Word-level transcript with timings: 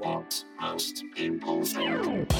What 0.00 0.44
most 0.58 1.04
people 1.14 1.62
think. 1.62 2.32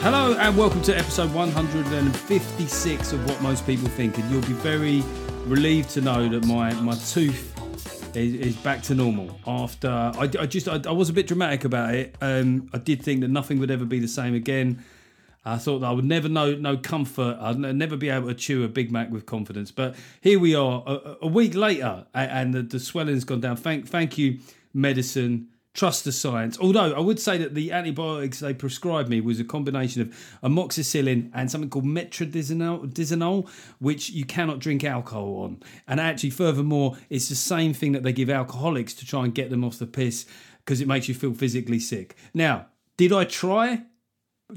Hello 0.00 0.34
and 0.38 0.56
welcome 0.56 0.80
to 0.80 0.96
episode 0.96 1.30
156 1.34 3.12
of 3.12 3.28
What 3.28 3.42
Most 3.42 3.66
People 3.66 3.88
Think. 3.88 4.16
And 4.16 4.30
you'll 4.30 4.40
be 4.40 4.54
very 4.54 5.02
relieved 5.44 5.90
to 5.90 6.00
know 6.00 6.26
that 6.30 6.46
my, 6.46 6.72
my 6.80 6.94
tooth 6.94 7.54
is, 8.16 8.32
is 8.34 8.56
back 8.56 8.80
to 8.84 8.94
normal. 8.94 9.38
After 9.46 9.90
I, 9.90 10.30
I 10.40 10.46
just 10.46 10.68
I, 10.68 10.80
I 10.86 10.92
was 10.92 11.10
a 11.10 11.12
bit 11.12 11.26
dramatic 11.26 11.66
about 11.66 11.94
it. 11.94 12.16
Um, 12.22 12.70
I 12.72 12.78
did 12.78 13.02
think 13.02 13.20
that 13.20 13.28
nothing 13.28 13.58
would 13.58 13.70
ever 13.70 13.84
be 13.84 13.98
the 13.98 14.08
same 14.08 14.34
again. 14.34 14.82
I 15.44 15.58
thought 15.58 15.82
I 15.82 15.92
would 15.92 16.04
never 16.04 16.28
know 16.28 16.54
no 16.54 16.76
comfort. 16.76 17.36
I'd 17.40 17.58
never 17.58 17.96
be 17.96 18.08
able 18.08 18.28
to 18.28 18.34
chew 18.34 18.64
a 18.64 18.68
Big 18.68 18.90
Mac 18.90 19.10
with 19.10 19.26
confidence. 19.26 19.70
But 19.70 19.94
here 20.20 20.38
we 20.38 20.54
are, 20.54 20.82
a, 20.86 21.16
a 21.22 21.26
week 21.26 21.54
later, 21.54 22.06
and 22.14 22.54
the, 22.54 22.62
the 22.62 22.80
swelling's 22.80 23.24
gone 23.24 23.40
down. 23.40 23.56
Thank 23.56 23.88
thank 23.88 24.16
you, 24.16 24.38
medicine. 24.72 25.48
Trust 25.74 26.04
the 26.04 26.12
science. 26.12 26.56
Although 26.60 26.94
I 26.94 27.00
would 27.00 27.18
say 27.18 27.36
that 27.38 27.54
the 27.54 27.72
antibiotics 27.72 28.38
they 28.38 28.54
prescribed 28.54 29.08
me 29.08 29.20
was 29.20 29.40
a 29.40 29.44
combination 29.44 30.02
of 30.02 30.08
amoxicillin 30.40 31.32
and 31.34 31.50
something 31.50 31.68
called 31.68 31.84
metronidazole, 31.84 33.48
which 33.80 34.10
you 34.10 34.24
cannot 34.24 34.60
drink 34.60 34.84
alcohol 34.84 35.42
on. 35.42 35.60
And 35.88 35.98
actually, 35.98 36.30
furthermore, 36.30 36.96
it's 37.10 37.28
the 37.28 37.34
same 37.34 37.74
thing 37.74 37.90
that 37.90 38.04
they 38.04 38.12
give 38.12 38.30
alcoholics 38.30 38.94
to 38.94 39.04
try 39.04 39.24
and 39.24 39.34
get 39.34 39.50
them 39.50 39.64
off 39.64 39.80
the 39.80 39.86
piss 39.86 40.26
because 40.58 40.80
it 40.80 40.86
makes 40.86 41.08
you 41.08 41.14
feel 41.14 41.34
physically 41.34 41.80
sick. 41.80 42.14
Now, 42.32 42.66
did 42.96 43.12
I 43.12 43.24
try? 43.24 43.82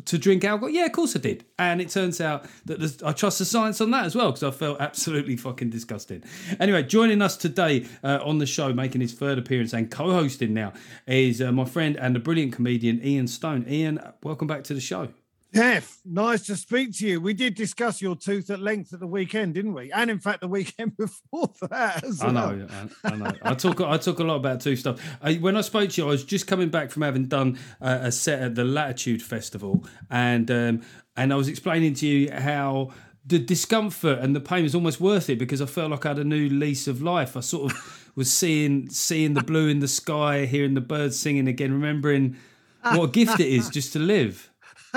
To 0.06 0.18
drink 0.18 0.44
alcohol? 0.44 0.70
Yeah, 0.70 0.86
of 0.86 0.92
course 0.92 1.16
I 1.16 1.20
did. 1.20 1.46
And 1.58 1.82
it 1.82 1.90
turns 1.90 2.20
out 2.20 2.46
that 2.66 3.02
I 3.04 3.12
trust 3.14 3.40
the 3.40 3.46
science 3.46 3.82
on 3.82 3.92
that 3.92 4.06
as 4.06 4.16
well 4.16 4.32
because 4.32 4.44
I 4.44 4.52
felt 4.52 4.80
absolutely 4.82 5.36
fucking 5.36 5.70
disgusting. 5.70 6.24
Anyway, 6.60 6.84
joining 6.84 7.22
us 7.22 7.38
today 7.38 7.86
uh, 8.04 8.20
on 8.24 8.38
the 8.38 8.46
show, 8.46 8.74
making 8.74 9.02
his 9.02 9.14
third 9.14 9.38
appearance 9.38 9.74
and 9.74 9.90
co 9.90 10.12
hosting 10.12 10.54
now, 10.54 10.74
is 11.08 11.42
uh, 11.42 11.52
my 11.52 11.66
friend 11.66 11.98
and 11.98 12.16
the 12.16 12.20
brilliant 12.20 12.54
comedian 12.54 13.04
Ian 13.04 13.28
Stone. 13.28 13.66
Ian, 13.68 14.00
welcome 14.24 14.48
back 14.48 14.64
to 14.66 14.74
the 14.74 14.82
show. 14.82 15.10
Geoff, 15.58 15.98
nice 16.06 16.46
to 16.46 16.56
speak 16.56 16.96
to 16.98 17.08
you. 17.08 17.20
We 17.20 17.34
did 17.34 17.56
discuss 17.56 18.00
your 18.00 18.16
tooth 18.16 18.52
at 18.52 18.60
length 18.60 18.94
at 18.94 19.00
the 19.00 19.08
weekend, 19.08 19.56
didn't 19.56 19.74
we? 19.74 19.92
And 19.92 20.12
in 20.12 20.20
fact, 20.20 20.42
the 20.42 20.48
weekend 20.58 20.96
before 20.96 21.50
that 21.72 22.04
as 22.04 22.22
I 22.22 22.28
well. 22.28 22.56
know, 22.56 22.68
I, 23.04 23.08
I 23.08 23.16
know. 23.16 23.32
I 23.42 23.56
talk, 23.56 23.82
I 23.82 23.98
talk 23.98 24.20
a 24.20 24.24
lot 24.24 24.36
about 24.36 24.62
tooth 24.62 24.78
stuff. 24.78 25.02
I, 25.20 25.34
when 25.38 25.58
I 25.58 25.62
spoke 25.62 25.90
to 25.90 26.02
you, 26.02 26.08
I 26.08 26.12
was 26.12 26.24
just 26.24 26.46
coming 26.46 26.70
back 26.70 26.92
from 26.92 27.02
having 27.02 27.26
done 27.26 27.58
uh, 27.82 27.98
a 28.02 28.12
set 28.12 28.40
at 28.40 28.54
the 28.54 28.66
Latitude 28.66 29.24
Festival, 29.24 29.84
and 30.12 30.52
um, 30.52 30.82
and 31.16 31.34
I 31.34 31.36
was 31.36 31.48
explaining 31.48 31.96
to 31.96 32.08
you 32.08 32.32
how 32.32 32.92
the 33.26 33.40
discomfort 33.40 34.20
and 34.20 34.36
the 34.36 34.40
pain 34.40 34.62
was 34.62 34.76
almost 34.76 35.02
worth 35.02 35.28
it 35.28 35.40
because 35.40 35.60
I 35.60 35.66
felt 35.66 35.90
like 35.90 36.06
I 36.06 36.10
had 36.10 36.20
a 36.20 36.24
new 36.24 36.50
lease 36.50 36.88
of 36.88 37.02
life. 37.02 37.36
I 37.36 37.40
sort 37.40 37.72
of 37.72 38.12
was 38.16 38.32
seeing 38.32 38.92
seeing 38.92 39.34
the 39.34 39.42
blue 39.42 39.70
in 39.70 39.80
the 39.80 39.88
sky, 39.88 40.46
hearing 40.46 40.76
the 40.76 40.82
birds 40.82 41.20
singing 41.20 41.48
again, 41.48 41.74
remembering 41.74 42.38
what 42.84 43.06
a 43.06 43.12
gift 43.12 43.40
it 43.40 43.48
is 43.48 43.72
just 43.72 43.94
to 43.94 44.00
live. 44.00 44.52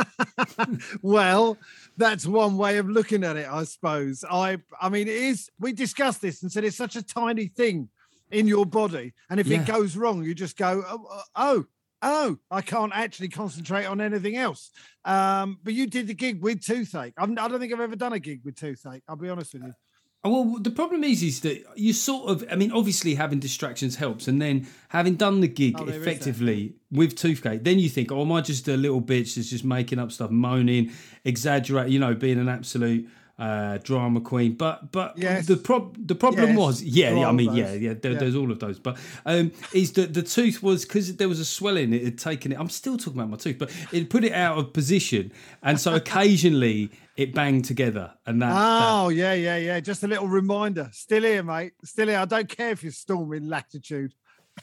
Well, 1.02 1.56
that's 1.96 2.26
one 2.26 2.56
way 2.56 2.78
of 2.78 2.88
looking 2.88 3.24
at 3.24 3.36
it, 3.36 3.48
I 3.50 3.64
suppose. 3.64 4.24
I 4.28 4.58
I 4.80 4.88
mean, 4.88 5.08
it 5.08 5.14
is 5.14 5.50
we 5.58 5.72
discussed 5.72 6.20
this 6.22 6.42
and 6.42 6.50
said 6.50 6.64
it's 6.64 6.76
such 6.76 6.96
a 6.96 7.02
tiny 7.02 7.46
thing 7.46 7.88
in 8.30 8.46
your 8.46 8.66
body. 8.66 9.12
And 9.28 9.40
if 9.40 9.46
Yeah. 9.46 9.60
it 9.62 9.66
goes 9.66 9.96
wrong, 9.96 10.22
you 10.24 10.34
just 10.34 10.56
go, 10.56 10.84
oh, 10.86 11.06
oh, 11.10 11.22
oh, 11.36 11.66
oh, 12.02 12.38
I 12.50 12.62
can't 12.62 12.92
actually 12.94 13.28
concentrate 13.28 13.86
on 13.86 14.00
anything 14.00 14.36
else. 14.36 14.70
Um, 15.04 15.58
but 15.62 15.74
you 15.74 15.86
did 15.86 16.06
the 16.06 16.14
gig 16.14 16.40
with 16.40 16.64
toothache. 16.64 17.14
I'm, 17.18 17.32
I 17.38 17.48
don't 17.48 17.58
think 17.60 17.72
I've 17.72 17.80
ever 17.80 17.96
done 17.96 18.12
a 18.12 18.20
gig 18.20 18.40
with 18.44 18.56
toothache. 18.56 19.02
I'll 19.08 19.16
be 19.16 19.28
honest 19.28 19.54
with 19.54 19.64
you. 19.64 19.74
Well, 20.22 20.58
the 20.60 20.70
problem 20.70 21.02
is, 21.02 21.22
is 21.22 21.40
that 21.40 21.64
you 21.76 21.94
sort 21.94 22.28
of, 22.30 22.44
I 22.52 22.54
mean, 22.54 22.72
obviously 22.72 23.14
having 23.14 23.38
distractions 23.38 23.96
helps, 23.96 24.28
and 24.28 24.40
then 24.40 24.66
having 24.90 25.14
done 25.14 25.40
the 25.40 25.48
gig 25.48 25.76
Oh, 25.78 25.84
there 25.86 25.94
is 25.98 26.04
that. 26.04 26.10
effectively 26.10 26.74
with 26.92 27.14
Toothgate, 27.14 27.64
then 27.64 27.78
you 27.78 27.88
think, 27.88 28.12
oh, 28.12 28.20
am 28.20 28.32
I 28.32 28.42
just 28.42 28.68
a 28.68 28.76
little 28.76 29.00
bitch 29.00 29.36
that's 29.36 29.48
just 29.48 29.64
making 29.64 29.98
up 29.98 30.12
stuff, 30.12 30.30
moaning, 30.30 30.90
exaggerate, 31.24 31.88
you 31.90 31.98
know, 31.98 32.14
being 32.14 32.38
an 32.38 32.50
absolute 32.50 33.08
uh, 33.38 33.78
drama 33.78 34.20
queen? 34.20 34.52
But 34.52 34.92
but 34.92 35.16
Yes. 35.16 35.46
the 35.46 35.56
prob 35.56 35.96
the 36.06 36.14
problem 36.14 36.50
Yes. 36.50 36.58
was, 36.58 36.82
yeah, 36.82 37.14
yeah, 37.18 37.26
I 37.28 37.32
mean, 37.32 37.54
yeah, 37.54 37.72
yeah, 37.72 37.94
there, 37.94 38.12
Yeah. 38.12 38.18
there's 38.18 38.34
all 38.36 38.50
of 38.52 38.58
those, 38.58 38.78
but 38.78 38.98
um, 39.24 39.52
is 39.72 39.92
that 39.92 40.12
the 40.12 40.22
tooth 40.22 40.62
was 40.62 40.84
because 40.84 41.16
there 41.16 41.30
was 41.30 41.40
a 41.40 41.46
swelling, 41.46 41.94
it 41.94 42.04
had 42.04 42.18
taken 42.18 42.52
it. 42.52 42.58
I'm 42.60 42.68
still 42.68 42.98
talking 42.98 43.14
about 43.18 43.30
my 43.30 43.38
tooth, 43.38 43.56
but 43.58 43.70
it 43.90 44.10
put 44.10 44.24
it 44.24 44.32
out 44.34 44.58
of 44.58 44.74
position, 44.74 45.32
and 45.62 45.80
so 45.80 45.94
occasionally 46.02 46.90
it 47.20 47.34
banged 47.34 47.64
together, 47.66 48.14
and 48.26 48.40
that. 48.40 48.52
that 48.52 48.92
Oh, 48.92 49.08
yeah, 49.08 49.34
yeah, 49.34 49.56
yeah. 49.56 49.80
Just 49.80 50.02
a 50.02 50.06
little 50.06 50.28
reminder. 50.28 50.88
Still 50.92 51.22
here, 51.22 51.42
mate. 51.42 51.72
Still 51.84 52.08
here. 52.08 52.18
I 52.18 52.24
don't 52.24 52.48
care 52.48 52.70
if 52.70 52.82
you're 52.82 52.92
storming 52.92 53.46
latitude. 53.48 54.14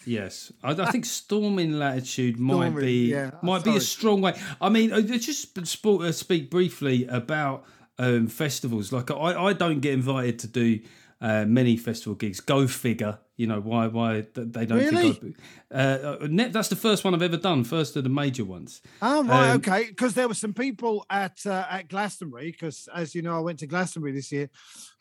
Yes, 0.05 0.51
I, 0.63 0.71
I 0.71 0.91
think 0.91 1.05
storming 1.05 1.73
latitude 1.73 2.39
might 2.39 2.75
be 2.75 3.11
yeah, 3.11 3.31
might 3.41 3.63
be 3.63 3.75
a 3.75 3.81
strong 3.81 4.21
way. 4.21 4.33
I 4.59 4.69
mean, 4.69 4.89
just 5.19 5.57
uh, 5.57 6.11
speak 6.11 6.49
briefly 6.49 7.07
about 7.07 7.65
um, 7.97 8.27
festivals. 8.27 8.91
Like, 8.91 9.09
I, 9.11 9.45
I 9.45 9.53
don't 9.53 9.79
get 9.79 9.93
invited 9.93 10.39
to 10.39 10.47
do 10.47 10.79
uh, 11.21 11.45
many 11.45 11.77
festival 11.77 12.15
gigs. 12.15 12.39
Go 12.39 12.67
figure. 12.67 13.19
You 13.37 13.45
know 13.45 13.59
why? 13.59 13.85
Why 13.87 14.25
they 14.33 14.65
don't 14.65 14.79
Really? 14.79 15.13
think 15.13 15.37
uh, 15.71 15.75
uh, 15.77 16.27
that's 16.49 16.69
the 16.69 16.75
first 16.75 17.03
one 17.03 17.13
I've 17.13 17.21
ever 17.21 17.37
done. 17.37 17.63
First 17.63 17.95
of 17.95 18.03
the 18.03 18.09
major 18.09 18.43
ones. 18.45 18.81
Oh, 19.01 19.23
right. 19.23 19.49
Um, 19.51 19.57
okay. 19.57 19.85
Because 19.89 20.15
there 20.15 20.27
were 20.27 20.33
some 20.33 20.53
people 20.53 21.05
at 21.11 21.37
uh, 21.45 21.65
at 21.69 21.87
Glastonbury, 21.87 22.51
because 22.51 22.89
as 22.95 23.13
you 23.13 23.21
know, 23.21 23.35
I 23.37 23.39
went 23.39 23.59
to 23.59 23.67
Glastonbury 23.67 24.11
this 24.13 24.31
year, 24.31 24.49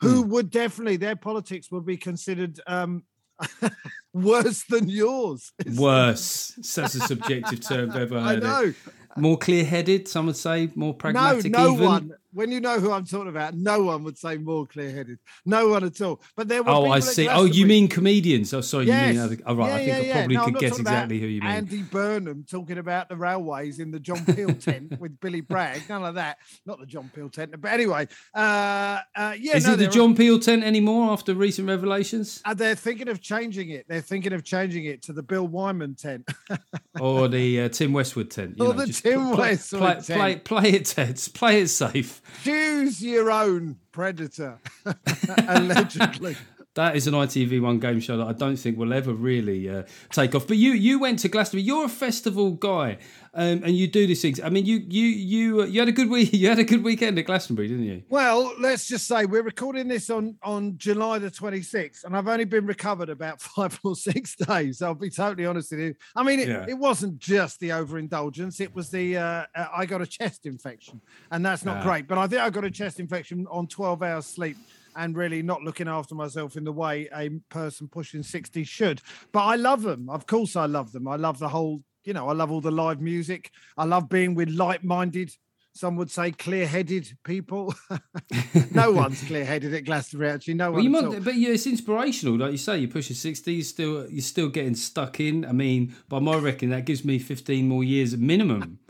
who 0.01 0.21
Hmm. 0.23 0.29
would 0.29 0.49
definitely, 0.51 0.97
their 0.97 1.15
politics 1.15 1.71
would 1.71 1.85
be 1.85 1.97
considered 1.97 2.59
um, 2.67 3.03
worse 4.13 4.63
than 4.65 4.89
yours. 4.89 5.51
Worse. 5.77 6.53
That's 6.75 6.95
a 6.95 6.99
subjective 7.01 7.61
term 7.61 7.91
I've 7.91 7.97
ever 7.97 8.17
I 8.19 8.35
know. 8.35 8.63
It. 8.65 8.75
More 9.17 9.37
clear-headed. 9.37 10.07
Some 10.07 10.27
would 10.27 10.37
say 10.37 10.69
more 10.75 10.89
No, 10.89 10.93
pragmatic. 10.93 11.51
no 11.51 11.73
even. 11.73 11.85
one. 11.85 12.11
When 12.37 12.51
you 12.51 12.59
know 12.59 12.79
who 12.79 12.91
I'm 12.91 13.03
talking 13.03 13.29
about, 13.29 13.55
no 13.55 13.81
one 13.81 14.03
would 14.03 14.15
say 14.15 14.37
more 14.37 14.67
clear-headed. 14.67 15.17
No 15.43 15.69
one 15.69 15.83
at 15.83 15.99
all. 16.01 16.21
But 16.35 16.47
there 16.47 16.61
were. 16.61 16.69
Oh, 16.69 16.91
I 16.91 16.99
see. 16.99 17.27
Oh, 17.27 17.45
you 17.45 17.65
mean 17.65 17.87
comedians? 17.87 18.53
Oh, 18.53 18.61
sorry, 18.61 18.85
Yes. 18.85 19.07
you 19.07 19.13
mean 19.13 19.25
other. 19.25 19.37
Oh, 19.47 19.55
right. 19.55 19.67
Yeah, 19.69 19.73
I 19.73 19.77
think 19.77 19.87
yeah, 19.87 19.95
I 19.95 20.01
yeah. 20.01 20.13
probably 20.13 20.35
No, 20.35 20.45
could 20.45 20.57
guess 20.59 20.79
exactly 20.79 21.19
who 21.19 21.25
you 21.25 21.41
mean. 21.41 21.49
Andy 21.49 21.81
Burnham 21.81 22.45
talking 22.47 22.77
about 22.77 23.09
the 23.09 23.15
railways 23.15 23.79
in 23.79 23.89
the 23.89 23.99
John 23.99 24.23
Peel 24.23 24.53
tent 24.67 24.99
with 24.99 25.19
Billy 25.19 25.41
Bragg. 25.41 25.89
None 25.89 26.05
of 26.05 26.13
that. 26.13 26.37
Not 26.67 26.79
the 26.79 26.85
John 26.85 27.09
Peel 27.13 27.29
tent. 27.29 27.59
But 27.59 27.71
anyway, 27.71 28.07
uh, 28.35 28.99
uh, 29.15 29.33
yeah. 29.39 29.55
Is 29.57 29.65
no, 29.65 29.73
it 29.73 29.77
the 29.77 29.87
John 29.87 30.15
Peel 30.15 30.37
tent 30.37 30.63
anymore 30.63 31.11
after 31.11 31.33
recent 31.33 31.67
revelations, 31.67 32.39
Uh, 32.45 32.53
they're 32.53 32.75
thinking 32.75 33.07
of 33.09 33.19
changing 33.19 33.71
it. 33.71 33.85
They're 33.87 34.01
thinking 34.01 34.33
of 34.33 34.43
changing 34.43 34.85
it 34.85 35.01
to 35.03 35.13
the 35.13 35.23
Bill 35.23 35.47
Wyman 35.47 35.95
tent. 35.95 36.29
or 36.99 37.27
the 37.27 37.61
uh, 37.61 37.69
Tim 37.69 37.93
Westwood 37.93 38.29
tent? 38.29 38.61
Or 38.61 38.73
the 38.73 38.85
just 38.85 39.01
Tim 39.01 39.31
play, 39.31 39.51
Westwood 39.51 39.81
play, 39.81 39.93
tent. 39.93 40.05
Play, 40.05 40.35
play 40.35 40.69
it, 40.73 40.85
Ted. 40.85 41.19
Play 41.33 41.61
it 41.61 41.67
safe. 41.69 42.21
Choose 42.43 43.01
your 43.03 43.31
own 43.31 43.77
predator. 43.91 44.59
Allegedly. 45.47 46.35
That 46.77 46.95
is 46.95 47.07
an 47.07 47.15
ITV1 47.15 47.81
game 47.81 47.99
show 47.99 48.17
that 48.17 48.27
I 48.27 48.33
don't 48.33 48.55
think 48.55 48.77
will 48.77 48.93
ever 48.93 49.11
really 49.11 49.67
uh, 49.67 49.81
take 50.11 50.35
off. 50.35 50.45
But 50.45 50.57
you, 50.57 50.73
you 50.73 50.99
went 50.99 51.17
to 51.19 51.27
Glastonbury. 51.27 51.63
You're 51.63 51.85
a 51.85 51.89
festival 51.89 52.51
guy, 52.51 52.99
um, 53.33 53.63
and 53.65 53.75
you 53.75 53.87
do 53.87 54.05
these 54.05 54.21
things. 54.21 54.39
I 54.39 54.49
mean, 54.49 54.67
you, 54.67 54.77
you, 54.87 55.05
you, 55.07 55.61
uh, 55.63 55.65
you 55.65 55.79
had 55.79 55.89
a 55.89 55.91
good 55.91 56.07
week. 56.07 56.29
You 56.37 56.49
had 56.49 56.59
a 56.59 56.63
good 56.63 56.83
weekend 56.83 57.17
at 57.17 57.25
Glastonbury, 57.25 57.67
didn't 57.67 57.85
you? 57.85 58.03
Well, 58.09 58.53
let's 58.59 58.87
just 58.87 59.07
say 59.07 59.25
we're 59.25 59.41
recording 59.41 59.87
this 59.87 60.11
on 60.11 60.35
on 60.43 60.77
July 60.77 61.17
the 61.17 61.31
26th, 61.31 62.03
and 62.03 62.15
I've 62.15 62.27
only 62.27 62.45
been 62.45 62.67
recovered 62.67 63.09
about 63.09 63.41
five 63.55 63.79
or 63.83 63.95
six 63.95 64.35
days. 64.35 64.83
I'll 64.83 64.93
be 64.93 65.09
totally 65.09 65.47
honest 65.47 65.71
with 65.71 65.79
you. 65.79 65.95
I 66.15 66.21
mean, 66.21 66.39
it, 66.39 66.47
Yeah. 66.47 66.65
it 66.69 66.77
wasn't 66.77 67.17
just 67.17 67.59
the 67.59 67.71
overindulgence; 67.71 68.59
it 68.59 68.75
was 68.75 68.91
the 68.91 69.17
uh, 69.17 69.45
uh, 69.55 69.65
I 69.75 69.87
got 69.87 70.01
a 70.03 70.05
chest 70.05 70.45
infection, 70.45 71.01
and 71.31 71.43
that's 71.43 71.65
not 71.65 71.77
Ah. 71.77 71.83
great. 71.83 72.07
But 72.07 72.19
I 72.19 72.27
think 72.27 72.41
I 72.43 72.51
got 72.51 72.65
a 72.65 72.71
chest 72.71 72.99
infection 72.99 73.47
on 73.49 73.65
12 73.65 74.03
hours 74.03 74.27
sleep. 74.27 74.57
And 74.97 75.15
really 75.15 75.41
not 75.43 75.61
looking 75.61 75.87
after 75.87 76.15
myself 76.15 76.57
in 76.57 76.63
the 76.63 76.71
way 76.73 77.07
a 77.15 77.29
person 77.49 77.87
pushing 77.87 78.23
60 78.23 78.63
should. 78.63 79.01
But 79.31 79.43
I 79.45 79.55
love 79.55 79.83
them. 79.83 80.09
Of 80.09 80.25
course, 80.25 80.55
I 80.55 80.65
love 80.65 80.91
them. 80.91 81.07
I 81.07 81.15
love 81.17 81.37
the 81.37 81.47
whole, 81.49 81.83
you 82.03 82.13
know, 82.13 82.27
I 82.27 82.33
love 82.33 82.51
all 82.51 82.61
the 82.61 82.71
live 82.71 82.99
music. 82.99 83.51
I 83.77 83.85
love 83.85 84.09
being 84.09 84.33
with 84.33 84.49
like 84.49 84.83
minded, 84.83 85.31
some 85.73 85.95
would 85.97 86.09
say 86.09 86.31
clear 86.31 86.65
headed 86.65 87.15
people. 87.23 87.75
no 88.71 88.91
one's 89.03 89.23
clear 89.23 89.45
headed 89.45 89.73
at 89.75 89.85
Glastonbury, 89.85 90.31
actually. 90.31 90.55
No 90.55 90.71
Well, 90.71 90.81
one. 90.81 90.83
you 90.91 90.97
at 90.97 91.03
might, 91.03 91.15
all. 91.17 91.21
but 91.23 91.35
yeah, 91.35 91.49
it's 91.49 91.67
inspirational, 91.67 92.35
like 92.37 92.51
you 92.53 92.57
say. 92.57 92.79
You're 92.79 92.89
pushing 92.89 93.15
sixty, 93.15 93.53
you're 93.53 93.63
still 93.63 94.09
you're 94.09 94.21
still 94.21 94.49
getting 94.49 94.73
stuck 94.73 95.19
in. 95.19 95.45
I 95.45 95.51
mean, 95.51 95.93
by 96.09 96.17
my 96.17 96.35
reckon, 96.37 96.71
that 96.71 96.85
gives 96.85 97.05
me 97.05 97.19
fifteen 97.19 97.67
more 97.67 97.83
years 97.83 98.17
minimum. 98.17 98.79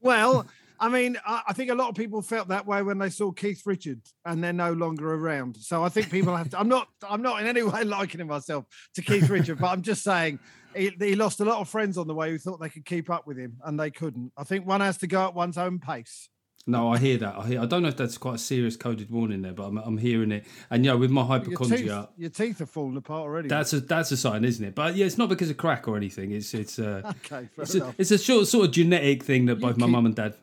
Well, 0.00 0.46
I 0.80 0.88
mean, 0.88 1.16
I, 1.24 1.42
I 1.48 1.52
think 1.52 1.70
a 1.70 1.74
lot 1.74 1.88
of 1.88 1.94
people 1.94 2.20
felt 2.22 2.48
that 2.48 2.66
way 2.66 2.82
when 2.82 2.98
they 2.98 3.10
saw 3.10 3.30
Keith 3.32 3.62
Richards 3.64 4.12
and 4.24 4.42
they're 4.42 4.52
no 4.52 4.72
longer 4.72 5.14
around. 5.14 5.56
So 5.56 5.84
I 5.84 5.88
think 5.88 6.10
people 6.10 6.36
have 6.36 6.50
to. 6.50 6.58
I'm 6.58 6.68
not. 6.68 6.88
I'm 7.08 7.22
not 7.22 7.40
in 7.40 7.46
any 7.46 7.62
way 7.64 7.84
likening 7.84 8.26
myself 8.26 8.66
to 8.94 9.02
Keith 9.02 9.28
Richards, 9.28 9.60
but 9.60 9.68
I'm 9.68 9.82
just 9.82 10.02
saying 10.02 10.38
he, 10.74 10.92
he 10.98 11.14
lost 11.14 11.40
a 11.40 11.44
lot 11.44 11.60
of 11.60 11.68
friends 11.68 11.96
on 11.98 12.06
the 12.06 12.14
way 12.14 12.30
who 12.30 12.38
thought 12.38 12.60
they 12.60 12.68
could 12.68 12.84
keep 12.84 13.10
up 13.10 13.26
with 13.26 13.38
him 13.38 13.56
and 13.64 13.78
they 13.78 13.90
couldn't. 13.90 14.32
I 14.36 14.44
think 14.44 14.66
one 14.66 14.80
has 14.80 14.98
to 14.98 15.06
go 15.06 15.24
at 15.26 15.34
one's 15.34 15.58
own 15.58 15.78
pace. 15.78 16.28
No, 16.66 16.90
I 16.90 16.96
hear 16.96 17.18
that. 17.18 17.36
I 17.36 17.46
hear. 17.46 17.60
I 17.60 17.66
don't 17.66 17.82
know 17.82 17.88
if 17.88 17.96
that's 17.98 18.16
quite 18.16 18.36
a 18.36 18.38
serious 18.38 18.74
coded 18.74 19.10
warning 19.10 19.42
there, 19.42 19.52
but 19.52 19.64
I'm, 19.64 19.76
I'm 19.76 19.98
hearing 19.98 20.32
it. 20.32 20.46
And 20.70 20.82
you 20.82 20.90
know, 20.90 20.96
with 20.96 21.10
my 21.10 21.20
Your 21.20 21.38
teeth, 21.40 21.48
hypochondria, 21.58 22.08
your 22.16 22.30
teeth 22.30 22.60
are 22.62 22.66
falling 22.66 22.96
apart 22.96 23.22
already. 23.22 23.48
that's 23.48 23.74
a 23.74 23.80
that's 23.80 24.12
a 24.12 24.16
sign, 24.16 24.44
isn't 24.46 24.64
it? 24.64 24.74
But 24.74 24.96
yeah, 24.96 25.04
it's 25.04 25.18
not 25.18 25.28
because 25.28 25.50
of 25.50 25.58
crack 25.58 25.86
or 25.88 25.96
anything. 25.98 26.32
It's 26.32 26.54
it's 26.54 26.78
uh, 26.78 27.02
okay. 27.26 27.50
Fair 27.54 27.62
it's 27.64 27.74
a, 27.74 27.94
it's 27.98 28.10
a 28.12 28.18
sort 28.18 28.46
sort 28.46 28.64
of 28.64 28.70
genetic 28.72 29.22
thing 29.24 29.44
that 29.46 29.56
both 29.60 29.76
my 29.76 29.84
keep- 29.84 29.92
mum 29.92 30.06
and 30.06 30.14
dad. 30.14 30.36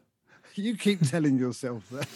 You 0.55 0.75
keep 0.75 1.01
telling 1.07 1.37
yourself 1.39 1.89
that. 1.91 2.07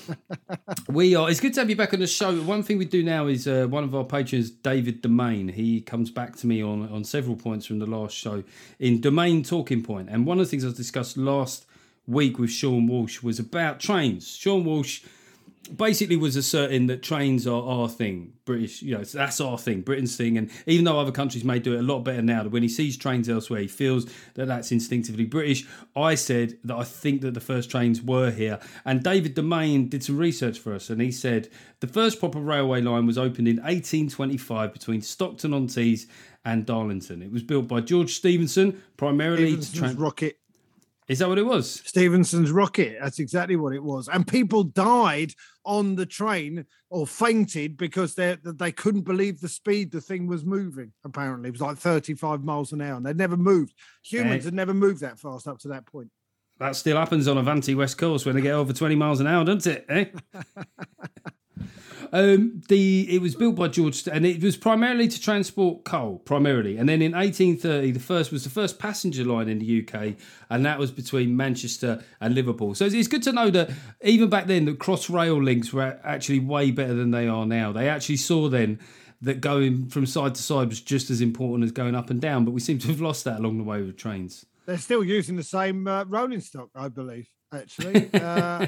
We 0.89 1.15
are. 1.15 1.29
It's 1.29 1.39
good 1.39 1.53
to 1.55 1.61
have 1.61 1.69
you 1.69 1.75
back 1.75 1.93
on 1.93 1.99
the 1.99 2.07
show. 2.07 2.35
One 2.41 2.63
thing 2.63 2.77
we 2.77 2.85
do 2.85 3.01
now 3.01 3.27
is 3.27 3.47
uh, 3.47 3.65
one 3.67 3.83
of 3.83 3.95
our 3.95 4.03
patrons, 4.03 4.51
David 4.51 5.01
Domain. 5.01 5.47
He 5.47 5.81
comes 5.81 6.11
back 6.11 6.35
to 6.37 6.47
me 6.47 6.61
on 6.61 6.87
on 6.89 7.03
several 7.03 7.35
points 7.35 7.65
from 7.65 7.79
the 7.79 7.85
last 7.85 8.15
show 8.15 8.43
in 8.79 9.01
Domain 9.01 9.43
Talking 9.43 9.81
Point. 9.81 9.85
Point, 9.85 10.09
and 10.09 10.25
one 10.25 10.39
of 10.39 10.45
the 10.45 10.49
things 10.49 10.65
I 10.65 10.71
discussed 10.71 11.15
last 11.15 11.65
week 12.07 12.39
with 12.39 12.49
Sean 12.49 12.87
Walsh 12.87 13.21
was 13.21 13.37
about 13.39 13.79
trains. 13.79 14.35
Sean 14.35 14.65
Walsh 14.65 15.03
basically 15.67 16.15
was 16.15 16.35
asserting 16.35 16.87
that 16.87 17.01
trains 17.03 17.45
are 17.47 17.63
our 17.63 17.89
thing, 17.89 18.33
British. 18.45 18.81
You 18.81 18.97
know, 18.97 19.03
that's 19.03 19.39
our 19.41 19.57
thing, 19.57 19.81
Britain's 19.81 20.15
thing. 20.15 20.37
And 20.37 20.49
even 20.65 20.85
though 20.85 20.99
other 20.99 21.11
countries 21.11 21.43
may 21.43 21.59
do 21.59 21.75
it 21.75 21.79
a 21.79 21.83
lot 21.83 21.99
better 21.99 22.21
now, 22.21 22.43
that 22.43 22.49
when 22.49 22.63
he 22.63 22.69
sees 22.69 22.97
trains 22.97 23.29
elsewhere, 23.29 23.61
he 23.61 23.67
feels 23.67 24.05
that 24.35 24.47
that's 24.47 24.71
instinctively 24.71 25.25
British. 25.25 25.65
I 25.95 26.15
said 26.15 26.57
that 26.63 26.75
I 26.75 26.83
think 26.83 27.21
that 27.21 27.33
the 27.33 27.39
first 27.39 27.69
trains 27.69 28.01
were 28.01 28.31
here, 28.31 28.59
and 28.85 29.03
David 29.03 29.35
Demain 29.35 29.89
did 29.89 30.03
some 30.03 30.17
research 30.17 30.59
for 30.59 30.73
us, 30.73 30.89
and 30.89 31.01
he 31.01 31.11
said 31.11 31.49
the 31.79 31.87
first 31.87 32.19
proper 32.19 32.39
railway 32.39 32.81
line 32.81 33.05
was 33.05 33.17
opened 33.17 33.47
in 33.47 33.57
1825 33.57 34.73
between 34.73 35.01
Stockton 35.01 35.53
on 35.53 35.67
Tees 35.67 36.07
and 36.43 36.65
Darlington. 36.65 37.21
It 37.21 37.31
was 37.31 37.43
built 37.43 37.67
by 37.67 37.81
George 37.81 38.13
Stephenson, 38.13 38.81
primarily 38.97 39.57
tra- 39.57 39.93
rocket. 39.93 40.37
Is 41.07 41.19
that 41.19 41.29
what 41.29 41.37
it 41.37 41.45
was? 41.45 41.81
Stephenson's 41.85 42.51
rocket. 42.51 42.97
That's 42.99 43.19
exactly 43.19 43.55
what 43.55 43.73
it 43.73 43.83
was. 43.83 44.07
And 44.07 44.27
people 44.27 44.63
died 44.63 45.33
on 45.63 45.95
the 45.95 46.05
train 46.05 46.65
or 46.89 47.05
fainted 47.05 47.77
because 47.77 48.15
they 48.15 48.37
they 48.43 48.71
couldn't 48.71 49.01
believe 49.01 49.39
the 49.39 49.49
speed 49.49 49.91
the 49.91 50.01
thing 50.01 50.25
was 50.25 50.43
moving. 50.43 50.93
Apparently, 51.03 51.49
it 51.49 51.51
was 51.51 51.61
like 51.61 51.77
35 51.77 52.43
miles 52.43 52.71
an 52.71 52.81
hour, 52.81 52.97
and 52.97 53.05
they'd 53.05 53.17
never 53.17 53.37
moved. 53.37 53.75
Humans 54.03 54.45
had 54.45 54.53
never 54.55 54.73
moved 54.73 55.01
that 55.01 55.19
fast 55.19 55.47
up 55.47 55.59
to 55.59 55.67
that 55.69 55.85
point. 55.85 56.09
That 56.57 56.75
still 56.75 56.97
happens 56.97 57.27
on 57.27 57.37
Avanti 57.37 57.75
West 57.75 57.97
Coast 57.97 58.25
when 58.25 58.35
they 58.35 58.41
get 58.41 58.53
over 58.53 58.71
20 58.71 58.95
miles 58.95 59.19
an 59.19 59.27
hour, 59.27 59.43
doesn't 59.43 59.71
it? 59.71 59.85
Eh? 59.89 60.05
um, 62.11 62.61
the 62.69 63.07
it 63.09 63.21
was 63.21 63.35
built 63.35 63.55
by 63.55 63.67
George, 63.67 64.07
and 64.07 64.25
it 64.25 64.41
was 64.41 64.57
primarily 64.57 65.07
to 65.07 65.21
transport 65.21 65.83
coal, 65.83 66.19
primarily. 66.19 66.77
And 66.77 66.87
then 66.87 67.01
in 67.01 67.13
1830, 67.13 67.91
the 67.91 67.99
first 67.99 68.31
was 68.31 68.43
the 68.43 68.49
first 68.49 68.79
passenger 68.79 69.23
line 69.23 69.49
in 69.49 69.59
the 69.59 69.81
UK, 69.81 70.15
and 70.49 70.65
that 70.65 70.79
was 70.79 70.91
between 70.91 71.35
Manchester 71.35 72.03
and 72.19 72.35
Liverpool. 72.35 72.75
So 72.75 72.85
it's, 72.85 73.07
good 73.07 73.23
to 73.23 73.31
know 73.31 73.49
that 73.51 73.69
even 74.03 74.29
back 74.29 74.47
then, 74.47 74.65
the 74.65 74.73
cross 74.73 75.09
rail 75.09 75.41
links 75.41 75.71
were 75.71 75.99
actually 76.03 76.39
way 76.39 76.71
better 76.71 76.93
than 76.93 77.11
they 77.11 77.27
are 77.27 77.45
now. 77.45 77.71
They 77.71 77.89
actually 77.89 78.17
saw 78.17 78.49
then 78.49 78.79
that 79.21 79.41
going 79.41 79.89
from 79.89 80.05
side 80.05 80.35
to 80.35 80.43
side 80.43 80.69
was 80.69 80.81
just 80.81 81.09
as 81.09 81.21
important 81.21 81.63
as 81.63 81.71
going 81.71 81.95
up 81.95 82.09
and 82.09 82.21
down, 82.21 82.45
but 82.45 82.51
we 82.51 82.59
seem 82.59 82.79
to 82.79 82.87
have 82.87 83.01
lost 83.01 83.23
that 83.25 83.39
along 83.39 83.57
the 83.57 83.63
way 83.63 83.81
with 83.81 83.97
trains. 83.97 84.45
They're 84.65 84.77
still 84.77 85.03
using 85.03 85.35
the 85.35 85.43
same 85.43 85.87
uh, 85.87 86.05
rolling 86.05 86.41
stock, 86.41 86.69
I 86.75 86.89
believe. 86.89 87.29
Actually, 87.53 88.09
uh, 88.13 88.67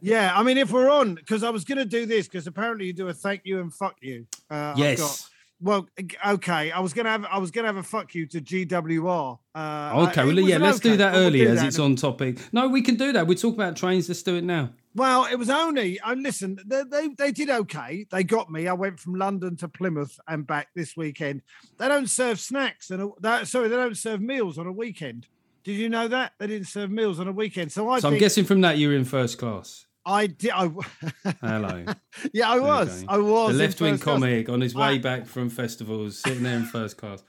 yeah. 0.00 0.32
I 0.34 0.42
mean, 0.42 0.58
if 0.58 0.72
we're 0.72 0.90
on, 0.90 1.14
because 1.14 1.42
I 1.44 1.50
was 1.50 1.64
going 1.64 1.78
to 1.78 1.84
do 1.84 2.06
this, 2.06 2.26
because 2.26 2.46
apparently 2.46 2.86
you 2.86 2.92
do 2.92 3.08
a 3.08 3.14
thank 3.14 3.42
you 3.44 3.60
and 3.60 3.72
fuck 3.72 3.96
you. 4.00 4.26
Uh, 4.50 4.74
Yes. 4.76 5.00
got- 5.00 5.30
well, 5.60 5.88
okay. 6.26 6.70
I 6.72 6.80
was 6.80 6.92
gonna 6.92 7.08
have 7.08 7.24
I 7.24 7.38
was 7.38 7.50
gonna 7.50 7.68
have 7.68 7.76
a 7.76 7.82
fuck 7.82 8.14
you 8.14 8.26
to 8.26 8.40
GWR. 8.40 9.38
Uh, 9.54 10.06
Okay, 10.10 10.24
well, 10.24 10.38
yeah, 10.40 10.58
let's 10.58 10.80
do 10.80 10.96
that 10.98 11.12
but 11.12 11.20
we'll 11.20 11.30
do 11.30 11.48
as 11.48 11.62
it's 11.62 11.78
on 11.78 11.96
topic. 11.96 12.38
No, 12.52 12.68
we 12.68 12.82
can 12.82 12.96
do 12.96 13.12
that. 13.12 13.26
We 13.26 13.34
talk 13.34 13.54
about 13.54 13.74
trains. 13.76 14.08
Let's 14.08 14.22
do 14.22 14.36
it 14.36 14.44
now. 14.44 14.70
Well, 14.94 15.24
it 15.24 15.36
was 15.36 15.48
only. 15.48 15.98
I 16.00 16.14
listen. 16.14 16.58
They, 16.66 16.82
they 16.82 17.08
they 17.16 17.32
did 17.32 17.48
okay. 17.50 18.04
They 18.10 18.24
got 18.24 18.50
me. 18.50 18.68
I 18.68 18.74
went 18.74 19.00
from 19.00 19.14
London 19.14 19.56
to 19.58 19.68
Plymouth 19.68 20.18
and 20.28 20.46
back 20.46 20.68
this 20.74 20.96
weekend. 20.96 21.40
They 21.78 21.88
don't 21.88 22.10
serve 22.10 22.40
snacks 22.40 22.90
and 22.90 23.12
that, 23.20 23.48
sorry, 23.48 23.68
they 23.68 23.76
don't 23.76 23.96
serve 23.96 24.20
meals 24.20 24.58
on 24.58 24.66
a 24.66 24.72
weekend. 24.72 25.28
Did 25.64 25.76
you 25.76 25.88
know 25.88 26.08
that 26.08 26.32
they 26.38 26.46
didn't 26.46 26.66
serve 26.68 26.90
meals 26.90 27.18
on 27.18 27.26
a 27.26 27.32
weekend? 27.32 27.72
So 27.72 27.88
I 27.88 27.98
So 28.00 28.08
I'm 28.08 28.18
guessing 28.18 28.44
from 28.44 28.60
that 28.60 28.76
you 28.78 28.88
were 28.88 28.94
in 28.94 29.04
first 29.04 29.38
class. 29.38 29.86
I 30.06 30.26
did. 30.26 30.50
I, 30.50 30.70
Hello. 31.40 31.86
yeah, 32.34 32.50
I 32.50 32.60
was. 32.60 33.04
I 33.08 33.16
was. 33.16 33.56
the 33.56 33.62
left 33.62 33.80
wing 33.80 33.94
first 33.94 34.02
class. 34.02 34.14
comic 34.16 34.48
on 34.50 34.60
his 34.60 34.74
way 34.74 34.84
I- 34.94 34.98
back 34.98 35.26
from 35.26 35.48
festivals, 35.48 36.18
sitting 36.18 36.42
there 36.42 36.56
in 36.56 36.66
first 36.66 36.98
class. 36.98 37.22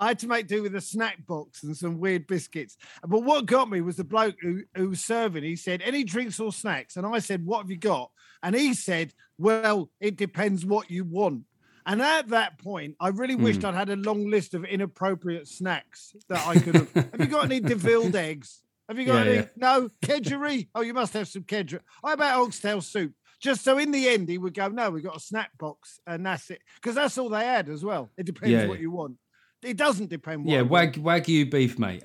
I 0.00 0.08
had 0.08 0.18
to 0.18 0.26
make 0.26 0.48
do 0.48 0.64
with 0.64 0.74
a 0.74 0.80
snack 0.80 1.24
box 1.26 1.62
and 1.62 1.76
some 1.76 2.00
weird 2.00 2.26
biscuits. 2.26 2.76
But 3.06 3.20
what 3.20 3.46
got 3.46 3.70
me 3.70 3.80
was 3.82 3.94
the 3.94 4.02
bloke 4.02 4.34
who, 4.42 4.64
who 4.74 4.88
was 4.88 5.00
serving. 5.00 5.44
He 5.44 5.54
said, 5.54 5.80
Any 5.80 6.02
drinks 6.02 6.40
or 6.40 6.52
snacks? 6.52 6.96
And 6.96 7.06
I 7.06 7.20
said, 7.20 7.46
What 7.46 7.58
have 7.58 7.70
you 7.70 7.76
got? 7.76 8.10
And 8.42 8.56
he 8.56 8.74
said, 8.74 9.12
Well, 9.38 9.90
it 10.00 10.16
depends 10.16 10.66
what 10.66 10.90
you 10.90 11.04
want. 11.04 11.44
And 11.86 12.00
at 12.02 12.28
that 12.28 12.58
point, 12.58 12.96
I 13.00 13.08
really 13.08 13.34
Hmm. 13.34 13.42
wished 13.44 13.64
I'd 13.64 13.74
had 13.74 13.90
a 13.90 13.96
long 13.96 14.30
list 14.30 14.54
of 14.54 14.64
inappropriate 14.64 15.48
snacks 15.48 16.14
that 16.28 16.46
I 16.46 16.58
could 16.60 16.74
have. 16.76 16.92
have 16.94 17.20
you 17.20 17.26
got 17.26 17.44
any 17.44 17.60
devilled 17.74 18.14
eggs? 18.16 18.62
Have 18.88 18.98
you 18.98 19.06
got 19.06 19.24
Yeah, 19.26 19.30
any? 19.32 19.34
yeah. 19.40 19.46
No, 19.56 19.88
kedgeree. 20.04 20.68
Oh, 20.74 20.82
you 20.82 20.94
must 20.94 21.12
have 21.14 21.28
some 21.28 21.42
kedgeree. 21.44 21.80
How 22.04 22.12
about 22.12 22.40
oxtail 22.40 22.80
soup? 22.80 23.12
Just 23.40 23.64
so 23.64 23.78
in 23.78 23.90
the 23.90 24.08
end, 24.08 24.28
he 24.28 24.38
would 24.38 24.54
go, 24.54 24.68
No, 24.68 24.90
we've 24.90 25.02
got 25.02 25.16
a 25.16 25.20
snack 25.20 25.50
box, 25.58 25.98
and 26.06 26.24
that's 26.24 26.50
it. 26.50 26.60
Because 26.76 26.94
that's 26.94 27.18
all 27.18 27.28
they 27.28 27.44
had 27.44 27.68
as 27.68 27.84
well. 27.84 28.10
It 28.16 28.26
depends 28.26 28.52
Yeah. 28.52 28.66
what 28.66 28.80
you 28.80 28.90
want. 28.90 29.16
It 29.62 29.76
doesn't 29.76 30.10
depend 30.10 30.44
what 30.44 30.52
Yeah, 30.52 30.62
wag, 30.62 30.94
wagyu 30.94 31.50
beef, 31.50 31.78
mate. 31.78 32.02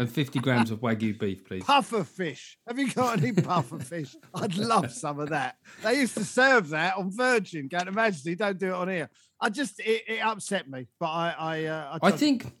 150 0.00 0.38
grams 0.38 0.70
of 0.70 0.80
wagyu 0.80 1.18
beef, 1.18 1.44
please. 1.44 1.62
puffer 1.62 2.04
fish. 2.04 2.56
Have 2.66 2.78
you 2.78 2.90
got 2.90 3.18
any 3.22 3.32
puffer 3.32 3.78
fish? 3.78 4.16
I'd 4.34 4.56
love 4.56 4.90
some 4.90 5.20
of 5.20 5.28
that. 5.28 5.56
They 5.82 6.00
used 6.00 6.16
to 6.16 6.24
serve 6.24 6.70
that 6.70 6.96
on 6.96 7.10
Virgin. 7.14 7.68
Go 7.68 7.80
to 7.80 7.92
Majesty. 7.92 8.34
Don't 8.34 8.58
do 8.58 8.68
it 8.68 8.72
on 8.72 8.88
here. 8.88 9.10
I 9.40 9.50
just 9.50 9.78
it, 9.80 10.02
it 10.08 10.20
upset 10.24 10.70
me, 10.70 10.86
but 10.98 11.06
I 11.08 11.34
I 11.38 11.64
uh, 11.64 11.98
I 12.02 12.08
tried- 12.08 12.18
think. 12.18 12.52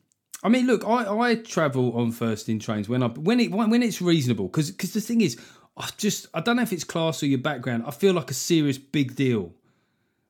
I 0.42 0.48
mean, 0.48 0.66
look, 0.66 0.86
I, 0.86 1.18
I 1.18 1.34
travel 1.34 1.92
on 1.98 2.12
first 2.12 2.48
in 2.48 2.58
trains 2.58 2.88
when 2.88 3.02
I 3.02 3.08
when 3.08 3.40
it 3.40 3.50
when 3.50 3.82
it's 3.82 4.00
reasonable 4.02 4.48
because 4.48 4.70
because 4.70 4.92
the 4.92 5.00
thing 5.00 5.20
is, 5.22 5.38
I 5.78 5.88
just 5.96 6.26
I 6.34 6.40
don't 6.40 6.56
know 6.56 6.62
if 6.62 6.72
it's 6.74 6.84
class 6.84 7.22
or 7.22 7.26
your 7.26 7.38
background. 7.38 7.84
I 7.86 7.90
feel 7.90 8.12
like 8.14 8.30
a 8.30 8.34
serious 8.34 8.76
big 8.78 9.16
deal 9.16 9.54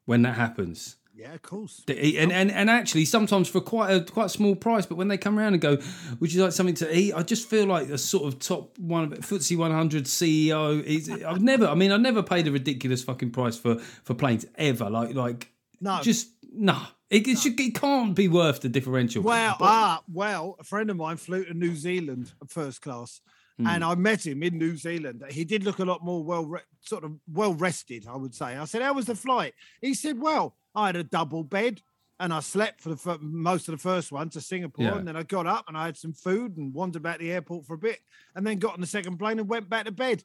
when 0.06 0.22
that 0.22 0.34
happens. 0.36 0.96
Yeah, 1.20 1.34
of 1.34 1.42
course. 1.42 1.82
And, 1.88 2.32
and 2.32 2.50
and 2.50 2.70
actually 2.70 3.04
sometimes 3.04 3.48
for 3.48 3.60
quite 3.60 3.90
a 3.92 4.00
quite 4.02 4.26
a 4.26 4.28
small 4.30 4.54
price, 4.56 4.86
but 4.86 4.96
when 4.96 5.08
they 5.08 5.18
come 5.18 5.38
around 5.38 5.52
and 5.54 5.60
go, 5.62 5.78
"Would 6.20 6.32
you 6.32 6.42
like 6.42 6.52
something 6.52 6.74
to 6.76 6.96
eat?" 6.96 7.12
I 7.14 7.22
just 7.22 7.48
feel 7.48 7.66
like 7.66 7.88
a 7.90 7.98
sort 7.98 8.24
of 8.32 8.38
top 8.38 8.78
one 8.78 9.04
of 9.04 9.10
FTSE 9.18 9.56
100 9.56 10.04
CEO. 10.04 10.82
Is 10.82 11.10
I've 11.10 11.42
never, 11.42 11.66
I 11.66 11.74
mean, 11.74 11.92
I've 11.92 12.00
never 12.00 12.22
paid 12.22 12.46
a 12.48 12.52
ridiculous 12.52 13.02
fucking 13.04 13.30
price 13.30 13.56
for 13.58 13.76
for 13.76 14.14
planes 14.14 14.46
ever. 14.56 14.88
Like 14.90 15.14
like 15.14 15.52
No. 15.80 16.00
just 16.02 16.28
nah. 16.52 16.86
It, 17.10 17.26
it, 17.26 17.38
should, 17.38 17.58
it 17.58 17.74
can't 17.74 18.14
be 18.14 18.28
worth 18.28 18.60
the 18.60 18.68
differential. 18.68 19.24
Well, 19.24 19.56
But- 19.58 19.64
ah, 19.64 20.02
well, 20.12 20.54
a 20.60 20.64
friend 20.64 20.90
of 20.90 20.96
mine 20.96 21.16
flew 21.16 21.44
to 21.44 21.54
New 21.54 21.74
Zealand 21.74 22.32
first 22.46 22.82
class, 22.82 23.20
Hmm. 23.58 23.66
and 23.66 23.82
I 23.82 23.96
met 23.96 24.24
him 24.24 24.44
in 24.44 24.56
New 24.58 24.76
Zealand. 24.76 25.24
He 25.28 25.44
did 25.44 25.64
look 25.64 25.80
a 25.80 25.84
lot 25.84 26.04
more 26.04 26.22
well, 26.22 26.44
re- 26.46 26.60
sort 26.82 27.02
of 27.02 27.12
well 27.26 27.52
rested, 27.54 28.06
I 28.08 28.14
would 28.16 28.32
say. 28.34 28.56
I 28.56 28.64
said, 28.64 28.80
"How 28.82 28.92
was 28.94 29.06
the 29.06 29.16
flight?" 29.16 29.54
He 29.82 29.92
said, 29.94 30.20
"Well, 30.20 30.54
I 30.74 30.86
had 30.86 30.96
a 30.96 31.04
double 31.04 31.44
bed." 31.44 31.82
And 32.22 32.34
I 32.34 32.40
slept 32.40 32.82
for 32.82 32.90
the 32.90 32.98
fir- 32.98 33.16
most 33.22 33.66
of 33.66 33.72
the 33.72 33.78
first 33.78 34.12
one 34.12 34.28
to 34.30 34.42
Singapore, 34.42 34.84
Yeah. 34.84 34.98
and 34.98 35.08
then 35.08 35.16
I 35.16 35.22
got 35.22 35.46
up 35.46 35.64
and 35.68 35.74
I 35.76 35.86
had 35.86 35.96
some 35.96 36.12
food 36.12 36.58
and 36.58 36.74
wandered 36.74 37.00
about 37.00 37.18
the 37.18 37.32
airport 37.32 37.64
for 37.64 37.72
a 37.72 37.78
bit, 37.78 38.00
and 38.34 38.46
then 38.46 38.58
got 38.58 38.74
on 38.74 38.82
the 38.82 38.86
second 38.86 39.16
plane 39.16 39.38
and 39.38 39.48
went 39.48 39.70
back 39.70 39.86
to 39.86 39.90
bed. 39.90 40.22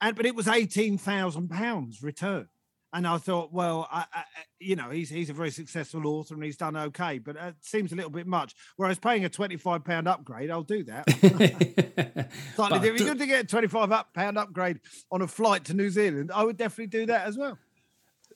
And 0.00 0.16
but 0.16 0.26
it 0.26 0.34
was 0.34 0.48
eighteen 0.48 0.98
thousand 0.98 1.48
pounds 1.48 2.02
return. 2.02 2.48
And 2.92 3.06
I 3.06 3.18
thought, 3.18 3.52
well, 3.52 3.86
I, 3.92 4.06
I, 4.12 4.24
you 4.58 4.74
know, 4.74 4.90
he's 4.90 5.10
he's 5.10 5.30
a 5.30 5.32
very 5.34 5.50
successful 5.52 6.06
author 6.08 6.34
and 6.34 6.42
he's 6.42 6.56
done 6.56 6.74
okay, 6.76 7.18
but 7.18 7.36
it 7.36 7.54
seems 7.60 7.92
a 7.92 7.94
little 7.94 8.10
bit 8.10 8.26
much. 8.26 8.54
Whereas 8.76 8.98
paying 8.98 9.24
a 9.24 9.28
twenty-five 9.28 9.84
pound 9.84 10.08
upgrade, 10.08 10.50
I'll 10.50 10.62
do 10.64 10.82
that. 10.84 11.04
Slightly 12.56 12.78
different. 12.80 12.98
going 13.06 13.18
to 13.18 13.26
get 13.26 13.44
a 13.44 13.46
twenty 13.46 13.68
five 13.68 13.90
pound 14.12 14.38
upgrade 14.38 14.80
on 15.12 15.22
a 15.22 15.28
flight 15.28 15.64
to 15.66 15.74
New 15.74 15.90
Zealand. 15.90 16.32
I 16.34 16.42
would 16.44 16.56
definitely 16.56 16.86
do 16.88 17.06
that 17.06 17.26
as 17.28 17.36
well. 17.38 17.58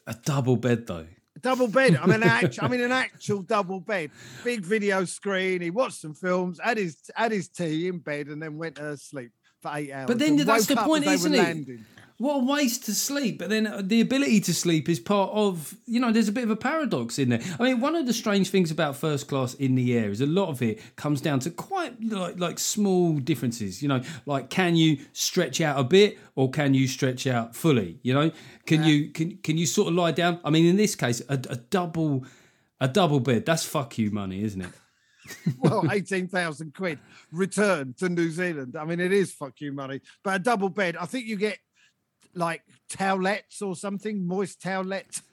a 0.07 0.15
double 0.25 0.57
bed 0.57 0.87
though. 0.87 1.07
Double 1.43 1.69
bed. 1.69 1.97
I'm 2.01 2.11
an 2.11 2.23
actual, 2.23 2.65
I'm 2.65 2.73
in 2.73 2.81
an 2.83 2.93
actual 2.93 3.43
double 3.43 3.81
bed. 3.81 4.11
Big 4.45 4.61
video 4.61 5.05
screen. 5.05 5.61
He 5.61 5.71
watched 5.71 6.01
some 6.01 6.15
films, 6.15 6.61
had 6.63 6.79
his 6.79 6.97
had 7.15 7.33
his 7.33 7.49
tea 7.49 7.89
in 7.89 7.99
bed, 7.99 8.29
and 8.29 8.43
then 8.43 8.57
went 8.59 8.77
to 8.77 8.97
sleep 8.97 9.33
for 9.61 9.73
eight 9.75 9.93
hours. 9.93 10.07
But 10.07 10.19
then 10.19 10.37
that's 10.37 10.67
the 10.67 10.77
point, 10.77 11.07
isn't 11.07 11.35
it? 11.35 11.39
landing. 11.39 11.85
What 12.23 12.37
a 12.37 12.45
waste 12.45 12.85
to 12.85 12.95
sleep. 12.95 13.41
But 13.41 13.49
then 13.49 13.67
uh, 13.67 13.83
the 13.83 14.01
ability 14.01 14.43
to 14.43 14.55
sleep 14.55 14.89
is 14.89 15.01
part 15.01 15.33
of, 15.33 15.75
you 15.87 15.99
know, 15.99 16.13
there's 16.13 16.29
a 16.29 16.33
bit 16.33 16.45
of 16.45 16.51
a 16.51 16.57
paradox 16.57 17.19
in 17.19 17.31
there. 17.31 17.41
I 17.59 17.65
mean, 17.65 17.81
one 17.81 17.97
of 17.97 18.07
the 18.07 18.13
strange 18.13 18.49
things 18.49 18.71
about 18.71 18.95
first 18.95 19.27
class 19.27 19.55
in 19.55 19.75
the 19.75 19.99
air 19.99 20.09
is 20.09 20.21
a 20.21 20.27
lot 20.27 20.49
of 20.49 20.63
it 20.63 20.81
comes 20.95 21.21
down 21.21 21.41
to 21.41 21.51
quite 21.51 22.01
like, 22.01 22.39
like 22.39 22.61
small 22.61 23.15
differences, 23.15 23.83
you 23.83 23.89
know, 23.89 24.03
like 24.25 24.51
can 24.51 24.77
you 24.77 24.99
stretch 25.13 25.61
out 25.61 25.81
a 25.81 25.83
bit 25.83 26.17
or 26.37 26.49
can 26.49 26.75
you 26.75 26.87
stretch 26.87 27.27
out 27.27 27.57
fully, 27.57 27.99
you 28.05 28.15
know? 28.15 28.31
Can 28.67 28.85
you 28.85 29.11
can 29.11 29.39
can 29.39 29.59
you 29.59 29.67
sort 29.67 29.89
of 29.89 29.95
lie 29.95 30.13
down? 30.13 30.39
I 30.45 30.51
mean, 30.51 30.67
in 30.67 30.77
this 30.77 30.95
case, 30.95 31.23
a, 31.29 31.35
a 31.51 31.57
double 31.57 32.25
a 32.81 32.87
double 32.87 33.19
bed, 33.19 33.45
that's 33.45 33.65
fuck 33.65 33.99
you 33.99 34.13
money, 34.13 34.45
isn't 34.45 34.61
it? 34.61 34.71
well, 35.59 35.91
18,000 35.91 36.73
quid 36.73 37.01
return 37.33 37.95
to 37.99 38.09
New 38.09 38.31
Zealand. 38.31 38.77
I 38.79 38.85
mean, 38.85 39.01
it 39.01 39.13
is 39.13 39.33
fuck 39.33 39.61
you 39.61 39.73
money. 39.73 40.01
But 40.23 40.37
a 40.37 40.39
double 40.39 40.69
bed, 40.69 40.97
I 40.97 41.07
think 41.07 41.27
you 41.27 41.37
get 41.37 41.59
like 42.35 42.63
towelettes 42.91 43.63
or 43.63 43.77
something, 43.77 44.27
moist 44.27 44.61
towelettes. 44.61 45.23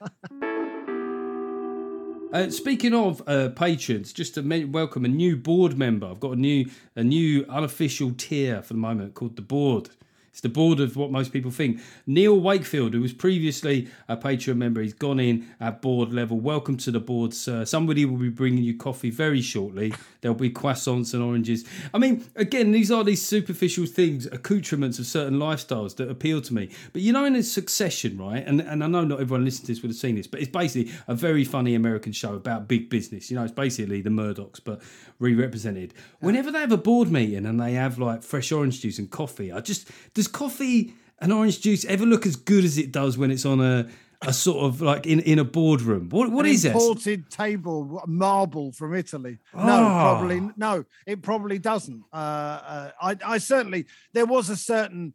Uh, 2.32 2.48
speaking 2.48 2.94
of 2.94 3.20
uh, 3.26 3.48
patrons, 3.48 4.12
just 4.12 4.34
to 4.34 4.42
men- 4.42 4.70
welcome 4.70 5.04
a 5.04 5.08
new 5.08 5.36
board 5.36 5.76
member. 5.76 6.06
I've 6.06 6.20
got 6.20 6.34
a 6.34 6.40
new 6.40 6.66
a 6.94 7.02
new 7.02 7.44
unofficial 7.48 8.12
tier 8.12 8.62
for 8.62 8.74
the 8.74 8.78
moment 8.78 9.14
called 9.14 9.34
the 9.34 9.42
board. 9.42 9.90
It's 10.30 10.40
the 10.40 10.48
board 10.48 10.78
of 10.78 10.96
what 10.96 11.10
most 11.10 11.32
people 11.32 11.50
think. 11.50 11.80
Neil 12.06 12.38
Wakefield, 12.38 12.94
who 12.94 13.00
was 13.00 13.12
previously 13.12 13.88
a 14.08 14.16
Patreon 14.16 14.56
member, 14.56 14.80
he's 14.80 14.94
gone 14.94 15.18
in 15.18 15.48
at 15.60 15.82
board 15.82 16.12
level. 16.12 16.38
Welcome 16.38 16.76
to 16.78 16.92
the 16.92 17.00
board, 17.00 17.34
sir. 17.34 17.64
Somebody 17.64 18.04
will 18.04 18.16
be 18.16 18.28
bringing 18.28 18.62
you 18.62 18.76
coffee 18.76 19.10
very 19.10 19.40
shortly. 19.40 19.92
There'll 20.20 20.36
be 20.36 20.50
croissants 20.50 21.14
and 21.14 21.22
oranges. 21.22 21.64
I 21.92 21.98
mean, 21.98 22.24
again, 22.36 22.70
these 22.70 22.92
are 22.92 23.02
these 23.02 23.26
superficial 23.26 23.86
things, 23.86 24.26
accoutrements 24.26 25.00
of 25.00 25.06
certain 25.06 25.38
lifestyles 25.38 25.96
that 25.96 26.08
appeal 26.08 26.40
to 26.42 26.54
me. 26.54 26.70
But 26.92 27.02
you 27.02 27.12
know, 27.12 27.24
in 27.24 27.34
a 27.34 27.42
succession, 27.42 28.16
right? 28.16 28.46
And 28.46 28.60
and 28.60 28.84
I 28.84 28.86
know 28.86 29.04
not 29.04 29.20
everyone 29.20 29.44
listening 29.44 29.66
to 29.66 29.72
this 29.72 29.82
would 29.82 29.90
have 29.90 29.96
seen 29.96 30.14
this, 30.14 30.28
but 30.28 30.40
it's 30.40 30.50
basically 30.50 30.92
a 31.08 31.14
very 31.14 31.44
funny 31.44 31.74
American 31.74 32.12
show 32.12 32.34
about 32.34 32.68
big 32.68 32.88
business. 32.88 33.30
You 33.30 33.36
know, 33.36 33.42
it's 33.42 33.52
basically 33.52 34.00
the 34.00 34.10
Murdochs, 34.10 34.60
but 34.62 34.80
re-represented. 35.18 35.92
Whenever 36.20 36.52
they 36.52 36.60
have 36.60 36.72
a 36.72 36.78
board 36.78 37.10
meeting 37.10 37.46
and 37.46 37.60
they 37.60 37.72
have 37.72 37.98
like 37.98 38.22
fresh 38.22 38.52
orange 38.52 38.80
juice 38.80 38.98
and 38.98 39.10
coffee, 39.10 39.50
I 39.50 39.60
just 39.60 39.90
does 40.20 40.28
coffee 40.28 40.94
and 41.20 41.32
orange 41.32 41.60
juice 41.60 41.84
ever 41.86 42.04
look 42.06 42.26
as 42.26 42.36
good 42.36 42.64
as 42.64 42.76
it 42.78 42.92
does 42.92 43.16
when 43.18 43.30
it's 43.30 43.44
on 43.46 43.60
a 43.60 43.88
a 44.22 44.34
sort 44.34 44.58
of 44.66 44.82
like 44.82 45.06
in, 45.06 45.20
in 45.20 45.38
a 45.38 45.44
boardroom? 45.44 46.08
What 46.10 46.30
what 46.30 46.44
An 46.44 46.52
is 46.52 46.64
it? 46.66 46.72
imported 46.74 47.30
table 47.30 48.02
marble 48.06 48.70
from 48.72 48.94
Italy. 48.94 49.38
No, 49.54 49.60
Ah. 49.62 50.14
probably 50.18 50.40
no. 50.56 50.84
It 51.06 51.22
probably 51.22 51.58
doesn't. 51.58 52.02
Uh, 52.12 52.16
uh, 52.16 52.90
I, 53.00 53.16
I 53.34 53.38
certainly 53.38 53.86
there 54.12 54.26
was 54.26 54.50
a 54.50 54.56
certain, 54.56 55.14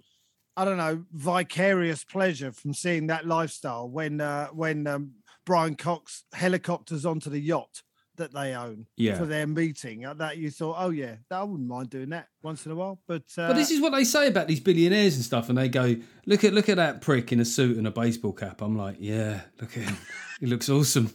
I 0.57 0.65
don't 0.65 0.77
know, 0.77 1.05
vicarious 1.11 2.03
pleasure 2.03 2.51
from 2.51 2.73
seeing 2.73 3.07
that 3.07 3.27
lifestyle 3.27 3.87
when 3.87 4.21
uh, 4.21 4.47
when 4.47 4.87
um, 4.87 5.11
Brian 5.45 5.75
Cox 5.75 6.23
helicopters 6.33 7.05
onto 7.05 7.29
the 7.29 7.39
yacht 7.39 7.83
that 8.17 8.33
they 8.33 8.53
own 8.55 8.87
Yeah. 8.97 9.17
for 9.17 9.25
their 9.25 9.47
meeting. 9.47 10.05
Uh, 10.05 10.13
That 10.13 10.37
you 10.37 10.49
thought, 10.51 10.75
oh 10.79 10.89
yeah, 10.89 11.15
I 11.31 11.43
wouldn't 11.43 11.67
mind 11.67 11.89
doing 11.89 12.09
that 12.09 12.27
once 12.43 12.65
in 12.65 12.71
a 12.71 12.75
while. 12.75 12.99
But 13.07 13.23
uh, 13.37 13.47
But 13.49 13.53
this 13.55 13.71
is 13.71 13.81
what 13.81 13.91
they 13.91 14.03
say 14.03 14.27
about 14.27 14.47
these 14.47 14.59
billionaires 14.59 15.15
and 15.15 15.23
stuff, 15.23 15.49
and 15.49 15.57
they 15.57 15.69
go, 15.69 15.95
"Look 16.25 16.43
at 16.43 16.53
look 16.53 16.69
at 16.69 16.77
that 16.77 17.01
prick 17.01 17.31
in 17.31 17.39
a 17.39 17.45
suit 17.45 17.77
and 17.77 17.87
a 17.87 17.91
baseball 17.91 18.33
cap." 18.33 18.61
I'm 18.61 18.77
like, 18.77 18.97
"Yeah, 18.99 19.41
look 19.59 19.75
at 19.77 19.83
him. 19.83 19.97
he 20.39 20.45
looks 20.47 20.69
awesome. 20.69 21.13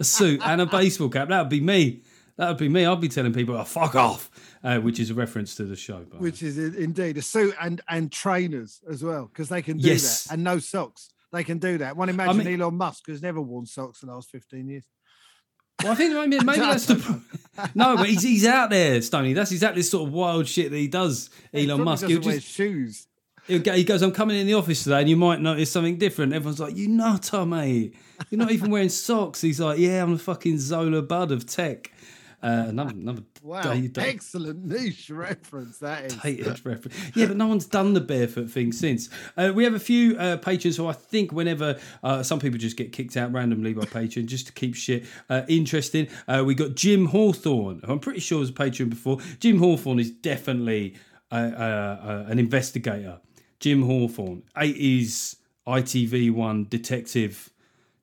A 0.00 0.04
suit 0.04 0.40
and 0.44 0.60
a 0.60 0.66
baseball 0.66 1.08
cap. 1.08 1.28
That 1.28 1.40
would 1.42 1.48
be 1.50 1.60
me. 1.60 2.02
That 2.36 2.48
would 2.48 2.58
be 2.58 2.68
me. 2.68 2.84
I'd 2.84 3.00
be 3.00 3.08
telling 3.08 3.32
people, 3.32 3.56
oh, 3.56 3.64
fuck 3.64 3.94
off," 3.94 4.30
uh, 4.62 4.78
which 4.80 5.00
is 5.00 5.10
a 5.10 5.14
reference 5.14 5.54
to 5.56 5.64
the 5.64 5.76
show. 5.76 6.04
But 6.10 6.20
which 6.20 6.42
is 6.42 6.58
indeed 6.58 7.16
a 7.18 7.22
suit 7.22 7.54
and 7.60 7.80
and 7.88 8.12
trainers 8.12 8.80
as 8.90 9.02
well 9.02 9.26
because 9.26 9.48
they 9.48 9.62
can 9.62 9.78
do 9.78 9.88
Yes. 9.88 10.24
that 10.24 10.34
and 10.34 10.44
no 10.44 10.58
socks. 10.58 11.10
They 11.32 11.44
can 11.44 11.58
do 11.58 11.78
that. 11.78 11.96
One 11.96 12.08
imagine 12.08 12.38
mean- 12.44 12.60
Elon 12.60 12.76
Musk 12.76 13.08
has 13.08 13.20
never 13.20 13.40
worn 13.40 13.66
socks 13.66 14.02
in 14.02 14.08
the 14.08 14.14
last 14.14 14.30
fifteen 14.30 14.68
years. 14.68 14.84
Well, 15.82 15.92
I 15.92 15.94
think 15.94 16.14
maybe, 16.14 16.44
maybe 16.44 16.60
that's 16.60 16.86
the 16.86 17.20
no, 17.74 17.96
but 17.96 18.08
he's 18.08 18.22
he's 18.22 18.46
out 18.46 18.70
there, 18.70 19.00
Stony. 19.02 19.32
That's 19.32 19.52
exactly 19.52 19.82
the 19.82 19.88
sort 19.88 20.08
of 20.08 20.14
wild 20.14 20.46
shit 20.46 20.70
that 20.70 20.76
he 20.76 20.88
does. 20.88 21.30
Elon 21.54 21.68
probably 21.68 21.84
Musk. 21.84 22.06
He'll 22.06 22.16
doesn't 22.18 22.30
wear 22.30 22.38
just 22.38 22.48
shoes. 22.48 23.06
he'll 23.46 23.62
go, 23.62 23.72
he 23.72 23.84
goes, 23.84 24.02
"I'm 24.02 24.12
coming 24.12 24.36
in 24.36 24.46
the 24.46 24.54
office 24.54 24.84
today, 24.84 25.00
and 25.00 25.08
you 25.08 25.16
might 25.16 25.40
notice 25.40 25.70
something 25.70 25.98
different." 25.98 26.32
Everyone's 26.32 26.60
like, 26.60 26.76
"You 26.76 26.88
nutter, 26.88 27.46
mate! 27.46 27.94
You're 28.30 28.38
not 28.38 28.50
even 28.50 28.70
wearing 28.70 28.88
socks." 28.88 29.40
He's 29.40 29.60
like, 29.60 29.78
"Yeah, 29.78 30.02
I'm 30.02 30.12
the 30.12 30.18
fucking 30.18 30.58
Zola 30.58 31.02
Budd 31.02 31.32
of 31.32 31.46
tech." 31.46 31.92
Uh, 32.42 32.66
another 32.68 32.90
another 32.90 33.22
Wow, 33.46 33.74
day- 33.74 33.90
excellent 34.10 34.64
niche 34.64 35.08
reference 35.08 35.78
that 35.78 36.06
is. 36.06 36.16
dated 36.16 36.66
reference. 36.66 36.96
Yeah, 37.14 37.26
but 37.26 37.36
no 37.36 37.46
one's 37.46 37.66
done 37.66 37.94
the 37.94 38.00
barefoot 38.00 38.50
thing 38.50 38.72
since. 38.72 39.08
Uh, 39.36 39.52
we 39.54 39.62
have 39.62 39.74
a 39.74 39.78
few 39.78 40.16
uh, 40.18 40.36
patrons 40.38 40.76
who 40.76 40.88
I 40.88 40.92
think 40.92 41.30
whenever 41.30 41.78
uh, 42.02 42.22
some 42.24 42.40
people 42.40 42.58
just 42.58 42.76
get 42.76 42.90
kicked 42.92 43.16
out 43.16 43.32
randomly 43.32 43.72
by 43.72 43.84
Patreon 43.84 44.26
just 44.26 44.48
to 44.48 44.52
keep 44.52 44.74
shit 44.74 45.04
uh, 45.30 45.42
interesting. 45.48 46.08
Uh, 46.26 46.42
we 46.44 46.56
got 46.56 46.74
Jim 46.74 47.06
Hawthorne, 47.06 47.80
who 47.84 47.92
I'm 47.92 48.00
pretty 48.00 48.20
sure 48.20 48.40
was 48.40 48.50
a 48.50 48.52
patron 48.52 48.88
before. 48.88 49.18
Jim 49.38 49.58
Hawthorne 49.58 50.00
is 50.00 50.10
definitely 50.10 50.96
uh, 51.30 52.24
an 52.26 52.38
investigator. 52.40 53.20
Jim 53.60 53.82
Hawthorne, 53.82 54.42
80s 54.56 55.36
ITV1 55.66 56.68
detective. 56.68 57.50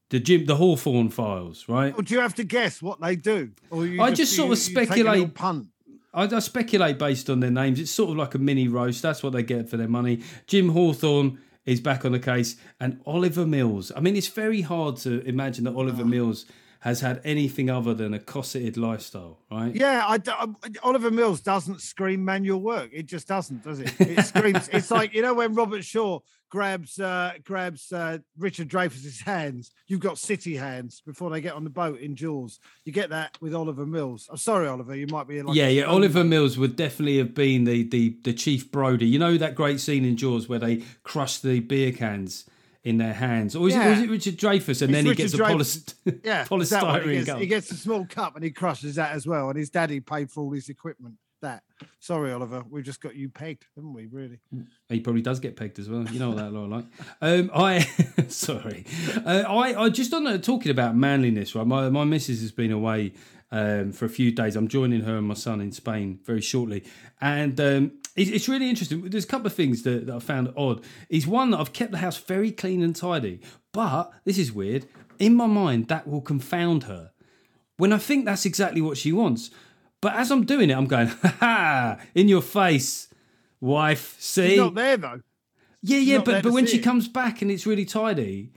The 0.10 0.20
Jim, 0.20 0.46
the 0.46 0.56
Hawthorne 0.56 1.10
files, 1.10 1.68
right? 1.68 1.94
Or 1.98 2.04
do 2.04 2.14
you 2.14 2.20
have 2.20 2.36
to 2.36 2.44
guess 2.44 2.82
what 2.82 3.02
they 3.02 3.16
do? 3.16 3.52
Or 3.72 3.86
you 3.86 4.02
I 4.02 4.12
just 4.12 4.36
sort 4.36 4.46
of 4.46 4.50
you- 4.50 4.54
a 4.54 4.86
speculate- 4.86 5.34
punt. 5.34 5.68
I, 6.14 6.24
I 6.26 6.40
speculate 6.40 7.00
based 7.00 7.28
on 7.32 7.40
their 7.40 7.50
names. 7.50 7.80
It's 7.80 7.90
sort 7.90 8.12
of 8.12 8.18
like 8.18 8.36
a 8.36 8.38
mini 8.38 8.68
roast. 8.68 9.02
That's 9.02 9.24
what 9.24 9.34
they 9.34 9.42
get 9.42 9.68
for 9.68 9.78
their 9.78 9.88
money. 9.88 10.22
Jim 10.46 10.70
Hawthorne 10.70 11.40
is 11.66 11.82
back 11.82 12.06
on 12.06 12.12
the 12.12 12.20
case, 12.20 12.56
and 12.80 13.00
Oliver 13.08 13.48
Mills. 13.48 13.92
I 13.96 14.00
mean, 14.02 14.16
it's 14.16 14.28
very 14.28 14.62
hard 14.62 14.98
to 14.98 15.22
imagine 15.28 15.64
that 15.64 15.74
Oliver 15.76 16.06
Mills 16.06 16.46
has 16.82 17.00
had 17.00 17.22
anything 17.24 17.70
other 17.70 17.94
than 17.94 18.14
a 18.14 18.20
cosseted 18.20 18.76
lifestyle, 18.76 19.40
right? 19.50 19.74
Yeah, 19.74 20.04
I, 20.06 20.18
d- 20.18 20.32
um, 20.38 20.58
Oliver 20.84 21.10
Mills 21.10 21.40
doesn't 21.40 21.82
scream 21.82 22.24
manual 22.26 22.62
work. 22.62 22.90
It 22.92 23.06
just 23.08 23.26
doesn't, 23.28 23.64
does 23.64 23.80
it? 23.80 23.94
It 24.02 24.24
screams. 24.26 24.70
it's 24.74 24.92
like 24.98 25.14
you 25.16 25.22
know 25.24 25.34
when 25.34 25.56
Robert 25.56 25.84
Shaw 25.86 26.20
grabs 26.54 27.00
uh, 27.00 27.34
grabs 27.44 27.92
uh, 27.92 28.20
Richard 28.38 28.70
Dreyfuss's 28.70 29.22
hands. 29.22 29.72
You've 29.88 30.02
got 30.02 30.20
city 30.20 30.56
hands 30.56 31.02
before 31.04 31.32
they 31.32 31.42
get 31.42 31.54
on 31.54 31.64
the 31.64 31.72
boat 31.72 32.00
in 32.00 32.16
Jaws. 32.16 32.60
You 32.86 32.94
get 32.94 33.10
that 33.10 33.36
with 33.42 33.56
Oliver 33.56 33.88
Mills. 33.88 34.28
I'm 34.30 34.38
sorry, 34.38 34.68
Oliver. 34.68 34.96
You 34.96 35.08
might 35.08 35.28
be 35.28 35.42
like 35.42 35.56
yeah, 35.56 35.68
yeah. 35.68 35.86
Oliver 35.86 36.24
Mills 36.24 36.56
would 36.60 36.76
definitely 36.76 37.18
have 37.18 37.34
been 37.34 37.64
the, 37.64 37.82
the 37.82 38.16
the 38.24 38.34
chief 38.34 38.72
Brody. 38.72 39.08
You 39.08 39.18
know 39.18 39.36
that 39.36 39.56
great 39.56 39.80
scene 39.80 40.06
in 40.06 40.16
Jaws 40.16 40.48
where 40.48 40.60
they 40.60 40.84
crush 41.02 41.40
the 41.40 41.60
beer 41.60 41.92
cans 41.92 42.46
in 42.84 43.00
their 43.00 43.14
hands, 43.14 43.56
or 43.56 43.68
is, 43.68 43.76
it, 43.76 43.80
or 43.80 43.92
is 43.94 44.02
it 44.02 44.10
Richard 44.12 44.38
Dreyfuss 44.38 44.82
and 44.84 44.92
It's 44.92 44.98
then 44.98 45.06
he 45.06 45.10
Richard 45.10 45.22
gets 45.24 45.34
a 45.34 45.38
polyst- 45.38 45.96
Yeah, 46.24 46.46
is 46.52 46.70
that 46.70 46.84
one? 46.84 47.02
he, 47.02 47.08
polystyrene 47.08 47.14
gets, 47.14 47.30
cup. 47.30 47.40
he 47.40 47.48
gets 47.48 47.72
a 47.72 47.76
small 47.78 48.06
cup 48.06 48.36
and 48.36 48.44
he 48.44 48.52
crushes 48.52 48.96
that 48.96 49.14
as 49.14 49.26
well. 49.26 49.50
And 49.50 49.58
his 49.58 49.72
daddy 49.72 50.02
paid 50.02 50.30
for 50.30 50.44
all 50.44 50.52
his 50.52 50.70
equipment. 50.70 51.16
That. 51.44 51.64
Sorry, 52.00 52.32
Oliver. 52.32 52.64
We've 52.70 52.86
just 52.86 53.02
got 53.02 53.16
you 53.18 53.28
pegged, 53.28 53.66
haven't 53.76 53.92
we? 53.92 54.06
Really? 54.06 54.40
He 54.88 55.02
probably 55.02 55.22
does 55.22 55.42
get 55.42 55.58
pegged 55.58 55.78
as 55.78 55.90
well. 55.90 56.06
You 56.10 56.18
know 56.18 56.30
what 56.30 56.38
that 56.38 56.52
like. 56.52 56.86
Um, 57.22 57.52
I 57.54 57.80
sorry. 58.30 58.86
Uh, 59.26 59.44
I 59.46 59.84
I 59.84 59.90
just 59.90 60.14
on 60.14 60.26
uh, 60.26 60.38
talking 60.38 60.72
about 60.72 60.96
manliness. 60.96 61.54
Right, 61.54 61.68
my 61.68 61.90
my 61.90 62.06
missus 62.06 62.40
has 62.40 62.54
been 62.54 62.72
away 62.72 63.12
um, 63.52 63.92
for 63.92 64.06
a 64.06 64.10
few 64.10 64.32
days. 64.32 64.56
I'm 64.56 64.70
joining 64.70 65.02
her 65.02 65.18
and 65.18 65.28
my 65.28 65.34
son 65.34 65.60
in 65.60 65.74
Spain 65.74 66.22
very 66.24 66.40
shortly, 66.40 66.86
and 67.20 67.60
um, 67.60 67.92
it's, 68.16 68.32
it's 68.32 68.48
really 68.48 68.70
interesting. 68.70 69.02
There's 69.10 69.26
a 69.26 69.28
couple 69.28 69.48
of 69.48 69.54
things 69.54 69.84
that, 69.84 70.08
that 70.08 70.16
I 70.16 70.20
found 70.20 70.54
odd. 70.56 70.82
Is 71.10 71.28
one 71.28 71.52
that 71.52 71.60
I've 71.60 71.74
kept 71.74 71.92
the 71.92 71.98
house 71.98 72.18
very 72.18 72.52
clean 72.52 72.82
and 72.82 72.96
tidy, 72.96 73.42
but 73.74 74.14
this 74.24 74.38
is 74.38 74.54
weird. 74.54 74.86
In 75.20 75.36
my 75.36 75.48
mind, 75.48 75.90
that 75.90 76.08
will 76.08 76.22
confound 76.22 76.84
her 76.84 77.12
when 77.76 77.92
I 77.92 77.98
think 77.98 78.24
that's 78.24 78.46
exactly 78.46 78.80
what 78.80 78.98
she 78.98 79.12
wants. 79.12 79.52
But 80.04 80.16
as 80.16 80.32
I'm 80.32 80.44
doing 80.44 80.70
it, 80.70 80.74
I'm 80.74 80.86
going, 80.86 81.08
ha 81.24 81.36
ha, 81.40 81.98
in 82.14 82.28
your 82.28 82.42
face, 82.42 83.08
wife. 83.62 84.18
See, 84.20 84.50
He's 84.50 84.58
not 84.58 84.76
there 84.76 84.98
though. 84.98 85.22
yeah, 85.82 85.98
yeah, 85.98 86.18
there 86.18 86.26
but 86.26 86.44
but 86.44 86.52
when 86.52 86.66
she 86.66 86.80
it. 86.80 86.84
comes 86.84 87.08
back 87.08 87.42
and 87.42 87.50
it's 87.50 87.66
really 87.66 87.86
tidy, 87.86 88.52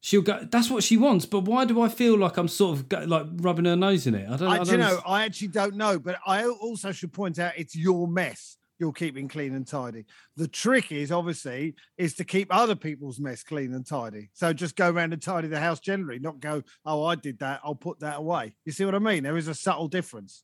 she'll 0.00 0.20
go. 0.20 0.46
That's 0.50 0.68
what 0.68 0.84
she 0.84 0.98
wants. 0.98 1.24
But 1.24 1.40
why 1.46 1.64
do 1.64 1.80
I 1.80 1.88
feel 1.88 2.18
like 2.18 2.36
I'm 2.36 2.48
sort 2.48 2.76
of 2.76 2.90
go, 2.90 2.98
like 2.98 3.26
rubbing 3.36 3.64
her 3.64 3.76
nose 3.76 4.06
in 4.06 4.14
it? 4.14 4.28
I 4.30 4.36
don't. 4.36 4.48
I, 4.48 4.52
I, 4.52 4.58
don't 4.58 4.68
you 4.68 4.76
know, 4.76 5.00
I 5.06 5.24
actually 5.24 5.48
don't 5.48 5.74
know, 5.76 5.98
but 5.98 6.18
I 6.26 6.44
also 6.44 6.92
should 6.92 7.14
point 7.14 7.38
out 7.38 7.54
it's 7.56 7.74
your 7.74 8.06
mess 8.06 8.58
you're 8.78 8.92
keeping 8.92 9.28
clean 9.28 9.54
and 9.54 9.66
tidy. 9.66 10.04
The 10.36 10.48
trick 10.48 10.92
is 10.92 11.12
obviously 11.12 11.76
is 11.96 12.12
to 12.14 12.24
keep 12.24 12.54
other 12.54 12.74
people's 12.74 13.20
mess 13.20 13.42
clean 13.42 13.72
and 13.72 13.86
tidy. 13.86 14.28
So 14.34 14.52
just 14.52 14.76
go 14.76 14.90
around 14.90 15.12
and 15.12 15.22
tidy 15.22 15.48
the 15.48 15.60
house 15.60 15.80
generally, 15.80 16.18
not 16.18 16.40
go, 16.40 16.62
oh, 16.84 17.04
I 17.04 17.14
did 17.14 17.38
that, 17.38 17.60
I'll 17.64 17.74
put 17.74 18.00
that 18.00 18.18
away. 18.18 18.54
You 18.64 18.72
see 18.72 18.84
what 18.84 18.94
I 18.94 18.98
mean? 18.98 19.22
There 19.22 19.36
is 19.36 19.48
a 19.48 19.54
subtle 19.54 19.88
difference. 19.88 20.42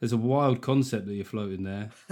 There's 0.00 0.12
a 0.12 0.16
wild 0.16 0.62
concept 0.62 1.06
that 1.06 1.14
you're 1.14 1.24
floating 1.26 1.62
there. 1.62 1.90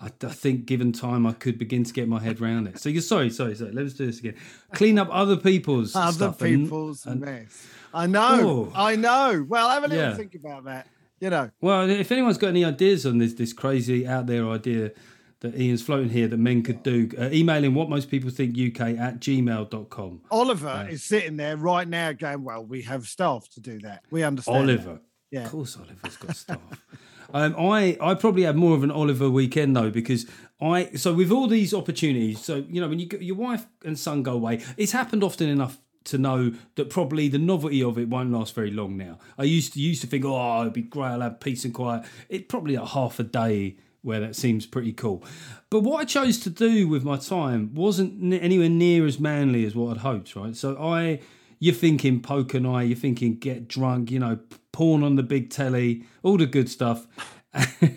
I, 0.00 0.06
I 0.06 0.28
think, 0.28 0.64
given 0.64 0.90
time, 0.92 1.26
I 1.26 1.32
could 1.32 1.58
begin 1.58 1.84
to 1.84 1.92
get 1.92 2.08
my 2.08 2.18
head 2.18 2.40
around 2.40 2.66
it. 2.66 2.78
So 2.78 2.88
you're 2.88 3.02
sorry, 3.02 3.28
sorry, 3.30 3.54
sorry. 3.54 3.72
Let's 3.72 3.92
do 3.92 4.06
this 4.06 4.20
again. 4.20 4.36
Clean 4.72 4.98
up 4.98 5.08
other 5.12 5.36
people's 5.36 5.94
Other 5.94 6.12
stuff 6.12 6.40
and- 6.42 6.64
people's 6.64 7.04
and- 7.06 7.20
mess. 7.20 7.66
I 7.92 8.06
know. 8.06 8.70
Oh. 8.70 8.72
I 8.74 8.96
know. 8.96 9.44
Well, 9.48 9.68
have 9.68 9.84
a 9.84 9.88
little 9.88 10.02
Yeah. 10.04 10.14
think 10.16 10.34
about 10.34 10.64
that. 10.64 10.86
You 11.20 11.28
know, 11.28 11.50
Well, 11.60 11.90
if 11.90 12.10
anyone's 12.10 12.38
got 12.38 12.48
any 12.48 12.64
ideas 12.64 13.04
on 13.04 13.18
this 13.18 13.34
this 13.34 13.52
crazy 13.52 14.06
out 14.06 14.26
there 14.26 14.48
idea 14.48 14.92
that 15.40 15.54
Ian's 15.58 15.82
floating 15.82 16.08
here 16.08 16.26
that 16.28 16.36
men 16.38 16.62
could 16.62 16.82
do, 16.82 17.10
uh, 17.18 17.28
email 17.32 17.62
him 17.62 17.74
what 17.74 17.90
most 17.90 18.10
people 18.10 18.30
think 18.30 18.56
UK 18.56 18.96
at 18.98 19.20
gmail.com. 19.20 20.20
Oliver 20.30 20.86
is 20.90 21.02
sitting 21.04 21.36
there 21.36 21.56
right 21.58 21.86
now 21.86 22.12
going, 22.12 22.44
well, 22.44 22.64
we 22.64 22.80
have 22.82 23.06
staff 23.06 23.48
to 23.50 23.60
do 23.60 23.78
that. 23.80 24.04
We 24.10 24.22
understand. 24.22 24.68
that." 24.68 24.78
Oliver. 24.78 25.00
Yeah. 25.30 25.44
Of 25.44 25.50
course, 25.50 25.76
Oliver's 25.76 26.16
got 26.16 26.36
stuff. 26.36 26.58
um, 27.32 27.54
I 27.58 27.96
I 28.00 28.14
probably 28.14 28.42
have 28.42 28.56
more 28.56 28.74
of 28.74 28.82
an 28.82 28.90
Oliver 28.90 29.30
weekend 29.30 29.76
though 29.76 29.90
because 29.90 30.26
I 30.60 30.90
so 30.94 31.14
with 31.14 31.30
all 31.30 31.46
these 31.46 31.72
opportunities, 31.74 32.44
so 32.44 32.64
you 32.68 32.80
know 32.80 32.88
when 32.88 32.98
you 32.98 33.08
your 33.20 33.36
wife 33.36 33.66
and 33.84 33.98
son 33.98 34.22
go 34.22 34.32
away, 34.32 34.62
it's 34.76 34.92
happened 34.92 35.22
often 35.24 35.48
enough 35.48 35.78
to 36.04 36.18
know 36.18 36.52
that 36.76 36.90
probably 36.90 37.28
the 37.28 37.38
novelty 37.38 37.82
of 37.82 37.98
it 37.98 38.08
won't 38.08 38.32
last 38.32 38.54
very 38.54 38.70
long 38.70 38.96
now. 38.96 39.18
I 39.38 39.44
used 39.44 39.74
to 39.74 39.80
used 39.80 40.00
to 40.02 40.06
think, 40.06 40.24
oh, 40.24 40.60
it'd 40.62 40.72
be 40.72 40.82
great, 40.82 41.08
I'll 41.08 41.20
have 41.20 41.40
peace 41.40 41.64
and 41.64 41.74
quiet. 41.74 42.04
It 42.28 42.48
probably 42.48 42.74
a 42.74 42.84
half 42.84 43.18
a 43.18 43.22
day 43.22 43.76
where 44.02 44.20
that 44.20 44.34
seems 44.34 44.66
pretty 44.66 44.92
cool. 44.92 45.22
But 45.68 45.80
what 45.80 46.00
I 46.00 46.04
chose 46.04 46.38
to 46.40 46.50
do 46.50 46.88
with 46.88 47.04
my 47.04 47.16
time 47.16 47.74
wasn't 47.74 48.32
anywhere 48.32 48.70
near 48.70 49.06
as 49.06 49.20
manly 49.20 49.64
as 49.64 49.74
what 49.74 49.90
I'd 49.90 50.02
hoped, 50.02 50.34
right? 50.34 50.56
So 50.56 50.76
I, 50.82 51.20
you're 51.60 51.74
thinking 51.74 52.20
poker 52.20 52.58
night, 52.58 52.84
you're 52.84 52.96
thinking 52.96 53.36
get 53.38 53.68
drunk, 53.68 54.10
you 54.10 54.18
know, 54.18 54.38
porn 54.72 55.02
on 55.04 55.16
the 55.16 55.22
big 55.22 55.50
telly, 55.50 56.04
all 56.22 56.36
the 56.36 56.46
good 56.46 56.68
stuff. 56.68 57.06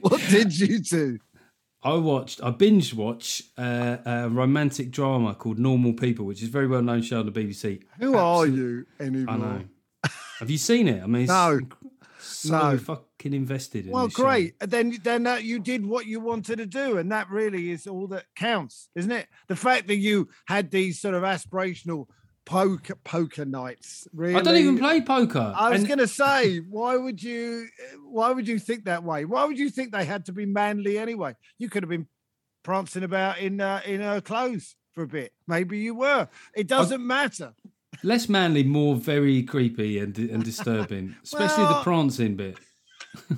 What 0.00 0.20
did 0.28 0.58
you 0.58 0.78
do? 0.80 1.18
I 1.82 1.94
watched, 1.94 2.42
I 2.42 2.50
binge 2.50 2.92
watch 2.92 3.42
uh, 3.56 3.96
a 4.04 4.28
romantic 4.28 4.90
drama 4.90 5.34
called 5.34 5.58
Normal 5.58 5.94
People, 5.94 6.26
which 6.26 6.42
is 6.42 6.48
a 6.48 6.50
very 6.50 6.66
well 6.66 6.82
known 6.82 7.00
show 7.02 7.20
on 7.20 7.26
the 7.26 7.32
BBC. 7.32 7.82
Who 8.00 8.16
are 8.16 8.46
you 8.46 8.84
anymore? 8.98 9.34
I 9.34 9.38
know. 9.38 9.64
Have 10.40 10.50
you 10.50 10.58
seen 10.58 10.88
it? 10.88 11.02
I 11.02 11.06
mean, 11.06 11.22
it's 11.22 11.30
No. 11.30 11.60
so 12.18 12.50
No. 12.72 12.76
fucking 12.78 13.32
invested 13.32 13.86
in 13.86 13.92
Well, 13.92 14.06
this 14.08 14.14
show. 14.16 14.24
great. 14.24 14.54
Then, 14.60 14.98
then 15.02 15.26
you 15.42 15.58
did 15.58 15.86
what 15.86 16.04
you 16.06 16.20
wanted 16.20 16.58
to 16.58 16.66
do, 16.66 16.98
and 16.98 17.10
that 17.12 17.30
really 17.30 17.70
is 17.70 17.86
all 17.86 18.06
that 18.08 18.24
counts, 18.36 18.90
isn't 18.94 19.12
it? 19.12 19.28
The 19.48 19.56
fact 19.56 19.86
that 19.86 19.96
you 19.96 20.28
had 20.46 20.70
these 20.70 21.00
sort 21.00 21.14
of 21.14 21.22
aspirational 21.22 22.06
poker 22.50 22.96
poker 23.04 23.44
nights. 23.44 24.08
Really, 24.12 24.34
I 24.34 24.42
don't 24.42 24.56
even 24.56 24.76
play 24.76 25.00
poker. 25.00 25.52
I 25.56 25.70
was 25.70 25.80
and- 25.80 25.88
going 25.88 25.98
to 25.98 26.08
say, 26.08 26.58
why 26.58 26.96
would 26.96 27.22
you? 27.22 27.68
Why 28.04 28.32
would 28.32 28.48
you 28.48 28.58
think 28.58 28.86
that 28.86 29.04
way? 29.04 29.24
Why 29.24 29.44
would 29.44 29.58
you 29.58 29.70
think 29.70 29.92
they 29.92 30.04
had 30.04 30.26
to 30.26 30.32
be 30.32 30.46
manly 30.46 30.98
anyway? 30.98 31.36
You 31.58 31.70
could 31.70 31.84
have 31.84 31.90
been 31.90 32.08
prancing 32.64 33.04
about 33.04 33.38
in 33.38 33.60
uh, 33.60 33.80
in 33.86 34.00
her 34.00 34.20
clothes 34.20 34.74
for 34.92 35.04
a 35.04 35.06
bit. 35.06 35.32
Maybe 35.46 35.78
you 35.78 35.94
were. 35.94 36.28
It 36.56 36.66
doesn't 36.66 37.06
matter. 37.06 37.54
Less 38.02 38.28
manly, 38.28 38.64
more 38.64 38.96
very 38.96 39.42
creepy 39.42 39.98
and, 39.98 40.16
and 40.18 40.42
disturbing, 40.42 41.14
especially 41.22 41.64
the 41.64 41.80
prancing 41.82 42.34
bit. 42.34 42.58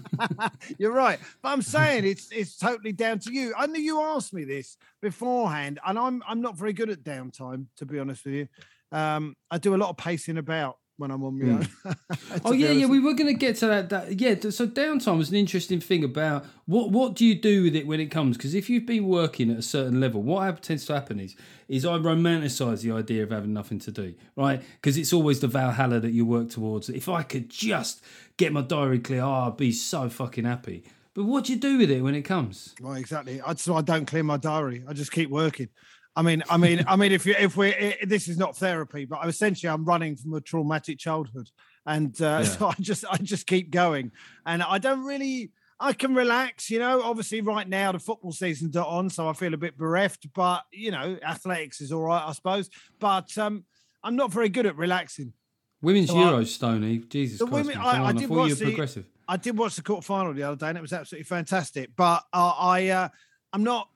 You're 0.78 0.92
right, 0.92 1.18
but 1.42 1.50
I'm 1.50 1.62
saying 1.62 2.06
it's 2.06 2.30
it's 2.32 2.56
totally 2.56 2.92
down 2.92 3.18
to 3.20 3.32
you. 3.32 3.52
I 3.58 3.66
knew 3.66 3.80
you 3.80 4.00
asked 4.00 4.32
me 4.32 4.44
this 4.44 4.78
beforehand, 5.02 5.80
and 5.86 5.98
I'm 5.98 6.22
I'm 6.26 6.40
not 6.40 6.56
very 6.56 6.72
good 6.72 6.88
at 6.88 7.02
downtime, 7.02 7.66
to 7.76 7.84
be 7.84 7.98
honest 7.98 8.24
with 8.24 8.34
you. 8.34 8.48
Um, 8.92 9.34
I 9.50 9.58
do 9.58 9.74
a 9.74 9.76
lot 9.76 9.90
of 9.90 9.96
pacing 9.96 10.38
about 10.38 10.76
when 10.98 11.10
I'm 11.10 11.24
on 11.24 11.38
my 11.38 11.52
own. 11.54 11.60
to 11.84 12.40
Oh 12.44 12.52
yeah, 12.52 12.70
yeah. 12.70 12.86
We 12.86 13.00
were 13.00 13.14
going 13.14 13.26
to 13.26 13.34
get 13.34 13.56
to 13.56 13.66
that. 13.66 13.88
That 13.90 14.20
yeah. 14.20 14.34
So 14.50 14.66
downtime 14.66 15.20
is 15.20 15.30
an 15.30 15.36
interesting 15.36 15.80
thing 15.80 16.04
about 16.04 16.44
what 16.66 16.90
what 16.90 17.14
do 17.14 17.24
you 17.24 17.34
do 17.34 17.64
with 17.64 17.74
it 17.74 17.86
when 17.86 18.00
it 18.00 18.06
comes? 18.06 18.36
Because 18.36 18.54
if 18.54 18.70
you've 18.70 18.86
been 18.86 19.06
working 19.06 19.50
at 19.50 19.58
a 19.58 19.62
certain 19.62 20.00
level, 20.00 20.22
what 20.22 20.62
tends 20.62 20.84
to 20.86 20.94
happen 20.94 21.18
is 21.18 21.34
is 21.68 21.84
I 21.84 21.96
romanticize 21.98 22.82
the 22.82 22.92
idea 22.92 23.22
of 23.22 23.30
having 23.30 23.52
nothing 23.52 23.78
to 23.80 23.90
do, 23.90 24.14
right? 24.36 24.62
Because 24.80 24.96
it's 24.96 25.12
always 25.12 25.40
the 25.40 25.48
Valhalla 25.48 26.00
that 26.00 26.12
you 26.12 26.24
work 26.24 26.50
towards. 26.50 26.88
If 26.88 27.08
I 27.08 27.22
could 27.22 27.48
just 27.48 28.02
get 28.36 28.52
my 28.52 28.62
diary 28.62 28.98
clear, 28.98 29.22
oh, 29.22 29.48
I'd 29.48 29.56
be 29.56 29.72
so 29.72 30.08
fucking 30.08 30.44
happy. 30.44 30.84
But 31.14 31.24
what 31.24 31.44
do 31.44 31.52
you 31.52 31.58
do 31.58 31.78
with 31.78 31.90
it 31.90 32.02
when 32.02 32.14
it 32.14 32.22
comes? 32.22 32.74
Well, 32.80 32.94
exactly. 32.94 33.40
I, 33.42 33.54
so 33.54 33.76
I 33.76 33.82
don't 33.82 34.06
clear 34.06 34.22
my 34.22 34.38
diary. 34.38 34.82
I 34.88 34.94
just 34.94 35.12
keep 35.12 35.28
working. 35.28 35.68
I 36.14 36.22
mean, 36.22 36.42
I 36.50 36.56
mean, 36.58 36.84
I 36.86 36.96
mean, 36.96 37.12
if 37.12 37.24
you 37.24 37.34
if 37.38 37.56
we 37.56 37.96
this 38.04 38.28
is 38.28 38.36
not 38.36 38.56
therapy, 38.56 39.06
but 39.06 39.26
essentially 39.26 39.70
I'm 39.70 39.84
running 39.84 40.16
from 40.16 40.34
a 40.34 40.40
traumatic 40.40 40.98
childhood, 40.98 41.48
and 41.86 42.14
uh, 42.20 42.24
Yeah. 42.24 42.42
so 42.44 42.66
I 42.68 42.74
just 42.80 43.04
I 43.10 43.16
just 43.16 43.46
keep 43.46 43.70
going, 43.70 44.12
and 44.46 44.62
I 44.62 44.78
don't 44.78 45.04
really. 45.04 45.50
I 45.80 45.92
can 45.94 46.14
relax, 46.14 46.70
you 46.70 46.78
know. 46.78 47.02
Obviously, 47.02 47.40
right 47.40 47.68
now 47.68 47.90
the 47.90 47.98
football 47.98 48.30
season's 48.30 48.74
not 48.74 48.86
on, 48.86 49.10
so 49.10 49.28
I 49.28 49.32
feel 49.32 49.52
a 49.52 49.56
bit 49.56 49.76
bereft. 49.76 50.28
But 50.32 50.62
you 50.70 50.92
know, 50.92 51.18
athletics 51.26 51.80
is 51.80 51.90
all 51.90 52.02
right, 52.02 52.22
I 52.24 52.32
suppose. 52.32 52.70
But 53.00 53.36
um, 53.36 53.64
I'm 54.04 54.14
not 54.14 54.30
very 54.30 54.48
good 54.48 54.66
at 54.66 54.76
relaxing. 54.76 55.32
Women's 55.80 56.10
So 56.10 56.14
Euros, 56.14 56.46
Stoney. 56.48 56.98
Jesus 56.98 57.40
The 57.40 57.46
Christ, 57.48 57.66
women- 57.68 57.82
I- 57.82 58.04
I 58.04 58.06
I, 58.08 58.12
did 58.12 58.28
thought 58.28 58.34
you 58.34 58.38
watch 58.38 58.50
were 58.50 58.54
the- 58.54 58.64
progressive. 58.66 59.06
I 59.28 59.36
did 59.38 59.58
watch 59.58 59.74
the 59.74 59.82
quarter 59.82 60.02
final 60.04 60.32
the 60.34 60.44
other 60.44 60.54
day, 60.56 60.68
and 60.68 60.78
it 60.78 60.82
was 60.82 60.92
absolutely 60.92 61.24
fantastic. 61.24 61.90
But 61.96 62.22
uh, 62.32 62.52
I, 62.58 62.88
uh, 62.90 63.08
I'm 63.52 63.64
not. 63.64 63.88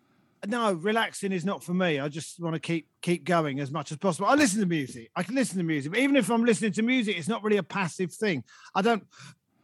No, 0.46 0.72
relaxing 0.72 1.32
is 1.32 1.44
not 1.44 1.64
for 1.64 1.74
me. 1.74 1.98
I 1.98 2.08
just 2.08 2.40
want 2.40 2.54
to 2.54 2.60
keep 2.60 2.88
keep 3.00 3.24
going 3.24 3.60
as 3.60 3.70
much 3.70 3.90
as 3.92 3.98
possible. 3.98 4.26
I 4.26 4.34
listen 4.34 4.60
to 4.60 4.66
music. 4.66 5.10
I 5.16 5.22
can 5.22 5.34
listen 5.34 5.58
to 5.58 5.64
music, 5.64 5.92
but 5.92 6.00
even 6.00 6.16
if 6.16 6.30
I'm 6.30 6.44
listening 6.44 6.72
to 6.72 6.82
music, 6.82 7.16
it's 7.18 7.28
not 7.28 7.42
really 7.42 7.56
a 7.56 7.62
passive 7.62 8.12
thing. 8.12 8.44
I 8.74 8.82
don't. 8.82 9.04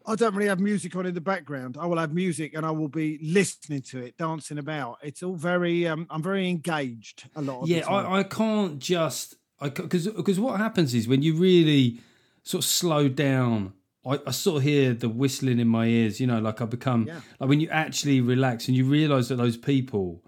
I 0.04 0.16
don't 0.16 0.34
really 0.34 0.48
have 0.48 0.58
music 0.58 0.96
on 0.96 1.06
in 1.06 1.14
the 1.14 1.20
background. 1.20 1.76
I 1.78 1.86
will 1.86 1.98
have 1.98 2.12
music 2.12 2.54
and 2.54 2.66
I 2.66 2.72
will 2.72 2.88
be 2.88 3.20
listening 3.22 3.82
to 3.82 4.00
it, 4.00 4.16
dancing 4.16 4.58
about. 4.58 4.98
It's 5.02 5.22
all 5.22 5.36
very. 5.36 5.86
Um, 5.86 6.08
I'm 6.10 6.22
very 6.22 6.48
engaged 6.48 7.28
a 7.36 7.42
lot. 7.42 7.62
Of 7.62 7.68
the 7.68 7.74
yeah, 7.74 7.82
time. 7.82 8.06
I, 8.06 8.18
I 8.20 8.22
can't 8.24 8.80
just 8.80 9.36
I 9.60 9.68
because 9.68 10.08
because 10.08 10.40
what 10.40 10.58
happens 10.58 10.92
is 10.94 11.06
when 11.06 11.22
you 11.22 11.34
really 11.34 12.00
sort 12.42 12.64
of 12.64 12.68
slow 12.68 13.08
down, 13.08 13.74
I, 14.04 14.18
I 14.26 14.32
sort 14.32 14.56
of 14.56 14.62
hear 14.64 14.92
the 14.92 15.08
whistling 15.08 15.60
in 15.60 15.68
my 15.68 15.86
ears. 15.86 16.18
You 16.20 16.26
know, 16.26 16.40
like 16.40 16.60
I 16.60 16.64
become 16.64 17.06
Yeah. 17.06 17.20
like 17.38 17.48
when 17.48 17.60
you 17.60 17.68
actually 17.68 18.20
relax 18.20 18.66
and 18.66 18.76
you 18.76 18.84
realise 18.84 19.28
that 19.28 19.36
those 19.36 19.56
people 19.56 20.24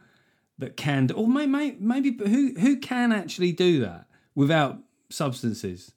that 0.59 0.77
can, 0.77 1.11
or 1.13 1.27
may, 1.27 1.47
may, 1.47 1.77
maybe 1.81 2.17
who 2.17 2.55
who 2.59 2.79
can 2.79 3.13
actually 3.13 3.53
do 3.53 3.81
that 3.81 4.07
without 4.35 4.79
substances. 5.11 5.93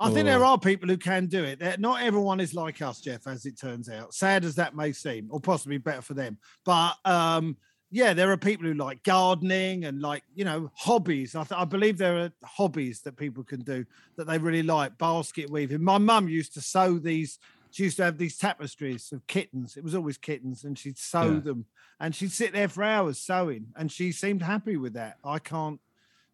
I 0.00 0.10
think 0.10 0.26
there 0.26 0.44
are 0.44 0.58
people 0.58 0.88
who 0.88 0.96
can 0.96 1.26
do 1.26 1.44
it. 1.44 1.78
Not 1.78 2.02
everyone 2.02 2.40
is 2.40 2.54
like 2.54 2.82
us, 2.82 3.00
Geoff, 3.00 3.28
as 3.28 3.46
it 3.46 3.56
turns 3.56 3.88
out. 3.88 4.12
Sad 4.12 4.44
as 4.44 4.56
that 4.56 4.74
may 4.74 4.90
seem, 4.90 5.28
or 5.30 5.38
possibly 5.38 5.78
better 5.78 6.02
for 6.02 6.14
them. 6.14 6.38
But 6.64 6.94
um, 7.04 7.56
yeah, 7.92 8.12
there 8.12 8.32
are 8.32 8.36
people 8.36 8.66
who 8.66 8.74
like 8.74 9.04
gardening 9.04 9.84
and 9.84 10.02
like, 10.02 10.24
you 10.34 10.44
know, 10.44 10.72
hobbies. 10.74 11.36
I, 11.36 11.44
th- 11.44 11.60
I 11.60 11.64
believe 11.64 11.98
there 11.98 12.18
are 12.18 12.32
hobbies 12.42 13.02
that 13.02 13.16
people 13.16 13.44
can 13.44 13.60
do 13.60 13.84
that 14.16 14.26
they 14.26 14.38
really 14.38 14.64
like. 14.64 14.98
Basket 14.98 15.48
weaving. 15.48 15.84
My 15.84 15.98
mum 15.98 16.28
used 16.28 16.54
to 16.54 16.60
sew 16.60 16.98
these. 16.98 17.38
She 17.72 17.84
used 17.84 17.96
to 17.96 18.04
have 18.04 18.18
these 18.18 18.36
tapestries 18.36 19.10
of 19.12 19.26
kittens. 19.26 19.76
It 19.76 19.82
was 19.82 19.94
always 19.94 20.18
kittens, 20.18 20.62
and 20.62 20.78
she'd 20.78 20.98
sew 20.98 21.32
Yeah. 21.34 21.40
them. 21.40 21.64
And 21.98 22.14
she'd 22.14 22.30
sit 22.32 22.52
there 22.52 22.68
for 22.68 22.84
hours 22.84 23.18
sewing, 23.18 23.68
and 23.76 23.90
she 23.90 24.12
seemed 24.12 24.42
happy 24.42 24.76
with 24.76 24.92
that. 24.92 25.16
I 25.24 25.38
can't. 25.38 25.80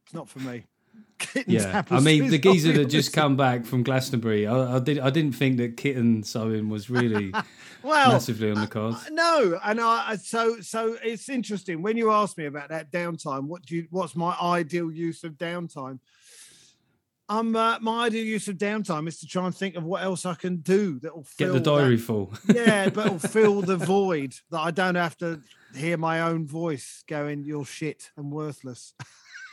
It's 0.05 0.13
not 0.15 0.29
for 0.29 0.41
me. 0.41 0.65
Kittens 1.19 1.63
Yeah, 1.63 1.83
I 1.91 2.01
mean 2.01 2.29
the 2.29 2.39
geezer 2.39 2.73
that 2.73 2.87
just 2.87 3.13
come 3.13 3.37
back 3.37 3.65
from 3.67 3.83
Glastonbury. 3.85 4.47
I, 4.49 4.77
I 4.77 4.79
did 4.81 4.99
I 4.99 5.11
didn't 5.11 5.35
think 5.37 5.57
that 5.59 5.77
kitten 5.77 6.23
sewing 6.25 6.69
was 6.69 6.91
really 6.91 7.33
well, 7.83 8.11
massively 8.13 8.51
on 8.51 8.61
the 8.61 8.67
cards. 8.67 8.97
Uh, 9.07 9.11
No, 9.13 9.61
and 9.65 9.81
I 9.81 10.11
I- 10.11 10.17
so 10.17 10.61
so 10.61 10.97
it's 11.05 11.29
interesting 11.29 11.83
when 11.83 11.97
you 11.97 12.11
ask 12.11 12.37
me 12.37 12.47
about 12.47 12.71
that 12.71 12.91
downtime. 12.91 13.45
What 13.45 13.65
do 13.65 13.77
you? 13.77 13.87
What's 13.91 14.17
my 14.17 14.37
ideal 14.41 14.91
use 14.91 15.23
of 15.23 15.33
downtime? 15.35 16.01
Um, 17.31 17.55
uh, 17.55 17.79
my 17.81 18.07
ideal 18.07 18.25
use 18.25 18.49
of 18.49 18.57
downtime 18.57 19.07
is 19.07 19.19
to 19.21 19.27
try 19.27 19.45
and 19.45 19.55
think 19.55 19.77
of 19.77 19.85
what 19.85 20.03
else 20.03 20.25
I 20.25 20.35
can 20.35 20.57
do 20.59 20.99
that 21.01 21.15
will 21.15 21.27
Get 21.37 21.53
the 21.53 21.61
diary 21.61 21.97
That, 21.97 22.03
full. 22.03 22.33
yeah, 22.55 22.89
but 22.95 23.11
will 23.11 23.19
fill 23.19 23.61
the 23.61 23.77
void 23.77 24.35
that 24.51 24.61
I 24.61 24.71
don't 24.71 24.95
have 24.95 25.17
to 25.19 25.43
hear 25.75 25.99
my 25.99 26.23
own 26.23 26.47
voice 26.47 27.05
going, 27.07 27.45
"You're 27.45 27.67
shit 27.67 28.11
and 28.17 28.33
worthless." 28.33 28.95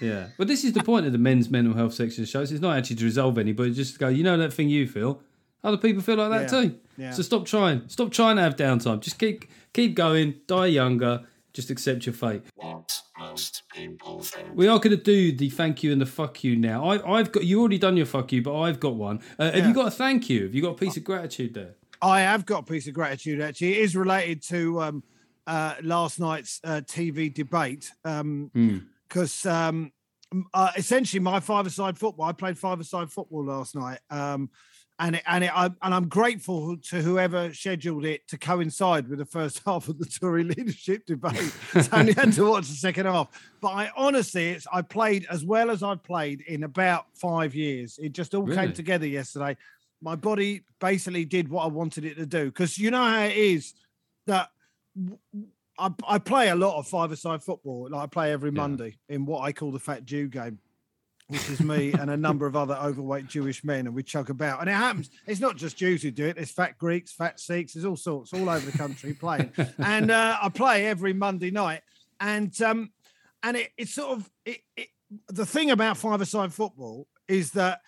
Yeah. 0.02 0.28
But 0.38 0.48
this 0.48 0.64
is 0.64 0.74
the 0.74 0.84
point 0.84 1.06
of 1.06 1.12
the 1.12 1.18
men's 1.18 1.50
mental 1.50 1.74
health 1.74 1.94
section 1.94 2.26
shows. 2.26 2.52
It's 2.52 2.62
not 2.62 2.78
actually 2.78 2.98
to 2.98 3.06
resolve 3.06 3.38
any, 3.38 3.52
but 3.54 3.72
just 3.74 3.94
to 3.94 4.00
go, 4.00 4.08
you 4.10 4.24
know 4.24 4.38
that 4.38 4.52
thing 4.54 4.70
you 4.70 4.88
feel? 4.88 5.22
Other 5.64 5.78
people 5.78 6.02
feel 6.04 6.16
like 6.18 6.30
that 6.32 6.52
Yeah. 6.54 6.62
too. 6.70 6.80
Yeah. 6.98 7.12
So 7.12 7.24
stop 7.24 7.46
trying. 7.46 7.88
Stop 7.88 8.12
trying 8.12 8.36
to 8.38 8.42
have 8.42 8.56
downtime. 8.56 9.00
Just 9.02 9.18
keep 9.20 9.46
keep 9.74 9.96
going, 9.96 10.36
die 10.48 10.68
younger, 10.68 11.24
just 11.56 11.70
accept 11.72 12.06
your 12.06 12.14
fate. 12.14 12.44
What 12.56 13.02
most 13.18 13.64
people 13.74 14.20
think. 14.22 14.50
We 14.54 14.68
are 14.68 14.78
going 14.78 14.96
to 14.96 15.02
do 15.02 15.32
the 15.32 15.50
thank 15.50 15.82
you 15.84 15.92
and 15.94 16.02
the 16.02 16.06
fuck 16.06 16.44
you 16.44 16.56
now. 16.58 16.84
I, 16.90 17.20
I've 17.20 17.32
got 17.32 17.46
you 17.46 17.62
already 17.62 17.78
done 17.78 17.96
your 17.96 18.06
fuck 18.06 18.32
you, 18.34 18.42
but 18.42 18.60
I've 18.60 18.80
got 18.80 18.96
one. 18.96 19.22
Uh, 19.40 19.52
Have 19.52 19.66
you 19.66 19.74
got 19.74 19.88
a 19.88 19.92
thank 19.92 20.30
you? 20.30 20.44
Have 20.44 20.54
you 20.54 20.62
got 20.62 20.72
a 20.72 20.76
piece 20.76 20.98
of 20.98 21.06
gratitude 21.06 21.54
there? 21.54 21.76
I 22.02 22.20
have 22.22 22.46
got 22.46 22.60
a 22.60 22.66
piece 22.72 22.88
of 22.88 22.94
gratitude 22.94 23.40
actually. 23.42 23.78
It 23.78 23.84
is 23.84 23.96
related 23.96 24.44
to 24.44 24.82
um, 24.82 25.04
uh, 25.48 25.76
last 25.82 26.20
night's 26.20 26.60
uh, 26.66 26.82
TV 26.86 27.34
debate 27.34 27.90
because 28.04 29.46
um, 29.46 29.92
m- 30.34 30.46
uh, 30.54 30.72
essentially 30.76 31.22
my 31.22 31.40
five-a-side 31.40 31.98
football. 31.98 32.26
I 32.26 32.34
played 32.34 32.58
five-a-side 32.60 33.10
football 33.10 33.46
last 33.46 33.76
night, 33.76 34.00
um, 34.10 34.50
and 34.98 35.16
it, 35.18 35.24
and 35.28 35.44
it, 35.44 35.52
I, 35.54 35.66
and 35.66 35.94
I'm 35.94 36.08
grateful 36.08 36.78
to 36.78 37.02
whoever 37.02 37.54
scheduled 37.54 38.06
it 38.06 38.28
to 38.30 38.38
coincide 38.38 39.08
with 39.10 39.20
the 39.20 39.26
first 39.26 39.62
half 39.66 39.88
of 39.90 39.98
the 40.00 40.06
Tory 40.06 40.44
leadership 40.46 41.06
debate. 41.06 41.52
so 41.74 41.82
I 41.92 42.00
only 42.00 42.14
had 42.14 42.32
to 42.34 42.50
watch 42.50 42.68
the 42.68 42.76
second 42.76 43.06
half. 43.08 43.28
But 43.62 43.70
I 43.70 43.92
honestly, 43.98 44.50
it's 44.52 44.66
I 44.72 44.82
played 44.82 45.26
as 45.30 45.44
well 45.44 45.70
as 45.70 45.84
I've 45.84 46.04
played 46.04 46.42
in 46.42 46.64
about 46.64 47.06
five 47.16 47.54
years. 47.56 48.00
It 48.02 48.14
just 48.14 48.34
all 48.34 48.44
Really? 48.44 48.56
came 48.58 48.74
together 48.74 49.06
yesterday. 49.08 49.58
My 50.02 50.16
body 50.16 50.62
basically 50.80 51.26
did 51.26 51.50
what 51.50 51.64
I 51.64 51.68
wanted 51.68 52.06
it 52.06 52.16
to 52.16 52.26
do 52.26 52.46
because 52.46 52.78
you 52.78 52.92
know 52.92 53.04
how 53.04 53.24
it 53.24 53.36
is 53.36 53.74
that 54.28 54.50
w- 54.96 55.18
I, 55.78 55.90
I 56.08 56.20
play 56.20 56.50
a 56.50 56.56
lot 56.56 56.78
of 56.78 56.88
five-a-side 56.88 57.44
football. 57.44 57.90
Like 57.90 58.04
I 58.04 58.06
play 58.08 58.32
every 58.32 58.50
Yeah. 58.52 58.62
Monday 58.62 58.98
in 59.10 59.26
what 59.26 59.42
I 59.42 59.52
call 59.52 59.72
the 59.74 59.80
Fat 59.80 60.06
Jew 60.06 60.28
game, 60.30 60.60
which 61.28 61.50
is 61.50 61.60
me 61.60 61.92
and 61.94 62.10
a 62.12 62.18
number 62.18 62.46
of 62.46 62.56
other 62.56 62.76
overweight 62.76 63.28
Jewish 63.28 63.64
men, 63.64 63.88
and 63.88 63.96
we 63.96 64.04
chug 64.04 64.30
about. 64.30 64.60
And 64.62 64.70
it 64.70 64.74
happens. 64.74 65.10
It's 65.26 65.40
not 65.40 65.56
just 65.58 65.76
Jews 65.78 66.04
who 66.04 66.12
do 66.12 66.26
it. 66.28 66.36
There's 66.36 66.52
fat 66.52 66.78
Greeks, 66.78 67.14
fat 67.14 67.40
Sikhs. 67.40 67.74
There's 67.74 67.86
all 67.86 67.96
sorts 67.96 68.32
all 68.34 68.48
over 68.50 68.70
the 68.70 68.78
country 68.78 69.14
playing. 69.14 69.52
and 69.80 70.12
uh, 70.12 70.38
I 70.42 70.50
play 70.50 70.86
every 70.86 71.14
Monday 71.14 71.50
night, 71.52 71.82
and 72.20 72.60
um, 72.62 72.92
and 73.44 73.58
it, 73.58 73.72
it's 73.78 73.94
sort 73.94 74.18
of 74.18 74.30
it, 74.46 74.60
it 74.78 74.90
the 75.30 75.46
thing 75.46 75.72
about 75.72 75.98
five-a-side 75.98 76.54
football 76.54 77.08
is 77.28 77.52
that 77.52 77.82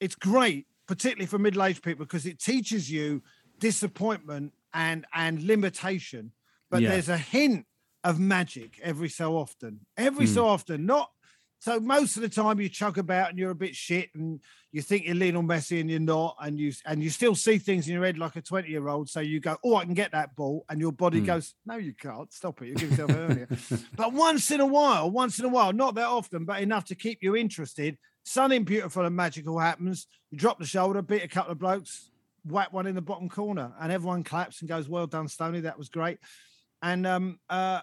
it's 0.00 0.14
great, 0.14 0.66
particularly 0.86 1.26
for 1.26 1.38
middle-aged 1.38 1.82
people, 1.82 2.04
because 2.04 2.26
it 2.26 2.38
teaches 2.40 2.90
you 2.90 3.22
disappointment 3.58 4.52
and 4.72 5.04
and 5.12 5.42
limitation. 5.42 6.32
But 6.70 6.82
Yeah. 6.82 6.90
there's 6.90 7.08
a 7.08 7.18
hint 7.18 7.66
of 8.04 8.20
magic 8.20 8.78
every 8.82 9.08
so 9.08 9.36
often. 9.36 9.80
Every 9.96 10.26
Hmm. 10.26 10.34
so 10.34 10.46
often, 10.46 10.86
not 10.86 11.10
so 11.64 11.80
most 11.80 12.16
of 12.16 12.20
the 12.22 12.28
time 12.28 12.60
you 12.60 12.68
chug 12.68 12.98
about 12.98 13.30
and 13.30 13.38
you're 13.38 13.50
a 13.50 13.54
bit 13.54 13.74
shit 13.74 14.10
and 14.14 14.38
you 14.70 14.82
think 14.82 15.06
you're 15.06 15.14
Lionel 15.14 15.42
Messi 15.42 15.80
and 15.80 15.90
you're 15.90 15.98
not, 15.98 16.36
and 16.42 16.58
you 16.58 16.74
and 16.84 17.02
you 17.02 17.08
still 17.08 17.34
see 17.34 17.56
things 17.56 17.88
in 17.88 17.94
your 17.94 18.04
head 18.04 18.18
like 18.18 18.36
a 18.36 18.42
20 18.42 18.68
year 18.68 18.86
old. 18.86 19.08
So 19.08 19.20
you 19.20 19.40
go, 19.40 19.56
Oh, 19.64 19.76
I 19.76 19.86
can 19.86 19.94
get 19.94 20.12
that 20.12 20.36
ball, 20.36 20.66
and 20.68 20.78
your 20.78 20.92
body 20.92 21.20
Hmm. 21.20 21.24
goes, 21.24 21.54
No, 21.64 21.76
you 21.76 21.94
can't. 21.94 22.30
Stop 22.30 22.60
it. 22.60 22.66
You 22.68 22.74
give 22.74 22.90
yourself 22.90 23.12
earlier. 23.12 23.48
but 23.96 24.12
once 24.12 24.50
in 24.50 24.60
a 24.60 24.66
while, 24.66 25.10
once 25.10 25.38
in 25.38 25.46
a 25.46 25.48
while, 25.48 25.72
not 25.72 25.94
that 25.94 26.06
often, 26.06 26.44
but 26.44 26.60
enough 26.60 26.84
to 26.86 26.94
keep 26.94 27.22
you 27.22 27.34
interested. 27.34 27.96
Something 28.24 28.64
beautiful 28.64 29.06
and 29.06 29.16
magical 29.16 29.58
happens. 29.58 30.06
You 30.30 30.36
drop 30.36 30.58
the 30.58 30.66
shoulder, 30.66 31.00
beat 31.00 31.24
a 31.24 31.28
couple 31.28 31.52
of 31.52 31.58
blokes, 31.58 32.10
whack 32.44 32.74
one 32.74 32.86
in 32.86 32.94
the 32.94 33.00
bottom 33.00 33.30
corner, 33.30 33.72
and 33.80 33.90
everyone 33.90 34.22
claps 34.22 34.60
and 34.60 34.68
goes, 34.68 34.86
Well 34.86 35.06
done, 35.06 35.28
Stoney. 35.28 35.60
That 35.60 35.78
was 35.78 35.88
great. 35.88 36.18
And 36.82 37.06
um, 37.06 37.38
uh, 37.48 37.80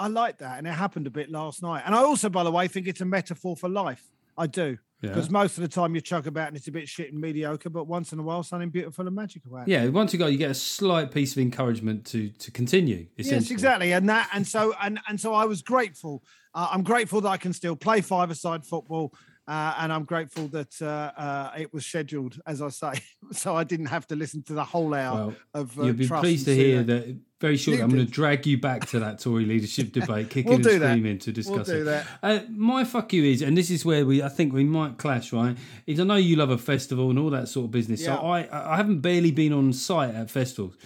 I 0.00 0.08
like 0.08 0.38
that. 0.38 0.56
And 0.58 0.66
it 0.66 0.70
happened 0.72 1.06
a 1.06 1.10
bit 1.10 1.30
last 1.30 1.62
night. 1.62 1.82
And 1.84 1.94
I 1.94 1.98
also, 1.98 2.30
by 2.30 2.42
the 2.42 2.50
way, 2.50 2.66
think 2.68 2.88
it's 2.88 3.02
a 3.02 3.04
metaphor 3.04 3.54
for 3.54 3.68
life. 3.68 4.02
I 4.38 4.46
do. 4.46 4.78
Yeah. 5.02 5.10
Because 5.10 5.30
most 5.30 5.58
of 5.58 5.62
the 5.62 5.68
time 5.68 5.94
you 5.94 6.00
chug 6.00 6.26
about 6.26 6.48
and 6.48 6.56
it's 6.56 6.68
a 6.68 6.72
bit 6.72 6.88
shit 6.88 7.12
and 7.12 7.20
mediocre, 7.20 7.70
but 7.70 7.86
once 7.86 8.12
in 8.12 8.18
a 8.18 8.22
while, 8.22 8.42
something 8.42 8.70
beautiful 8.70 9.06
and 9.06 9.14
magical 9.14 9.56
happens. 9.56 9.70
Yeah, 9.72 9.86
once 9.88 10.12
you 10.12 10.18
go, 10.18 10.26
you 10.26 10.38
get 10.38 10.50
a 10.50 10.54
slight 10.54 11.10
piece 11.10 11.32
of 11.32 11.38
encouragement 11.38 12.04
to 12.06 12.28
to 12.30 12.50
continue. 12.50 13.06
Yes, 13.16 13.50
exactly, 13.50 13.92
and 13.92 14.06
that, 14.10 14.28
and 14.34 14.46
so, 14.46 14.74
and 14.82 15.00
and 15.08 15.18
so, 15.18 15.32
I 15.32 15.46
was 15.46 15.62
grateful. 15.62 16.22
Uh, 16.54 16.68
I'm 16.70 16.82
grateful 16.82 17.22
that 17.22 17.28
I 17.30 17.38
can 17.38 17.54
still 17.54 17.76
play 17.76 18.02
five-a-side 18.02 18.66
football, 18.66 19.14
uh, 19.48 19.74
and 19.78 19.90
I'm 19.90 20.04
grateful 20.04 20.48
that 20.48 20.82
uh, 20.82 21.12
uh, 21.18 21.50
it 21.56 21.72
was 21.72 21.86
scheduled, 21.86 22.38
as 22.46 22.60
I 22.60 22.68
say, 22.68 22.92
so 23.32 23.56
I 23.56 23.64
didn't 23.64 23.86
have 23.86 24.06
to 24.08 24.16
listen 24.16 24.42
to 24.44 24.52
the 24.52 24.64
whole 24.64 24.92
hour 24.92 25.28
Well, 25.28 25.34
of. 25.54 25.78
Uh, 25.78 25.84
You'll 25.84 25.94
be 25.94 26.08
pleased 26.08 26.44
to 26.44 26.54
hear 26.54 26.82
that 26.82 27.16
very 27.40 27.56
shortly. 27.56 27.78
You 27.78 27.84
I'm 27.84 27.90
going 27.90 28.04
to 28.04 28.10
drag 28.10 28.46
you 28.46 28.58
back 28.58 28.86
to 28.88 29.00
that 29.00 29.18
Tory 29.18 29.44
leadership 29.44 29.92
debate, 29.98 30.30
kicking 30.30 30.50
We'll 30.50 30.56
and 30.56 30.64
do 30.64 30.78
that. 30.78 30.90
screaming 30.90 31.18
to 31.18 31.32
discuss 31.32 31.66
do 31.66 31.80
it. 31.80 31.84
that. 31.84 32.06
Uh, 32.22 32.40
my 32.50 32.84
fuck 32.84 33.12
you 33.12 33.24
is, 33.24 33.42
and 33.42 33.56
this 33.56 33.70
is 33.70 33.84
where 33.84 34.04
we, 34.06 34.22
I 34.22 34.28
think 34.28 34.52
we 34.52 34.64
might 34.64 34.98
clash, 34.98 35.32
right? 35.32 35.56
Is 35.86 35.98
I 35.98 36.04
know 36.04 36.16
you 36.16 36.36
love 36.36 36.50
a 36.50 36.58
festival 36.58 37.10
and 37.10 37.18
all 37.18 37.30
that 37.30 37.48
sort 37.48 37.64
of 37.64 37.70
business. 37.70 38.04
So 38.04 38.14
I, 38.14 38.72
I 38.72 38.76
haven't 38.76 39.00
barely 39.00 39.30
been 39.32 39.52
on 39.52 39.72
site 39.72 40.14
at 40.14 40.30
festivals. 40.30 40.76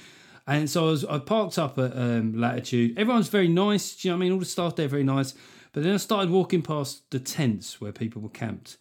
And 0.46 0.68
so 0.68 0.88
I 0.88 0.90
was, 0.90 1.04
I 1.06 1.18
parked 1.20 1.58
up 1.58 1.78
at 1.78 1.96
um, 1.96 2.38
Latitude. 2.38 2.98
Everyone's 2.98 3.28
very 3.28 3.48
nice. 3.48 3.96
Do 3.96 4.08
you 4.08 4.12
know 4.12 4.18
what 4.18 4.22
I 4.22 4.24
mean? 4.26 4.32
All 4.32 4.38
the 4.38 4.44
staff 4.44 4.76
there 4.76 4.88
very 4.88 5.04
nice. 5.04 5.34
But 5.72 5.82
then 5.82 5.94
I 5.94 5.96
started 5.96 6.30
walking 6.30 6.62
past 6.62 7.10
the 7.10 7.18
tents 7.18 7.80
where 7.80 7.90
people 7.92 8.22
were 8.22 8.28
camped, 8.28 8.76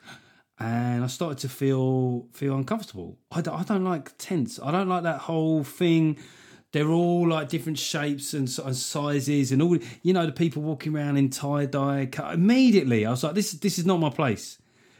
and 0.59 1.03
I 1.03 1.07
started 1.07 1.39
to 1.39 1.49
feel 1.49 2.27
feel 2.33 2.53
uncomfortable. 2.55 3.17
I 3.31 3.41
don't, 3.41 3.59
I 3.59 3.63
don't 3.63 3.83
like 3.83 4.15
tents. 4.19 4.59
I 4.61 4.71
don't 4.71 4.87
like 4.87 5.01
that 5.03 5.21
whole 5.21 5.63
thing. 5.63 6.17
They're 6.73 6.89
all 6.89 7.29
like 7.29 7.49
different 7.49 7.77
shapes 7.77 8.33
and, 8.33 8.49
and 8.65 8.75
sizes, 8.75 9.51
and 9.51 9.61
all 9.61 9.77
you 10.01 10.11
know. 10.11 10.25
The 10.25 10.31
people 10.31 10.63
walking 10.63 10.95
around 10.95 11.17
in 11.17 11.29
tie 11.29 11.65
dye. 11.65 12.09
Immediately, 12.33 13.05
I 13.05 13.11
was 13.11 13.23
like, 13.23 13.35
"This 13.35 13.51
this 13.53 13.77
is 13.77 13.85
not 13.85 13.99
my 13.99 14.09
place. 14.09 14.57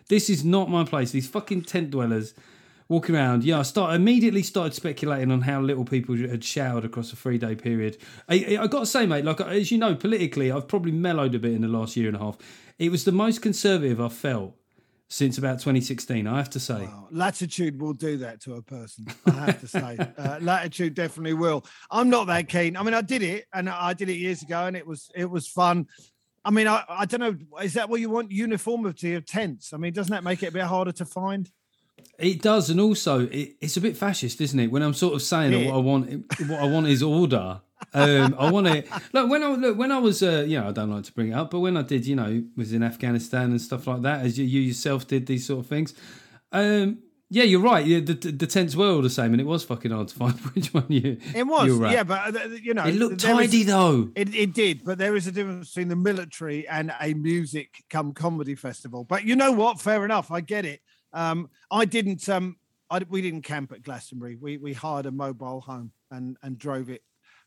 This 0.08 0.30
is 0.30 0.46
not 0.46 0.70
my 0.70 0.86
place." 0.86 1.12
These 1.12 1.28
fucking 1.28 1.64
tent 1.64 1.90
dwellers 1.90 2.36
walking 2.90 3.16
around. 3.16 3.44
Yeah, 3.44 3.60
I 3.60 3.64
start 3.64 3.96
immediately 3.96 4.44
started 4.44 4.76
speculating 4.76 5.32
on 5.32 5.42
how 5.42 5.62
little 5.62 5.84
people 5.84 6.16
had 6.16 6.44
showered 6.44 6.86
across 6.86 7.12
a 7.12 7.16
three 7.16 7.40
day 7.40 7.56
period. 7.56 7.98
I, 8.30 8.58
I 8.62 8.68
got 8.68 8.82
to 8.82 8.86
say, 8.86 9.08
mate, 9.08 9.26
like 9.26 9.42
as 9.42 9.72
you 9.72 9.80
know, 9.80 9.96
politically, 9.96 10.52
I've 10.52 10.68
probably 10.68 10.92
mellowed 10.92 11.34
a 11.34 11.40
bit 11.40 11.54
in 11.54 11.62
the 11.62 11.68
last 11.68 11.98
year 11.98 12.08
and 12.08 12.16
a 12.16 12.20
half. 12.20 12.38
It 12.78 12.92
was 12.92 13.04
the 13.04 13.12
most 13.12 13.42
conservative 13.42 14.00
I've 14.00 14.14
felt 14.14 14.56
since 15.14 15.38
about 15.38 15.60
2016. 15.60 16.26
I 16.26 16.38
have 16.38 16.50
to 16.52 16.60
say. 16.60 16.82
Wow. 16.86 17.08
Latitude 17.12 17.80
will 17.80 17.94
do 17.94 18.18
that 18.18 18.42
to 18.42 18.56
a 18.56 18.62
person. 18.64 19.06
I 19.28 19.32
have 19.32 19.62
to 19.62 19.68
say, 19.68 19.98
uh, 20.18 20.40
latitude 20.42 20.96
definitely 20.96 21.36
will. 21.36 21.66
I'm 21.92 22.10
not 22.10 22.26
that 22.28 22.50
keen. 22.50 22.76
I 22.76 22.82
mean, 22.82 22.96
I 22.96 23.02
did 23.02 23.22
it, 23.22 23.46
and 23.54 23.70
I 23.70 23.94
did 23.94 24.10
it 24.10 24.16
years 24.16 24.42
ago, 24.42 24.66
and 24.66 24.76
it 24.76 24.86
was 24.88 25.12
it 25.16 25.30
was 25.30 25.48
fun. 25.48 25.88
I 26.44 26.50
mean, 26.50 26.68
I, 26.68 26.84
I 26.90 27.06
don't 27.06 27.20
know. 27.20 27.38
Is 27.64 27.74
that 27.74 27.90
what 27.90 28.02
you 28.02 28.10
want? 28.10 28.32
Uniformity 28.32 29.14
of 29.14 29.26
tents. 29.26 29.72
I 29.72 29.78
mean, 29.78 29.94
doesn't 29.94 30.12
that 30.12 30.24
make 30.24 30.42
it 30.42 30.48
a 30.48 30.52
bit 30.52 30.64
harder 30.64 30.92
to 30.94 31.06
find? 31.06 31.50
It 32.18 32.42
does, 32.42 32.72
and 32.72 32.82
also 32.82 33.28
it, 33.28 33.56
it's 33.62 33.78
a 33.78 33.82
bit 33.82 33.96
fascist, 33.96 34.42
isn't 34.42 34.60
it? 34.60 34.72
When 34.72 34.82
I'm 34.82 34.96
sort 34.96 35.14
of 35.14 35.22
saying 35.22 35.52
that 35.52 35.60
Yeah. 35.60 35.68
what 35.72 35.76
I 35.76 35.82
want, 35.82 36.10
what 36.48 36.60
I 36.60 36.66
want 36.66 36.88
is 36.88 37.04
order. 37.04 37.62
Um, 37.94 38.36
I 38.38 38.52
want 38.52 38.68
it. 38.68 38.88
Look, 39.14 39.30
when 39.30 39.44
I 39.44 39.50
look, 39.50 39.78
when 39.78 39.92
I 39.92 40.00
was, 40.00 40.24
uh, 40.24 40.46
you 40.48 40.60
know, 40.60 40.70
I 40.70 40.72
don't 40.72 40.92
like 40.92 41.04
to 41.06 41.14
bring 41.14 41.30
it 41.30 41.34
up, 41.34 41.52
but 41.52 41.60
when 41.60 41.78
I 41.78 41.82
did, 41.82 42.06
you 42.06 42.16
know, 42.16 42.44
was 42.56 42.74
in 42.74 42.84
Afghanistan 42.84 43.52
and 43.52 43.62
stuff 43.62 43.88
like 43.88 44.02
that, 44.04 44.26
as 44.26 44.38
you, 44.38 44.46
you 44.46 44.62
yourself 44.62 45.08
did 45.08 45.26
these 45.28 45.46
sort 45.46 45.60
of 45.60 45.68
things. 45.68 45.94
Um, 46.52 47.00
yeah, 47.30 47.44
you're 47.44 47.62
right. 47.62 47.84
The, 47.84 48.00
the, 48.00 48.32
the 48.32 48.46
tents 48.46 48.76
were 48.76 48.92
all 48.92 49.02
the 49.02 49.10
same, 49.10 49.32
and 49.32 49.42
it 49.42 49.48
was 49.48 49.64
fucking 49.64 49.90
hard 49.90 50.08
to 50.10 50.16
find 50.16 50.40
which 50.54 50.72
one 50.72 50.86
you. 50.90 51.18
It 51.34 51.48
was, 51.48 51.72
right. 51.72 51.92
yeah, 51.92 52.04
but 52.04 52.36
uh, 52.36 52.48
you 52.62 52.76
know, 52.76 52.86
It 52.86 52.94
looked 52.96 53.22
tidy 53.22 53.64
though. 53.64 54.10
It, 54.16 54.36
it 54.36 54.54
did, 54.54 54.84
but 54.84 55.00
there 55.00 55.16
is 55.16 55.26
a 55.26 55.32
difference 55.32 55.70
between 55.70 55.88
the 55.88 55.96
military 55.96 56.68
and 56.68 56.94
a 57.02 57.16
music 57.16 57.84
come 57.90 58.14
comedy 58.14 58.54
festival. 58.54 59.04
But 59.04 59.24
you 59.24 59.36
know 59.36 59.52
what? 59.52 59.82
Fair 59.82 60.06
enough. 60.06 60.30
I 60.30 60.42
get 60.42 60.66
it. 60.66 60.82
Um, 61.12 61.50
I 61.72 61.86
didn't. 61.86 62.30
Um, 62.30 62.58
I, 62.92 63.02
we 63.10 63.24
didn't 63.24 63.42
camp 63.42 63.72
at 63.72 63.82
Glastonbury. 63.82 64.36
We 64.40 64.58
we 64.58 64.74
hired 64.74 65.08
a 65.08 65.12
mobile 65.12 65.62
home 65.62 65.92
and 66.12 66.38
and 66.44 66.60
drove 66.60 66.92
it 66.92 67.02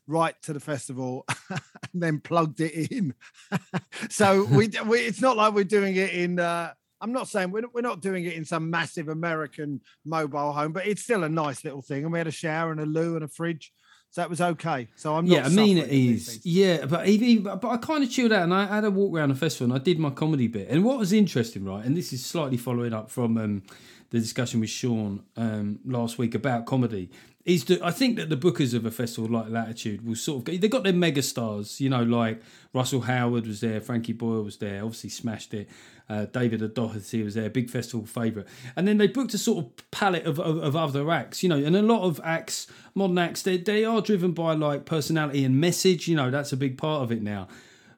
right 0.07 0.35
to 0.43 0.53
the 0.53 0.59
festival 0.59 1.25
and 1.49 1.61
then 1.93 2.19
plugged 2.19 2.61
it 2.61 2.91
in. 2.91 3.13
so 4.09 4.45
we, 4.45 4.69
we 4.85 4.99
it's 4.99 5.21
not 5.21 5.37
like 5.37 5.53
we're 5.53 5.63
doing 5.63 5.95
it 5.95 6.11
in. 6.11 6.39
Uh, 6.39 6.73
I'm 6.99 7.11
not 7.11 7.27
saying 7.27 7.51
we're, 7.51 7.63
we're 7.73 7.81
not 7.81 8.01
doing 8.01 8.25
it 8.25 8.33
in 8.33 8.45
some 8.45 8.69
massive 8.69 9.07
American 9.07 9.81
mobile 10.05 10.51
home, 10.51 10.71
but 10.71 10.87
it's 10.87 11.03
still 11.03 11.23
a 11.23 11.29
nice 11.29 11.63
little 11.63 11.81
thing. 11.81 12.03
And 12.03 12.11
we 12.11 12.17
had 12.17 12.27
a 12.27 12.31
shower 12.31 12.71
and 12.71 12.79
a 12.79 12.85
loo 12.85 13.15
and 13.15 13.23
a 13.23 13.27
fridge. 13.27 13.71
So 14.09 14.21
that 14.21 14.29
was 14.29 14.39
okay. 14.39 14.87
So 14.95 15.15
I'm 15.15 15.25
not. 15.25 15.35
Yeah, 15.35 15.45
I 15.45 15.49
mean 15.49 15.77
it 15.77 15.81
suffering 15.81 15.99
in 15.99 16.07
these 16.07 16.21
is. 16.21 16.33
things. 16.33 16.45
Yeah, 16.45 16.85
but 16.85 17.07
even 17.07 17.43
but 17.43 17.65
I 17.65 17.77
kind 17.77 18.03
of 18.03 18.09
chilled 18.09 18.31
out 18.31 18.43
and 18.43 18.53
I 18.53 18.65
had 18.65 18.85
a 18.85 18.91
walk 18.91 19.15
around 19.15 19.29
the 19.29 19.35
festival 19.35 19.71
and 19.71 19.81
I 19.81 19.83
did 19.83 19.99
my 19.99 20.09
comedy 20.09 20.47
bit. 20.47 20.69
And 20.69 20.83
what 20.83 20.97
was 20.97 21.11
interesting, 21.11 21.65
right? 21.65 21.83
And 21.83 21.95
this 21.95 22.13
is 22.13 22.25
slightly 22.25 22.57
following 22.57 22.93
up 22.93 23.11
from 23.11 23.37
um, 23.37 23.63
the 24.09 24.19
discussion 24.19 24.61
with 24.61 24.69
Sean 24.69 25.23
um, 25.35 25.79
last 25.85 26.17
week 26.17 26.35
about 26.35 26.65
comedy. 26.65 27.11
Is 27.47 27.63
that 27.65 27.81
I 27.81 27.91
think 27.91 28.17
that 28.17 28.29
the 28.29 28.35
bookers 28.35 28.73
of 28.73 28.85
a 28.85 28.91
festival 28.91 29.31
like 29.31 29.49
Latitude 29.49 30.05
will 30.05 30.15
sort 30.15 30.39
of 30.39 30.43
go, 30.43 30.57
they 30.57 30.67
got 30.67 30.83
their 30.83 30.91
mega 30.91 31.21
stars, 31.21 31.79
you 31.79 31.89
know, 31.89 32.03
like 32.03 32.41
Russell 32.73 32.99
Howard 32.99 33.47
was 33.47 33.61
there, 33.61 33.79
Frankie 33.79 34.11
Boyle 34.11 34.43
was 34.43 34.57
there, 34.57 34.83
obviously 34.83 35.09
smashed 35.09 35.53
it. 35.53 35.69
Uh, 36.09 36.25
David 36.25 36.61
O'Doherty 36.61 37.23
was 37.23 37.35
there, 37.35 37.49
big 37.49 37.69
festival 37.69 38.05
favourite, 38.05 38.47
and 38.75 38.85
then 38.85 38.97
they 38.97 39.07
booked 39.07 39.33
a 39.33 39.37
sort 39.37 39.65
of 39.65 39.91
palette 39.91 40.25
of, 40.25 40.39
of, 40.39 40.57
of 40.57 40.75
other 40.75 41.09
acts, 41.09 41.41
you 41.41 41.49
know, 41.49 41.57
and 41.57 41.75
a 41.75 41.81
lot 41.81 42.03
of 42.03 42.19
acts, 42.23 42.67
modern 42.95 43.17
acts, 43.17 43.41
they, 43.43 43.57
they 43.57 43.85
are 43.85 44.01
driven 44.01 44.33
by 44.33 44.53
like 44.53 44.85
personality 44.85 45.45
and 45.45 45.59
message, 45.59 46.07
you 46.07 46.15
know, 46.17 46.29
that's 46.29 46.51
a 46.51 46.57
big 46.57 46.77
part 46.77 47.01
of 47.01 47.13
it 47.13 47.21
now. 47.21 47.47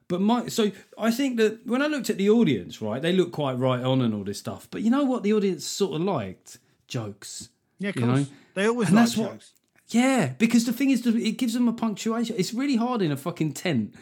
But 0.06 0.20
my 0.20 0.48
so 0.48 0.72
I 0.98 1.12
think 1.12 1.36
that 1.38 1.64
when 1.66 1.82
I 1.82 1.86
looked 1.86 2.10
at 2.10 2.18
the 2.18 2.30
audience, 2.30 2.82
right, 2.82 3.00
they 3.00 3.12
look 3.12 3.30
quite 3.30 3.58
right 3.58 3.82
on 3.82 4.00
and 4.00 4.12
all 4.12 4.24
this 4.24 4.40
stuff. 4.40 4.66
But 4.68 4.82
you 4.82 4.90
know 4.90 5.04
what 5.04 5.22
the 5.22 5.32
audience 5.32 5.64
sort 5.64 5.94
of 5.94 6.00
liked? 6.00 6.58
Jokes. 6.88 7.48
Yeah, 7.78 7.90
of 7.90 7.96
you 7.96 8.06
know? 8.06 8.26
They 8.60 8.68
always 8.68 8.88
And 8.88 8.96
like 8.96 9.06
that's 9.06 9.16
what- 9.16 9.42
Yeah, 9.88 10.34
because 10.38 10.66
the 10.66 10.72
thing 10.74 10.90
is, 10.90 11.06
it 11.06 11.38
gives 11.38 11.54
them 11.54 11.66
a 11.66 11.72
punctuation. 11.72 12.36
It's 12.38 12.52
really 12.52 12.76
hard 12.76 13.00
in 13.00 13.10
a 13.10 13.16
fucking 13.16 13.54
tent 13.54 13.94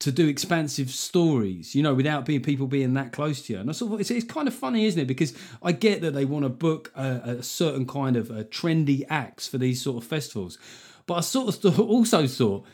to 0.00 0.10
do 0.10 0.26
expansive 0.26 0.90
stories, 0.90 1.76
you 1.76 1.82
know, 1.84 1.94
without 1.94 2.24
being 2.24 2.42
people 2.42 2.66
being 2.66 2.94
that 2.94 3.12
close 3.12 3.42
to 3.42 3.52
you. 3.52 3.60
And 3.60 3.70
I 3.70 3.72
sort 3.72 3.92
of, 3.92 4.00
it's, 4.00 4.10
it's 4.10 4.24
kind 4.24 4.48
of 4.48 4.54
funny, 4.54 4.84
isn't 4.86 5.00
it? 5.00 5.04
Because 5.06 5.32
I 5.62 5.70
get 5.70 6.00
that 6.00 6.12
they 6.12 6.24
want 6.24 6.44
to 6.44 6.48
book 6.48 6.90
a, 6.96 7.36
a 7.38 7.42
certain 7.44 7.86
kind 7.86 8.16
of 8.16 8.32
uh, 8.32 8.42
trendy 8.44 9.04
acts 9.08 9.46
for 9.46 9.58
these 9.58 9.80
sort 9.80 10.02
of 10.02 10.08
festivals, 10.08 10.58
but 11.06 11.14
I 11.14 11.20
sort 11.20 11.64
of 11.64 11.78
also 11.88 12.26
thought 12.26 12.66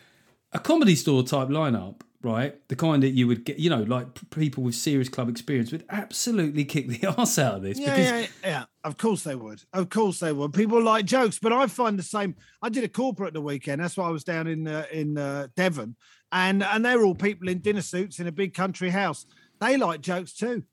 a 0.52 0.58
comedy 0.58 0.94
store 0.94 1.22
type 1.22 1.48
lineup. 1.48 2.00
Right, 2.22 2.56
the 2.68 2.76
kind 2.76 3.02
that 3.02 3.10
you 3.10 3.26
would 3.28 3.44
get, 3.44 3.58
you 3.58 3.70
know, 3.70 3.82
like 3.82 4.06
people 4.30 4.64
with 4.64 4.74
serious 4.74 5.08
club 5.08 5.28
experience 5.28 5.70
would 5.70 5.84
absolutely 5.90 6.64
kick 6.64 6.88
the 6.88 7.06
ass 7.18 7.38
out 7.38 7.56
of 7.56 7.62
this. 7.62 7.78
Yeah, 7.78 7.90
because 7.90 8.10
yeah, 8.10 8.26
yeah. 8.42 8.64
Of 8.82 8.96
course 8.96 9.22
they 9.22 9.36
would. 9.36 9.62
Of 9.72 9.90
course 9.90 10.20
they 10.20 10.32
would. 10.32 10.52
People 10.52 10.82
like 10.82 11.04
jokes, 11.04 11.38
but 11.38 11.52
I 11.52 11.66
find 11.66 11.98
the 11.98 12.02
same. 12.02 12.34
I 12.62 12.68
did 12.68 12.84
a 12.84 12.88
corporate 12.88 13.34
the 13.34 13.40
weekend. 13.40 13.82
That's 13.82 13.96
why 13.96 14.06
I 14.08 14.10
was 14.10 14.24
down 14.24 14.46
in 14.46 14.66
uh, 14.66 14.86
in 14.90 15.18
uh, 15.18 15.48
Devon, 15.56 15.96
and 16.32 16.62
and 16.62 16.84
they're 16.84 17.04
all 17.04 17.14
people 17.14 17.48
in 17.48 17.58
dinner 17.58 17.82
suits 17.82 18.18
in 18.18 18.26
a 18.26 18.32
big 18.32 18.54
country 18.54 18.90
house. 18.90 19.26
They 19.60 19.76
like 19.76 20.00
jokes 20.00 20.32
too. 20.32 20.64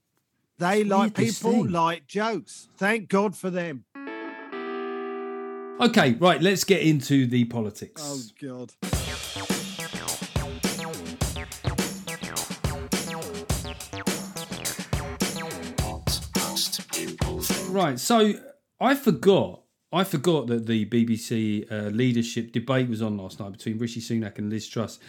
They 0.60 0.84
like 0.84 1.16
people 1.16 1.68
like 1.68 2.08
jokes. 2.08 2.70
Thank 2.78 3.10
God 3.10 3.36
for 3.36 3.50
them. 3.50 3.86
Okay, 5.82 6.14
right, 6.14 6.42
let's 6.42 6.64
get 6.64 6.82
into 6.82 7.26
the 7.28 7.46
politics. 7.46 8.02
Oh 8.06 8.22
God. 8.40 9.03
Right, 17.74 18.00
so 18.00 18.36
I 18.80 18.94
forgot. 18.96 19.62
I 19.92 20.04
forgot 20.04 20.48
that 20.48 20.66
the 20.68 20.86
BBC 20.86 21.72
uh, 21.72 21.90
leadership 21.90 22.52
debate 22.52 22.88
was 22.88 23.02
on 23.02 23.18
last 23.18 23.40
night 23.40 23.52
between 23.52 23.78
Rishi 23.80 24.00
Sunak 24.00 24.38
and 24.38 24.50
Liz 24.50 24.68
Truss, 24.68 25.00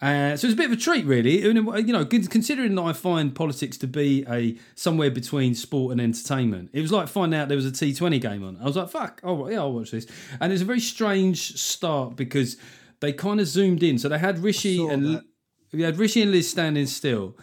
Uh, 0.00 0.36
so 0.36 0.46
it's 0.46 0.54
a 0.54 0.56
bit 0.56 0.66
of 0.66 0.72
a 0.72 0.76
treat, 0.76 1.04
really. 1.06 1.42
You 1.42 1.52
know, 1.54 2.04
considering 2.04 2.74
that 2.74 2.82
I 2.82 2.92
find 2.92 3.34
politics 3.34 3.76
to 3.78 3.86
be 3.86 4.24
a 4.28 4.56
somewhere 4.74 5.10
between 5.10 5.54
sport 5.54 5.92
and 5.92 6.00
entertainment, 6.00 6.70
it 6.72 6.80
was 6.82 6.92
like 6.92 7.08
finding 7.08 7.38
out 7.38 7.48
there 7.48 7.56
was 7.56 7.66
a 7.66 7.70
T20 7.70 8.20
game 8.20 8.42
on. 8.44 8.58
I 8.60 8.64
was 8.64 8.76
like, 8.76 8.88
"Fuck, 8.90 9.20
oh 9.22 9.48
yeah, 9.48 9.58
I'll 9.60 9.72
watch 9.72 9.92
this." 9.92 10.06
And 10.40 10.52
it's 10.52 10.62
a 10.62 10.64
very 10.66 10.80
strange 10.80 11.56
start 11.58 12.16
because 12.16 12.56
they 13.00 13.12
kind 13.12 13.38
of 13.40 13.46
zoomed 13.46 13.82
in. 13.82 13.98
So 13.98 14.08
they 14.08 14.18
had 14.18 14.38
Rishi 14.40 14.84
and 14.84 15.06
that. 15.16 15.24
we 15.72 15.82
had 15.82 15.96
Rishi 15.98 16.22
and 16.22 16.32
Liz 16.32 16.50
standing 16.50 16.86
still, 16.86 17.36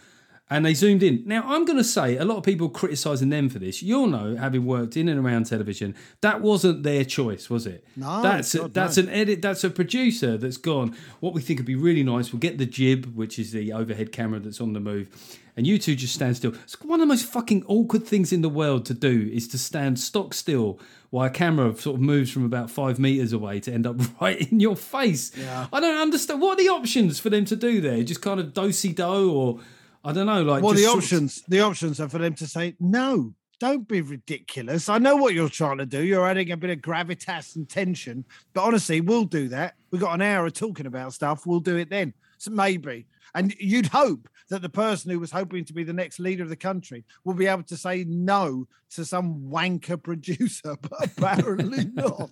and 0.52 0.66
they 0.66 0.74
zoomed 0.74 1.02
in. 1.02 1.22
Now 1.24 1.42
I'm 1.46 1.64
going 1.64 1.78
to 1.78 1.84
say 1.84 2.16
a 2.18 2.24
lot 2.24 2.36
of 2.36 2.44
people 2.44 2.68
criticising 2.68 3.30
them 3.30 3.48
for 3.48 3.58
this. 3.58 3.82
You'll 3.82 4.06
know, 4.06 4.36
having 4.36 4.66
worked 4.66 4.96
in 4.96 5.08
and 5.08 5.18
around 5.18 5.46
television, 5.46 5.94
that 6.20 6.42
wasn't 6.42 6.82
their 6.82 7.04
choice, 7.04 7.48
was 7.48 7.66
it? 7.66 7.84
No, 7.96 8.22
that's 8.22 8.54
God, 8.54 8.74
that's 8.74 8.98
no. 8.98 9.04
an 9.04 9.08
edit. 9.08 9.40
That's 9.40 9.64
a 9.64 9.70
producer 9.70 10.36
that's 10.36 10.58
gone. 10.58 10.94
What 11.20 11.32
we 11.32 11.40
think 11.40 11.58
would 11.60 11.66
be 11.66 11.74
really 11.74 12.02
nice. 12.02 12.32
We'll 12.32 12.40
get 12.40 12.58
the 12.58 12.66
jib, 12.66 13.16
which 13.16 13.38
is 13.38 13.52
the 13.52 13.72
overhead 13.72 14.12
camera 14.12 14.40
that's 14.40 14.60
on 14.60 14.74
the 14.74 14.80
move. 14.80 15.08
And 15.56 15.66
you 15.66 15.78
two 15.78 15.94
just 15.94 16.14
stand 16.14 16.36
still. 16.36 16.54
It's 16.54 16.80
one 16.80 17.00
of 17.00 17.06
the 17.06 17.12
most 17.12 17.26
fucking 17.26 17.64
awkward 17.66 18.06
things 18.06 18.32
in 18.32 18.42
the 18.42 18.48
world 18.48 18.86
to 18.86 18.94
do 18.94 19.30
is 19.32 19.48
to 19.48 19.58
stand 19.58 19.98
stock 19.98 20.34
still 20.34 20.78
while 21.10 21.26
a 21.26 21.30
camera 21.30 21.76
sort 21.76 21.96
of 21.96 22.00
moves 22.00 22.30
from 22.30 22.44
about 22.44 22.70
five 22.70 22.98
meters 22.98 23.34
away 23.34 23.60
to 23.60 23.72
end 23.72 23.86
up 23.86 23.96
right 24.20 24.50
in 24.50 24.60
your 24.60 24.76
face. 24.76 25.30
Yeah. 25.36 25.66
I 25.72 25.80
don't 25.80 26.00
understand. 26.00 26.40
What 26.40 26.58
are 26.58 26.62
the 26.62 26.70
options 26.70 27.20
for 27.20 27.30
them 27.30 27.44
to 27.46 27.56
do 27.56 27.80
there? 27.80 28.02
Just 28.02 28.22
kind 28.22 28.40
of 28.40 28.54
dosey 28.54 28.94
do 28.94 29.32
or 29.32 29.60
I 30.04 30.12
don't 30.12 30.26
know. 30.26 30.42
Like 30.42 30.62
Well, 30.62 30.74
the 30.74 30.82
sort 30.84 30.98
of- 30.98 31.04
options, 31.04 31.42
the 31.48 31.60
options 31.60 32.00
are 32.00 32.08
for 32.08 32.18
them 32.18 32.34
to 32.34 32.46
say, 32.46 32.74
no, 32.80 33.34
don't 33.60 33.86
be 33.86 34.00
ridiculous. 34.00 34.88
I 34.88 34.98
know 34.98 35.14
what 35.16 35.34
you're 35.34 35.48
trying 35.48 35.78
to 35.78 35.86
do. 35.86 36.02
You're 36.02 36.26
adding 36.26 36.50
a 36.50 36.56
bit 36.56 36.70
of 36.70 36.78
gravitas 36.78 37.54
and 37.54 37.68
tension, 37.68 38.24
but 38.52 38.62
honestly, 38.62 39.00
we'll 39.00 39.24
do 39.24 39.48
that. 39.48 39.74
We've 39.90 40.00
got 40.00 40.14
an 40.14 40.22
hour 40.22 40.46
of 40.46 40.54
talking 40.54 40.86
about 40.86 41.12
stuff. 41.12 41.46
We'll 41.46 41.60
do 41.60 41.76
it 41.76 41.88
then. 41.88 42.14
So 42.38 42.50
maybe. 42.50 43.06
And 43.34 43.54
you'd 43.60 43.86
hope 43.86 44.28
that 44.50 44.60
the 44.62 44.68
person 44.68 45.10
who 45.10 45.20
was 45.20 45.30
hoping 45.30 45.64
to 45.66 45.72
be 45.72 45.84
the 45.84 45.92
next 45.92 46.18
leader 46.18 46.42
of 46.42 46.48
the 46.50 46.56
country 46.56 47.04
will 47.24 47.34
be 47.34 47.46
able 47.46 47.62
to 47.62 47.76
say 47.76 48.04
no 48.08 48.66
to 48.90 49.04
some 49.04 49.42
wanker 49.48 50.02
producer, 50.02 50.76
but 50.82 51.04
apparently 51.16 51.84
not. 51.94 52.30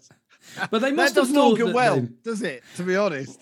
But 0.70 0.80
they 0.80 0.90
that 0.90 0.96
must 0.96 1.14
have 1.14 1.24
doesn't 1.26 1.36
augur 1.38 1.72
well, 1.72 2.00
they- 2.00 2.08
does 2.24 2.42
it? 2.42 2.64
To 2.76 2.82
be 2.82 2.96
honest. 2.96 3.38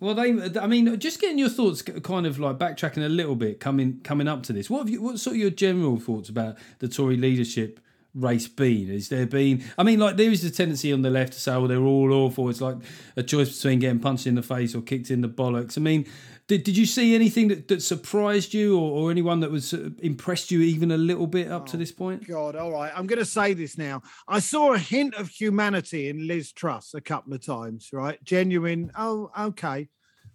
Well, 0.00 0.14
they. 0.14 0.60
I 0.60 0.66
mean, 0.66 0.98
just 1.00 1.20
getting 1.20 1.38
your 1.38 1.48
thoughts, 1.48 1.82
kind 1.82 2.26
of 2.26 2.38
like 2.38 2.58
backtracking 2.58 3.04
a 3.04 3.08
little 3.08 3.34
bit, 3.34 3.58
coming 3.58 4.00
coming 4.04 4.28
up 4.28 4.44
to 4.44 4.52
this. 4.52 4.70
What 4.70 4.78
have 4.80 4.88
you? 4.88 5.02
What 5.02 5.18
sort 5.18 5.34
of 5.34 5.40
your 5.40 5.50
general 5.50 5.98
thoughts 5.98 6.28
about 6.28 6.56
the 6.78 6.88
Tory 6.88 7.16
leadership 7.16 7.80
race 8.14 8.46
been? 8.46 8.90
Is 8.90 9.08
there 9.08 9.26
been? 9.26 9.64
I 9.76 9.82
mean, 9.82 9.98
like 9.98 10.16
there 10.16 10.30
is 10.30 10.44
a 10.44 10.50
tendency 10.52 10.92
on 10.92 11.02
the 11.02 11.10
left 11.10 11.32
to 11.32 11.40
say, 11.40 11.52
"Oh, 11.52 11.66
they're 11.66 11.78
all 11.80 12.12
awful." 12.12 12.48
It's 12.48 12.60
like 12.60 12.76
a 13.16 13.24
choice 13.24 13.56
between 13.56 13.80
getting 13.80 13.98
punched 13.98 14.28
in 14.28 14.36
the 14.36 14.42
face 14.42 14.72
or 14.72 14.82
kicked 14.82 15.10
in 15.10 15.20
the 15.20 15.28
bollocks. 15.28 15.76
I 15.76 15.80
mean, 15.80 16.06
did, 16.48 16.64
did 16.64 16.76
you 16.76 16.86
see 16.86 17.14
anything 17.14 17.48
that, 17.48 17.68
that 17.68 17.82
surprised 17.82 18.54
you, 18.54 18.78
or, 18.78 18.90
or 18.90 19.10
anyone 19.10 19.40
that 19.40 19.50
was 19.50 19.74
uh, 19.74 19.90
impressed 19.98 20.50
you 20.50 20.62
even 20.62 20.90
a 20.90 20.96
little 20.96 21.26
bit 21.26 21.50
up 21.50 21.66
to 21.66 21.76
this 21.76 21.92
point? 21.92 22.26
God, 22.26 22.56
all 22.56 22.72
right. 22.72 22.90
I'm 22.96 23.06
going 23.06 23.18
to 23.18 23.24
say 23.26 23.52
this 23.52 23.76
now. 23.76 24.02
I 24.26 24.40
saw 24.40 24.72
a 24.72 24.78
hint 24.78 25.14
of 25.14 25.28
humanity 25.28 26.08
in 26.08 26.26
Liz 26.26 26.52
Truss 26.52 26.94
a 26.94 27.02
couple 27.02 27.34
of 27.34 27.44
times, 27.44 27.90
right? 27.92 28.22
Genuine. 28.24 28.90
Oh, 28.96 29.30
okay. 29.38 29.88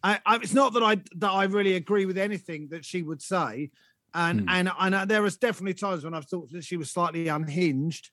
I, 0.04 0.20
I, 0.26 0.36
it's 0.36 0.54
not 0.54 0.74
that 0.74 0.84
I 0.84 0.96
that 1.18 1.32
I 1.32 1.46
really 1.46 1.76
agree 1.76 2.06
with 2.06 2.18
anything 2.18 2.68
that 2.70 2.86
she 2.86 3.02
would 3.02 3.22
say, 3.22 3.72
and 4.14 4.42
Hmm. 4.42 4.50
and 4.50 4.72
and 4.80 4.96
uh, 4.96 5.06
there 5.06 5.22
was 5.24 5.38
definitely 5.38 5.74
times 5.74 6.04
when 6.04 6.14
I've 6.14 6.26
thought 6.26 6.52
that 6.52 6.64
she 6.64 6.78
was 6.78 6.92
slightly 6.92 7.30
unhinged, 7.30 8.12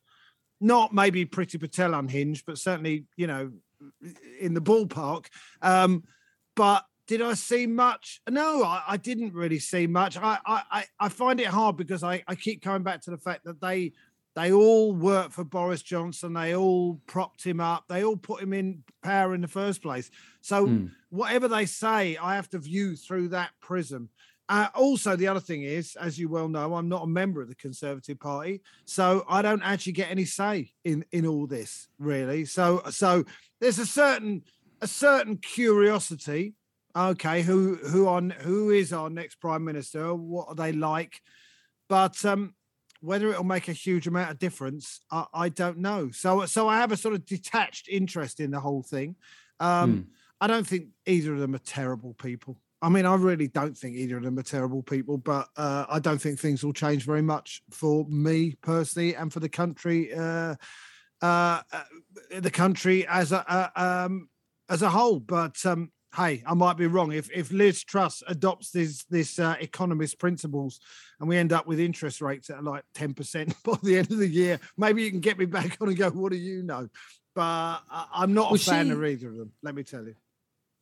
not 0.60 0.94
maybe 0.94 1.26
Priti 1.26 1.60
Patel 1.60 1.94
unhinged, 1.94 2.44
but 2.46 2.58
certainly 2.58 3.04
you 3.16 3.26
know 3.26 3.50
in 4.40 4.54
the 4.54 4.62
ballpark. 4.62 5.26
Um, 5.60 6.04
but 6.54 6.84
did 7.10 7.20
I 7.22 7.34
see 7.34 7.66
much? 7.66 8.20
No, 8.30 8.62
I, 8.62 8.84
I 8.86 8.96
didn't 8.96 9.34
really 9.34 9.58
see 9.58 9.88
much. 9.88 10.16
I, 10.16 10.38
I 10.46 10.84
I- 11.00 11.08
find 11.08 11.40
it 11.40 11.48
hard 11.48 11.76
because 11.76 12.04
I, 12.04 12.22
I 12.28 12.36
keep 12.36 12.62
coming 12.62 12.84
back 12.84 13.00
to 13.02 13.10
the 13.10 13.18
fact 13.18 13.42
that 13.46 13.60
they 13.60 13.90
they 14.36 14.52
all 14.52 14.92
work 14.92 15.32
for 15.32 15.42
Boris 15.42 15.82
Johnson. 15.82 16.34
They 16.34 16.54
all 16.54 17.00
propped 17.08 17.42
him 17.42 17.58
up. 17.58 17.86
They 17.88 18.04
all 18.04 18.16
put 18.16 18.40
him 18.40 18.52
in 18.52 18.84
power 19.02 19.34
in 19.34 19.40
the 19.40 19.48
first 19.48 19.82
place. 19.82 20.08
So 20.40 20.66
Hmm. 20.66 20.86
whatever 21.08 21.48
they 21.48 21.66
say, 21.66 22.16
I 22.16 22.36
have 22.36 22.48
to 22.50 22.60
view 22.60 22.94
through 22.94 23.30
that 23.30 23.50
prism. 23.60 24.08
Uh, 24.48 24.68
also, 24.76 25.16
the 25.16 25.26
other 25.26 25.40
thing 25.40 25.64
is, 25.64 25.96
as 25.96 26.16
you 26.16 26.28
well 26.28 26.48
know, 26.48 26.76
I'm 26.76 26.88
not 26.88 27.02
a 27.02 27.08
member 27.08 27.42
of 27.42 27.48
the 27.48 27.56
Conservative 27.56 28.20
Party, 28.20 28.62
so 28.84 29.24
I 29.28 29.42
don't 29.42 29.62
actually 29.62 29.94
get 29.94 30.12
any 30.12 30.26
say 30.26 30.70
in 30.84 31.04
in 31.10 31.26
all 31.26 31.48
this, 31.48 31.88
really. 31.98 32.44
So, 32.44 32.82
so 32.90 33.24
there's 33.60 33.80
a 33.80 33.86
certain 33.86 34.44
a 34.80 34.86
certain 34.86 35.38
curiosity. 35.38 36.54
Okay, 36.94 37.42
who 37.42 37.76
who 37.76 38.08
on 38.08 38.30
who 38.30 38.70
is 38.70 38.92
our 38.92 39.10
next 39.10 39.36
prime 39.36 39.64
minister? 39.64 40.14
What 40.14 40.48
are 40.48 40.54
they 40.54 40.72
like? 40.72 41.20
But 41.88 42.24
um, 42.24 42.54
whether 43.00 43.30
it'll 43.30 43.44
make 43.44 43.68
a 43.68 43.72
huge 43.72 44.06
amount 44.06 44.30
of 44.30 44.38
difference, 44.38 45.00
I, 45.10 45.26
I 45.32 45.48
don't 45.48 45.78
know. 45.78 46.10
So, 46.10 46.46
so 46.46 46.68
I 46.68 46.76
have 46.76 46.92
a 46.92 46.96
sort 46.96 47.14
of 47.14 47.24
detached 47.24 47.88
interest 47.88 48.40
in 48.40 48.50
the 48.50 48.60
whole 48.60 48.82
thing. 48.82 49.16
Um, 49.58 49.90
Hmm. 49.92 50.00
I 50.42 50.46
don't 50.46 50.66
think 50.66 50.88
either 51.06 51.34
of 51.34 51.40
them 51.40 51.54
are 51.54 51.58
terrible 51.58 52.14
people. 52.14 52.58
I 52.82 52.88
mean, 52.88 53.04
I 53.04 53.14
really 53.14 53.48
don't 53.48 53.76
think 53.76 53.96
either 53.96 54.16
of 54.16 54.22
them 54.22 54.38
are 54.38 54.42
terrible 54.42 54.82
people, 54.82 55.18
but 55.18 55.48
uh, 55.56 55.84
I 55.88 55.98
don't 55.98 56.18
think 56.18 56.38
things 56.38 56.64
will 56.64 56.72
change 56.72 57.04
very 57.04 57.20
much 57.20 57.62
for 57.70 58.06
me 58.06 58.56
personally 58.62 59.14
and 59.14 59.30
for 59.30 59.40
the 59.40 59.50
country, 59.50 60.14
uh, 60.14 60.54
uh, 61.20 61.60
uh, 61.72 61.82
the 62.38 62.50
country 62.50 63.06
as 63.06 63.32
a 63.32 63.44
uh, 63.52 63.68
um, 64.06 64.30
as 64.70 64.80
a 64.80 64.88
whole. 64.88 65.20
But 65.20 65.64
um, 65.66 65.92
hey, 66.16 66.42
I 66.46 66.54
might 66.54 66.76
be 66.76 66.86
wrong. 66.86 67.12
If 67.12 67.30
if 67.30 67.50
Liz 67.52 67.84
Truss 67.84 68.22
adopts 68.26 68.70
this 68.70 69.04
this 69.04 69.38
uh, 69.38 69.56
economist 69.60 70.18
principles, 70.18 70.80
and 71.18 71.28
we 71.28 71.36
end 71.36 71.52
up 71.52 71.66
with 71.66 71.80
interest 71.80 72.20
rates 72.20 72.50
at 72.50 72.64
like 72.64 72.84
ten 72.94 73.14
percent 73.14 73.54
by 73.64 73.76
the 73.82 73.98
end 73.98 74.10
of 74.10 74.18
the 74.18 74.28
year, 74.28 74.58
maybe 74.76 75.02
you 75.02 75.10
can 75.10 75.20
get 75.20 75.38
me 75.38 75.44
back 75.44 75.76
on 75.80 75.88
and 75.88 75.96
go. 75.96 76.10
What 76.10 76.32
do 76.32 76.38
you 76.38 76.62
know? 76.62 76.88
But 77.34 77.42
I- 77.42 78.06
I'm 78.14 78.34
not 78.34 78.52
a 78.54 78.58
fan 78.58 78.86
she- 78.86 78.92
of 78.92 79.04
either 79.04 79.28
of 79.30 79.36
them. 79.36 79.52
Let 79.62 79.74
me 79.74 79.82
tell 79.84 80.04
you. 80.04 80.14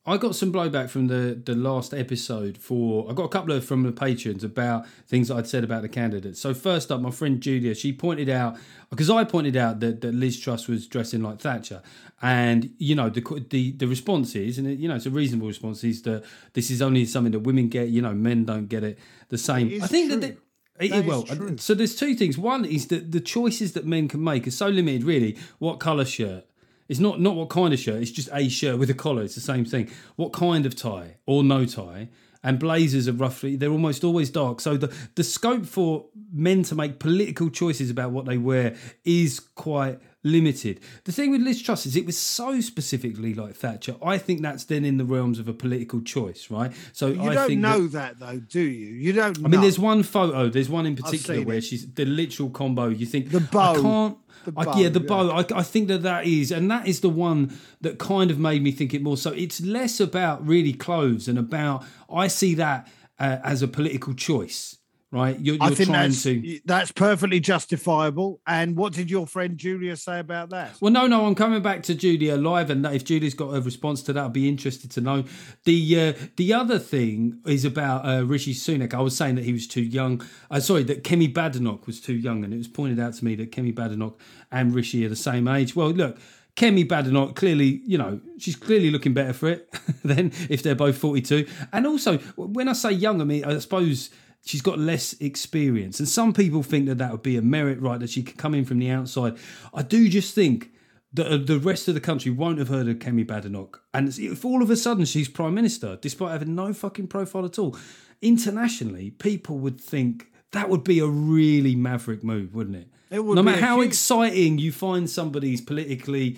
I 0.05 0.17
got 0.17 0.33
some 0.35 0.51
blowback 0.51 0.89
from 0.89 1.07
the 1.07 1.39
the 1.45 1.55
last 1.55 1.93
episode 1.93 2.57
for 2.57 3.09
I 3.09 3.13
got 3.13 3.23
a 3.25 3.29
couple 3.29 3.51
of 3.53 3.63
from 3.65 3.83
the 3.83 3.91
patrons 3.91 4.43
about 4.43 4.87
things 5.07 5.29
I'd 5.29 5.45
said 5.45 5.63
about 5.63 5.81
the 5.81 5.89
candidates. 5.89 6.39
So 6.39 6.53
first 6.53 6.89
up, 6.91 7.01
my 7.01 7.11
friend 7.11 7.39
Julia, 7.41 7.75
she 7.75 7.91
pointed 7.93 8.29
out 8.29 8.57
because 8.89 9.09
I 9.09 9.23
pointed 9.23 9.55
out 9.55 9.81
that, 9.81 10.01
that 10.01 10.13
Liz 10.13 10.39
Truss 10.39 10.67
was 10.67 10.87
dressing 10.87 11.21
like 11.21 11.39
Thatcher, 11.41 11.81
and 12.21 12.71
you 12.77 12.95
know 12.95 13.09
the 13.09 13.45
the 13.49 13.73
the 13.73 13.87
response 13.87 14.35
is, 14.35 14.57
and 14.57 14.67
it, 14.67 14.79
you 14.79 14.87
know 14.87 14.95
it's 14.95 15.05
a 15.05 15.11
reasonable 15.11 15.47
response, 15.47 15.83
is 15.83 16.01
that 16.03 16.23
this 16.53 16.71
is 16.71 16.81
only 16.81 17.05
something 17.05 17.33
that 17.33 17.39
women 17.39 17.67
get. 17.67 17.89
You 17.89 18.01
know, 18.01 18.13
men 18.13 18.45
don't 18.45 18.67
get 18.67 18.83
it 18.83 18.97
the 19.27 19.37
same. 19.37 19.69
It 19.69 19.83
I 19.83 19.87
think 19.87 20.11
true. 20.11 20.19
that. 20.21 20.37
they- 20.79 20.87
it- 20.87 21.05
well, 21.05 21.25
so 21.57 21.73
there's 21.73 21.93
two 21.97 22.15
things. 22.15 22.37
One 22.37 22.63
is 22.63 22.87
that 22.87 23.11
the 23.11 23.19
choices 23.19 23.73
that 23.73 23.85
men 23.85 24.07
can 24.07 24.23
make 24.23 24.47
are 24.47 24.51
so 24.51 24.69
limited. 24.69 25.03
Really, 25.03 25.37
what 25.59 25.79
color 25.81 26.05
shirt? 26.05 26.45
It's 26.89 26.99
not 26.99 27.21
not 27.21 27.35
what 27.35 27.49
kind 27.49 27.73
of 27.73 27.79
shirt. 27.79 28.01
It's 28.01 28.11
just 28.11 28.29
a 28.33 28.49
shirt 28.49 28.79
with 28.79 28.89
a 28.89 28.95
collar. 28.95 29.21
It's 29.21 29.35
the 29.35 29.41
same 29.41 29.63
thing. 29.63 29.89
What 30.15 30.33
kind 30.33 30.65
of 30.65 30.75
tie 30.75 31.17
or 31.25 31.43
no 31.43 31.65
tie? 31.65 32.09
And 32.43 32.57
blazers 32.57 33.07
are 33.07 33.13
roughly 33.13 33.55
they're 33.55 33.71
almost 33.71 34.03
always 34.03 34.29
dark. 34.29 34.59
So 34.59 34.75
the 34.75 34.93
the 35.15 35.23
scope 35.23 35.65
for 35.65 36.07
men 36.33 36.63
to 36.63 36.75
make 36.75 36.99
political 36.99 37.49
choices 37.49 37.89
about 37.89 38.11
what 38.11 38.25
they 38.25 38.37
wear 38.37 38.75
is 39.05 39.39
quite 39.39 39.99
limited. 40.23 40.79
The 41.05 41.11
thing 41.11 41.31
with 41.31 41.41
Liz 41.41 41.61
Truss 41.61 41.85
is 41.85 41.95
it 41.95 42.05
was 42.05 42.17
so 42.17 42.59
specifically 42.61 43.33
like 43.33 43.55
Thatcher. 43.55 43.95
I 44.03 44.17
think 44.17 44.41
that's 44.41 44.65
then 44.65 44.83
in 44.85 44.97
the 44.97 45.05
realms 45.05 45.39
of 45.39 45.47
a 45.47 45.53
political 45.53 46.01
choice, 46.01 46.49
right? 46.51 46.71
So 46.93 47.07
You 47.07 47.21
I 47.23 47.33
don't 47.33 47.47
think 47.47 47.61
that- 47.61 47.77
know 47.79 47.87
that, 47.87 48.19
though, 48.19 48.39
do 48.39 48.59
you? 48.61 48.93
You 48.93 49.13
don't. 49.13 49.37
I 49.43 49.47
mean, 49.47 49.61
there's 49.61 49.79
one 49.79 50.03
photo. 50.03 50.49
There's 50.49 50.69
one 50.69 50.85
in 50.85 50.95
particular 50.95 51.41
where 51.43 51.57
it. 51.57 51.63
she's 51.63 51.89
the 51.93 52.05
literal 52.05 52.49
combo. 52.49 52.89
You 52.89 53.05
think 53.05 53.29
The 53.31 53.39
bow. 53.39 53.73
I 53.73 53.81
can't. 53.81 54.17
The 54.45 54.53
I, 54.55 54.65
bow, 54.65 54.77
yeah, 54.77 54.89
the 54.89 55.01
yeah. 55.01 55.05
bow. 55.05 55.29
I, 55.31 55.45
I 55.59 55.63
think 55.63 55.89
that 55.89 56.01
that 56.03 56.25
is, 56.25 56.51
and 56.51 56.71
that 56.71 56.87
is 56.87 57.01
the 57.01 57.09
one 57.09 57.57
that 57.81 57.99
kind 57.99 58.31
of 58.31 58.39
made 58.39 58.63
me 58.63 58.71
think 58.71 58.93
it 58.93 59.01
more. 59.01 59.17
So 59.17 59.31
it's 59.31 59.59
less 59.61 59.99
about 59.99 60.45
really 60.45 60.73
clothes 60.73 61.27
and 61.27 61.37
about. 61.37 61.83
I 62.13 62.27
see 62.27 62.55
that 62.55 62.87
uh, 63.19 63.37
as 63.43 63.61
a 63.61 63.67
political 63.67 64.13
choice, 64.13 64.77
right? 65.11 65.39
You're, 65.39 65.55
you're 65.55 65.63
I 65.63 65.69
think 65.69 65.89
trying 65.89 66.09
that's 66.09 66.23
to. 66.23 66.59
that's 66.65 66.91
perfectly 66.91 67.39
justifiable. 67.39 68.41
And 68.45 68.75
what 68.75 68.93
did 68.93 69.09
your 69.09 69.25
friend 69.25 69.57
Julia 69.57 69.95
say 69.95 70.19
about 70.19 70.51
that? 70.51 70.75
Well, 70.81 70.91
no, 70.91 71.07
no, 71.07 71.25
I'm 71.25 71.35
coming 71.35 71.61
back 71.61 71.83
to 71.83 71.95
Julia 71.95 72.35
live, 72.35 72.69
and 72.69 72.85
if 72.85 73.05
Julia's 73.05 73.33
got 73.33 73.55
a 73.55 73.61
response 73.61 74.03
to 74.03 74.13
that, 74.13 74.25
I'd 74.25 74.33
be 74.33 74.47
interested 74.47 74.91
to 74.91 75.01
know. 75.01 75.23
The 75.63 75.99
uh, 75.99 76.13
the 76.37 76.53
other 76.53 76.79
thing 76.79 77.39
is 77.45 77.65
about 77.65 78.05
uh, 78.05 78.25
Rishi 78.25 78.53
Sunak. 78.53 78.93
I 78.93 79.01
was 79.01 79.17
saying 79.17 79.35
that 79.35 79.45
he 79.45 79.53
was 79.53 79.67
too 79.67 79.83
young. 79.83 80.21
Uh, 80.51 80.59
sorry, 80.59 80.83
that 80.83 81.03
Kemi 81.03 81.33
Badenoch 81.33 81.87
was 81.87 81.99
too 81.99 82.15
young, 82.15 82.43
and 82.43 82.53
it 82.53 82.57
was 82.57 82.67
pointed 82.67 82.99
out 82.99 83.13
to 83.15 83.25
me 83.25 83.35
that 83.35 83.51
Kemi 83.51 83.73
Badenoch 83.73 84.19
and 84.51 84.73
Rishi 84.73 85.05
are 85.05 85.09
the 85.09 85.15
same 85.15 85.47
age. 85.47 85.75
Well, 85.75 85.89
look. 85.89 86.17
Kemi 86.55 86.85
Badenoch 86.85 87.37
clearly, 87.37 87.79
you 87.85 87.97
know, 87.97 88.19
she's 88.37 88.57
clearly 88.57 88.91
looking 88.91 89.13
better 89.13 89.31
for 89.31 89.47
it 89.47 89.73
than 90.03 90.33
if 90.49 90.61
they're 90.61 90.75
both 90.75 90.97
42. 90.97 91.47
And 91.71 91.87
also, 91.87 92.17
when 92.35 92.67
I 92.67 92.73
say 92.73 92.91
young, 92.91 93.21
I 93.21 93.23
mean, 93.23 93.45
I 93.45 93.57
suppose 93.59 94.09
she's 94.45 94.61
got 94.61 94.79
less 94.79 95.13
experience. 95.19 95.99
And 95.99 96.07
some 96.07 96.33
people 96.33 96.63
think 96.63 96.87
that 96.87 96.97
that 96.97 97.11
would 97.11 97.23
be 97.23 97.37
a 97.37 97.41
merit, 97.41 97.79
right? 97.81 97.99
That 97.99 98.09
she 98.09 98.23
could 98.23 98.37
come 98.37 98.55
in 98.55 98.65
from 98.65 98.79
the 98.79 98.89
outside. 98.89 99.37
I 99.73 99.83
do 99.83 100.09
just 100.09 100.33
think 100.33 100.71
that 101.13 101.27
uh, 101.27 101.37
the 101.37 101.59
rest 101.59 101.87
of 101.87 101.93
the 101.95 102.01
country 102.01 102.31
won't 102.31 102.59
have 102.59 102.67
heard 102.67 102.87
of 102.87 102.97
Kemi 102.97 103.25
Badenoch. 103.25 103.81
And 103.93 104.07
if 104.17 104.45
all 104.45 104.61
of 104.61 104.69
a 104.69 104.75
sudden 104.75 105.05
she's 105.05 105.27
prime 105.27 105.55
minister, 105.55 105.97
despite 106.01 106.31
having 106.31 106.55
no 106.55 106.73
fucking 106.73 107.07
profile 107.07 107.45
at 107.45 107.57
all, 107.57 107.77
internationally, 108.21 109.11
people 109.11 109.57
would 109.59 109.81
think 109.81 110.31
that 110.51 110.69
would 110.69 110.83
be 110.83 110.99
a 110.99 111.07
really 111.07 111.75
maverick 111.75 112.23
move, 112.23 112.53
wouldn't 112.53 112.75
it? 112.75 112.87
It 113.11 113.25
would 113.25 113.35
no 113.35 113.43
matter 113.43 113.61
how 113.65 113.77
huge- 113.77 113.87
exciting 113.87 114.59
you 114.59 114.71
find 114.71 115.09
somebody's 115.09 115.61
politically 115.61 116.37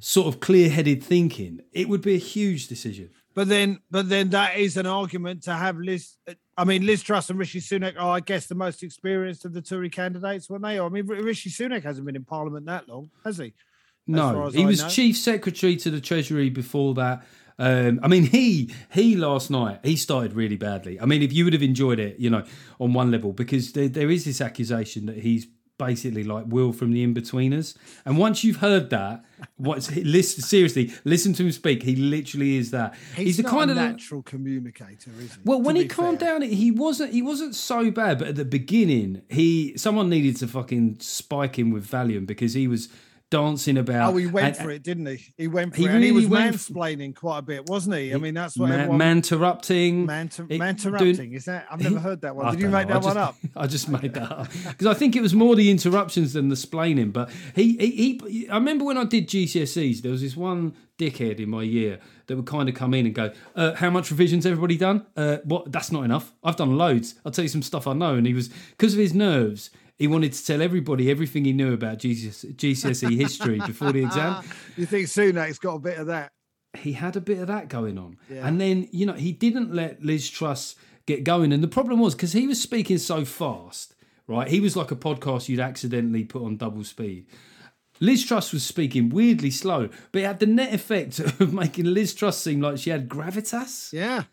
sort 0.00 0.26
of 0.26 0.40
clear-headed 0.40 1.02
thinking, 1.02 1.60
it 1.72 1.88
would 1.88 2.02
be 2.02 2.14
a 2.14 2.18
huge 2.18 2.68
decision. 2.68 3.10
But 3.34 3.48
then, 3.48 3.80
but 3.90 4.08
then 4.08 4.30
that 4.30 4.56
is 4.56 4.76
an 4.76 4.86
argument 4.86 5.44
to 5.44 5.52
have 5.52 5.76
Liz. 5.78 6.16
I 6.56 6.64
mean, 6.64 6.84
Liz 6.84 7.02
Truss 7.02 7.30
and 7.30 7.38
Rishi 7.38 7.60
Sunak 7.60 7.94
are, 7.96 8.16
I 8.16 8.20
guess, 8.20 8.46
the 8.46 8.56
most 8.56 8.82
experienced 8.82 9.44
of 9.44 9.52
the 9.52 9.62
Tory 9.62 9.90
candidates, 9.90 10.50
weren't 10.50 10.64
they? 10.64 10.80
I 10.80 10.88
mean, 10.88 11.06
Rishi 11.06 11.50
Sunak 11.50 11.84
hasn't 11.84 12.04
been 12.04 12.16
in 12.16 12.24
Parliament 12.24 12.66
that 12.66 12.88
long, 12.88 13.10
has 13.24 13.38
he? 13.38 13.54
No, 14.08 14.46
as 14.46 14.54
he 14.54 14.64
I 14.64 14.66
was 14.66 14.82
know. 14.82 14.88
chief 14.88 15.16
secretary 15.16 15.76
to 15.76 15.90
the 15.90 16.00
Treasury 16.00 16.50
before 16.50 16.94
that. 16.94 17.24
Um, 17.60 18.00
I 18.02 18.08
mean, 18.08 18.24
he 18.24 18.72
he 18.90 19.16
last 19.16 19.50
night 19.50 19.80
he 19.84 19.96
started 19.96 20.32
really 20.32 20.56
badly. 20.56 21.00
I 21.00 21.06
mean, 21.06 21.22
if 21.22 21.32
you 21.32 21.44
would 21.44 21.52
have 21.52 21.62
enjoyed 21.62 21.98
it, 21.98 22.18
you 22.18 22.30
know, 22.30 22.44
on 22.80 22.92
one 22.92 23.10
level, 23.10 23.32
because 23.32 23.72
there, 23.72 23.88
there 23.88 24.10
is 24.10 24.24
this 24.24 24.40
accusation 24.40 25.06
that 25.06 25.18
he's 25.18 25.46
basically 25.78 26.24
like 26.24 26.44
Will 26.48 26.72
from 26.72 26.92
the 26.92 27.06
Inbetweeners, 27.06 27.76
and 28.04 28.18
once 28.18 28.44
you've 28.44 28.56
heard 28.56 28.90
that, 28.90 29.24
what's 29.56 29.94
listen 29.96 30.42
seriously, 30.42 30.92
listen 31.04 31.32
to 31.34 31.44
him 31.44 31.52
speak. 31.52 31.82
He 31.82 31.96
literally 31.96 32.56
is 32.56 32.70
that. 32.72 32.94
He's, 33.14 33.36
the 33.36 33.44
not 33.44 33.52
kind 33.52 33.70
a 33.70 33.72
of 33.72 33.76
natural 33.76 34.22
communicator, 34.22 35.10
is 35.20 35.34
he? 35.34 35.40
well, 35.44 35.60
when 35.60 35.76
he 35.76 35.86
calmed 35.86 36.20
fair? 36.20 36.38
down, 36.38 36.42
he 36.42 36.70
wasn't. 36.70 37.12
He 37.12 37.22
wasn't 37.22 37.54
so 37.54 37.90
bad. 37.90 38.18
But 38.18 38.28
at 38.28 38.36
the 38.36 38.44
beginning, 38.44 39.22
he 39.28 39.76
someone 39.76 40.08
needed 40.08 40.36
to 40.38 40.48
fucking 40.48 40.98
spike 41.00 41.58
him 41.58 41.70
with 41.70 41.88
Valium 41.88 42.26
because 42.26 42.54
he 42.54 42.68
was 42.68 42.88
dancing 43.30 43.76
about. 43.76 44.12
Oh, 44.12 44.16
he 44.16 44.26
went 44.26 44.56
and- 44.56 44.64
for 44.64 44.70
it, 44.70 44.82
didn't 44.82 45.06
he? 45.06 45.18
He 45.36 45.48
went 45.48 45.72
for 45.74 45.78
He 45.78 45.84
it, 45.86 45.90
and 45.90 46.02
he 46.02 46.10
really 46.10 46.26
was 46.26 46.38
mansplaining 46.38 47.14
quite 47.14 47.38
a 47.38 47.42
bit, 47.42 47.66
wasn't 47.66 47.96
he? 47.96 48.14
I 48.14 48.16
mean, 48.16 48.34
that's 48.34 48.56
what 48.56 48.70
man, 48.70 48.80
everyone. 48.80 49.02
interrupting. 49.02 50.06
Man, 50.06 50.28
to, 50.30 50.42
it- 50.48 50.58
man 50.58 50.74
doing- 50.76 50.94
interrupting. 50.94 51.32
Is 51.34 51.44
that? 51.44 51.66
I've 51.70 51.80
never 51.82 51.98
heard 51.98 52.20
that 52.22 52.34
one. 52.34 52.46
I 52.46 52.50
Did 52.52 52.60
you 52.60 52.68
make 52.68 52.88
know, 52.88 52.94
that 52.94 53.02
I 53.02 53.06
one 53.06 53.16
up? 53.16 53.36
I 53.56 53.66
just 53.66 53.88
made 53.88 54.14
that 54.14 54.30
up 54.32 54.48
because 54.68 54.86
I 54.86 54.94
think 54.94 55.14
it 55.16 55.22
was 55.22 55.34
more 55.34 55.54
the 55.54 55.70
interruptions 55.70 56.32
than 56.32 56.48
the 56.48 56.54
splaining. 56.56 57.12
But 57.12 57.30
he, 57.54 57.76
he, 57.76 58.20
he, 58.26 58.48
I 58.48 58.54
remember 58.56 58.84
when 58.84 58.96
I 58.98 59.04
did 59.04 59.28
GCSEs, 59.28 60.00
there 60.02 60.12
was 60.12 60.22
this 60.22 60.36
one 60.36 60.74
dickhead 60.98 61.38
in 61.38 61.48
my 61.50 61.62
year 61.62 62.00
that 62.26 62.36
would 62.36 62.46
kind 62.46 62.68
of 62.68 62.74
come 62.74 62.92
in 62.94 63.06
and 63.06 63.14
go, 63.14 63.32
uh, 63.54 63.74
"How 63.74 63.90
much 63.90 64.10
revisions 64.10 64.46
everybody 64.46 64.76
done? 64.76 65.06
Uh, 65.16 65.38
what? 65.44 65.70
That's 65.70 65.92
not 65.92 66.04
enough. 66.04 66.32
I've 66.42 66.56
done 66.56 66.76
loads. 66.76 67.14
I'll 67.24 67.32
tell 67.32 67.44
you 67.44 67.48
some 67.48 67.62
stuff 67.62 67.86
I 67.86 67.92
know." 67.92 68.14
And 68.14 68.26
he 68.26 68.34
was 68.34 68.48
because 68.70 68.94
of 68.94 68.98
his 69.00 69.14
nerves. 69.14 69.70
He 69.98 70.06
wanted 70.06 70.32
to 70.32 70.46
tell 70.46 70.62
everybody 70.62 71.10
everything 71.10 71.44
he 71.44 71.52
knew 71.52 71.72
about 71.72 71.98
GCSE, 71.98 72.54
GCSE 72.54 73.16
history 73.16 73.58
before 73.66 73.92
the 73.92 74.04
exam 74.04 74.44
You 74.76 74.86
think 74.86 75.08
Sunak's 75.08 75.58
got 75.58 75.74
a 75.74 75.80
bit 75.80 75.98
of 75.98 76.06
that? 76.06 76.32
he 76.76 76.92
had 76.92 77.16
a 77.16 77.20
bit 77.20 77.38
of 77.38 77.46
that 77.48 77.68
going 77.68 77.98
on. 77.98 78.16
Yeah. 78.30 78.46
And 78.46 78.60
then, 78.60 78.88
you 78.92 79.06
know, 79.06 79.14
he 79.14 79.32
didn't 79.32 79.74
let 79.74 80.02
Liz 80.04 80.28
Truss 80.28 80.76
get 81.06 81.24
going. 81.24 81.52
And 81.52 81.62
the 81.62 81.68
problem 81.68 81.98
was 81.98 82.14
because 82.14 82.32
he 82.32 82.46
was 82.46 82.60
speaking 82.60 82.98
so 82.98 83.24
fast, 83.24 83.94
right? 84.26 84.48
He 84.48 84.60
was 84.60 84.76
like 84.76 84.90
a 84.90 84.96
podcast 84.96 85.48
you'd 85.48 85.60
accidentally 85.60 86.24
put 86.24 86.42
on 86.42 86.56
double 86.56 86.84
speed. 86.84 87.26
Liz 88.00 88.24
Truss 88.24 88.52
was 88.52 88.62
speaking 88.62 89.08
weirdly 89.08 89.50
slow, 89.50 89.88
but 90.12 90.22
it 90.22 90.26
had 90.26 90.38
the 90.38 90.46
net 90.46 90.72
effect 90.72 91.18
of 91.40 91.52
making 91.52 91.86
Liz 91.86 92.14
Truss 92.14 92.38
seem 92.38 92.60
like 92.60 92.78
she 92.78 92.90
had 92.90 93.08
gravitas. 93.08 93.92
Yeah. 93.92 94.24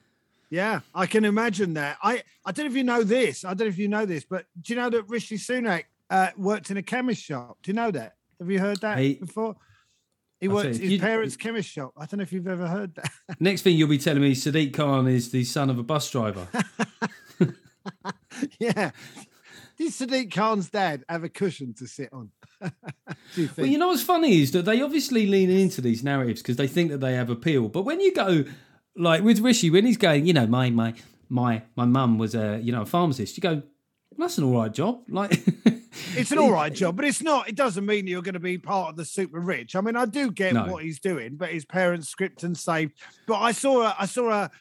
Yeah, 0.55 0.79
I 0.93 1.05
can 1.05 1.25
imagine 1.25 1.73
that. 1.73 1.97
I, 2.01 2.23
I 2.45 2.53
don't 2.53 2.67
know 2.67 2.71
if 2.71 2.77
you 2.77 2.85
know 2.85 3.03
this. 3.03 3.43
I 3.43 3.49
don't 3.49 3.67
know 3.67 3.73
if 3.73 3.77
you 3.77 3.89
know 3.89 4.05
this, 4.05 4.23
but 4.23 4.45
do 4.61 4.71
you 4.73 4.79
know 4.79 4.89
that 4.89 5.03
Rishi 5.09 5.37
Sunak 5.37 5.83
uh, 6.09 6.29
worked 6.37 6.71
in 6.71 6.77
a 6.77 6.81
chemist 6.81 7.21
shop? 7.21 7.57
Do 7.61 7.71
you 7.71 7.75
know 7.75 7.91
that? 7.91 8.13
Have 8.39 8.49
you 8.49 8.59
heard 8.59 8.79
that 8.79 8.97
He- 8.97 9.15
before? 9.15 9.57
He 10.39 10.47
worked 10.47 10.75
you, 10.75 10.81
his 10.83 10.91
you- 10.93 10.99
parents' 11.01 11.35
chemist 11.35 11.69
shop. 11.69 11.91
I 11.97 12.05
don't 12.05 12.19
know 12.19 12.23
if 12.23 12.31
you've 12.31 12.47
ever 12.47 12.67
heard 12.67 12.95
that. 12.95 13.11
Next 13.41 13.63
thing 13.63 13.75
you'll 13.75 13.89
be 13.89 13.97
telling 13.97 14.21
me 14.21 14.33
Sadiq 14.33 14.73
Khan 14.73 15.09
is 15.09 15.31
the 15.31 15.43
son 15.43 15.69
of 15.69 15.77
a 15.77 15.83
bus 15.83 16.09
driver. 16.09 16.47
yeah. 18.57 18.91
Did 19.77 19.91
Sadiq 19.91 20.31
Khan's 20.31 20.69
dad 20.69 21.03
have 21.09 21.25
a 21.25 21.29
cushion 21.29 21.73
to 21.79 21.87
sit 21.87 22.13
on? 22.13 22.31
Do 22.61 22.71
you 23.35 23.47
think? 23.47 23.57
Well, 23.57 23.67
you 23.67 23.77
know 23.77 23.87
what's 23.87 24.03
funny 24.03 24.41
is 24.41 24.53
that 24.53 24.63
they 24.63 24.81
obviously 24.81 25.25
lean 25.25 25.49
into 25.49 25.81
these 25.81 26.01
narratives 26.01 26.41
because 26.41 26.55
they 26.55 26.67
think 26.67 26.91
that 26.91 26.99
they 26.99 27.15
have 27.15 27.29
appeal. 27.29 27.67
But 27.67 27.81
when 27.81 27.99
you 27.99 28.13
go 28.13 28.45
like 28.95 29.23
with 29.23 29.39
Rishi, 29.39 29.69
when 29.69 29.85
he's 29.85 29.97
going, 29.97 30.25
you 30.25 30.33
know, 30.33 30.47
my 30.47 30.69
my 30.69 30.93
my 31.29 31.63
my 31.75 31.85
mum 31.85 32.17
was 32.17 32.35
a 32.35 32.59
you 32.61 32.71
know 32.71 32.81
a 32.83 32.85
pharmacist, 32.85 33.37
you 33.37 33.41
go, 33.41 33.61
that's 34.17 34.37
an 34.37 34.43
all 34.45 34.53
right 34.61 34.71
job. 34.73 35.01
Like, 35.09 35.31
it's 36.15 36.31
an 36.31 36.37
all 36.43 36.51
right 36.51 36.73
job, 36.73 36.95
but 36.95 37.05
it's 37.05 37.21
not. 37.21 37.49
It 37.49 37.55
doesn't 37.55 37.85
mean 37.85 38.07
you're 38.07 38.21
going 38.21 38.33
to 38.33 38.39
be 38.39 38.57
part 38.57 38.89
of 38.91 38.95
the 38.95 39.05
super 39.05 39.39
rich. 39.39 39.75
I 39.75 39.81
mean, 39.81 39.95
I 39.95 40.05
do 40.05 40.31
get 40.31 40.53
No. 40.53 40.65
what 40.71 40.83
he's 40.83 40.99
doing, 40.99 41.35
but 41.35 41.49
his 41.49 41.65
parents 41.65 42.07
script 42.09 42.43
and 42.43 42.57
saved. 42.57 42.93
But 43.27 43.39
I 43.39 43.51
saw 43.51 43.81
a, 43.83 43.95
I 43.99 44.05
saw 44.05 44.29
a, 44.31 44.51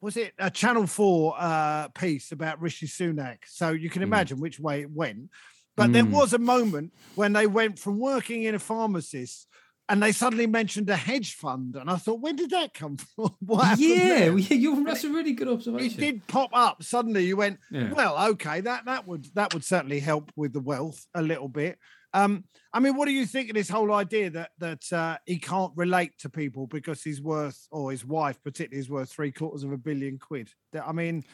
was 0.00 0.16
it 0.16 0.32
a 0.38 0.50
Channel 0.50 0.86
Four 0.86 1.34
uh, 1.38 1.88
piece 1.88 2.32
about 2.32 2.60
Rishi 2.62 2.86
Sunak? 2.86 3.38
So 3.46 3.70
you 3.70 3.90
can 3.90 4.02
imagine 4.02 4.38
which 4.40 4.58
way 4.60 4.80
it 4.82 4.90
went. 4.90 5.30
But 5.76 5.92
there 5.92 6.04
Mm. 6.04 6.10
was 6.12 6.32
a 6.32 6.38
moment 6.38 6.92
when 7.16 7.32
they 7.32 7.46
went 7.48 7.78
from 7.78 7.98
working 7.98 8.44
in 8.44 8.54
a 8.54 8.58
pharmacist. 8.58 9.48
And 9.88 10.02
they 10.02 10.12
suddenly 10.12 10.46
mentioned 10.46 10.88
a 10.88 10.96
hedge 10.96 11.34
fund, 11.34 11.76
and 11.76 11.90
I 11.90 11.96
thought, 11.96 12.20
when 12.20 12.36
did 12.36 12.50
that 12.50 12.72
come 12.72 12.96
from? 12.96 13.34
What 13.40 13.78
yeah, 13.78 14.30
yeah, 14.30 14.56
you're, 14.56 14.82
that's 14.82 15.04
a 15.04 15.10
really 15.10 15.34
good 15.34 15.48
observation. 15.48 15.98
it 16.02 16.12
did 16.12 16.26
pop 16.26 16.50
up 16.54 16.82
suddenly. 16.82 17.26
You 17.26 17.36
went, 17.36 17.58
Yeah. 17.70 17.92
well, 17.92 18.30
okay, 18.30 18.62
that 18.62 18.86
that 18.86 19.06
would 19.06 19.26
that 19.34 19.52
would 19.52 19.62
certainly 19.64 20.00
help 20.00 20.32
with 20.36 20.54
the 20.54 20.60
wealth 20.60 21.06
a 21.14 21.20
little 21.20 21.48
bit. 21.48 21.78
Um, 22.14 22.44
I 22.72 22.80
mean, 22.80 22.96
what 22.96 23.06
do 23.06 23.12
you 23.12 23.26
think 23.26 23.50
of 23.50 23.56
this 23.56 23.68
whole 23.68 23.92
idea 23.92 24.30
that 24.30 24.50
that 24.58 24.90
uh, 24.90 25.18
he 25.26 25.36
can't 25.38 25.72
relate 25.76 26.12
to 26.20 26.30
people 26.30 26.66
because 26.66 27.02
he's 27.02 27.20
worth, 27.20 27.66
or 27.70 27.90
his 27.90 28.06
wife 28.06 28.42
particularly 28.42 28.80
is 28.80 28.88
worth 28.88 29.10
three 29.12 29.32
quarters 29.32 29.64
of 29.64 29.72
a 29.72 29.76
billion 29.76 30.18
quid? 30.18 30.48
That- 30.72 30.88
I 30.88 30.92
mean, 30.92 31.24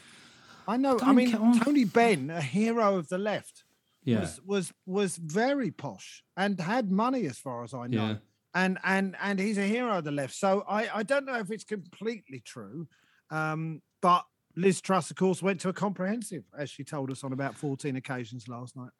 I 0.67 0.77
know. 0.77 0.97
I 0.97 1.05
Don't 1.05 1.15
mean, 1.17 1.61
Tony 1.63 1.85
Benn, 1.85 2.31
a 2.31 2.41
hero 2.41 2.97
of 2.97 3.09
the 3.09 3.19
left, 3.19 3.63
yeah, 4.03 4.21
was 4.21 4.41
was 4.45 4.73
was 4.87 5.17
very 5.17 5.71
posh 5.71 6.25
and 6.37 6.59
had 6.61 6.91
money, 6.91 7.27
as 7.27 7.39
far 7.39 7.63
as 7.63 7.73
I 7.75 7.87
know 7.87 8.07
yeah. 8.09 8.15
And 8.55 8.79
and 8.85 9.17
and 9.23 9.39
he's 9.39 9.59
a 9.59 9.63
hero 9.67 9.99
of 9.99 10.05
the 10.05 10.11
left. 10.11 10.35
So 10.35 10.65
I 10.69 10.89
I 10.99 11.03
don't 11.03 11.25
know 11.27 11.39
if 11.39 11.51
it's 11.51 11.65
completely 11.65 12.41
true, 12.41 12.87
um, 13.31 13.83
but 14.01 14.25
Liz 14.57 14.81
Truss, 14.81 15.11
of 15.11 15.17
course, 15.17 15.43
went 15.43 15.61
to 15.61 15.69
a 15.69 15.73
comprehensive, 15.73 16.45
as 16.59 16.71
she 16.71 16.85
told 16.85 17.11
us 17.11 17.23
on 17.25 17.33
about 17.33 17.55
fourteen 17.57 17.97
occasions 17.97 18.49
last 18.49 18.77
night. 18.77 18.91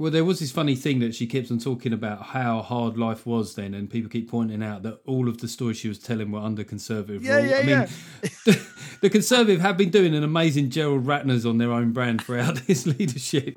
Well, 0.00 0.12
there 0.12 0.24
was 0.24 0.38
this 0.38 0.52
funny 0.52 0.76
thing 0.76 1.00
that 1.00 1.12
she 1.16 1.26
keeps 1.26 1.50
on 1.50 1.58
talking 1.58 1.92
about 1.92 2.22
how 2.22 2.62
hard 2.62 2.96
life 2.96 3.26
was 3.26 3.56
then, 3.56 3.74
and 3.74 3.90
people 3.90 4.08
keep 4.08 4.30
pointing 4.30 4.62
out 4.62 4.84
that 4.84 5.00
all 5.06 5.28
of 5.28 5.38
the 5.38 5.48
stories 5.48 5.78
she 5.78 5.88
was 5.88 5.98
telling 5.98 6.30
were 6.30 6.38
under 6.38 6.62
conservative 6.62 7.24
Yeah, 7.24 7.36
rule. 7.38 7.46
yeah, 7.46 7.56
I 7.56 7.62
mean, 7.62 7.68
yeah. 7.68 7.86
the, 8.44 8.66
the 9.02 9.10
conservative 9.10 9.60
have 9.60 9.76
been 9.76 9.90
doing 9.90 10.14
an 10.14 10.22
amazing 10.22 10.70
Gerald 10.70 11.04
Ratner's 11.04 11.44
on 11.44 11.58
their 11.58 11.72
own 11.72 11.90
brand 11.92 12.22
throughout 12.22 12.58
his 12.66 12.86
leadership. 12.86 13.56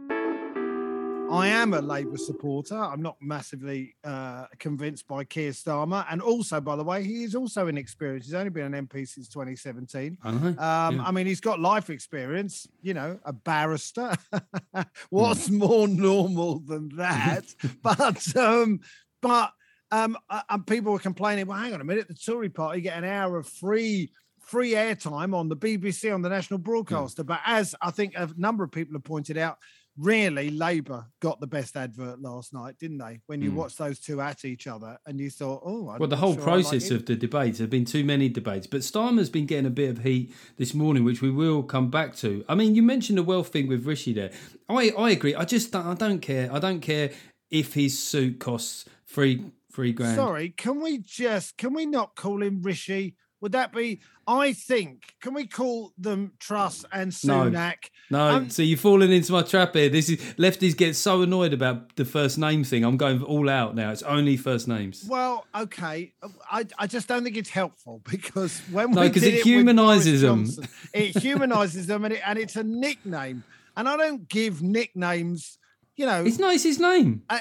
I 1.32 1.48
am 1.48 1.74
a 1.74 1.82
Labour 1.82 2.18
supporter. 2.18 2.76
I'm 2.78 3.02
not 3.02 3.16
massively 3.22 3.96
uh, 4.04 4.46
convinced 4.60 5.08
by 5.08 5.24
Keir 5.24 5.52
Starmer, 5.52 6.06
and 6.10 6.22
also, 6.22 6.60
by 6.60 6.76
the 6.76 6.84
way, 6.84 7.04
he 7.04 7.24
is 7.24 7.36
also 7.36 7.68
inexperienced. 7.68 8.28
He's 8.28 8.34
only 8.36 8.50
been 8.50 8.74
an 8.74 8.88
MP 8.88 9.08
since 9.08 9.28
2017. 9.30 10.18
I 10.24 10.32
know. 10.32 10.48
Um, 10.48 10.56
Yeah. 10.58 11.04
I 11.06 11.12
mean, 11.12 11.28
he's 11.28 11.40
got 11.40 11.60
life 11.60 11.90
experience, 11.90 12.68
you 12.82 12.94
know, 12.94 13.20
a 13.24 13.32
barrister. 13.34 14.14
What's 15.10 15.50
more 15.50 15.88
normal 15.88 16.60
than 16.60 16.90
that? 16.98 17.46
but, 17.82 18.36
um, 18.36 18.82
but, 19.22 19.52
um, 19.92 20.18
uh, 20.30 20.42
and 20.50 20.68
people 20.68 20.92
were 20.92 21.00
complaining. 21.00 21.48
Well, 21.48 21.58
hang 21.58 21.74
on 21.74 21.82
a 21.82 21.86
minute, 21.86 22.08
the 22.08 22.14
Tory 22.14 22.50
party 22.50 22.82
get 22.82 22.98
an 22.98 23.06
hour 23.06 23.38
of 23.38 23.48
free, 23.48 24.12
free 24.40 24.72
airtime 24.72 25.34
on 25.34 25.50
the 25.50 25.56
BBC 25.58 26.14
on 26.14 26.22
the 26.22 26.30
national 26.30 26.60
broadcaster. 26.60 27.24
But 27.24 27.40
as 27.46 27.76
I 27.82 27.92
think 27.92 28.14
a 28.16 28.30
number 28.38 28.64
of 28.64 28.72
people 28.72 28.96
have 28.96 29.04
pointed 29.04 29.38
out, 29.38 29.58
really, 29.98 30.50
Labour 30.50 31.06
got 31.20 31.40
the 31.40 31.48
best 31.48 31.76
advert 31.76 32.22
last 32.22 32.54
night, 32.54 32.78
didn't 32.80 32.98
they? 32.98 33.20
When 33.28 33.42
you 33.42 33.52
Mm. 33.52 33.56
watched 33.56 33.78
those 33.78 34.00
two 34.00 34.22
at 34.22 34.46
each 34.46 34.68
other, 34.68 34.98
and 35.06 35.20
you 35.20 35.30
thought, 35.30 35.62
oh, 35.66 35.90
I'm 35.90 36.00
Well, 36.00 36.10
the 36.10 36.18
whole 36.18 36.36
sure 36.36 36.44
I 36.44 36.56
like 36.56 36.64
process 36.64 36.92
of 36.92 37.06
the 37.06 37.16
debates, 37.16 37.58
there 37.58 37.66
have 37.66 37.72
been 37.72 37.86
too 37.86 38.04
many 38.04 38.30
debates, 38.30 38.68
but 38.68 38.82
Starmer's 38.82 39.30
been 39.30 39.46
getting 39.46 39.66
a 39.66 39.72
bit 39.72 39.90
of 39.90 40.04
heat 40.04 40.34
this 40.58 40.74
morning, 40.74 41.04
which 41.04 41.22
we 41.22 41.30
will 41.30 41.64
come 41.64 41.90
back 41.90 42.16
to. 42.18 42.44
I 42.48 42.56
mean, 42.56 42.76
you 42.76 42.82
mentioned 42.84 43.18
the 43.18 43.24
wealth 43.24 43.50
thing 43.50 43.68
with 43.68 43.86
Rishi 43.86 44.14
there. 44.14 44.32
I, 44.70 44.92
I 44.98 45.12
agree. 45.12 45.36
I 45.36 45.46
just 45.46 45.76
I 45.76 45.94
don't 45.94 46.20
care. 46.22 46.52
I 46.52 46.60
don't 46.60 46.82
care 46.82 47.12
if 47.50 47.74
his 47.74 47.98
suit 48.00 48.40
costs 48.40 48.86
three 49.06 49.52
three 49.74 49.94
grand. 49.94 50.16
Sorry, 50.16 50.50
can 50.50 50.82
we 50.82 50.98
just 51.00 51.58
can 51.58 51.74
we 51.74 51.86
not 51.86 52.16
call 52.16 52.42
him 52.42 52.62
Rishi? 52.62 53.16
Would 53.42 53.52
that 53.54 53.74
be? 53.74 54.00
I 54.28 54.54
think. 54.54 55.14
Can 55.22 55.34
we 55.34 55.48
call 55.48 55.92
them 55.98 56.34
Truss 56.40 56.86
and 56.92 57.12
No. 57.26 57.46
Sunak? 57.50 57.76
No, 58.12 58.28
Um, 58.36 58.50
so 58.50 58.62
you've 58.62 58.80
fallen 58.80 59.12
into 59.12 59.32
my 59.32 59.42
trap 59.42 59.74
here. 59.74 59.90
This 59.90 60.10
is 60.10 60.18
lefties 60.38 60.78
get 60.78 60.96
so 60.96 61.22
annoyed 61.24 61.52
about 61.54 61.96
the 61.96 62.06
first 62.06 62.38
name 62.38 62.64
thing. 62.64 62.84
I'm 62.84 62.98
going 62.98 63.22
all 63.24 63.50
out 63.50 63.74
now. 63.76 63.92
It's 63.92 64.04
only 64.04 64.38
first 64.38 64.68
names. 64.68 65.06
Well, 65.08 65.46
okay. 65.56 66.14
I, 66.52 66.66
I 66.78 66.88
just 66.88 67.08
don't 67.08 67.24
think 67.24 67.36
it's 67.36 67.50
helpful 67.50 68.02
because 68.10 68.60
when 68.72 68.90
we 68.92 68.96
No, 68.96 69.02
we 69.02 69.10
'cause 69.10 69.24
did 69.24 69.34
it 69.36 69.44
Boris 69.44 69.66
humanises 69.66 70.24
'em. 70.24 70.46
Johnson, 70.46 70.68
It 70.94 71.14
humanises 71.24 71.86
them, 71.88 72.06
and, 72.06 72.14
it, 72.14 72.22
and 72.26 72.38
it's 72.38 72.56
a 72.56 72.64
nickname. 72.64 73.44
And 73.76 73.90
I 73.90 73.98
don't 73.98 74.28
give 74.30 74.62
nicknames. 74.62 75.58
You 75.96 76.06
know, 76.06 76.24
It's 76.24 76.40
not. 76.40 76.54
It's 76.54 76.64
his 76.64 76.80
name. 76.80 77.24
in- 77.30 77.40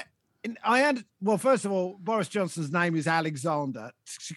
I 0.63 0.79
had 0.79 1.03
well, 1.21 1.37
first 1.37 1.65
of 1.65 1.71
all, 1.71 1.97
Boris 1.99 2.27
Johnson's 2.27 2.71
name 2.71 2.95
is 2.95 3.05
Alexander. 3.05 3.91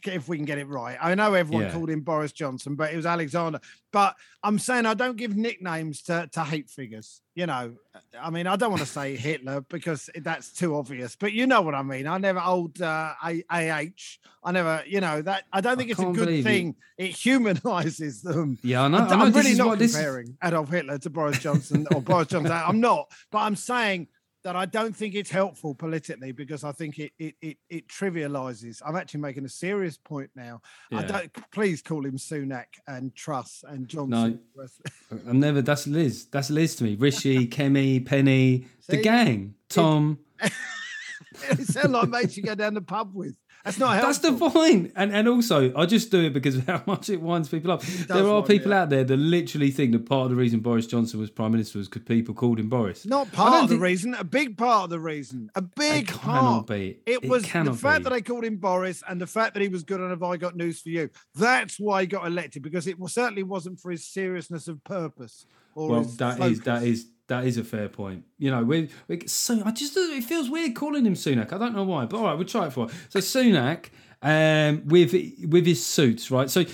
If 0.04 0.28
we 0.28 0.36
can 0.36 0.44
get 0.44 0.58
it 0.58 0.68
right, 0.68 0.98
I 1.00 1.14
know 1.14 1.32
everyone 1.32 1.64
Yeah. 1.66 1.72
called 1.72 1.88
him 1.88 2.02
Boris 2.02 2.30
Johnson, 2.32 2.74
but 2.74 2.92
it 2.92 2.96
was 2.96 3.06
Alexander. 3.06 3.58
But 3.90 4.14
I'm 4.42 4.58
saying 4.58 4.84
I 4.84 4.92
don't 4.94 5.16
give 5.16 5.34
nicknames 5.34 6.02
to, 6.02 6.28
to 6.32 6.44
hate 6.44 6.68
figures. 6.68 7.22
You 7.34 7.46
know, 7.46 7.76
I 8.20 8.28
mean, 8.28 8.46
I 8.46 8.56
don't 8.56 8.70
want 8.70 8.82
to 8.82 8.88
say 8.88 9.16
Hitler 9.28 9.62
because 9.62 10.10
that's 10.16 10.52
too 10.52 10.76
obvious. 10.76 11.16
But 11.16 11.32
you 11.32 11.46
know 11.46 11.62
what 11.62 11.74
I 11.74 11.82
mean. 11.82 12.06
I 12.06 12.18
never 12.18 12.40
old 12.40 12.82
uh, 12.82 13.14
A- 13.24 13.44
AH. 13.50 14.18
I 14.42 14.52
never, 14.52 14.82
you 14.86 15.00
know, 15.00 15.22
that 15.22 15.44
I 15.54 15.62
don't 15.62 15.78
think 15.78 15.90
it's 15.90 16.00
a 16.00 16.04
good 16.12 16.44
thing. 16.44 16.76
It 16.98 17.12
humanizes 17.12 18.20
them. 18.20 18.58
Yeah, 18.62 18.82
I 18.82 18.88
know. 18.88 18.98
I'm, 18.98 19.20
I 19.22 19.24
I'm 19.24 19.32
really 19.32 19.54
not 19.54 19.78
comparing 19.78 20.36
Adolf 20.44 20.68
Hitler 20.68 20.98
to 20.98 21.08
Boris 21.10 21.38
Johnson 21.38 21.86
or 21.94 22.02
Boris 22.02 22.28
Johnson. 22.28 22.52
I'm 22.52 22.80
not, 22.80 23.10
but 23.30 23.38
I'm 23.38 23.56
saying 23.56 24.08
that 24.44 24.54
I 24.54 24.66
don't 24.66 24.94
think 24.94 25.14
it's 25.14 25.30
helpful 25.30 25.74
politically 25.74 26.30
because 26.32 26.64
I 26.64 26.72
think 26.72 26.98
it 26.98 27.12
it 27.18 27.34
it, 27.40 27.56
it 27.68 27.88
trivializes. 27.88 28.82
I'm 28.86 28.94
actually 28.94 29.20
making 29.20 29.44
a 29.44 29.48
serious 29.48 29.96
point 29.96 30.30
now. 30.36 30.60
I 30.92 31.02
don't. 31.02 31.50
Please 31.50 31.82
call 31.82 32.04
him 32.04 32.16
Sunak 32.16 32.66
and 32.86 33.14
Truss 33.14 33.64
and 33.66 33.88
Johnson. 33.88 34.40
No, 34.56 34.66
I'm 35.28 35.40
never. 35.40 35.62
That's 35.62 35.86
Liz. 35.86 36.26
That's 36.26 36.50
Liz 36.50 36.76
to 36.76 36.84
me. 36.84 36.94
Rishi, 36.94 37.48
Kemi, 37.48 38.04
Penny, 38.04 38.66
the 38.86 38.98
gang, 38.98 39.54
Tom. 39.68 40.18
it 40.40 41.66
sounds 41.66 41.88
like 41.88 42.08
mates 42.10 42.36
you 42.36 42.42
go 42.42 42.54
down 42.54 42.74
the 42.74 42.82
pub 42.82 43.14
with. 43.14 43.36
That's 43.64 43.78
not 43.78 43.94
helpful. 43.96 44.28
That's 44.30 44.40
the 44.40 44.50
point. 44.50 44.92
And 44.94 45.10
and 45.14 45.26
also, 45.26 45.74
I 45.74 45.86
just 45.86 46.10
do 46.10 46.20
it 46.24 46.34
because 46.34 46.56
of 46.56 46.66
how 46.66 46.82
much 46.86 47.08
it 47.08 47.22
winds 47.22 47.48
people 47.48 47.70
up. 47.72 47.80
There 47.82 48.28
are 48.28 48.42
people 48.42 48.74
out 48.74 48.90
there 48.90 49.04
that 49.04 49.16
literally 49.16 49.70
think 49.70 49.92
that 49.92 50.06
part 50.06 50.24
of 50.24 50.30
the 50.30 50.36
reason 50.36 50.60
Boris 50.60 50.86
Johnson 50.86 51.18
was 51.18 51.30
prime 51.30 51.52
minister 51.52 51.78
was 51.78 51.88
because 51.88 52.02
people 52.02 52.34
called 52.34 52.60
him 52.60 52.68
Boris. 52.68 53.06
Not 53.06 53.32
part 53.32 53.64
of 53.64 53.70
the 53.70 53.78
reason, 53.78 54.14
a 54.14 54.24
big 54.24 54.58
part 54.58 54.84
of 54.84 54.90
the 54.90 55.00
reason, 55.00 55.50
a 55.54 55.62
big 55.62 56.08
cannot 56.08 56.40
part. 56.40 56.66
be. 56.66 56.98
It 57.06 57.24
It 57.24 57.28
was 57.30 57.42
the 57.44 57.72
fact 57.72 58.00
be. 58.00 58.04
that 58.04 58.10
they 58.10 58.20
called 58.20 58.44
him 58.44 58.56
Boris 58.56 59.02
and 59.08 59.18
the 59.20 59.26
fact 59.26 59.54
that 59.54 59.62
he 59.62 59.68
was 59.68 59.82
good 59.82 60.00
on 60.00 60.10
Have 60.10 60.22
I 60.22 60.36
Got 60.36 60.56
News 60.56 60.80
for 60.82 60.90
You. 60.90 61.08
That's 61.34 61.80
why 61.80 62.02
he 62.02 62.06
got 62.06 62.26
elected 62.26 62.62
because 62.62 62.86
it 62.86 62.98
was, 62.98 63.14
certainly 63.14 63.42
wasn't 63.44 63.80
for 63.80 63.90
his 63.90 64.06
seriousness 64.06 64.68
of 64.68 64.84
purpose. 64.84 65.46
Or 65.74 65.88
Well, 65.88 66.02
that 66.02 66.34
is 66.34 66.38
focus. 66.38 66.58
that 66.66 66.82
is 66.82 67.06
that 67.28 67.44
is 67.46 67.56
a 67.58 67.64
fair 67.64 67.88
point. 67.88 68.24
You 68.38 68.50
know, 68.50 68.62
we 68.62 68.88
we 69.08 69.26
so 69.26 69.62
I 69.64 69.70
just 69.70 69.96
it 69.96 70.24
feels 70.24 70.50
weird 70.50 70.74
calling 70.74 71.04
him 71.06 71.14
Sunak. 71.14 71.52
I 71.52 71.58
don't 71.58 71.74
know 71.74 71.84
why, 71.84 72.06
but 72.06 72.18
all 72.18 72.24
right, 72.24 72.34
we'll 72.34 72.46
try 72.46 72.66
it 72.66 72.72
for. 72.72 72.86
it. 72.86 72.92
So 73.08 73.20
Sunak, 73.20 73.86
um, 74.22 74.86
with 74.86 75.12
with 75.48 75.66
his 75.66 75.84
suits, 75.84 76.30
right? 76.30 76.50
So 76.50 76.64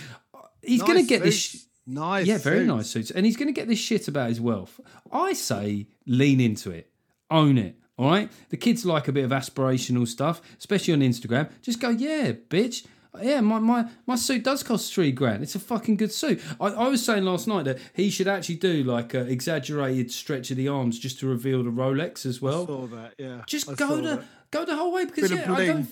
he's 0.63 0.83
going 0.83 0.95
to 0.97 1.03
Nice 1.03 1.07
get 1.09 1.23
this. 1.23 1.45
suits. 1.45 1.67
Nice. 1.87 2.27
Yeah, 2.27 2.39
very 2.39 2.59
suits. 2.61 2.69
nice 2.69 2.87
suits. 2.91 3.11
And 3.11 3.27
he's 3.27 3.37
going 3.37 3.49
to 3.49 3.53
get 3.53 3.67
this 3.67 3.79
shit 3.79 4.07
about 4.09 4.29
his 4.29 4.41
wealth. 4.41 4.79
I 5.11 5.33
say 5.33 5.89
lean 6.07 6.41
into 6.41 6.71
it, 6.71 6.91
own 7.31 7.59
it. 7.59 7.77
All 7.99 8.09
right. 8.11 8.31
The 8.51 8.57
kids 8.57 8.87
like 8.87 9.09
a 9.09 9.13
bit 9.13 9.25
of 9.25 9.31
aspirational 9.31 10.07
stuff, 10.09 10.41
especially 10.59 10.95
on 10.95 11.01
Instagram. 11.01 11.51
Just 11.63 11.81
go, 11.81 11.91
yeah, 11.91 12.33
bitch. 12.33 12.87
Yeah, 13.21 13.41
my, 13.41 13.59
my, 13.59 13.89
my 14.07 14.15
suit 14.15 14.45
does 14.45 14.63
cost 14.63 14.95
three 14.95 15.11
grand. 15.11 15.43
It's 15.43 15.55
a 15.55 15.59
fucking 15.59 15.97
good 15.97 16.13
suit. 16.13 16.41
I, 16.61 16.69
I 16.69 16.89
was 16.89 17.05
saying 17.05 17.25
last 17.25 17.49
night 17.49 17.65
that 17.65 17.79
he 17.93 18.09
should 18.09 18.29
actually 18.29 18.57
do 18.57 18.85
like 18.85 19.15
an 19.15 19.29
exaggerated 19.29 20.13
stretch 20.13 20.51
of 20.51 20.57
the 20.57 20.69
arms 20.69 20.99
just 20.99 21.19
to 21.21 21.27
reveal 21.27 21.65
the 21.65 21.71
Rolex 21.71 22.25
as 22.25 22.41
well. 22.41 22.67
Saw 22.67 22.87
that, 22.87 23.15
yeah. 23.19 23.43
Just 23.47 23.69
I 23.69 23.75
go 23.75 24.01
the 24.01 24.25
go 24.51 24.65
the 24.65 24.77
whole 24.77 24.93
way 24.93 25.07
because 25.07 25.31
Bit 25.31 25.41
yeah, 25.41 25.53
I 25.53 25.67
don't, 25.67 25.89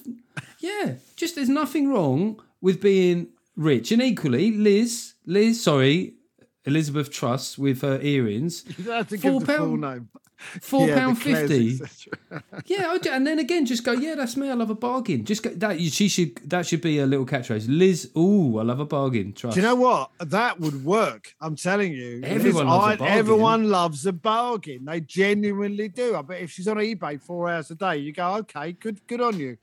yeah, 0.61 0.95
just 1.17 1.35
there's 1.35 1.49
nothing 1.49 1.89
wrong 1.89 2.41
with 2.61 2.81
being 2.81 3.29
rich, 3.57 3.91
and 3.93 4.01
equally, 4.01 4.53
Liz, 4.53 5.15
Liz, 5.27 5.63
sorry, 5.63 6.15
Elizabeth 6.65 7.11
Truss 7.11 7.59
with 7.59 7.83
her 7.83 8.01
earrings, 8.01 8.65
You 8.77 8.85
don't 8.85 8.95
have 8.95 9.09
to 9.09 9.19
Four 9.19 9.41
give 9.41 9.47
the 9.47 9.57
full 9.57 9.77
name. 9.77 10.09
Four 10.61 10.87
Yeah, 10.87 10.95
pound 10.99 11.21
Claire's, 11.21 11.79
fifty. 11.81 12.11
Yeah, 12.67 12.97
do- 13.03 13.11
and 13.11 13.27
then 13.27 13.39
again, 13.41 13.67
just 13.67 13.83
go. 13.83 13.93
Yeah, 13.93 14.15
that's 14.15 14.37
me. 14.37 14.49
I 14.49 14.55
love 14.55 14.71
a 14.71 14.75
bargain. 14.75 15.25
Just 15.25 15.43
go, 15.43 15.51
that. 15.51 15.81
She 15.81 16.09
should. 16.09 16.37
That 16.49 16.65
should 16.67 16.81
be 16.81 17.01
a 17.01 17.07
little 17.07 17.27
catchphrase. 17.27 17.67
Liz. 17.69 18.11
Ooh, 18.17 18.59
I 18.59 18.63
love 18.63 18.79
a 18.79 18.85
bargain. 18.85 19.33
Truss. 19.33 19.55
Do 19.55 19.61
you 19.61 19.67
know 19.67 19.75
what? 19.75 20.11
That 20.21 20.61
would 20.61 20.85
work. 20.85 21.35
I'm 21.41 21.57
telling 21.57 21.93
you. 21.93 22.21
Everyone 22.23 22.67
loves 22.69 22.87
a 22.87 22.89
I- 22.93 22.97
bargain. 22.97 23.19
Everyone 23.19 23.71
loves 23.71 24.07
a 24.07 24.13
bargain. 24.13 24.85
They 24.85 25.01
genuinely 25.01 25.89
do. 25.89 26.15
I 26.15 26.23
bet 26.23 26.41
if 26.43 26.51
she's 26.53 26.69
on 26.69 26.77
eBay 26.77 27.21
four 27.21 27.49
hours 27.51 27.71
a 27.73 27.75
day, 27.75 27.97
you 27.97 28.13
go, 28.13 28.35
okay, 28.37 28.73
good, 28.73 29.05
good 29.09 29.21
on 29.21 29.39
you. 29.39 29.57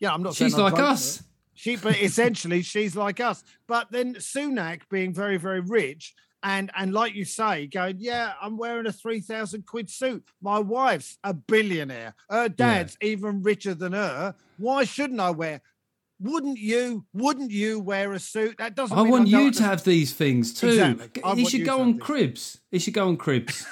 Yeah, 0.00 0.14
I'm 0.14 0.22
not. 0.22 0.34
She's 0.34 0.56
like 0.56 0.78
us. 0.78 1.22
She, 1.54 1.76
but 1.76 2.00
essentially, 2.00 2.62
she's 2.62 2.96
like 2.96 3.20
us. 3.20 3.44
But 3.66 3.92
then 3.92 4.14
Sunak 4.14 4.80
being 4.90 5.12
very, 5.12 5.36
very 5.36 5.60
rich. 5.60 6.14
And, 6.42 6.70
and 6.76 6.92
like 6.92 7.14
you 7.14 7.24
say, 7.24 7.66
going, 7.66 7.96
yeah, 7.98 8.32
I'm 8.40 8.56
wearing 8.56 8.86
a 8.86 8.92
3,000 8.92 9.64
quid 9.64 9.88
suit. 9.88 10.24
My 10.40 10.58
wife's 10.58 11.18
a 11.22 11.32
billionaire. 11.32 12.14
Her 12.28 12.48
dad's 12.48 12.96
even 13.00 13.42
richer 13.42 13.74
than 13.74 13.92
her. 13.92 14.34
Why 14.58 14.84
shouldn't 14.84 15.20
I 15.20 15.30
wear? 15.30 15.60
Wouldn't 16.20 16.58
you? 16.58 17.04
Wouldn't 17.12 17.50
you 17.50 17.80
wear 17.80 18.12
a 18.12 18.20
suit? 18.20 18.58
That 18.58 18.76
doesn't. 18.76 18.96
I 18.96 19.02
want 19.02 19.28
don't 19.28 19.44
you 19.44 19.50
to 19.50 19.62
have 19.64 19.82
these 19.82 20.12
things 20.12 20.54
too. 20.54 20.68
Exactly. 20.68 21.22
He 21.34 21.44
should 21.44 21.64
go 21.64 21.80
on 21.80 21.98
cribs. 21.98 22.60
He 22.70 22.78
should 22.78 22.94
go 22.94 23.08
on 23.08 23.16
cribs. 23.16 23.66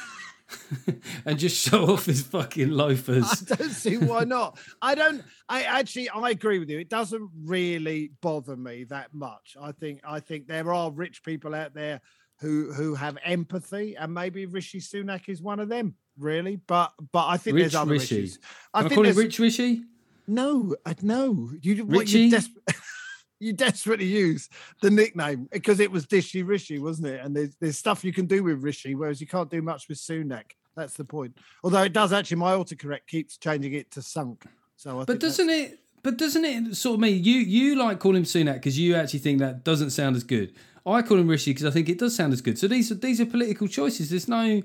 and 1.25 1.39
just 1.39 1.57
show 1.57 1.93
off 1.93 2.07
his 2.07 2.23
fucking 2.23 2.71
loafers. 2.71 3.25
I 3.25 3.55
don't 3.55 3.71
see 3.71 3.97
why 3.97 4.25
not. 4.25 4.59
I 4.83 4.95
don't. 4.95 5.23
I 5.49 5.63
actually 5.63 6.09
I 6.09 6.31
agree 6.31 6.59
with 6.59 6.71
you. 6.71 6.79
It 6.79 6.89
doesn't 6.89 7.31
really 7.45 8.13
bother 8.21 8.57
me 8.57 8.85
that 8.85 9.15
much. 9.15 9.57
I 9.61 9.73
think 9.73 10.01
I 10.05 10.21
think 10.21 10.47
there 10.47 10.73
are 10.73 10.91
rich 10.91 11.23
people 11.23 11.55
out 11.55 11.75
there 11.75 12.01
who 12.41 12.73
who 12.73 12.95
have 12.95 13.19
empathy, 13.25 13.97
and 13.97 14.13
maybe 14.13 14.47
Rishi 14.47 14.81
Sunak 14.81 15.29
is 15.29 15.43
one 15.43 15.61
of 15.61 15.69
them. 15.69 15.95
Really, 16.19 16.57
but 16.57 16.93
but 17.13 17.27
I 17.27 17.37
think 17.37 17.57
Rich 17.57 17.63
there's 17.63 17.75
other 17.75 17.93
Rishi. 17.93 18.19
issues. 18.19 18.37
Can 18.37 18.45
I 18.75 18.79
I, 18.79 18.83
think 18.83 18.95
call 18.95 19.05
him 19.05 19.17
Rich 19.17 19.39
Rishi? 19.39 19.83
No, 20.27 20.77
I 20.87 20.95
no. 21.03 21.51
You 21.61 21.85
what 21.85 22.13
you, 22.13 22.31
des- 22.31 22.75
you 23.41 23.53
desperately 23.53 24.07
use 24.07 24.49
the 24.81 24.91
nickname 24.91 25.49
because 25.51 25.81
it 25.81 25.91
was 25.91 26.07
Dishy 26.07 26.47
Rishi, 26.47 26.79
wasn't 26.79 27.09
it? 27.09 27.21
And 27.25 27.35
there's 27.35 27.57
there's 27.61 27.79
stuff 27.79 28.05
you 28.05 28.13
can 28.13 28.27
do 28.27 28.43
with 28.43 28.63
Rishi, 28.63 28.95
whereas 28.95 29.21
you 29.21 29.27
can't 29.27 29.51
do 29.51 29.63
much 29.63 29.89
with 29.89 29.99
Sunak. 29.99 30.53
That's 30.77 30.95
the 30.95 31.05
point. 31.05 31.37
Although 31.65 31.83
it 31.83 31.93
does 31.93 32.13
actually, 32.13 32.39
my 32.39 32.53
autocorrect 32.53 33.07
keeps 33.07 33.37
changing 33.37 33.75
it 33.75 33.91
to 33.93 34.03
sunk. 34.03 34.45
So 34.77 34.97
I 34.97 35.01
But 35.01 35.07
think 35.09 35.21
doesn't 35.21 35.51
it? 35.51 35.81
But 36.03 36.17
doesn't 36.17 36.45
it 36.45 36.77
sort 36.77 36.95
of 36.95 37.01
mean 37.01 37.23
you 37.23 37.35
you 37.35 37.77
like 37.77 37.99
calling 37.99 38.19
him 38.19 38.25
Sunak 38.25 38.55
because 38.55 38.79
you 38.79 38.95
actually 38.95 39.19
think 39.19 39.39
that 39.41 39.65
doesn't 39.65 39.91
sound 39.91 40.17
as 40.17 40.25
good? 40.25 40.53
I 40.87 41.03
call 41.03 41.19
him 41.19 41.29
Rishi 41.29 41.51
because 41.51 41.67
I 41.67 41.71
think 41.71 41.89
it 41.89 41.99
does 41.99 42.17
sound 42.17 42.33
as 42.33 42.41
good. 42.41 42.59
So 42.59 42.67
these 42.67 42.91
are 42.91 42.95
these 42.95 43.21
are 43.21 43.27
political 43.27 43.69
choices. 43.69 44.11
There's 44.11 44.29
no. 44.29 44.63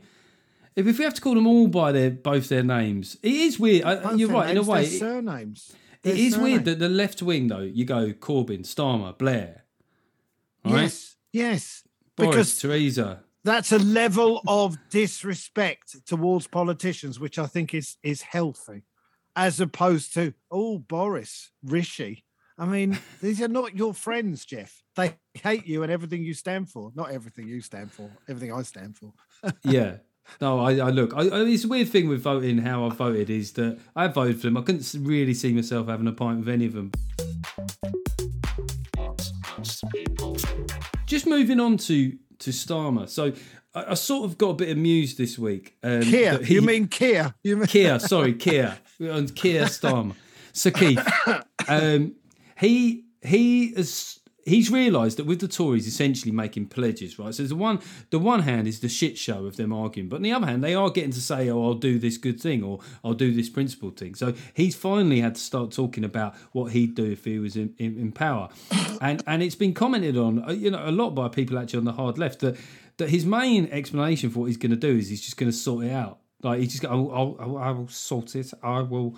If, 0.76 0.88
if 0.88 0.98
we 0.98 1.04
have 1.06 1.14
to 1.14 1.22
call 1.22 1.36
them 1.36 1.48
all 1.48 1.68
by 1.68 1.92
their 1.92 2.12
both 2.12 2.50
their 2.50 2.64
names, 2.64 3.18
it 3.22 3.34
is 3.34 3.60
weird. 3.60 3.84
I, 3.86 4.14
you're 4.14 4.30
right 4.30 4.50
in 4.50 4.58
a 4.58 4.64
way. 4.64 4.84
It, 4.84 5.00
surnames. 5.00 5.74
it 6.04 6.18
is 6.18 6.38
weird 6.38 6.66
that 6.66 6.80
the 6.80 6.90
left 6.90 7.22
wing 7.22 7.48
though 7.48 7.60
you 7.60 7.86
go 7.86 8.12
Corbyn, 8.14 8.62
Starmer, 8.62 9.18
Blair, 9.18 9.64
right? 10.64 10.84
Yes, 10.84 11.16
yes. 11.32 11.84
Boris, 12.16 12.30
Because 12.30 12.60
Theresa. 12.60 13.24
that's 13.44 13.74
a 13.74 13.80
level 13.80 14.42
of 14.48 14.78
disrespect 14.90 16.06
towards 16.06 16.48
politicians, 16.48 17.20
which 17.20 17.38
I 17.38 17.46
think 17.46 17.74
is 17.74 17.98
is 18.04 18.22
healthy, 18.22 18.84
as 19.36 19.60
opposed 19.60 20.14
to 20.14 20.34
oh 20.52 20.80
Boris 20.80 21.52
Rishi. 21.64 22.24
I 22.58 22.66
mean, 22.66 22.98
these 23.22 23.42
are 23.42 23.50
not 23.50 23.76
your 23.76 23.94
friends, 23.94 24.46
Geoff. 24.46 24.82
They 24.96 25.16
hate 25.34 25.68
you 25.68 25.84
and 25.84 25.92
everything 25.92 26.24
you 26.24 26.34
stand 26.34 26.70
for. 26.70 26.92
Not 26.96 27.12
everything 27.12 27.48
you 27.50 27.60
stand 27.62 27.92
for, 27.92 28.10
everything 28.30 28.54
I 28.54 28.62
stand 28.62 28.96
for. 28.98 29.12
yeah. 29.64 29.98
No, 30.42 30.60
I, 30.60 30.78
I 30.78 30.90
look. 30.90 31.14
I, 31.14 31.28
I, 31.28 31.42
it's 31.44 31.66
a 31.66 31.68
weird 31.68 31.90
thing 31.90 32.08
with 32.08 32.22
voting. 32.22 32.60
How 32.60 32.86
I 32.86 32.90
voted 32.90 33.30
is 33.30 33.52
that 33.54 33.78
I 33.96 34.08
voted 34.08 34.38
for 34.38 34.48
them. 34.48 34.58
I 34.58 34.62
couldn't 34.62 34.90
really 35.02 35.34
see 35.34 35.54
myself 35.54 35.88
having 35.88 36.08
a 36.08 36.14
pint 36.14 36.40
with 36.40 36.50
any 36.50 36.66
of 36.66 36.74
them. 36.74 36.92
What 38.96 39.32
most 39.58 39.84
people 39.94 40.36
think. 40.36 40.72
Just 41.06 41.28
moving 41.28 41.60
on 41.60 41.78
to 41.78 42.18
to 42.40 42.52
Starmer. 42.52 43.08
So 43.10 43.34
I, 43.74 43.92
I 43.92 43.94
sort 43.94 44.26
of 44.26 44.38
got 44.38 44.50
a 44.50 44.54
bit 44.54 44.70
amused 44.70 45.18
this 45.18 45.38
week. 45.38 45.76
Um, 45.84 46.02
Kia, 46.02 46.38
he- 46.40 46.56
you 46.56 46.62
mean 46.62 46.88
Kia? 46.88 47.36
You 47.44 47.58
mean 47.58 47.68
Kia? 47.68 48.00
Sorry, 48.00 48.34
Kia. 48.34 48.78
On 49.02 49.28
Kia 49.28 49.66
Starmer. 49.66 50.16
So 50.54 50.72
Keith, 50.72 51.06
um, 51.68 52.16
he 52.58 53.06
he 53.22 53.74
has. 53.76 54.20
He's 54.48 54.70
realised 54.70 55.18
that 55.18 55.26
with 55.26 55.40
the 55.40 55.48
Tories 55.48 55.88
essentially 55.88 56.32
making 56.32 56.68
pledges, 56.68 57.18
right? 57.18 57.34
So 57.34 57.42
the 57.46 57.56
one, 57.56 57.80
the 58.12 58.20
one 58.20 58.44
hand 58.44 58.68
is 58.68 58.80
the 58.80 58.88
shit 58.88 59.18
show 59.18 59.48
of 59.48 59.56
them 59.56 59.74
arguing, 59.74 60.08
but 60.08 60.18
on 60.18 60.22
the 60.22 60.32
other 60.34 60.46
hand, 60.46 60.64
they 60.64 60.76
are 60.76 60.92
getting 60.92 61.10
to 61.14 61.20
say, 61.20 61.50
"Oh, 61.50 61.64
I'll 61.64 61.74
do 61.74 61.98
this 61.98 62.18
good 62.18 62.40
thing," 62.40 62.62
or 62.62 62.80
"I'll 63.04 63.16
do 63.16 63.34
this 63.34 63.50
principle 63.50 63.90
thing." 63.90 64.14
So 64.14 64.36
he's 64.54 64.76
finally 64.76 65.20
had 65.20 65.34
to 65.34 65.42
start 65.42 65.72
talking 65.72 66.04
about 66.04 66.36
what 66.52 66.74
he'd 66.74 66.94
do 66.94 67.12
if 67.12 67.26
he 67.26 67.40
was 67.40 67.56
in, 67.56 67.74
in, 67.80 67.98
in 67.98 68.12
power, 68.12 68.50
and 69.02 69.24
and 69.26 69.42
it's 69.42 69.56
been 69.56 69.74
commented 69.74 70.16
on, 70.16 70.48
uh, 70.48 70.52
you 70.52 70.70
know, 70.70 70.84
a 70.88 70.92
lot 70.92 71.16
by 71.16 71.28
people 71.28 71.58
actually 71.58 71.80
on 71.80 71.86
the 71.86 71.94
hard 71.94 72.20
left 72.20 72.42
that 72.42 72.56
that 72.98 73.10
his 73.10 73.26
main 73.26 73.66
explanation 73.72 74.30
for 74.30 74.42
what 74.42 74.46
he's 74.46 74.58
going 74.58 74.70
to 74.70 74.78
do 74.78 74.96
is 74.96 75.10
he's 75.10 75.22
just 75.22 75.38
going 75.38 75.52
to 75.52 75.58
sort 75.58 75.86
it 75.86 75.92
out. 75.92 76.20
Like 76.44 76.60
he 76.60 76.68
just 76.68 76.82
go, 76.82 76.90
oh, 76.90 77.10
I'll, 77.40 77.58
I'll, 77.58 77.58
I'll, 77.58 77.88
sort 77.88 78.36
it. 78.36 78.52
I 78.62 78.82
will. 78.82 79.18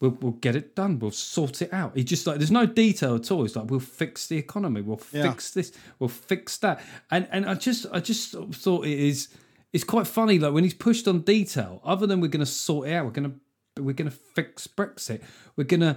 We'll, 0.00 0.16
we'll 0.20 0.32
get 0.32 0.54
it 0.54 0.76
done. 0.76 1.00
We'll 1.00 1.10
sort 1.10 1.60
it 1.60 1.72
out. 1.72 1.96
He 1.96 2.04
just 2.04 2.24
like 2.24 2.38
there's 2.38 2.52
no 2.52 2.66
detail 2.66 3.16
at 3.16 3.32
all. 3.32 3.44
It's 3.44 3.56
like 3.56 3.68
we'll 3.68 3.80
fix 3.80 4.28
the 4.28 4.36
economy. 4.36 4.80
We'll 4.80 5.00
Yeah. 5.12 5.30
fix 5.32 5.50
this. 5.50 5.72
We'll 5.98 6.08
fix 6.08 6.56
that. 6.58 6.80
And 7.10 7.26
and 7.32 7.46
I 7.46 7.54
just 7.54 7.84
I 7.92 7.98
just 7.98 8.30
thought 8.32 8.86
it 8.86 8.96
is 8.96 9.28
it's 9.72 9.82
quite 9.84 10.06
funny. 10.06 10.38
Like 10.38 10.52
when 10.52 10.62
he's 10.62 10.74
pushed 10.74 11.08
on 11.08 11.22
detail, 11.22 11.80
other 11.84 12.06
than 12.06 12.20
we're 12.20 12.28
going 12.28 12.44
to 12.44 12.46
sort 12.46 12.86
it 12.88 12.92
out, 12.92 13.06
we're 13.06 13.10
going 13.10 13.30
to 13.32 13.82
we're 13.82 13.92
going 13.92 14.10
to 14.10 14.16
fix 14.16 14.66
Brexit. 14.68 15.20
We're 15.56 15.64
going 15.64 15.80
to. 15.80 15.96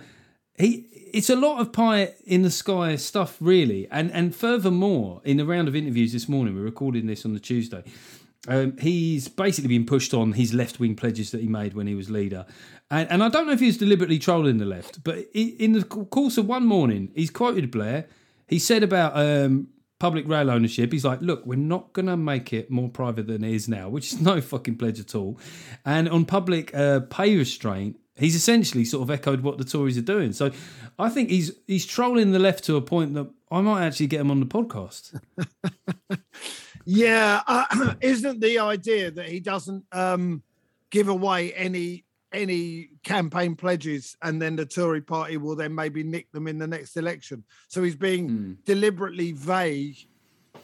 He, 0.57 0.87
it's 1.13 1.29
a 1.29 1.35
lot 1.35 1.61
of 1.61 1.71
pie 1.71 2.13
in 2.25 2.41
the 2.41 2.51
sky 2.51 2.95
stuff, 2.95 3.37
really. 3.39 3.87
And 3.91 4.11
and 4.11 4.35
furthermore, 4.35 5.21
in 5.23 5.37
the 5.37 5.45
round 5.45 5.67
of 5.67 5.75
interviews 5.75 6.11
this 6.11 6.27
morning, 6.27 6.55
we're 6.55 6.61
recording 6.61 7.05
this 7.07 7.23
on 7.25 7.33
the 7.33 7.39
Tuesday. 7.39 7.83
Um, 8.47 8.77
he's 8.77 9.27
basically 9.27 9.67
been 9.67 9.85
pushed 9.85 10.13
on 10.13 10.33
his 10.33 10.53
left 10.53 10.79
wing 10.79 10.95
pledges 10.95 11.31
that 11.31 11.41
he 11.41 11.47
made 11.47 11.73
when 11.73 11.87
he 11.87 11.93
was 11.93 12.09
leader. 12.09 12.45
And, 12.89 13.09
and 13.11 13.23
I 13.23 13.29
don't 13.29 13.45
know 13.45 13.53
if 13.53 13.59
he 13.59 13.67
was 13.67 13.77
deliberately 13.77 14.19
trolling 14.19 14.57
the 14.57 14.65
left, 14.65 15.03
but 15.03 15.19
in 15.33 15.73
the 15.73 15.83
course 15.83 16.37
of 16.37 16.47
one 16.47 16.65
morning, 16.65 17.11
he's 17.15 17.29
quoted 17.29 17.69
Blair. 17.69 18.07
He 18.47 18.57
said 18.57 18.83
about 18.83 19.15
um, 19.15 19.67
public 19.99 20.27
rail 20.27 20.49
ownership, 20.49 20.91
he's 20.91 21.05
like, 21.05 21.21
look, 21.21 21.45
we're 21.45 21.55
not 21.55 21.93
going 21.93 22.07
to 22.07 22.17
make 22.17 22.51
it 22.51 22.71
more 22.71 22.89
private 22.89 23.27
than 23.27 23.43
it 23.43 23.53
is 23.53 23.69
now, 23.69 23.87
which 23.87 24.11
is 24.11 24.21
no 24.31 24.41
fucking 24.41 24.77
pledge 24.77 24.99
at 24.99 25.13
all. 25.13 25.39
And 25.85 26.09
on 26.09 26.25
public 26.25 26.73
uh, 26.75 27.01
pay 27.01 27.37
restraint, 27.37 27.99
he's 28.15 28.35
essentially 28.35 28.83
sort 28.83 29.03
of 29.03 29.11
echoed 29.11 29.41
what 29.41 29.59
the 29.59 29.63
Tories 29.63 29.97
are 29.99 30.01
doing. 30.01 30.33
So 30.33 30.51
I 30.97 31.09
think 31.09 31.29
he's 31.29 31.51
he's 31.67 31.85
trolling 31.85 32.31
the 32.31 32.39
left 32.39 32.63
to 32.65 32.75
a 32.75 32.81
point 32.81 33.13
that 33.13 33.29
I 33.51 33.61
might 33.61 33.85
actually 33.85 34.07
get 34.07 34.21
him 34.21 34.31
on 34.31 34.39
the 34.39 34.45
podcast. 34.47 35.19
Yeah, 36.85 37.41
uh, 37.47 37.93
isn't 38.01 38.39
the 38.39 38.59
idea 38.59 39.11
that 39.11 39.27
he 39.27 39.39
doesn't 39.39 39.85
um, 39.91 40.43
give 40.89 41.07
away 41.07 41.53
any 41.53 42.05
any 42.33 42.89
campaign 43.03 43.55
pledges, 43.55 44.15
and 44.21 44.41
then 44.41 44.55
the 44.55 44.65
Tory 44.65 45.01
party 45.01 45.37
will 45.37 45.55
then 45.55 45.75
maybe 45.75 46.03
nick 46.03 46.31
them 46.31 46.47
in 46.47 46.57
the 46.57 46.67
next 46.67 46.95
election? 46.95 47.43
So 47.67 47.83
he's 47.83 47.95
being 47.95 48.29
mm. 48.29 48.57
deliberately 48.65 49.33
vague. 49.33 49.97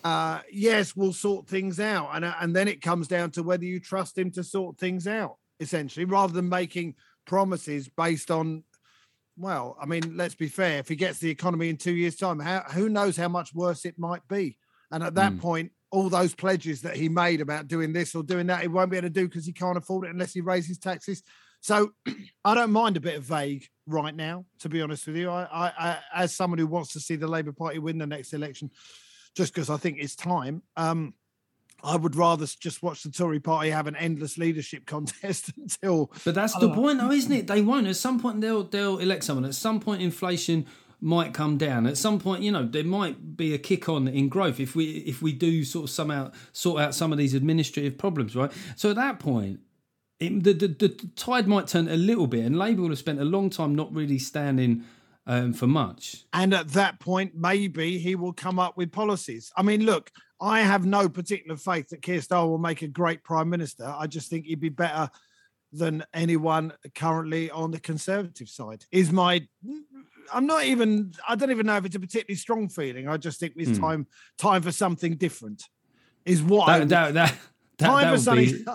Uh, 0.03 0.39
yes, 0.51 0.95
we'll 0.95 1.13
sort 1.13 1.47
things 1.47 1.79
out, 1.79 2.11
and 2.13 2.25
uh, 2.25 2.33
and 2.39 2.55
then 2.55 2.67
it 2.67 2.81
comes 2.81 3.07
down 3.07 3.31
to 3.31 3.43
whether 3.43 3.65
you 3.65 3.79
trust 3.79 4.17
him 4.17 4.31
to 4.31 4.43
sort 4.43 4.77
things 4.77 5.07
out, 5.07 5.37
essentially, 5.59 6.05
rather 6.05 6.33
than 6.33 6.47
making 6.47 6.95
promises 7.25 7.89
based 7.89 8.31
on 8.31 8.63
well, 9.37 9.77
I 9.79 9.85
mean, 9.85 10.17
let's 10.17 10.35
be 10.35 10.47
fair. 10.47 10.79
If 10.79 10.89
he 10.89 10.95
gets 10.95 11.19
the 11.19 11.29
economy 11.29 11.69
in 11.69 11.77
two 11.77 11.93
years' 11.93 12.15
time, 12.15 12.39
how, 12.39 12.61
who 12.71 12.89
knows 12.89 13.15
how 13.15 13.27
much 13.27 13.53
worse 13.53 13.85
it 13.85 13.99
might 13.99 14.27
be? 14.27 14.57
And 14.91 15.03
at 15.03 15.15
that 15.15 15.33
mm. 15.33 15.39
point, 15.39 15.71
all 15.91 16.09
those 16.09 16.35
pledges 16.35 16.81
that 16.81 16.95
he 16.95 17.09
made 17.09 17.41
about 17.41 17.67
doing 17.67 17.93
this 17.93 18.13
or 18.13 18.23
doing 18.23 18.47
that, 18.47 18.61
he 18.61 18.67
won't 18.67 18.91
be 18.91 18.97
able 18.97 19.07
to 19.07 19.13
do 19.13 19.27
because 19.27 19.45
he 19.45 19.53
can't 19.53 19.77
afford 19.77 20.05
it 20.05 20.11
unless 20.11 20.33
he 20.33 20.41
raises 20.41 20.77
taxes. 20.77 21.23
So 21.61 21.91
I 22.45 22.55
don't 22.55 22.71
mind 22.71 22.97
a 22.97 23.01
bit 23.01 23.15
of 23.15 23.23
vague 23.23 23.65
right 23.85 24.15
now, 24.15 24.45
to 24.59 24.69
be 24.69 24.81
honest 24.81 25.07
with 25.07 25.15
you. 25.15 25.29
I, 25.29 25.43
I, 25.51 25.71
I 25.79 25.97
as 26.23 26.35
someone 26.35 26.59
who 26.59 26.67
wants 26.67 26.93
to 26.93 26.99
see 26.99 27.15
the 27.15 27.27
Labour 27.27 27.53
Party 27.53 27.79
win 27.79 27.97
the 27.97 28.07
next 28.07 28.33
election, 28.33 28.69
just 29.35 29.53
because 29.53 29.69
I 29.69 29.77
think 29.77 29.97
it's 29.99 30.15
time. 30.15 30.61
Um, 30.75 31.13
I 31.83 31.95
would 31.95 32.15
rather 32.15 32.47
just 32.59 32.81
watch 32.81 33.03
the 33.03 33.11
Tory 33.11 33.39
party 33.39 33.69
have 33.69 33.85
an 33.85 33.95
endless 33.95 34.37
leadership 34.37 34.85
contest 34.87 35.51
until. 35.57 36.11
But 36.25 36.35
that's 36.35 36.57
the 36.57 36.73
point, 36.73 36.99
though, 36.99 37.11
isn't 37.11 37.31
it? 37.31 37.47
They 37.47 37.61
won't. 37.61 37.87
At 37.87 37.95
some 37.95 38.19
point, 38.19 38.41
they'll 38.41 38.63
they'll 38.63 38.97
elect 38.97 39.23
someone. 39.23 39.45
At 39.45 39.55
some 39.55 39.79
point, 39.79 40.01
inflation 40.01 40.65
might 40.99 41.33
come 41.33 41.57
down. 41.57 41.85
At 41.85 41.97
some 41.97 42.19
point 42.19 42.43
you 42.43 42.51
know 42.51 42.65
there 42.65 42.83
might 42.83 43.37
be 43.37 43.53
a 43.53 43.57
kick 43.57 43.87
on 43.89 44.07
in 44.07 44.29
growth 44.29 44.59
if 44.59 44.75
we 44.75 44.97
if 44.97 45.21
we 45.21 45.33
do 45.33 45.63
sort 45.63 45.85
of 45.85 45.89
somehow 45.89 46.31
sort 46.53 46.81
out 46.81 46.95
some 46.95 47.11
of 47.11 47.17
these 47.17 47.33
administrative 47.33 47.97
problems 47.97 48.35
right? 48.35 48.51
So 48.75 48.89
at 48.89 48.95
that 48.95 49.19
point 49.19 49.59
it, 50.19 50.43
the, 50.43 50.53
the, 50.53 50.67
the 50.67 50.89
tide 51.15 51.47
might 51.47 51.67
turn 51.67 51.87
a 51.87 51.95
little 51.95 52.25
bit 52.25 52.43
and 52.43 52.57
labour 52.57 52.81
will 52.81 52.89
have 52.89 52.97
spent 52.97 53.19
a 53.19 53.25
long 53.25 53.51
time 53.51 53.75
not 53.75 53.93
really 53.93 54.17
standing 54.17 54.83
um, 55.27 55.53
for 55.53 55.67
much. 55.67 56.25
And 56.33 56.53
at 56.53 56.69
that 56.69 56.99
point 56.99 57.33
maybe 57.35 57.99
he 57.99 58.15
will 58.15 58.33
come 58.33 58.57
up 58.57 58.77
with 58.77 58.91
policies. 58.91 59.51
I 59.55 59.61
mean 59.61 59.85
look 59.85 60.11
i 60.39 60.61
have 60.61 60.85
no 60.85 61.09
particular 61.09 61.57
faith 61.57 61.89
that 61.89 62.03
keir 62.03 62.19
starmer 62.19 62.47
will 62.47 62.57
make 62.59 62.81
a 62.81 62.87
great 62.87 63.23
prime 63.23 63.49
minister. 63.49 63.85
I 63.85 64.07
just 64.07 64.29
think 64.29 64.45
he'd 64.45 64.59
be 64.59 64.69
better 64.69 65.09
than 65.71 66.03
anyone 66.13 66.73
currently 66.95 67.51
on 67.51 67.71
the 67.71 67.79
conservative 67.79 68.49
side 68.49 68.85
is 68.91 69.11
my 69.11 69.45
I'm 70.33 70.45
not 70.45 70.65
even. 70.65 71.13
I 71.27 71.35
don't 71.35 71.51
even 71.51 71.65
know 71.65 71.77
if 71.77 71.85
it's 71.85 71.95
a 71.95 71.99
particularly 71.99 72.35
strong 72.35 72.69
feeling. 72.69 73.07
I 73.07 73.17
just 73.17 73.39
think 73.39 73.53
it's 73.55 73.77
hmm. 73.77 73.83
time 73.83 74.07
time 74.37 74.61
for 74.61 74.71
something 74.71 75.15
different. 75.15 75.63
Is 76.25 76.43
what 76.43 76.67
that, 76.67 76.81
I, 76.81 76.85
that, 76.85 77.13
that, 77.13 77.35
time 77.77 78.13
for 78.13 78.19
something. 78.21 78.45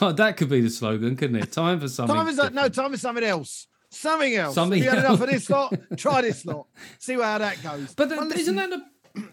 Be, 0.00 0.12
that 0.12 0.34
could 0.36 0.48
be 0.48 0.60
the 0.60 0.70
slogan, 0.70 1.16
couldn't 1.16 1.36
it? 1.36 1.52
Time 1.52 1.78
for 1.78 1.88
something. 1.88 2.14
Time 2.14 2.34
for 2.34 2.50
no. 2.50 2.68
Time 2.68 2.90
for 2.90 2.98
something 2.98 3.24
else. 3.24 3.68
Something 3.90 4.34
else. 4.34 4.54
Something. 4.54 4.82
You 4.82 4.90
had 4.90 5.00
enough 5.00 5.20
of 5.20 5.28
this 5.28 5.48
lot? 5.50 5.74
Try 5.96 6.22
this 6.22 6.46
lot. 6.46 6.66
See 6.98 7.14
how 7.14 7.38
that 7.38 7.62
goes. 7.62 7.94
But 7.94 8.08
well, 8.08 8.32
isn't 8.32 8.56
that 8.56 8.70
the, 8.70 8.82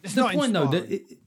it's 0.04 0.14
the 0.14 0.24
point 0.24 0.36
inspiring. 0.36 0.54
though? 0.54 0.68
That 0.68 0.92
it, 0.92 1.19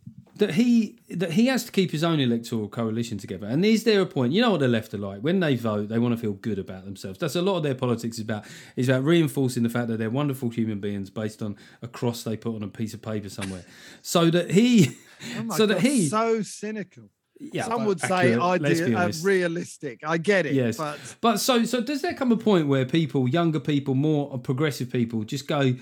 that 0.43 0.55
he 0.55 0.99
that 1.09 1.33
he 1.33 1.47
has 1.47 1.65
to 1.65 1.71
keep 1.71 1.93
his 1.93 2.03
own 2.03 2.19
electoral 2.19 2.69
coalition 2.69 3.17
together. 3.17 3.47
And 3.47 3.65
is 3.65 3.85
there 3.85 4.01
a 4.01 4.07
point? 4.07 4.33
You 4.33 4.43
know 4.43 4.51
what 4.51 4.61
the 4.61 4.67
left 4.67 4.93
are 4.93 4.99
like 4.99 5.21
when 5.21 5.39
they 5.39 5.55
vote, 5.55 5.89
they 5.89 6.01
want 6.01 6.17
to 6.17 6.21
feel 6.21 6.33
good 6.33 6.59
about 6.59 6.85
themselves. 6.85 7.21
That's 7.21 7.37
a 7.37 7.43
lot 7.43 7.59
of 7.59 7.63
their 7.63 7.77
politics 7.77 8.17
is 8.17 8.25
about. 8.25 8.45
Is 8.75 8.89
about 8.89 9.05
reinforcing 9.05 9.63
the 9.63 9.69
fact 9.69 9.87
that 9.87 9.99
they're 9.99 10.11
wonderful 10.11 10.51
human 10.51 10.81
beings 10.81 11.11
based 11.11 11.43
on 11.43 11.57
a 11.81 11.87
cross 11.87 12.25
they 12.25 12.37
put 12.37 12.57
on 12.57 12.65
a 12.65 12.69
piece 12.69 12.93
of 12.93 13.01
paper 13.01 13.29
somewhere. 13.29 13.65
So 14.03 14.31
that 14.31 14.51
he, 14.51 14.97
oh 15.39 15.51
so 15.51 15.67
God, 15.67 15.77
that 15.77 15.81
he, 15.81 16.09
so 16.09 16.43
cynical. 16.43 17.05
Yeah, 17.39 17.65
some 17.65 17.85
would 17.87 18.01
say 18.01 18.35
ideal, 18.35 18.97
uh, 18.99 19.13
realistic. 19.23 20.01
I 20.05 20.19
get 20.19 20.47
it. 20.47 20.55
Yes, 20.55 20.77
but 20.77 20.99
but 21.21 21.37
so 21.39 21.65
so 21.65 21.81
does 21.81 22.03
there 22.03 22.15
come 22.15 22.33
a 22.33 22.37
point 22.37 22.67
where 22.67 22.85
people, 22.85 23.29
younger 23.29 23.61
people, 23.61 23.95
more 23.95 24.39
progressive 24.39 24.91
people, 24.91 25.23
just 25.23 25.47
go? 25.47 25.77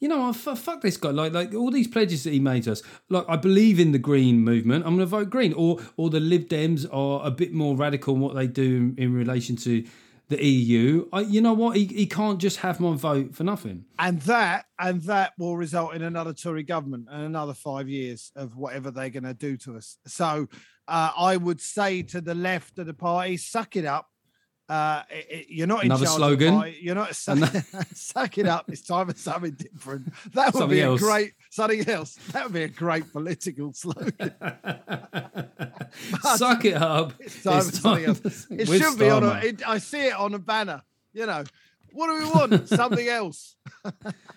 You 0.00 0.08
know, 0.08 0.32
fuck 0.32 0.82
this 0.82 0.96
guy. 0.96 1.10
Like, 1.10 1.32
like 1.32 1.54
all 1.54 1.70
these 1.70 1.88
pledges 1.88 2.24
that 2.24 2.32
he 2.32 2.40
made 2.40 2.64
to 2.64 2.72
us. 2.72 2.82
Like, 3.08 3.24
I 3.28 3.36
believe 3.36 3.80
in 3.80 3.92
the 3.92 3.98
Green 3.98 4.40
movement. 4.40 4.84
I'm 4.84 4.96
going 4.96 5.00
to 5.00 5.06
vote 5.06 5.30
Green. 5.30 5.52
Or, 5.54 5.78
or 5.96 6.10
the 6.10 6.20
Lib 6.20 6.48
Dems 6.48 6.86
are 6.92 7.26
a 7.26 7.30
bit 7.30 7.52
more 7.52 7.76
radical 7.76 8.14
in 8.14 8.20
what 8.20 8.34
they 8.34 8.46
do 8.46 8.76
in, 8.76 8.94
in 8.98 9.14
relation 9.14 9.56
to 9.56 9.84
the 10.28 10.44
EU. 10.44 11.08
I, 11.12 11.20
you 11.20 11.40
know 11.40 11.52
what? 11.52 11.76
He, 11.76 11.86
he 11.86 12.06
can't 12.06 12.38
just 12.38 12.58
have 12.58 12.80
my 12.80 12.94
vote 12.94 13.34
for 13.34 13.44
nothing. 13.44 13.84
And 13.98 14.20
that 14.22 14.66
and 14.78 15.02
that 15.02 15.32
will 15.38 15.56
result 15.56 15.94
in 15.94 16.02
another 16.02 16.32
Tory 16.32 16.64
government 16.64 17.06
and 17.10 17.22
another 17.22 17.54
five 17.54 17.88
years 17.88 18.32
of 18.34 18.56
whatever 18.56 18.90
they're 18.90 19.10
going 19.10 19.24
to 19.24 19.34
do 19.34 19.56
to 19.58 19.76
us. 19.76 19.98
So 20.06 20.48
uh, 20.88 21.12
I 21.16 21.36
would 21.36 21.60
say 21.60 22.02
to 22.02 22.20
the 22.20 22.34
left 22.34 22.78
of 22.78 22.86
the 22.86 22.94
party, 22.94 23.36
suck 23.36 23.76
it 23.76 23.84
up 23.84 24.08
uh, 24.68 25.02
it, 25.10 25.46
you're 25.48 25.66
not 25.66 25.84
another 25.84 26.06
slogan. 26.06 26.74
You're 26.80 26.96
not 26.96 27.14
suck, 27.14 27.38
suck 27.94 28.38
it 28.38 28.46
up. 28.46 28.68
It's 28.68 28.80
time 28.82 29.08
for 29.08 29.16
something 29.16 29.52
different. 29.52 30.12
That 30.32 30.46
would 30.46 30.60
something 30.60 30.76
be 30.76 30.82
else. 30.82 31.00
a 31.00 31.04
great 31.04 31.34
something 31.50 31.88
else. 31.88 32.14
That 32.32 32.44
would 32.44 32.52
be 32.52 32.64
a 32.64 32.68
great 32.68 33.12
political 33.12 33.72
slogan. 33.72 34.12
suck 36.20 36.64
it 36.64 36.74
up. 36.74 37.14
It's 37.20 37.42
time 37.44 37.58
it's 37.58 37.70
for 37.70 37.76
something 37.76 38.04
else. 38.06 38.46
It 38.50 38.66
should 38.66 38.98
be 38.98 39.08
on. 39.08 39.22
A, 39.22 39.34
it, 39.38 39.68
I 39.68 39.78
see 39.78 40.06
it 40.06 40.14
on 40.14 40.34
a 40.34 40.38
banner. 40.38 40.82
You 41.12 41.26
know, 41.26 41.44
what 41.96 42.08
do 42.08 42.18
we 42.18 42.30
want? 42.30 42.68
Something 42.82 43.08
else. 43.08 43.56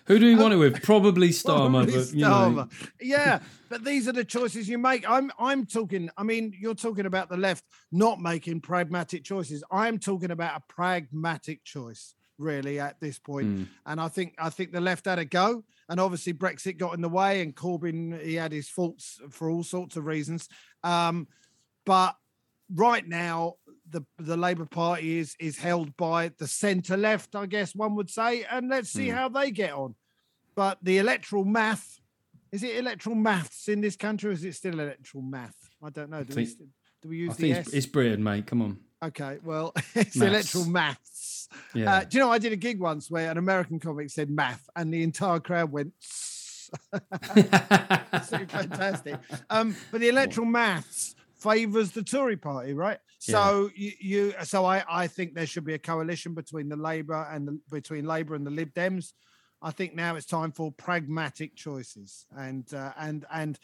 Who 0.06 0.18
do 0.18 0.26
we 0.26 0.34
want 0.34 0.54
it 0.54 0.56
with? 0.56 0.82
Probably 0.82 1.28
Starmer. 1.28 1.84
Probably 1.84 1.94
but, 1.94 2.12
you 2.12 2.24
Know. 2.24 2.68
Yeah, 3.00 3.40
but 3.68 3.84
these 3.84 4.08
are 4.08 4.12
the 4.12 4.24
choices 4.24 4.68
you 4.68 4.78
make. 4.78 5.08
I'm 5.08 5.30
I'm 5.38 5.66
talking. 5.66 6.08
I 6.16 6.22
mean, 6.22 6.54
you're 6.58 6.74
talking 6.74 7.04
about 7.04 7.28
the 7.28 7.36
left 7.36 7.64
not 7.92 8.18
making 8.18 8.62
pragmatic 8.62 9.24
choices. 9.24 9.62
I'm 9.70 9.98
talking 9.98 10.30
about 10.30 10.56
a 10.56 10.72
pragmatic 10.72 11.62
choice, 11.64 12.14
really, 12.38 12.80
at 12.80 12.98
this 12.98 13.18
point. 13.18 13.46
Mm. 13.46 13.66
And 13.84 14.00
I 14.00 14.08
think 14.08 14.34
I 14.38 14.48
think 14.48 14.72
the 14.72 14.80
left 14.80 15.04
had 15.04 15.18
a 15.18 15.26
go. 15.26 15.62
And 15.90 16.00
obviously 16.00 16.32
Brexit 16.32 16.78
got 16.78 16.94
in 16.94 17.02
the 17.02 17.08
way, 17.08 17.42
and 17.42 17.54
Corbyn 17.54 18.22
he 18.22 18.36
had 18.36 18.52
his 18.52 18.70
faults 18.70 19.20
for 19.30 19.50
all 19.50 19.64
sorts 19.64 19.96
of 19.96 20.06
reasons. 20.06 20.48
Um, 20.82 21.28
but 21.84 22.14
right 22.74 23.06
now 23.06 23.56
the 23.90 24.04
the 24.18 24.36
Labour 24.36 24.66
Party 24.66 25.18
is 25.18 25.36
is 25.38 25.58
held 25.58 25.96
by 25.96 26.30
the 26.38 26.46
centre 26.46 26.96
left, 26.96 27.34
I 27.34 27.46
guess 27.46 27.74
one 27.74 27.94
would 27.96 28.10
say, 28.10 28.44
and 28.44 28.68
let's 28.68 28.90
see 28.90 29.08
mm. 29.08 29.14
how 29.14 29.28
they 29.28 29.50
get 29.50 29.72
on. 29.72 29.94
But 30.54 30.78
the 30.82 30.98
electoral 30.98 31.44
math 31.44 32.00
is 32.52 32.62
it 32.62 32.76
electoral 32.76 33.16
maths 33.16 33.68
in 33.68 33.80
this 33.80 33.96
country, 33.96 34.30
or 34.30 34.32
is 34.32 34.44
it 34.44 34.54
still 34.54 34.80
electoral 34.80 35.22
math? 35.22 35.54
I 35.82 35.90
don't 35.90 36.10
know. 36.10 36.24
Do, 36.24 36.34
think, 36.34 36.48
we, 36.58 36.66
do 37.02 37.08
we 37.08 37.16
use 37.18 37.32
I 37.32 37.34
the 37.34 37.50
It's, 37.52 37.72
it's 37.72 37.86
Britain, 37.86 38.22
mate. 38.22 38.46
Come 38.46 38.62
on. 38.62 38.78
Okay, 39.02 39.38
well, 39.42 39.72
it's 39.94 40.16
maths. 40.16 40.20
electoral 40.20 40.66
maths. 40.66 41.48
Yeah. 41.74 41.94
Uh, 41.94 42.04
do 42.04 42.18
you 42.18 42.24
know 42.24 42.30
I 42.30 42.38
did 42.38 42.52
a 42.52 42.56
gig 42.56 42.80
once 42.80 43.10
where 43.10 43.30
an 43.30 43.38
American 43.38 43.78
comic 43.78 44.10
said 44.10 44.30
math, 44.30 44.68
and 44.74 44.92
the 44.92 45.02
entire 45.02 45.40
crowd 45.40 45.72
went. 45.72 45.92
fantastic. 48.12 49.16
Um, 49.48 49.74
but 49.90 50.00
the 50.00 50.08
electoral 50.08 50.46
maths 50.46 51.16
favors 51.40 51.90
the 51.90 52.02
Tory 52.02 52.36
party, 52.36 52.72
right? 52.74 52.98
So 53.18 53.70
yeah. 53.76 53.90
you, 54.00 54.24
you, 54.26 54.34
so 54.44 54.64
I, 54.64 54.82
I 54.88 55.06
think 55.06 55.34
there 55.34 55.46
should 55.46 55.64
be 55.64 55.74
a 55.74 55.78
coalition 55.78 56.34
between 56.34 56.68
the 56.68 56.76
Labour 56.76 57.28
and 57.30 57.46
the, 57.46 57.60
between 57.70 58.06
Labour 58.06 58.34
and 58.34 58.46
the 58.46 58.50
Lib 58.50 58.72
Dems. 58.74 59.12
I 59.62 59.70
think 59.70 59.94
now 59.94 60.16
it's 60.16 60.26
time 60.26 60.52
for 60.52 60.72
pragmatic 60.72 61.54
choices, 61.54 62.24
and 62.34 62.72
uh, 62.72 62.92
and 62.96 63.26
and 63.30 63.58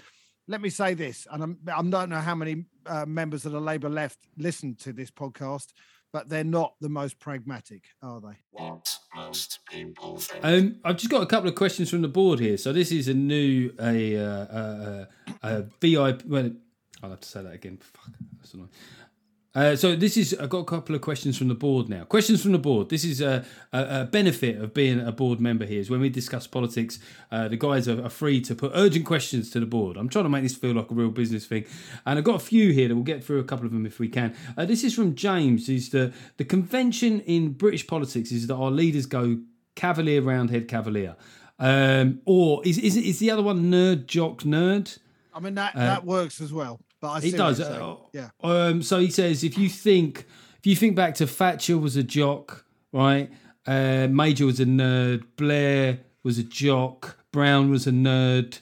let 0.46 0.60
me 0.60 0.68
say 0.68 0.94
this, 0.94 1.26
and 1.32 1.42
I'm, 1.42 1.58
I 1.74 1.82
don't 1.82 2.10
know 2.10 2.20
how 2.20 2.34
many 2.34 2.66
uh, 2.84 3.06
members 3.06 3.46
of 3.46 3.52
the 3.52 3.60
Labour 3.60 3.88
left 3.88 4.18
listen 4.36 4.76
to 4.76 4.92
this 4.92 5.10
podcast, 5.10 5.68
but 6.12 6.28
they're 6.28 6.44
not 6.44 6.74
the 6.80 6.88
most 6.88 7.18
pragmatic, 7.18 7.84
are 8.02 8.20
they? 8.20 8.36
What 8.50 8.96
most 9.14 9.60
people 9.70 10.18
think. 10.18 10.44
Um, 10.44 10.76
I've 10.84 10.96
just 10.96 11.10
got 11.10 11.22
a 11.22 11.26
couple 11.26 11.48
of 11.48 11.54
questions 11.54 11.90
from 11.90 12.02
the 12.02 12.08
board 12.08 12.38
here. 12.38 12.56
So 12.56 12.72
this 12.72 12.92
is 12.92 13.08
a 13.08 13.14
new 13.14 13.72
a, 13.80 14.16
uh, 14.16 14.26
a, 14.30 15.08
a 15.42 15.62
VIP. 15.80 16.22
Well, 16.26 16.50
I'll 17.02 17.10
have 17.10 17.20
to 17.20 17.28
say 17.28 17.42
that 17.42 17.54
again. 17.54 17.78
Fuck, 17.78 18.10
that's 18.38 18.54
annoying. 18.54 18.70
Uh, 19.56 19.74
so 19.74 19.96
this 19.96 20.18
is 20.18 20.36
I've 20.38 20.50
got 20.50 20.58
a 20.58 20.64
couple 20.64 20.94
of 20.94 21.00
questions 21.00 21.38
from 21.38 21.48
the 21.48 21.54
board 21.54 21.88
now. 21.88 22.04
Questions 22.04 22.42
from 22.42 22.52
the 22.52 22.58
board. 22.58 22.90
This 22.90 23.04
is 23.04 23.22
a, 23.22 23.42
a, 23.72 24.02
a 24.02 24.04
benefit 24.04 24.60
of 24.60 24.74
being 24.74 25.00
a 25.00 25.10
board 25.10 25.40
member 25.40 25.64
here. 25.64 25.80
Is 25.80 25.88
when 25.88 26.00
we 26.00 26.10
discuss 26.10 26.46
politics, 26.46 26.98
uh, 27.32 27.48
the 27.48 27.56
guys 27.56 27.88
are, 27.88 28.04
are, 28.04 28.10
free 28.10 28.42
to 28.42 28.54
put 28.54 28.72
urgent 28.74 29.06
questions 29.06 29.48
to 29.52 29.60
the 29.60 29.64
board. 29.64 29.96
I'm 29.96 30.10
trying 30.10 30.26
to 30.26 30.28
make 30.28 30.42
this 30.42 30.54
feel 30.54 30.74
like 30.74 30.90
a 30.90 30.94
real 30.94 31.08
business 31.08 31.46
thing, 31.46 31.64
and 32.04 32.18
I've 32.18 32.24
got 32.24 32.34
a 32.34 32.44
few 32.44 32.70
here 32.74 32.88
that 32.88 32.94
we'll 32.94 33.02
get 33.02 33.24
through 33.24 33.38
a 33.38 33.44
couple 33.44 33.64
of 33.64 33.72
them 33.72 33.86
if 33.86 33.98
we 33.98 34.10
can. 34.10 34.36
Uh, 34.58 34.66
this 34.66 34.84
is 34.84 34.94
from 34.94 35.14
James. 35.14 35.70
Is 35.70 35.88
the 35.88 36.12
the 36.36 36.44
convention 36.44 37.20
in 37.20 37.52
British 37.52 37.86
politics 37.86 38.32
is 38.32 38.48
that 38.48 38.56
our 38.56 38.70
leaders 38.70 39.06
go 39.06 39.38
cavalier 39.74 40.20
roundhead 40.20 40.68
cavalier, 40.68 41.16
um, 41.58 42.20
or 42.26 42.60
is 42.66 42.76
is 42.76 42.98
is 42.98 43.20
the 43.20 43.30
other 43.30 43.42
one 43.42 43.70
nerd 43.70 44.04
jock 44.04 44.42
nerd? 44.42 44.98
I 45.32 45.40
mean 45.40 45.54
that 45.54 45.74
that 45.76 46.04
works 46.04 46.42
as 46.42 46.52
well. 46.52 46.78
But 47.06 47.12
I 47.12 47.20
He 47.20 47.30
does. 47.30 47.60
Uh, 47.60 47.96
yeah. 48.12 48.30
Um, 48.40 48.82
so 48.82 48.98
he 48.98 49.10
says, 49.10 49.44
if 49.44 49.56
you 49.56 49.68
think, 49.68 50.26
if 50.58 50.66
you 50.66 50.74
think 50.74 50.96
back 50.96 51.14
to 51.16 51.26
Thatcher 51.26 51.78
was 51.78 51.96
a 51.96 52.02
jock, 52.02 52.64
right? 52.92 53.30
Uh, 53.64 54.08
Major 54.10 54.46
was 54.46 54.58
a 54.58 54.64
nerd. 54.64 55.24
Blair 55.36 56.00
was 56.24 56.38
a 56.38 56.42
jock. 56.42 57.18
Brown 57.32 57.70
was 57.70 57.86
a 57.86 57.92
nerd. 57.92 58.58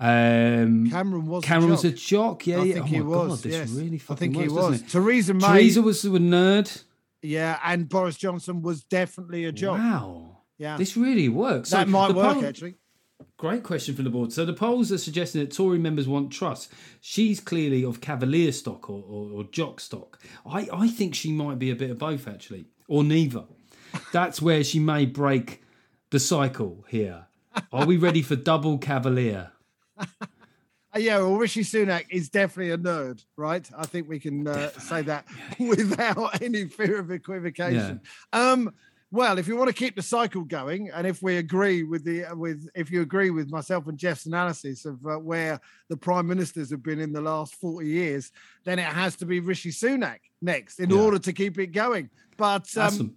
Um, 0.00 0.90
Cameron 0.90 1.26
was. 1.26 1.44
Cameron 1.44 1.70
a 1.70 1.74
was 1.74 1.84
a 1.84 1.92
jock. 1.92 2.44
Yeah, 2.44 2.60
I 2.60 2.64
yeah. 2.64 2.74
think 2.74 2.86
oh 2.86 2.88
he 2.88 3.00
was. 3.02 3.28
God, 3.28 3.38
this 3.38 3.52
yes. 3.52 3.70
really 3.70 3.96
I 3.96 3.98
fucking 3.98 4.32
think 4.32 4.42
he 4.42 4.48
works, 4.48 4.82
was. 4.82 4.92
Theresa 4.92 5.34
May. 5.34 5.46
Theresa 5.46 5.82
was 5.82 6.04
a 6.04 6.08
nerd. 6.08 6.82
Yeah, 7.22 7.60
and 7.64 7.88
Boris 7.88 8.16
Johnson 8.16 8.62
was 8.62 8.82
definitely 8.82 9.44
a 9.44 9.52
jock. 9.52 9.78
Wow. 9.78 10.38
Yeah. 10.58 10.76
This 10.76 10.96
really 10.96 11.28
works. 11.28 11.70
that 11.70 11.86
So 11.86 11.90
might 11.92 12.14
work 12.16 12.34
poll- 12.34 12.44
actually. 12.46 12.76
Great 13.36 13.62
question 13.62 13.94
from 13.94 14.04
the 14.04 14.10
board. 14.10 14.32
So 14.32 14.44
the 14.44 14.52
polls 14.52 14.92
are 14.92 14.98
suggesting 14.98 15.40
that 15.40 15.52
Tory 15.52 15.78
members 15.78 16.06
want 16.06 16.30
Truss. 16.30 16.68
She's 17.00 17.40
clearly 17.40 17.84
of 17.84 18.00
cavalier 18.00 18.52
stock 18.52 18.90
or, 18.90 19.02
or, 19.08 19.30
or 19.32 19.44
jock 19.44 19.80
stock. 19.80 20.18
I, 20.44 20.68
I 20.72 20.88
think 20.88 21.14
she 21.14 21.32
might 21.32 21.58
be 21.58 21.70
a 21.70 21.76
bit 21.76 21.90
of 21.90 21.98
both, 21.98 22.28
actually, 22.28 22.66
or 22.88 23.02
neither. 23.02 23.44
That's 24.12 24.42
where 24.42 24.62
she 24.62 24.78
may 24.78 25.06
break 25.06 25.62
the 26.10 26.20
cycle 26.20 26.84
here. 26.88 27.26
Are 27.72 27.86
we 27.86 27.96
ready 27.96 28.22
for 28.22 28.36
double 28.36 28.78
cavalier? 28.78 29.52
Yeah, 30.96 31.18
well, 31.18 31.36
Rishi 31.36 31.62
Sunak 31.62 32.06
is 32.10 32.30
definitely 32.30 32.72
a 32.72 32.78
nerd, 32.78 33.24
right? 33.36 33.68
I 33.78 33.86
think 33.86 34.08
we 34.08 34.18
can 34.18 34.48
uh, 34.48 34.70
say 34.70 35.02
that 35.02 35.24
without 35.60 36.42
any 36.42 36.66
fear 36.66 36.98
of 36.98 37.12
equivocation. 37.12 38.00
Um, 38.32 38.74
well, 39.12 39.38
if 39.38 39.48
you 39.48 39.56
want 39.56 39.68
to 39.68 39.74
keep 39.74 39.96
the 39.96 40.02
cycle 40.02 40.42
going, 40.44 40.90
and 40.90 41.06
if 41.06 41.20
we 41.22 41.38
agree 41.38 41.82
with 41.82 42.04
the 42.04 42.24
with 42.34 42.68
if 42.74 42.90
you 42.90 43.02
agree 43.02 43.30
with 43.30 43.50
myself 43.50 43.86
and 43.88 43.98
Geoff's 43.98 44.26
analysis 44.26 44.84
of 44.84 45.04
uh, 45.04 45.16
where 45.18 45.60
the 45.88 45.96
prime 45.96 46.26
ministers 46.28 46.70
have 46.70 46.82
been 46.82 47.00
in 47.00 47.12
the 47.12 47.20
last 47.20 47.54
forty 47.56 47.88
years, 47.88 48.30
then 48.64 48.78
it 48.78 48.84
has 48.84 49.16
to 49.16 49.26
be 49.26 49.40
Rishi 49.40 49.70
Sunak 49.70 50.18
next 50.40 50.78
in 50.80 50.90
Yeah. 50.90 50.98
order 51.00 51.18
to 51.18 51.32
keep 51.32 51.58
it 51.58 51.68
going. 51.68 52.08
But 52.36 52.74
um, 52.76 53.14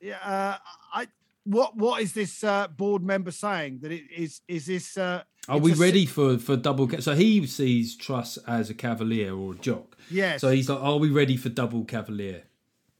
yeah, 0.00 0.18
uh, 0.24 0.56
I 0.94 1.08
what 1.44 1.76
what 1.76 2.02
is 2.02 2.12
this 2.12 2.44
uh, 2.44 2.68
board 2.68 3.02
member 3.02 3.32
saying 3.32 3.80
that 3.82 3.90
it 3.92 4.04
is 4.16 4.40
is 4.46 4.66
this? 4.66 4.96
Uh, 4.96 5.22
Are 5.48 5.58
we 5.58 5.74
si- 5.74 5.80
ready 5.80 6.06
for, 6.06 6.38
for 6.38 6.56
double? 6.56 6.86
Ca- 6.86 7.00
so 7.00 7.16
he 7.16 7.44
sees 7.48 7.96
Truss 7.96 8.36
as 8.46 8.70
a 8.70 8.74
cavalier 8.74 9.34
or 9.34 9.54
a 9.54 9.56
jock. 9.56 9.96
Yes. 10.08 10.40
So 10.40 10.50
he's 10.50 10.68
like, 10.68 10.80
are 10.80 10.98
we 10.98 11.10
ready 11.10 11.36
for 11.36 11.48
double 11.48 11.84
cavalier? 11.84 12.44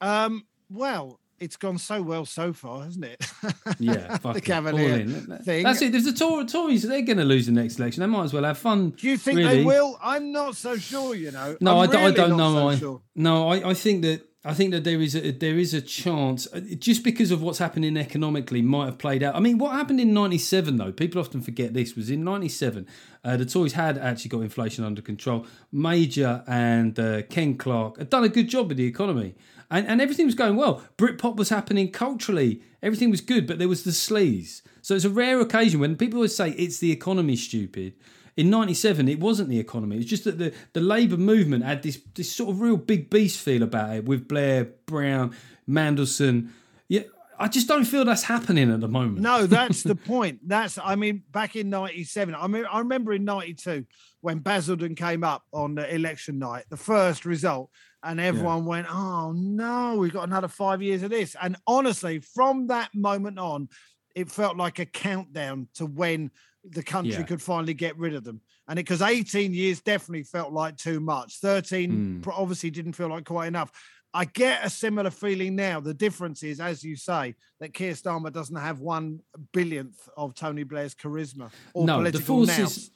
Um, 0.01 0.45
well, 0.69 1.21
it's 1.43 1.57
gone 1.57 1.77
so 1.79 2.01
well 2.03 2.25
so 2.25 2.53
far, 2.53 2.85
hasn't 2.85 3.05
it? 3.05 3.27
Yeah, 3.79 4.19
the 4.19 4.41
Cavalier 4.41 5.01
in. 5.01 5.39
thing. 5.45 5.65
That's 5.65 5.83
it. 5.83 5.93
There's 5.93 6.05
the 6.05 6.13
Tory, 6.13 6.47
Tories. 6.47 6.83
They're 6.83 7.03
going 7.03 7.19
to 7.19 7.25
lose 7.25 7.47
the 7.47 7.53
next 7.53 7.79
election. 7.79 8.01
They 8.01 8.07
might 8.07 8.25
as 8.25 8.33
well 8.33 8.45
have 8.45 8.59
fun. 8.59 8.91
Do 8.91 9.09
you 9.09 9.17
think 9.17 9.39
really. 9.39 9.57
they 9.57 9.65
will? 9.65 9.99
I'm 10.01 10.31
not 10.31 10.57
so 10.57 10.77
sure. 10.77 11.15
You 11.15 11.33
know. 11.33 11.57
No, 11.61 11.81
I'm 11.81 11.91
I, 11.91 11.93
really 11.93 12.13
don't 12.13 12.37
know. 12.37 12.55
so 12.55 12.69
I, 12.69 12.77
sure. 12.77 13.03
No, 13.17 13.49
I, 13.49 13.71
I 13.71 13.75
think 13.75 14.03
that 14.03 14.23
I 14.45 14.55
think 14.55 14.73
that 14.73 14.83
there 14.83 15.01
is 15.01 15.15
a, 15.15 15.31
there 15.31 15.57
is 15.57 15.73
a 15.73 15.81
chance 15.81 16.49
uh, 16.53 16.61
just 16.77 17.05
because 17.05 17.31
of 17.31 17.43
what's 17.43 17.59
happening 17.59 17.97
economically 17.97 18.61
might 18.61 18.87
have 18.87 18.99
played 18.99 19.23
out. 19.23 19.37
I 19.37 19.41
mean, 19.41 19.57
what 19.57 19.73
happened 19.73 20.01
in 20.01 20.13
'97 20.13 20.77
though? 20.77 20.91
People 20.91 21.21
often 21.21 21.41
forget 21.41 21.75
this 21.75 21.95
was 21.95 22.11
in 22.11 22.25
'97. 22.25 22.87
Uh, 23.25 23.37
the 23.37 23.47
Tories 23.47 23.75
had 23.75 23.97
actually 23.97 24.31
got 24.31 24.41
inflation 24.41 24.83
under 24.83 25.01
control. 25.01 25.47
Major 25.71 26.43
and 26.49 26.99
uh, 26.99 27.23
Ken 27.23 27.57
Clarke 27.57 27.99
had 27.99 28.11
done 28.11 28.25
a 28.25 28.29
good 28.29 28.49
job 28.49 28.69
with 28.69 28.79
the 28.79 28.87
economy, 28.87 29.37
and 29.71 29.87
and 29.87 30.01
everything 30.01 30.27
was 30.27 30.35
going 30.35 30.57
well. 30.57 30.83
Britpop 30.99 31.37
was 31.37 31.51
happening 31.51 31.93
culturally. 31.93 32.63
Everything 32.83 33.13
was 33.13 33.21
good, 33.21 33.47
but 33.47 33.61
there 33.61 33.69
was 33.69 33.85
the 33.85 33.93
sleaze. 33.93 34.63
So 34.81 34.97
it's 34.97 35.05
a 35.05 35.11
rare 35.11 35.41
occasion 35.41 35.79
when 35.79 35.95
people 35.95 36.19
always 36.19 36.35
say 36.35 36.51
it's 36.51 36.79
the 36.79 36.91
economy 36.91 37.37
stupid. 37.37 37.95
In 38.37 38.49
'97, 38.51 39.09
it 39.09 39.21
wasn't 39.21 39.49
the 39.49 39.59
economy. 39.59 39.97
It's 39.97 40.07
just 40.07 40.25
that 40.25 40.39
the, 40.39 40.55
the 40.73 40.81
Labour 40.81 41.17
movement 41.17 41.65
had 41.65 41.83
this 41.83 42.01
this 42.15 42.33
sort 42.33 42.51
of 42.51 42.61
real 42.61 42.77
big 42.77 43.11
beast 43.11 43.41
feel 43.41 43.63
about 43.63 43.95
it 43.97 44.05
with 44.07 44.27
Blair, 44.27 44.71
Brown, 44.87 45.35
Mandelson. 45.69 46.49
Yeah, 46.89 47.03
I 47.39 47.49
just 47.49 47.67
don't 47.67 47.85
feel 47.85 48.05
that's 48.05 48.23
happening 48.23 48.71
at 48.71 48.81
the 48.81 48.89
moment. 48.89 49.19
No, 49.19 49.47
that's 49.49 49.83
the 49.83 49.95
point. 49.97 50.41
That's 50.47 50.79
I 50.83 50.95
mean, 50.95 51.25
back 51.31 51.57
in 51.57 51.71
'97, 51.71 52.35
I 52.35 52.47
mean, 52.47 52.65
I 52.71 52.79
remember 52.79 53.13
in 53.13 53.25
'92 53.25 53.85
when 54.21 54.39
Basildon 54.39 54.95
came 54.95 55.25
up 55.25 55.43
on 55.53 55.77
election 55.77 56.39
night, 56.39 56.65
the 56.71 56.77
first 56.77 57.25
result, 57.25 57.71
and 58.03 58.21
everyone 58.21 58.65
went, 58.65 58.87
"Oh 58.89 59.33
no, 59.33 59.97
we've 59.97 60.13
got 60.13 60.29
another 60.29 60.49
five 60.49 60.83
years 60.83 61.03
of 61.03 61.11
this." 61.11 61.37
And 61.43 61.57
honestly, 61.67 62.21
from 62.21 62.69
that 62.69 62.91
moment 62.95 63.39
on, 63.39 63.69
it 64.15 64.31
felt 64.31 64.57
like 64.57 64.79
a 64.79 64.87
countdown 64.87 65.69
to 65.75 65.87
when 65.87 66.31
the 66.65 66.83
country 66.83 67.13
Yeah. 67.13 67.23
could 67.23 67.43
finally 67.43 67.75
get 67.75 67.97
rid 67.99 68.15
of 68.15 68.25
them. 68.25 68.41
And 68.69 68.77
because 68.77 69.03
18 69.03 69.53
years 69.53 69.81
definitely 69.81 70.23
felt 70.25 70.53
like 70.53 70.77
too 70.77 71.01
much, 71.01 71.39
13 71.41 71.91
Hmm. 71.91 72.21
pro- 72.21 72.35
obviously 72.35 72.71
didn't 72.71 72.93
feel 72.93 73.09
like 73.09 73.25
quite 73.25 73.49
enough. 73.49 73.71
I 74.15 74.27
get 74.27 74.65
a 74.65 74.71
similar 74.71 75.11
feeling 75.11 75.57
now. 75.57 75.81
The 75.81 75.95
difference 75.95 76.43
is, 76.43 76.61
as 76.61 76.85
you 76.85 76.97
say, 76.97 77.35
that 77.61 77.73
Keir 77.73 77.95
Starmer 77.95 78.31
doesn't 78.33 78.55
have 78.57 78.81
one 78.81 79.21
billionth 79.53 80.09
of 80.17 80.35
Tony 80.35 80.65
Blair's 80.65 80.95
charisma 80.95 81.51
or 81.75 81.87
No, 81.87 81.95
the 82.03 82.11
political 82.11 82.27
force 82.47 82.59
nous. 82.59 82.77
is 82.77 82.91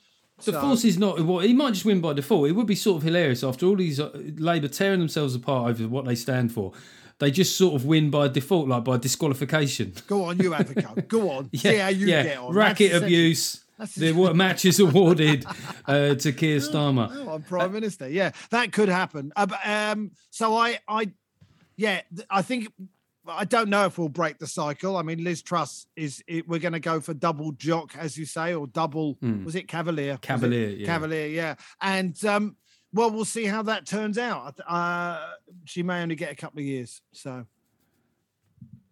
the 0.44 0.52
So- 0.52 0.60
force 0.60 0.84
is 0.84 0.98
not. 0.98 1.18
Well, 1.22 1.38
he 1.38 1.54
might 1.54 1.72
just 1.72 1.86
win 1.86 2.00
by 2.02 2.12
default. 2.12 2.48
It 2.48 2.52
would 2.52 2.66
be 2.66 2.74
sort 2.74 2.98
of 2.98 3.02
hilarious 3.02 3.42
after 3.42 3.64
all 3.66 3.76
these 3.76 3.98
uh, 3.98 4.10
Labour 4.36 4.68
tearing 4.68 5.00
themselves 5.00 5.34
apart 5.34 5.70
over 5.70 5.88
what 5.88 6.04
they 6.04 6.14
stand 6.14 6.52
for. 6.52 6.72
They 7.18 7.30
just 7.30 7.56
sort 7.56 7.74
of 7.74 7.86
win 7.86 8.10
by 8.10 8.28
default, 8.28 8.68
like 8.68 8.84
by 8.84 8.98
disqualification. 8.98 9.94
Go 10.06 10.24
on, 10.24 10.38
you 10.38 10.52
advocate. 10.52 11.08
Go 11.08 11.30
on. 11.30 11.50
See 11.54 11.76
how 11.76 11.88
you 11.88 12.06
get 12.06 12.38
on. 12.38 12.52
Racket 12.54 12.92
That's 12.92 13.04
abuse. 13.04 13.64
The 13.96 14.12
what 14.12 14.34
match 14.34 14.64
is 14.64 14.80
awarded 14.80 15.44
uh, 15.86 16.14
to 16.14 16.32
Keir 16.32 16.58
Starmer. 16.60 17.08
Oh, 17.12 17.34
I'm 17.34 17.42
prime 17.42 17.72
minister. 17.72 18.08
Yeah, 18.08 18.32
that 18.50 18.72
could 18.72 18.88
happen. 18.88 19.32
Uh, 19.36 19.46
um, 19.64 20.12
so 20.30 20.56
I, 20.56 20.78
I, 20.88 21.10
yeah, 21.76 22.00
I 22.30 22.40
think 22.40 22.72
I 23.28 23.44
don't 23.44 23.68
know 23.68 23.84
if 23.84 23.98
we'll 23.98 24.08
break 24.08 24.38
the 24.38 24.46
cycle. 24.46 24.96
I 24.96 25.02
mean, 25.02 25.24
Liz 25.24 25.42
Truss 25.42 25.86
is. 25.94 26.22
It, 26.26 26.48
we're 26.48 26.60
going 26.60 26.72
to 26.72 26.80
go 26.80 27.00
for 27.00 27.12
double 27.12 27.52
jock, 27.52 27.94
as 27.98 28.16
you 28.16 28.24
say, 28.24 28.54
or 28.54 28.66
double. 28.66 29.18
Was 29.44 29.54
it 29.54 29.68
Cavalier? 29.68 30.12
Was 30.12 30.16
it. 30.16 30.22
Cavalier, 30.22 30.68
yeah. 30.68 30.86
Cavalier. 30.86 31.26
Yeah, 31.28 31.54
and 31.80 32.24
um, 32.24 32.56
well, 32.96 33.10
we'll 33.10 33.24
see 33.26 33.44
how 33.44 33.62
that 33.62 33.86
turns 33.86 34.16
out. 34.16 34.58
Uh, 34.66 35.20
she 35.64 35.82
may 35.82 36.02
only 36.02 36.14
get 36.16 36.32
a 36.32 36.34
couple 36.34 36.60
of 36.60 36.64
years. 36.64 37.02
So 37.12 37.46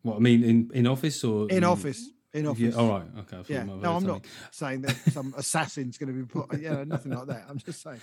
What 0.03 0.17
I 0.17 0.19
mean 0.19 0.45
in, 0.45 0.71
in 0.75 0.87
office 0.87 1.25
or 1.25 1.49
in 1.49 1.65
office, 1.65 2.11
in 2.35 2.47
office. 2.47 2.75
Yeah, 2.75 2.81
all 2.81 2.89
right, 2.91 3.07
okay. 3.21 3.43
Yeah. 3.49 3.63
I'm 3.63 3.81
no, 3.81 3.97
I'm 3.97 4.07
not 4.07 4.27
saying 4.51 4.83
that 4.83 4.95
some 5.11 5.35
assassin's 5.39 5.97
going 5.97 6.13
to 6.15 6.19
be 6.19 6.27
put. 6.27 6.61
Yeah, 6.61 6.85
nothing 6.85 7.13
like 7.13 7.27
that. 7.29 7.47
I'm 7.49 7.59
just 7.59 7.83
saying. 7.83 8.01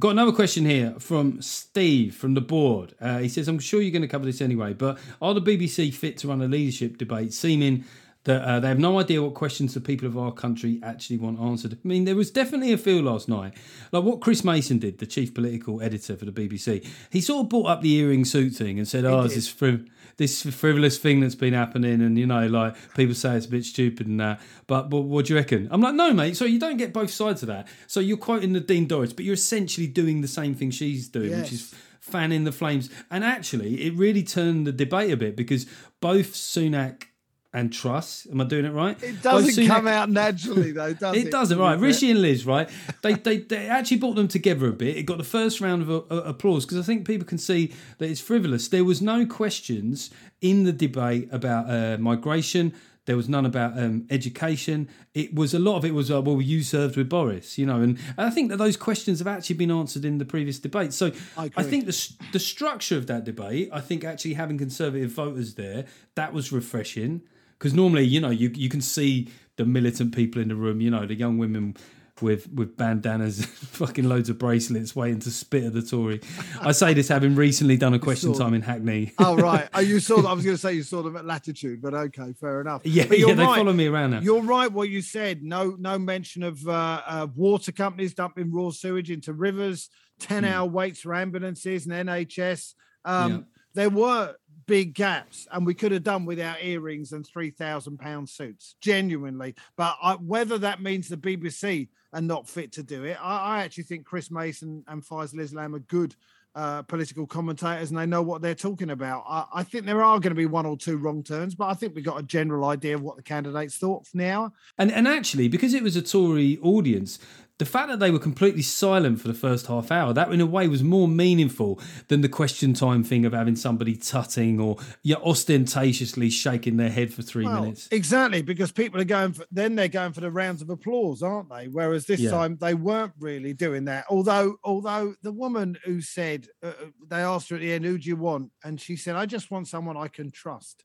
Got 0.00 0.10
another 0.10 0.32
question 0.32 0.64
here 0.64 0.94
from 0.98 1.42
Steve 1.42 2.14
from 2.14 2.34
the 2.34 2.40
board. 2.40 2.94
Uh, 3.00 3.18
he 3.18 3.28
says, 3.28 3.48
I'm 3.48 3.58
sure 3.58 3.80
you're 3.80 3.90
going 3.90 4.02
to 4.02 4.08
cover 4.08 4.24
this 4.24 4.40
anyway, 4.40 4.72
but 4.72 4.98
are 5.20 5.34
the 5.34 5.42
BBC 5.42 5.92
fit 5.92 6.18
to 6.18 6.28
run 6.28 6.40
a 6.40 6.46
leadership 6.46 6.98
debate, 6.98 7.32
seeming 7.32 7.84
that 8.28 8.42
uh, 8.42 8.60
they 8.60 8.68
have 8.68 8.78
no 8.78 9.00
idea 9.00 9.22
what 9.22 9.32
questions 9.32 9.72
the 9.72 9.80
people 9.80 10.06
of 10.06 10.18
our 10.18 10.30
country 10.30 10.78
actually 10.82 11.16
want 11.16 11.40
answered? 11.40 11.72
I 11.72 11.88
mean, 11.88 12.04
there 12.04 12.14
was 12.14 12.30
definitely 12.30 12.74
a 12.74 12.78
feel 12.78 13.02
last 13.02 13.26
night, 13.26 13.54
like 13.90 14.04
what 14.04 14.20
Chris 14.20 14.44
Mason 14.44 14.78
did, 14.78 14.98
the 14.98 15.06
chief 15.06 15.32
political 15.32 15.80
editor 15.80 16.14
for 16.14 16.26
the 16.26 16.30
BBC. 16.30 16.86
He 17.10 17.22
sort 17.22 17.44
of 17.44 17.48
brought 17.48 17.66
up 17.66 17.80
the 17.80 17.94
earring 17.94 18.26
suit 18.26 18.52
thing 18.52 18.78
and 18.78 18.86
said, 18.86 19.06
oh, 19.06 19.22
did. 19.22 19.30
this 19.30 19.50
friv- 19.50 19.88
this 20.18 20.42
frivolous 20.42 20.98
thing 20.98 21.20
that's 21.20 21.34
been 21.34 21.54
happening, 21.54 22.02
and 22.02 22.18
you 22.18 22.26
know, 22.26 22.46
like 22.48 22.76
people 22.94 23.14
say 23.14 23.34
it's 23.34 23.46
a 23.46 23.48
bit 23.48 23.64
stupid 23.64 24.06
and 24.06 24.20
that. 24.20 24.40
But, 24.66 24.90
but 24.90 25.00
what 25.00 25.24
do 25.24 25.32
you 25.32 25.38
reckon? 25.38 25.66
I'm 25.70 25.80
like, 25.80 25.94
no, 25.94 26.12
mate. 26.12 26.36
So 26.36 26.44
you 26.44 26.58
don't 26.58 26.76
get 26.76 26.92
both 26.92 27.10
sides 27.10 27.42
of 27.42 27.48
that. 27.48 27.66
So 27.86 27.98
you're 27.98 28.18
quoting 28.18 28.52
Nadine 28.52 28.86
Dorries, 28.86 29.16
but 29.16 29.24
you're 29.24 29.34
essentially 29.34 29.86
doing 29.86 30.20
the 30.20 30.28
same 30.28 30.54
thing 30.54 30.70
she's 30.70 31.08
doing, 31.08 31.30
which 31.30 31.52
is 31.52 31.74
fanning 32.00 32.44
the 32.44 32.52
flames. 32.52 32.90
And 33.10 33.24
actually, 33.24 33.86
it 33.86 33.94
really 33.94 34.22
turned 34.22 34.66
the 34.66 34.72
debate 34.72 35.10
a 35.12 35.16
bit 35.16 35.34
because 35.34 35.66
both 36.00 36.34
Sunak 36.34 37.04
and 37.52 37.72
Truss, 37.72 38.26
am 38.30 38.40
I 38.42 38.44
doing 38.44 38.66
it 38.66 38.72
right? 38.72 39.02
It 39.02 39.22
doesn't 39.22 39.64
Sunak- 39.64 39.68
come 39.68 39.86
out 39.86 40.10
naturally, 40.10 40.72
though, 40.72 40.92
does 41.00 41.16
it? 41.16 41.28
it 41.28 41.30
doesn't, 41.30 41.58
right? 41.58 41.78
Rishi 41.78 42.10
and 42.10 42.20
Liz, 42.20 42.44
right? 42.44 42.68
They, 43.02 43.14
they 43.14 43.38
they 43.38 43.68
actually 43.68 43.96
brought 43.98 44.16
them 44.16 44.28
together 44.28 44.68
a 44.68 44.72
bit. 44.72 44.96
It 44.96 45.04
got 45.04 45.18
the 45.18 45.24
first 45.24 45.60
round 45.60 45.82
of 45.82 45.90
uh, 45.90 46.14
applause 46.16 46.66
because 46.66 46.78
I 46.78 46.82
think 46.82 47.06
people 47.06 47.26
can 47.26 47.38
see 47.38 47.72
that 47.98 48.08
it's 48.08 48.20
frivolous. 48.20 48.68
There 48.68 48.84
was 48.84 49.00
no 49.00 49.24
questions 49.24 50.10
in 50.42 50.64
the 50.64 50.72
debate 50.72 51.28
about 51.32 51.70
uh, 51.70 51.96
migration. 51.98 52.74
There 53.06 53.16
was 53.16 53.30
none 53.30 53.46
about 53.46 53.78
um, 53.78 54.06
education. 54.10 54.86
It 55.14 55.34
was 55.34 55.54
a 55.54 55.58
lot 55.58 55.78
of 55.78 55.86
it 55.86 55.94
was 55.94 56.10
uh, 56.10 56.20
well, 56.20 56.42
you 56.42 56.62
served 56.62 56.98
with 56.98 57.08
Boris, 57.08 57.56
you 57.56 57.64
know, 57.64 57.80
and, 57.80 57.98
and 58.18 58.26
I 58.26 58.28
think 58.28 58.50
that 58.50 58.58
those 58.58 58.76
questions 58.76 59.20
have 59.20 59.26
actually 59.26 59.56
been 59.56 59.70
answered 59.70 60.04
in 60.04 60.18
the 60.18 60.26
previous 60.26 60.58
debate. 60.58 60.92
So 60.92 61.12
I 61.34 61.50
I, 61.56 61.62
think 61.62 61.86
the 61.86 62.12
the 62.34 62.38
structure 62.38 62.98
of 62.98 63.06
that 63.06 63.24
debate, 63.24 63.70
I 63.72 63.80
think 63.80 64.04
actually 64.04 64.34
having 64.34 64.58
conservative 64.58 65.10
voters 65.12 65.54
there, 65.54 65.86
that 66.14 66.34
was 66.34 66.52
refreshing 66.52 67.22
because 67.58 67.74
normally, 67.74 68.04
you 68.04 68.20
know, 68.20 68.30
you 68.30 68.50
you 68.54 68.68
can 68.68 68.80
see 68.80 69.28
the 69.56 69.64
militant 69.64 70.14
people 70.14 70.40
in 70.40 70.48
the 70.48 70.54
room, 70.56 70.80
you 70.80 70.90
know, 70.90 71.04
the 71.06 71.14
young 71.14 71.38
women 71.38 71.76
with 72.20 72.52
with 72.52 72.76
bandanas, 72.76 73.44
fucking 73.46 74.08
loads 74.08 74.28
of 74.28 74.38
bracelets, 74.38 74.94
waiting 74.96 75.20
to 75.20 75.30
spit 75.30 75.64
at 75.64 75.72
the 75.72 75.82
Tory. 75.82 76.20
I 76.60 76.72
say 76.72 76.92
this 76.94 77.08
having 77.08 77.34
recently 77.36 77.76
done 77.76 77.94
a 77.94 77.98
question 77.98 78.32
time 78.32 78.54
in 78.54 78.62
Hackney. 78.62 79.12
Oh 79.20 79.36
right. 79.36 79.68
Oh, 79.74 79.80
you 79.80 80.00
saw. 80.00 80.26
I 80.28 80.32
was 80.32 80.44
going 80.44 80.56
to 80.56 80.60
say 80.60 80.72
you 80.74 80.82
saw 80.82 81.02
them 81.02 81.16
at 81.16 81.24
Latitude, 81.24 81.80
but 81.82 81.94
okay, 81.94 82.32
fair 82.40 82.60
enough. 82.60 82.82
yeah, 82.84 83.06
But 83.06 83.18
you're 83.18 83.28
yeah, 83.30 83.34
they 83.36 83.44
right. 83.44 83.56
follow 83.56 83.72
me 83.72 83.86
around 83.86 84.10
now. 84.12 84.20
You're 84.20 84.42
right. 84.42 84.70
What 84.70 84.88
you 84.88 85.00
said. 85.02 85.42
No, 85.42 85.76
no 85.78 85.98
mention 85.98 86.42
of 86.42 86.66
uh, 86.66 87.02
uh, 87.06 87.26
water 87.36 87.72
companies 87.72 88.14
dumping 88.14 88.52
raw 88.52 88.70
sewage 88.70 89.10
into 89.10 89.32
rivers. 89.32 89.88
Ten 90.18 90.44
hour 90.44 90.68
waits 90.68 91.00
for 91.00 91.14
ambulances 91.14 91.86
and 91.86 92.08
NHS. 92.08 92.74
Um, 93.04 93.30
Yeah. 93.32 93.38
There 93.74 93.90
were 93.90 94.34
big 94.68 94.94
gaps, 94.94 95.48
and 95.50 95.66
we 95.66 95.74
could 95.74 95.90
have 95.90 96.04
done 96.04 96.24
without 96.24 96.62
earrings 96.62 97.10
and 97.10 97.26
three 97.26 97.50
thousand 97.50 97.98
pound 97.98 98.28
suits. 98.28 98.76
Genuinely, 98.80 99.56
but 99.76 99.96
I, 100.00 100.14
whether 100.14 100.58
that 100.58 100.80
means 100.80 101.08
the 101.08 101.16
BBC 101.16 101.88
are 102.12 102.20
not 102.20 102.48
fit 102.48 102.70
to 102.72 102.84
do 102.84 103.02
it, 103.02 103.18
I, 103.20 103.56
I 103.56 103.64
actually 103.64 103.84
think 103.84 104.04
Chris 104.04 104.30
Mason 104.30 104.84
and 104.86 105.02
Faisal 105.04 105.40
Islam 105.40 105.74
are 105.74 105.80
good. 105.80 106.14
Uh, 106.54 106.82
political 106.82 107.24
commentators 107.24 107.90
and 107.90 107.98
they 107.98 108.06
know 108.06 108.22
what 108.22 108.42
they're 108.42 108.52
talking 108.52 108.90
about. 108.90 109.22
I, 109.28 109.44
I 109.56 109.62
think 109.62 109.84
there 109.84 110.02
are 110.02 110.18
going 110.18 110.32
to 110.32 110.34
be 110.34 110.46
one 110.46 110.66
or 110.66 110.76
two 110.76 110.96
wrong 110.96 111.22
turns, 111.22 111.54
but 111.54 111.66
I 111.66 111.74
think 111.74 111.94
we've 111.94 112.04
got 112.04 112.18
a 112.18 112.22
general 112.22 112.68
idea 112.68 112.96
of 112.96 113.02
what 113.02 113.16
the 113.16 113.22
candidates 113.22 113.76
thought 113.76 114.08
for 114.08 114.16
now. 114.16 114.52
And 114.76 114.90
and 114.90 115.06
actually, 115.06 115.46
because 115.46 115.72
it 115.72 115.84
was 115.84 115.94
a 115.94 116.02
Tory 116.02 116.58
audience, 116.60 117.20
the 117.58 117.64
fact 117.66 117.88
that 117.88 117.98
they 117.98 118.10
were 118.10 118.18
completely 118.18 118.62
silent 118.62 119.20
for 119.20 119.28
the 119.28 119.34
first 119.34 119.66
half 119.66 119.90
hour, 119.90 120.12
that 120.12 120.32
in 120.32 120.40
a 120.40 120.46
way 120.46 120.68
was 120.68 120.82
more 120.82 121.08
meaningful 121.08 121.80
than 122.08 122.20
the 122.20 122.28
question 122.28 122.72
time 122.74 123.02
thing 123.04 123.24
of 123.24 123.32
having 123.32 123.56
somebody 123.56 123.96
tutting 123.96 124.60
or 124.60 124.76
yeah, 125.02 125.16
ostentatiously 125.16 126.30
shaking 126.30 126.76
their 126.76 126.90
head 126.90 127.12
for 127.12 127.22
three 127.22 127.44
Well, 127.44 127.62
minutes. 127.62 127.88
Exactly, 127.92 128.42
because 128.42 128.72
people 128.72 129.00
are 129.00 129.04
going 129.04 129.32
for 129.32 129.46
then 129.50 129.76
they're 129.76 129.88
going 129.88 130.12
for 130.12 130.20
the 130.20 130.30
rounds 130.30 130.60
of 130.60 130.70
applause, 130.70 131.22
aren't 131.22 131.48
they? 131.50 131.68
Whereas 131.68 132.06
this 132.06 132.20
Yeah. 132.20 132.30
time 132.30 132.56
they 132.56 132.74
weren't 132.74 133.12
really 133.18 133.52
doing 133.54 133.84
that. 133.84 134.06
Although, 134.10 134.56
although 134.64 135.14
the 135.22 135.32
woman 135.32 135.76
who 135.84 136.00
said 136.00 136.48
uh, 136.62 136.72
they 137.06 137.20
asked 137.20 137.48
her 137.50 137.56
at 137.56 137.62
the 137.62 137.72
end, 137.72 137.84
"Who 137.84 137.96
do 137.98 138.08
you 138.08 138.16
want?" 138.16 138.50
and 138.64 138.80
she 138.80 138.96
said, 138.96 139.14
"I 139.14 139.24
just 139.26 139.50
want 139.52 139.68
someone 139.68 139.96
I 139.96 140.08
can 140.08 140.30
trust." 140.32 140.84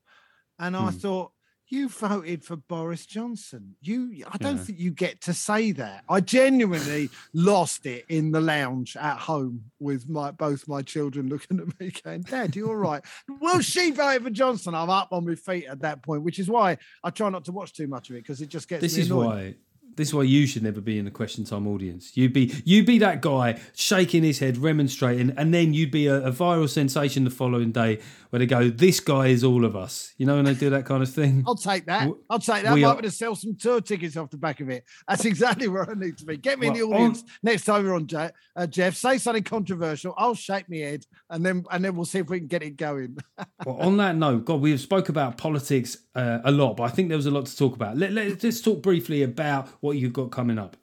And 0.58 0.76
I 0.76 0.90
Hmm. 0.90 0.90
thought, 0.92 1.32
you 1.74 1.88
voted 1.88 2.44
for 2.44 2.56
Boris 2.56 3.04
Johnson. 3.06 3.74
You, 3.82 4.24
I 4.32 4.38
don't 4.38 4.56
Yeah. 4.56 4.62
think 4.62 4.78
you 4.78 4.90
get 4.92 5.20
to 5.22 5.34
say 5.34 5.72
that. 5.72 6.04
I 6.08 6.20
genuinely 6.20 7.10
lost 7.34 7.84
it 7.86 8.04
in 8.08 8.30
the 8.32 8.40
lounge 8.40 8.96
at 8.96 9.18
home 9.18 9.64
with 9.80 10.08
my 10.08 10.30
both 10.30 10.66
my 10.68 10.82
children 10.82 11.28
looking 11.28 11.60
at 11.60 11.78
me 11.80 11.92
going, 12.02 12.22
"Dad, 12.22 12.54
you 12.56 12.68
all 12.68 12.76
right?" 12.76 13.02
well, 13.40 13.60
she 13.60 13.90
voted 13.90 14.22
for 14.24 14.30
Johnson. 14.30 14.74
I'm 14.74 14.90
up 14.90 15.08
on 15.12 15.26
my 15.26 15.34
feet 15.34 15.66
at 15.66 15.80
that 15.80 16.02
point, 16.02 16.22
which 16.22 16.38
is 16.38 16.48
why 16.48 16.78
I 17.02 17.10
try 17.10 17.28
not 17.30 17.44
to 17.46 17.52
watch 17.52 17.72
too 17.74 17.86
much 17.88 18.08
of 18.10 18.16
it 18.16 18.20
because 18.22 18.40
it 18.40 18.48
just 18.48 18.68
gets 18.68 18.80
This 18.80 18.96
me 18.96 19.02
is 19.02 19.10
annoyed. 19.10 19.26
why. 19.26 19.54
This 19.96 20.08
is 20.08 20.14
why 20.14 20.24
you 20.24 20.48
should 20.48 20.64
never 20.64 20.80
be 20.80 20.98
in 20.98 21.04
the 21.04 21.10
question 21.12 21.44
time 21.44 21.68
audience. 21.68 22.16
You'd 22.16 22.32
be 22.32 22.52
you'd 22.64 22.84
be 22.84 22.98
that 22.98 23.20
guy 23.22 23.60
shaking 23.76 24.24
his 24.24 24.40
head, 24.40 24.56
remonstrating, 24.58 25.30
and 25.36 25.54
then 25.54 25.72
you'd 25.72 25.92
be 25.92 26.08
a, 26.08 26.16
a 26.26 26.32
viral 26.32 26.68
sensation 26.68 27.22
the 27.22 27.30
following 27.30 27.70
day 27.70 28.00
where 28.34 28.40
they 28.40 28.46
go, 28.46 28.68
"This 28.68 28.98
guy 28.98 29.28
is 29.28 29.44
all 29.44 29.64
of 29.64 29.76
us." 29.76 30.12
You 30.18 30.26
know, 30.26 30.34
when 30.34 30.44
they 30.44 30.54
do 30.54 30.68
that 30.70 30.84
kind 30.86 31.04
of 31.04 31.08
thing. 31.08 31.44
I'll 31.46 31.54
take 31.54 31.86
that. 31.86 32.10
I'll 32.28 32.40
take 32.40 32.64
that. 32.64 32.74
we 32.74 32.84
I'm 32.84 32.96
are- 32.98 33.02
to 33.02 33.10
sell 33.12 33.36
some 33.36 33.54
tour 33.54 33.80
tickets 33.80 34.16
off 34.16 34.30
the 34.30 34.36
back 34.38 34.58
of 34.58 34.68
it. 34.70 34.82
That's 35.06 35.24
exactly 35.32 35.68
where 35.68 35.88
I 35.88 35.94
need 35.94 36.18
to 36.18 36.24
be. 36.24 36.36
Get 36.36 36.58
me 36.58 36.66
in 36.66 36.72
the 36.72 36.82
Well, 36.82 36.94
on- 36.98 37.10
audience 37.10 37.22
next 37.44 37.64
time 37.64 37.84
you're 37.84 37.94
on, 37.94 38.08
Je- 38.08 38.30
uh, 38.56 38.66
Geoff. 38.66 38.96
Say 38.96 39.18
something 39.18 39.44
controversial. 39.44 40.14
I'll 40.18 40.34
shake 40.34 40.68
my 40.68 40.78
head, 40.78 41.04
and 41.30 41.46
then 41.46 41.64
and 41.70 41.84
then 41.84 41.94
we'll 41.94 42.06
see 42.06 42.18
if 42.18 42.28
we 42.28 42.40
can 42.40 42.48
get 42.48 42.64
it 42.64 42.76
going. 42.76 43.16
Well, 43.64 43.76
on 43.80 43.96
that 43.98 44.16
note, 44.16 44.44
God, 44.44 44.60
we 44.60 44.72
have 44.72 44.80
spoke 44.80 45.08
about 45.08 45.38
politics 45.38 45.96
uh, 46.16 46.40
a 46.44 46.50
lot, 46.50 46.76
but 46.76 46.82
I 46.82 46.88
think 46.88 47.08
there 47.08 47.16
was 47.16 47.24
a 47.26 47.30
lot 47.30 47.46
to 47.46 47.56
talk 47.56 47.74
about. 47.76 47.96
Let, 47.96 48.12
let, 48.12 48.42
let's 48.42 48.60
talk 48.60 48.82
briefly 48.82 49.22
about 49.22 49.68
what 49.80 49.96
you've 49.96 50.12
got 50.12 50.32
coming 50.32 50.58
up. 50.58 50.76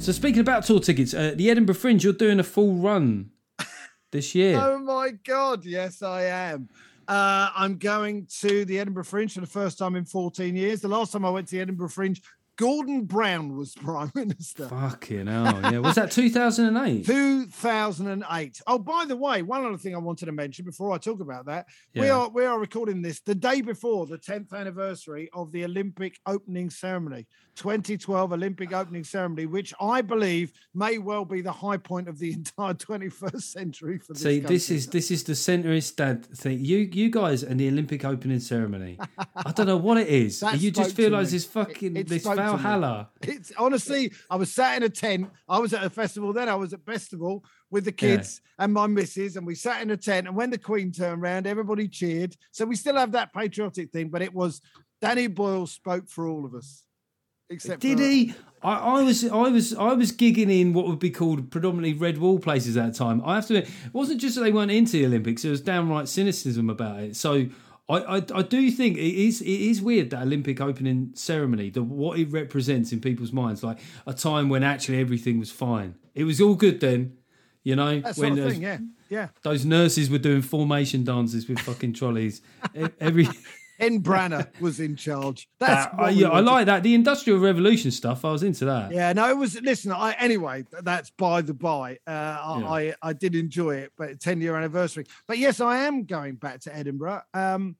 So, 0.00 0.12
speaking 0.12 0.40
about 0.40 0.64
tour 0.64 0.80
tickets, 0.80 1.12
uh, 1.12 1.34
the 1.36 1.50
Edinburgh 1.50 1.74
Fringe, 1.74 2.02
you're 2.02 2.14
doing 2.14 2.40
a 2.40 2.42
full 2.42 2.72
run 2.72 3.32
this 4.12 4.34
year. 4.34 4.58
Oh 4.58 4.78
my 4.78 5.10
god, 5.10 5.66
yes, 5.66 6.02
I 6.02 6.22
am. 6.22 6.70
Uh, 7.06 7.50
I'm 7.54 7.76
going 7.76 8.26
to 8.40 8.64
the 8.64 8.78
Edinburgh 8.78 9.04
Fringe 9.04 9.34
for 9.34 9.42
the 9.42 9.46
first 9.46 9.76
time 9.76 9.96
in 9.96 10.06
14 10.06 10.56
years. 10.56 10.80
The 10.80 10.88
last 10.88 11.12
time 11.12 11.26
I 11.26 11.30
went 11.30 11.48
to 11.48 11.56
the 11.56 11.60
Edinburgh 11.60 11.90
Fringe, 11.90 12.18
Gordon 12.60 13.06
Brown 13.06 13.56
was 13.56 13.74
Prime 13.86 14.12
Minister. 14.14 14.68
Fucking 14.68 15.28
hell, 15.28 15.72
yeah. 15.72 15.78
Was 15.78 15.94
that 15.94 16.10
2008? 16.12 17.06
2008. 17.06 18.60
Oh, 18.66 18.78
by 18.78 19.06
the 19.06 19.16
way, 19.16 19.40
one 19.40 19.64
other 19.64 19.78
thing 19.78 19.94
I 19.94 19.98
wanted 19.98 20.26
to 20.26 20.32
mention 20.32 20.66
before 20.66 20.92
I 20.92 20.98
talk 20.98 21.20
about 21.20 21.46
that, 21.46 21.66
we 21.94 22.10
are 22.10 22.28
we 22.28 22.44
are 22.44 22.58
recording 22.60 23.00
this 23.00 23.20
the 23.20 23.34
day 23.34 23.62
before 23.62 24.04
the 24.04 24.18
10th 24.18 24.52
anniversary 24.52 25.30
of 25.32 25.50
the 25.52 25.64
Olympic 25.64 26.18
opening 26.26 26.68
ceremony, 26.68 27.26
2012 27.56 28.32
Olympic 28.34 28.74
opening 28.74 29.04
ceremony, 29.04 29.46
which 29.46 29.72
I 29.80 30.02
believe 30.02 30.52
may 30.74 30.98
well 30.98 31.24
be 31.24 31.40
the 31.40 31.52
high 31.52 31.78
point 31.78 32.08
of 32.08 32.18
the 32.18 32.32
entire 32.40 32.74
21st 32.74 33.42
century 33.42 33.98
for 33.98 34.12
this. 34.12 34.22
See, 34.22 34.40
this 34.40 34.66
country. 34.66 34.76
is 34.76 34.86
this 34.88 35.10
is 35.10 35.24
the 35.24 35.32
centrist 35.32 35.96
dad 35.96 36.26
thing. 36.26 36.62
You 36.62 36.78
you 36.92 37.08
guys 37.08 37.42
and 37.42 37.58
the 37.58 37.68
Olympic 37.68 38.04
opening 38.04 38.40
ceremony. 38.40 38.98
I 39.34 39.52
don't 39.52 39.66
know 39.66 39.78
what 39.78 39.96
it 39.96 40.08
is. 40.08 40.44
You 40.58 40.70
just 40.70 40.94
feel 40.94 41.12
like 41.12 41.28
this 41.28 41.46
fucking 41.46 41.96
It- 41.96 42.08
this 42.08 42.22
spoke 42.22 42.36
to 42.36 42.42
me. 42.42 42.49
Valhalla. 42.56 43.08
It's 43.22 43.52
honestly, 43.58 44.12
I 44.30 44.36
was 44.36 44.52
sat 44.52 44.76
in 44.76 44.82
a 44.82 44.88
tent. 44.88 45.30
I 45.48 45.58
was 45.58 45.72
at 45.72 45.84
a 45.84 45.90
festival 45.90 46.32
then. 46.32 46.48
I 46.48 46.54
was 46.54 46.72
at 46.72 46.84
festival 46.84 47.44
with 47.70 47.84
the 47.84 47.90
Yeah. 47.90 48.16
kids 48.16 48.40
and 48.58 48.72
my 48.72 48.86
missus, 48.86 49.36
and 49.36 49.46
we 49.46 49.54
sat 49.54 49.82
in 49.82 49.90
a 49.90 49.96
tent. 49.96 50.26
And 50.26 50.36
when 50.36 50.50
the 50.50 50.58
Queen 50.58 50.92
turned 50.92 51.22
around, 51.22 51.46
everybody 51.46 51.88
cheered. 51.88 52.36
So 52.50 52.64
we 52.64 52.76
still 52.76 52.96
have 52.96 53.12
that 53.12 53.32
patriotic 53.32 53.90
thing, 53.92 54.08
but 54.08 54.22
it 54.22 54.34
was 54.34 54.60
Danny 55.00 55.26
Boyle 55.26 55.66
spoke 55.66 56.08
for 56.08 56.28
all 56.28 56.44
of 56.44 56.54
us. 56.54 56.84
Except 57.52 57.80
Did 57.80 57.98
for, 57.98 58.04
he? 58.04 58.34
I, 58.62 58.74
I 58.74 59.02
was 59.02 59.24
I 59.24 59.48
was 59.48 59.74
I 59.74 59.92
was 59.94 60.12
gigging 60.12 60.50
in 60.50 60.72
what 60.72 60.86
would 60.86 61.00
be 61.00 61.10
called 61.10 61.50
predominantly 61.50 61.94
red 61.94 62.18
wall 62.18 62.38
places 62.38 62.76
at 62.76 62.92
the 62.92 62.98
time. 62.98 63.20
I 63.24 63.34
have 63.34 63.46
to 63.48 63.56
admit, 63.56 63.74
it 63.86 63.92
wasn't 63.94 64.20
just 64.20 64.36
that 64.36 64.42
they 64.42 64.52
weren't 64.52 64.70
into 64.70 64.92
the 64.92 65.06
Olympics; 65.06 65.44
it 65.44 65.50
was 65.50 65.60
downright 65.60 66.08
cynicism 66.08 66.70
about 66.70 67.00
it. 67.00 67.16
So 67.16 67.46
I, 67.90 68.16
I, 68.18 68.22
I 68.34 68.42
do 68.42 68.70
think 68.70 68.96
it 68.96 69.14
is 69.14 69.40
it 69.40 69.48
is 69.48 69.82
weird 69.82 70.10
that 70.10 70.22
Olympic 70.22 70.60
opening 70.60 71.10
ceremony, 71.14 71.70
the 71.70 71.82
what 71.82 72.18
it 72.18 72.30
represents 72.30 72.92
in 72.92 73.00
people's 73.00 73.32
minds, 73.32 73.64
like 73.64 73.78
a 74.06 74.14
time 74.14 74.48
when 74.48 74.62
actually 74.62 75.00
everything 75.00 75.38
was 75.38 75.50
fine. 75.50 75.96
It 76.14 76.24
was 76.24 76.40
all 76.40 76.54
good 76.54 76.80
then, 76.80 77.16
you 77.64 77.76
know, 77.76 78.00
when 78.14 78.36
those, 78.36 78.52
thing, 78.52 78.62
yeah, 78.62 78.78
yeah. 79.08 79.28
those 79.42 79.64
nurses 79.64 80.08
were 80.08 80.18
doing 80.18 80.42
formation 80.42 81.04
dances 81.04 81.48
with 81.48 81.58
fucking 81.58 81.94
trolleys. 81.94 82.42
Every 83.00 83.28
Hen 83.80 84.02
Branner 84.02 84.48
was 84.60 84.78
in 84.78 84.94
charge. 84.96 85.48
That's 85.58 85.92
Uh, 85.98 86.06
yeah, 86.06 86.28
I 86.28 86.40
like 86.40 86.66
that. 86.66 86.82
The 86.82 86.94
Industrial 86.94 87.38
Revolution 87.38 87.90
stuff, 87.90 88.24
I 88.24 88.30
was 88.30 88.42
into 88.42 88.64
that. 88.66 88.92
Yeah, 88.92 89.12
no, 89.12 89.28
it 89.30 89.36
was. 89.36 89.60
Listen, 89.60 89.90
I 89.92 90.12
anyway. 90.18 90.64
That's 90.82 91.10
by 91.10 91.42
the 91.42 91.54
by. 91.54 91.98
Uh, 92.06 92.10
I, 92.10 92.58
Yeah. 92.60 92.70
I 92.70 92.94
I 93.10 93.12
did 93.12 93.34
enjoy 93.34 93.76
it, 93.76 93.92
but 93.96 94.20
ten 94.20 94.40
year 94.40 94.56
anniversary. 94.56 95.06
But 95.26 95.38
yes, 95.38 95.60
I 95.60 95.78
am 95.78 96.04
going 96.04 96.34
back 96.36 96.60
to 96.60 96.76
Edinburgh. 96.76 97.22
Um, 97.34 97.76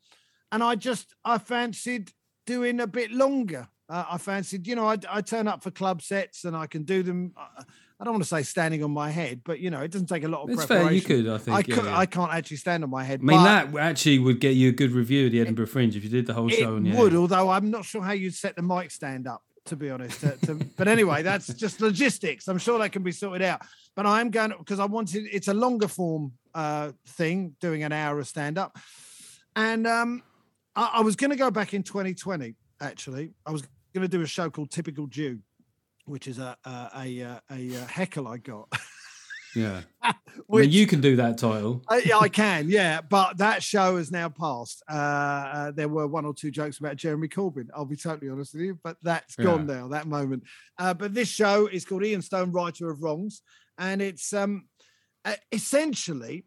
and 0.53 0.63
I 0.63 0.75
just 0.75 1.15
I 1.25 1.39
fancied 1.39 2.13
doing 2.47 2.81
a 2.81 2.87
bit 2.87 3.13
longer. 3.13 3.69
Uh, 3.89 4.05
I 4.11 4.19
fancied, 4.19 4.67
you 4.67 4.77
know, 4.77 4.87
I, 4.87 4.97
I 5.09 5.21
turn 5.21 5.49
up 5.49 5.63
for 5.63 5.71
club 5.73 6.01
sets 6.01 6.45
and 6.45 6.57
I 6.57 6.67
can 6.67 6.85
do 6.85 7.03
them. 7.03 7.35
I 8.01 8.05
don't 8.05 8.15
want 8.15 8.25
to 8.25 8.29
say 8.29 8.43
standing 8.43 8.83
on 8.83 8.93
my 8.93 9.11
head, 9.11 9.43
but 9.45 9.61
you 9.61 9.69
know, 9.69 9.81
it 9.83 9.91
doesn't 9.91 10.07
take 10.07 10.25
a 10.25 10.29
lot 10.29 10.45
of 10.45 10.51
It's 10.51 10.65
fair. 10.65 10.91
You 10.91 11.03
could, 11.03 11.29
I 11.29 11.37
think. 11.37 11.55
I 11.55 11.59
yeah, 11.59 11.75
could, 11.75 11.85
yeah. 11.85 11.99
I 11.99 12.07
can't 12.07 12.33
actually 12.33 12.57
stand 12.57 12.83
on 12.83 12.89
my 12.89 13.05
head. 13.05 13.21
I 13.21 13.25
mean, 13.25 13.45
that 13.45 13.77
actually 13.77 14.19
would 14.19 14.41
get 14.41 14.55
you 14.55 14.71
a 14.71 14.73
good 14.73 14.93
review 14.93 15.27
of 15.27 15.33
the 15.33 15.41
Edinburgh 15.41 15.67
Fringe 15.67 15.95
if 15.95 16.03
you 16.03 16.09
did 16.09 16.27
the 16.27 16.33
whole 16.33 16.49
it 16.49 16.55
show 16.55 16.79
your 16.79 16.97
would, 16.97 17.15
although 17.15 17.51
I'm 17.51 17.71
not 17.71 17.85
sure 17.85 18.03
how 18.03 18.13
you'd 18.13 18.35
set 18.35 18.57
the 18.57 18.63
mic 18.63 18.91
stand 18.91 19.27
up. 19.27 19.43
To 19.67 19.77
be 19.77 19.91
honest, 19.91 20.21
to- 20.23 20.39
to- 20.47 20.55
but 20.55 20.89
anyway, 20.89 21.23
that's 21.23 21.47
just 21.55 21.83
logistics. 21.83 22.49
I'm 22.49 22.57
sure 22.57 22.79
that 22.79 22.93
can 22.93 23.03
be 23.03 23.13
sorted 23.13 23.43
out. 23.43 23.61
But 23.95 24.07
I 24.07 24.23
am 24.23 24.31
going 24.31 24.55
because 24.59 24.81
I 24.81 24.87
wanted 24.87 25.29
it's 25.31 25.49
a 25.49 25.55
longer 25.55 25.87
form 25.87 26.33
uh, 26.55 26.93
thing, 27.07 27.55
doing 27.61 27.83
an 27.83 27.93
hour 27.93 28.19
of 28.19 28.27
stand 28.27 28.57
up, 28.57 28.79
and 29.55 29.87
um, 29.87 30.23
I, 30.75 30.93
I 30.95 31.01
was 31.03 31.15
going 31.15 31.31
to 31.31 31.37
go 31.37 31.51
back 31.51 31.75
in 31.75 31.83
2020. 31.83 32.55
Actually, 32.81 33.33
I 33.45 33.51
was 33.51 33.63
going 33.95 34.03
to 34.03 34.09
do 34.09 34.23
a 34.23 34.27
show 34.27 34.49
called 34.49 34.71
Typical 34.71 35.07
Jew, 35.07 35.41
which 36.11 36.27
is 36.27 36.39
a 36.39 36.57
a 36.65 36.91
a, 36.97 37.41
a, 37.51 37.75
a 37.75 37.85
heckle 37.87 38.29
I 38.29 38.39
got. 38.39 38.69
Yeah. 39.55 39.83
I 40.03 40.15
mean, 40.49 40.71
you 40.71 40.87
can 40.87 41.01
do 41.01 41.17
that 41.17 41.39
title. 41.39 41.83
I, 41.89 42.11
I 42.21 42.29
can, 42.29 42.69
yeah. 42.69 43.01
But 43.01 43.39
that 43.39 43.63
show 43.63 43.97
has 43.97 44.11
now 44.11 44.29
passed. 44.29 44.83
Uh, 44.89 44.95
uh, 44.95 45.71
there 45.73 45.89
were 45.89 46.07
one 46.07 46.25
or 46.25 46.33
two 46.33 46.51
jokes 46.51 46.79
about 46.79 46.97
Jeremy 46.97 47.29
Corbyn. 47.29 47.69
I'll 47.75 47.85
be 47.85 47.97
totally 47.97 48.31
honest 48.31 48.55
with 48.55 48.63
you, 48.63 48.79
but 48.83 48.97
that's 49.03 49.35
gone 49.37 49.67
now. 49.67 49.89
That 49.89 50.07
moment. 50.07 50.45
Uh, 50.79 50.95
but 50.95 51.15
this 51.15 51.29
show 51.29 51.67
is 51.67 51.85
called 51.85 52.05
Ian 52.05 52.23
Stone, 52.23 52.53
Writer 52.53 52.91
of 52.91 53.03
Wrongs, 53.03 53.43
and 53.77 54.01
it's 54.01 54.33
um, 54.33 54.67
uh, 55.25 55.35
essentially 55.53 56.45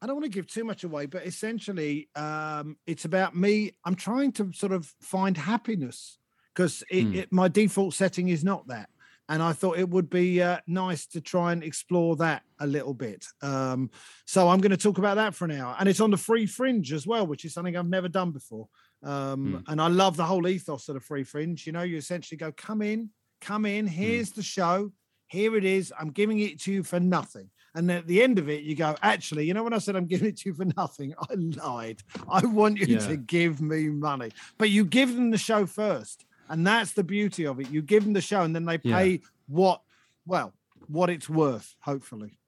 I 0.00 0.06
don't 0.06 0.16
want 0.16 0.24
to 0.24 0.30
give 0.30 0.46
too 0.46 0.64
much 0.64 0.84
away, 0.84 1.06
but 1.06 1.26
essentially, 1.26 2.08
um, 2.14 2.76
it's 2.86 3.06
about 3.06 3.34
me. 3.34 3.72
I'm 3.84 3.94
trying 3.94 4.32
to 4.32 4.52
sort 4.52 4.72
of 4.72 4.86
find 5.00 5.36
happiness 5.36 6.18
because 6.56 6.82
it, 6.90 7.04
Hmm. 7.04 7.14
it, 7.14 7.32
my 7.32 7.48
default 7.48 7.92
setting 7.94 8.28
is 8.28 8.42
not 8.42 8.66
that. 8.68 8.88
And 9.28 9.42
I 9.42 9.52
thought 9.52 9.78
it 9.78 9.90
would 9.90 10.08
be 10.08 10.40
uh, 10.40 10.58
nice 10.68 11.06
to 11.08 11.20
try 11.20 11.52
and 11.52 11.62
explore 11.62 12.14
that 12.16 12.42
a 12.60 12.66
little 12.66 12.94
bit. 12.94 13.26
Um, 13.42 13.90
so 14.24 14.48
I'm 14.48 14.60
going 14.60 14.70
to 14.70 14.76
talk 14.76 14.98
about 14.98 15.16
that 15.16 15.34
for 15.34 15.44
an 15.46 15.50
hour. 15.50 15.74
And 15.78 15.88
it's 15.88 16.00
on 16.00 16.12
the 16.12 16.16
free 16.16 16.46
fringe 16.46 16.92
as 16.92 17.06
well, 17.08 17.26
which 17.26 17.44
is 17.44 17.52
something 17.52 17.76
I've 17.76 17.88
never 17.88 18.08
done 18.08 18.30
before. 18.30 18.68
Um, 19.02 19.64
And 19.66 19.80
I 19.80 19.88
love 19.88 20.16
the 20.16 20.24
whole 20.24 20.46
ethos 20.46 20.88
of 20.88 20.94
the 20.94 21.00
free 21.00 21.24
fringe. 21.24 21.66
You 21.66 21.72
know, 21.72 21.82
you 21.82 21.96
essentially 21.96 22.38
go, 22.38 22.52
come 22.52 22.82
in, 22.82 23.10
come 23.40 23.66
in, 23.66 23.86
here's 23.88 24.30
the 24.30 24.44
show, 24.44 24.92
here 25.26 25.56
it 25.56 25.64
is. 25.64 25.92
I'm 25.98 26.10
giving 26.10 26.38
it 26.38 26.60
to 26.62 26.72
you 26.72 26.84
for 26.84 27.00
nothing. 27.00 27.50
And 27.74 27.90
at 27.90 28.06
the 28.06 28.22
end 28.22 28.38
of 28.38 28.48
it, 28.48 28.62
you 28.62 28.76
go, 28.76 28.94
actually, 29.02 29.44
you 29.44 29.54
know, 29.54 29.64
when 29.64 29.74
I 29.74 29.78
said 29.78 29.96
I'm 29.96 30.06
giving 30.06 30.28
it 30.28 30.36
to 30.38 30.48
you 30.50 30.54
for 30.54 30.64
nothing, 30.76 31.14
I 31.18 31.34
lied. 31.34 32.00
I 32.30 32.46
want 32.46 32.78
you 32.78 32.86
Yeah. 32.86 33.08
to 33.08 33.16
give 33.16 33.60
me 33.60 33.88
money. 33.88 34.30
But 34.56 34.70
you 34.70 34.84
give 34.84 35.14
them 35.16 35.30
the 35.30 35.36
show 35.38 35.66
first. 35.66 36.24
And 36.48 36.66
that's 36.66 36.92
the 36.92 37.04
beauty 37.04 37.46
of 37.46 37.60
it. 37.60 37.70
You 37.70 37.82
give 37.82 38.04
them 38.04 38.12
the 38.12 38.20
show 38.20 38.42
and 38.42 38.54
then 38.54 38.64
they 38.64 38.78
Yeah. 38.82 38.96
pay 38.96 39.20
what, 39.46 39.82
well, 40.26 40.52
what 40.88 41.10
it's 41.10 41.28
worth, 41.28 41.74
hopefully. 41.80 42.38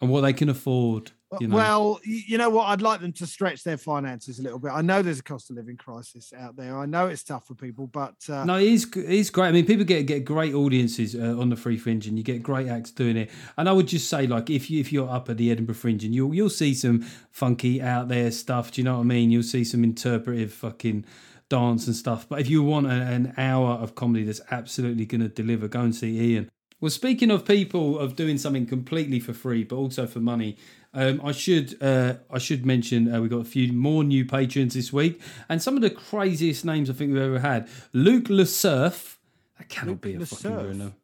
And 0.00 0.10
what 0.10 0.20
they 0.22 0.32
can 0.32 0.48
afford. 0.48 1.12
You 1.40 1.48
know? 1.48 1.56
Well, 1.56 2.00
you 2.04 2.38
know 2.38 2.50
what? 2.50 2.64
I'd 2.68 2.82
like 2.82 3.00
them 3.00 3.12
to 3.14 3.26
stretch 3.26 3.64
their 3.64 3.76
finances 3.76 4.38
a 4.38 4.42
little 4.42 4.58
bit. 4.60 4.70
I 4.72 4.80
know 4.80 5.02
there's 5.02 5.18
a 5.18 5.24
cost 5.24 5.50
of 5.50 5.56
living 5.56 5.76
crisis 5.76 6.32
out 6.36 6.54
there. 6.54 6.78
I 6.78 6.86
know 6.86 7.06
it's 7.06 7.24
tough 7.24 7.46
for 7.48 7.54
people, 7.54 7.88
but 7.88 8.14
uh, 8.28 8.44
No, 8.44 8.56
it 8.58 8.68
is, 8.68 8.84
it 8.94 9.04
is 9.10 9.30
great. 9.30 9.48
I 9.48 9.52
mean, 9.52 9.66
people 9.66 9.84
get 9.84 10.06
get 10.06 10.24
great 10.24 10.54
audiences 10.54 11.16
uh, 11.16 11.36
on 11.38 11.48
the 11.48 11.56
Free 11.56 11.78
Fringe, 11.78 12.06
and 12.06 12.16
you 12.16 12.22
get 12.22 12.42
great 12.44 12.68
acts 12.68 12.92
doing 12.92 13.16
it. 13.16 13.30
And 13.58 13.68
I 13.68 13.72
would 13.72 13.88
just 13.88 14.08
say, 14.08 14.26
like, 14.28 14.50
if 14.50 14.70
you 14.70 14.78
if 14.78 14.92
you're 14.92 15.10
up 15.10 15.28
at 15.28 15.36
the 15.36 15.50
Edinburgh 15.50 15.74
Fringe, 15.74 16.04
and 16.04 16.14
you'll 16.14 16.32
you'll 16.32 16.48
see 16.48 16.74
some 16.74 17.00
funky 17.32 17.82
out 17.82 18.08
there 18.08 18.30
stuff. 18.30 18.70
Do 18.70 18.80
you 18.80 18.84
know 18.84 18.94
what 18.94 19.00
I 19.00 19.04
mean? 19.04 19.30
You'll 19.30 19.42
see 19.42 19.64
some 19.64 19.82
interpretive 19.82 20.52
fucking 20.52 21.04
dance 21.48 21.86
and 21.86 21.96
stuff. 21.96 22.28
But 22.28 22.40
if 22.40 22.48
you 22.48 22.62
want 22.62 22.86
a, 22.86 22.90
an 22.90 23.34
hour 23.36 23.72
of 23.74 23.94
comedy 23.94 24.24
that's 24.24 24.40
absolutely 24.50 25.06
going 25.06 25.20
to 25.20 25.28
deliver, 25.28 25.68
go 25.68 25.80
and 25.80 25.94
see 25.94 26.18
Ian. 26.18 26.50
Well, 26.80 26.90
speaking 26.90 27.30
of 27.30 27.46
people 27.46 27.98
of 27.98 28.16
doing 28.16 28.36
something 28.36 28.66
completely 28.66 29.18
for 29.18 29.32
free, 29.32 29.64
but 29.64 29.76
also 29.76 30.06
for 30.06 30.20
money, 30.20 30.58
um, 30.92 31.20
I 31.24 31.32
should 31.32 31.82
uh, 31.82 32.14
I 32.30 32.38
should 32.38 32.66
mention 32.66 33.12
uh, 33.12 33.20
we've 33.20 33.30
got 33.30 33.40
a 33.40 33.44
few 33.44 33.72
more 33.72 34.04
new 34.04 34.24
patrons 34.24 34.74
this 34.74 34.92
week, 34.92 35.20
and 35.48 35.62
some 35.62 35.76
of 35.76 35.82
the 35.82 35.90
craziest 35.90 36.64
names 36.64 36.90
I 36.90 36.92
think 36.92 37.12
we've 37.12 37.22
ever 37.22 37.38
had. 37.38 37.68
Luke 37.92 38.24
LeSurf, 38.24 39.16
that 39.58 39.68
cannot 39.68 39.92
Luke 39.92 40.00
be 40.02 40.14
a 40.14 40.18
Le 40.18 40.26
fucking 40.26 40.54
real 40.54 40.74
name. 40.74 40.94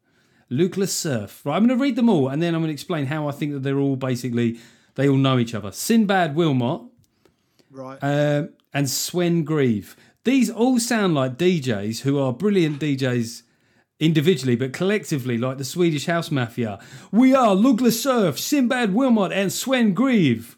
Luke 0.49 0.73
LeSurf. 0.73 1.43
Right, 1.43 1.55
I'm 1.55 1.65
going 1.65 1.77
to 1.77 1.83
read 1.83 1.95
them 1.95 2.09
all, 2.09 2.29
and 2.29 2.41
then 2.41 2.53
I'm 2.53 2.61
going 2.61 2.69
to 2.69 2.73
explain 2.73 3.07
how 3.07 3.27
I 3.27 3.31
think 3.31 3.53
that 3.53 3.63
they're 3.63 3.79
all 3.79 3.95
basically 3.95 4.59
they 4.95 5.09
all 5.09 5.17
know 5.17 5.39
each 5.39 5.55
other. 5.55 5.71
Sinbad 5.71 6.35
Wilmot 6.35 6.83
right. 7.71 7.97
um, 8.01 8.49
and 8.73 8.89
Sven 8.89 9.43
Grieve. 9.43 9.95
These 10.25 10.49
all 10.49 10.79
sound 10.79 11.15
like 11.15 11.37
DJs 11.37 12.01
who 12.01 12.17
are 12.17 12.31
brilliant 12.31 12.79
DJs 12.79 13.43
individually, 13.99 14.55
but 14.55 14.71
collectively, 14.71 15.37
like 15.37 15.57
the 15.57 15.65
Swedish 15.65 16.05
House 16.05 16.31
Mafia. 16.31 16.79
We 17.11 17.35
are 17.35 17.53
Luke 17.55 17.79
LeSurf, 17.79 18.37
Sinbad 18.37 18.93
Wilmot, 18.93 19.33
and 19.33 19.51
Sven 19.51 19.93
Grieve. 19.93 20.57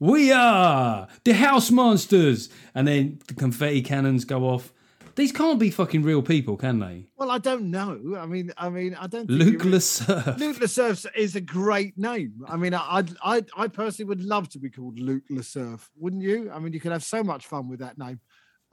We 0.00 0.32
are 0.32 1.06
the 1.24 1.34
House 1.34 1.70
Monsters. 1.70 2.48
And 2.74 2.88
then 2.88 3.20
the 3.28 3.34
confetti 3.34 3.80
cannons 3.80 4.24
go 4.24 4.42
off. 4.44 4.72
These 5.14 5.32
can't 5.32 5.58
be 5.58 5.70
fucking 5.70 6.02
real 6.02 6.20
people, 6.20 6.56
can 6.58 6.78
they? 6.80 7.06
well, 7.16 7.30
I 7.30 7.38
don't 7.38 7.70
know. 7.70 8.16
I 8.18 8.26
mean, 8.26 8.52
I 8.58 8.68
mean, 8.68 8.94
I 8.94 9.06
don't. 9.06 9.26
think 9.26 9.30
Luke 9.30 9.64
really- 9.64 9.78
LeSurf. 9.78 10.38
Luke 10.38 10.56
LeSurf 10.58 11.06
is 11.16 11.36
a 11.36 11.40
great 11.40 11.96
name. 11.96 12.44
I 12.46 12.56
mean, 12.56 12.74
I, 12.74 13.04
I, 13.22 13.42
I 13.56 13.68
personally 13.68 14.08
would 14.08 14.22
love 14.22 14.48
to 14.50 14.58
be 14.58 14.68
called 14.68 14.98
Luke 14.98 15.22
LeSurf, 15.30 15.88
wouldn't 15.96 16.22
you? 16.22 16.50
I 16.52 16.58
mean, 16.58 16.72
you 16.74 16.80
could 16.80 16.92
have 16.92 17.04
so 17.04 17.22
much 17.22 17.46
fun 17.46 17.68
with 17.68 17.78
that 17.80 17.96
name. 17.96 18.20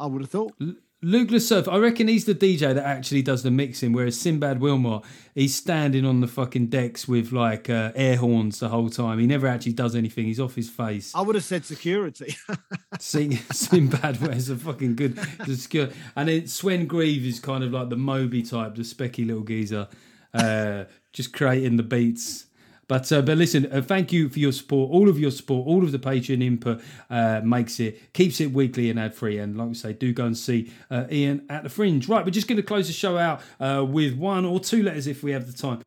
I 0.04 0.06
would 0.06 0.22
have 0.22 0.32
thought. 0.32 0.54
Luke 1.01 1.30
LeSurf, 1.30 1.72
I 1.72 1.78
reckon 1.78 2.10
he's 2.10 2.26
the 2.26 2.36
DJ 2.36 2.74
that 2.76 2.86
actually 2.86 3.22
does 3.22 3.41
the 3.41 3.51
mixing, 3.51 3.93
whereas 3.93 4.20
Sinbad 4.20 4.60
Wilmot, 4.60 5.04
he's 5.34 5.56
standing 5.56 6.06
on 6.06 6.20
the 6.20 6.28
fucking 6.28 6.68
decks 6.68 7.08
with 7.08 7.32
like 7.32 7.70
uh, 7.70 7.93
air 7.95 8.18
horns 8.18 8.60
the 8.60 8.68
whole 8.68 8.89
time. 8.89 9.20
He 9.20 9.28
never 9.28 9.47
actually 9.47 9.74
does 9.74 9.95
anything. 9.95 10.26
He's 10.26 10.41
off 10.41 10.56
his 10.56 10.70
face. 10.70 11.16
I 11.16 11.22
would 11.22 11.36
have 11.36 11.43
said 11.45 11.64
security. 11.64 12.36
Sing, 12.99 13.38
Sinbad 13.38 14.20
wears 14.20 14.49
a 14.49 14.58
fucking 14.58 14.95
good, 14.95 15.18
skill. 15.58 15.88
And 16.18 16.28
then 16.28 16.47
Sven 16.47 16.86
Grieve 16.86 17.26
is 17.26 17.39
kind 17.39 17.64
of 17.64 17.72
like 17.72 17.88
the 17.88 17.97
Moby 17.97 18.43
type, 18.43 18.76
the 18.76 18.82
specky 18.82 19.26
little 19.26 19.43
geezer, 19.43 19.88
uh, 20.34 20.84
just 21.14 21.32
creating 21.32 21.78
the 21.78 21.84
beats. 21.84 22.47
But 22.88 23.12
uh, 23.12 23.22
but 23.22 23.38
listen, 23.38 23.68
uh, 23.72 23.82
thank 23.82 24.12
you 24.12 24.30
for 24.30 24.40
your 24.40 24.52
support. 24.52 24.92
All 24.92 25.10
of 25.10 25.20
your 25.20 25.32
support, 25.32 25.68
all 25.68 25.84
of 25.84 25.92
the 25.92 26.00
Patreon 26.00 26.44
input 26.44 26.82
uh, 27.10 27.42
makes 27.44 27.80
it 27.80 28.14
keeps 28.14 28.42
it 28.42 28.52
weekly 28.52 28.90
and 28.90 29.00
ad 29.00 29.16
free. 29.16 29.38
And 29.38 29.58
like 29.58 29.68
we 29.70 29.74
say, 29.74 29.94
do 29.94 30.14
go 30.14 30.26
and 30.26 30.38
see 30.38 30.72
uh, 30.92 31.06
Ian 31.12 31.46
at 31.50 31.64
the 31.64 31.70
Fringe. 31.70 32.08
Right, 32.08 32.26
we're 32.26 32.32
just 32.32 32.48
going 32.48 32.58
to 32.58 32.64
close 32.64 32.88
the 32.88 32.94
show 32.94 33.18
out 33.18 33.42
uh, 33.60 33.86
with 33.88 34.16
one 34.16 34.46
or 34.46 34.60
two 34.60 34.84
letters 34.84 35.08
if 35.08 35.24
we 35.24 35.32
have 35.32 35.48
the 35.48 35.54
time. 35.54 35.82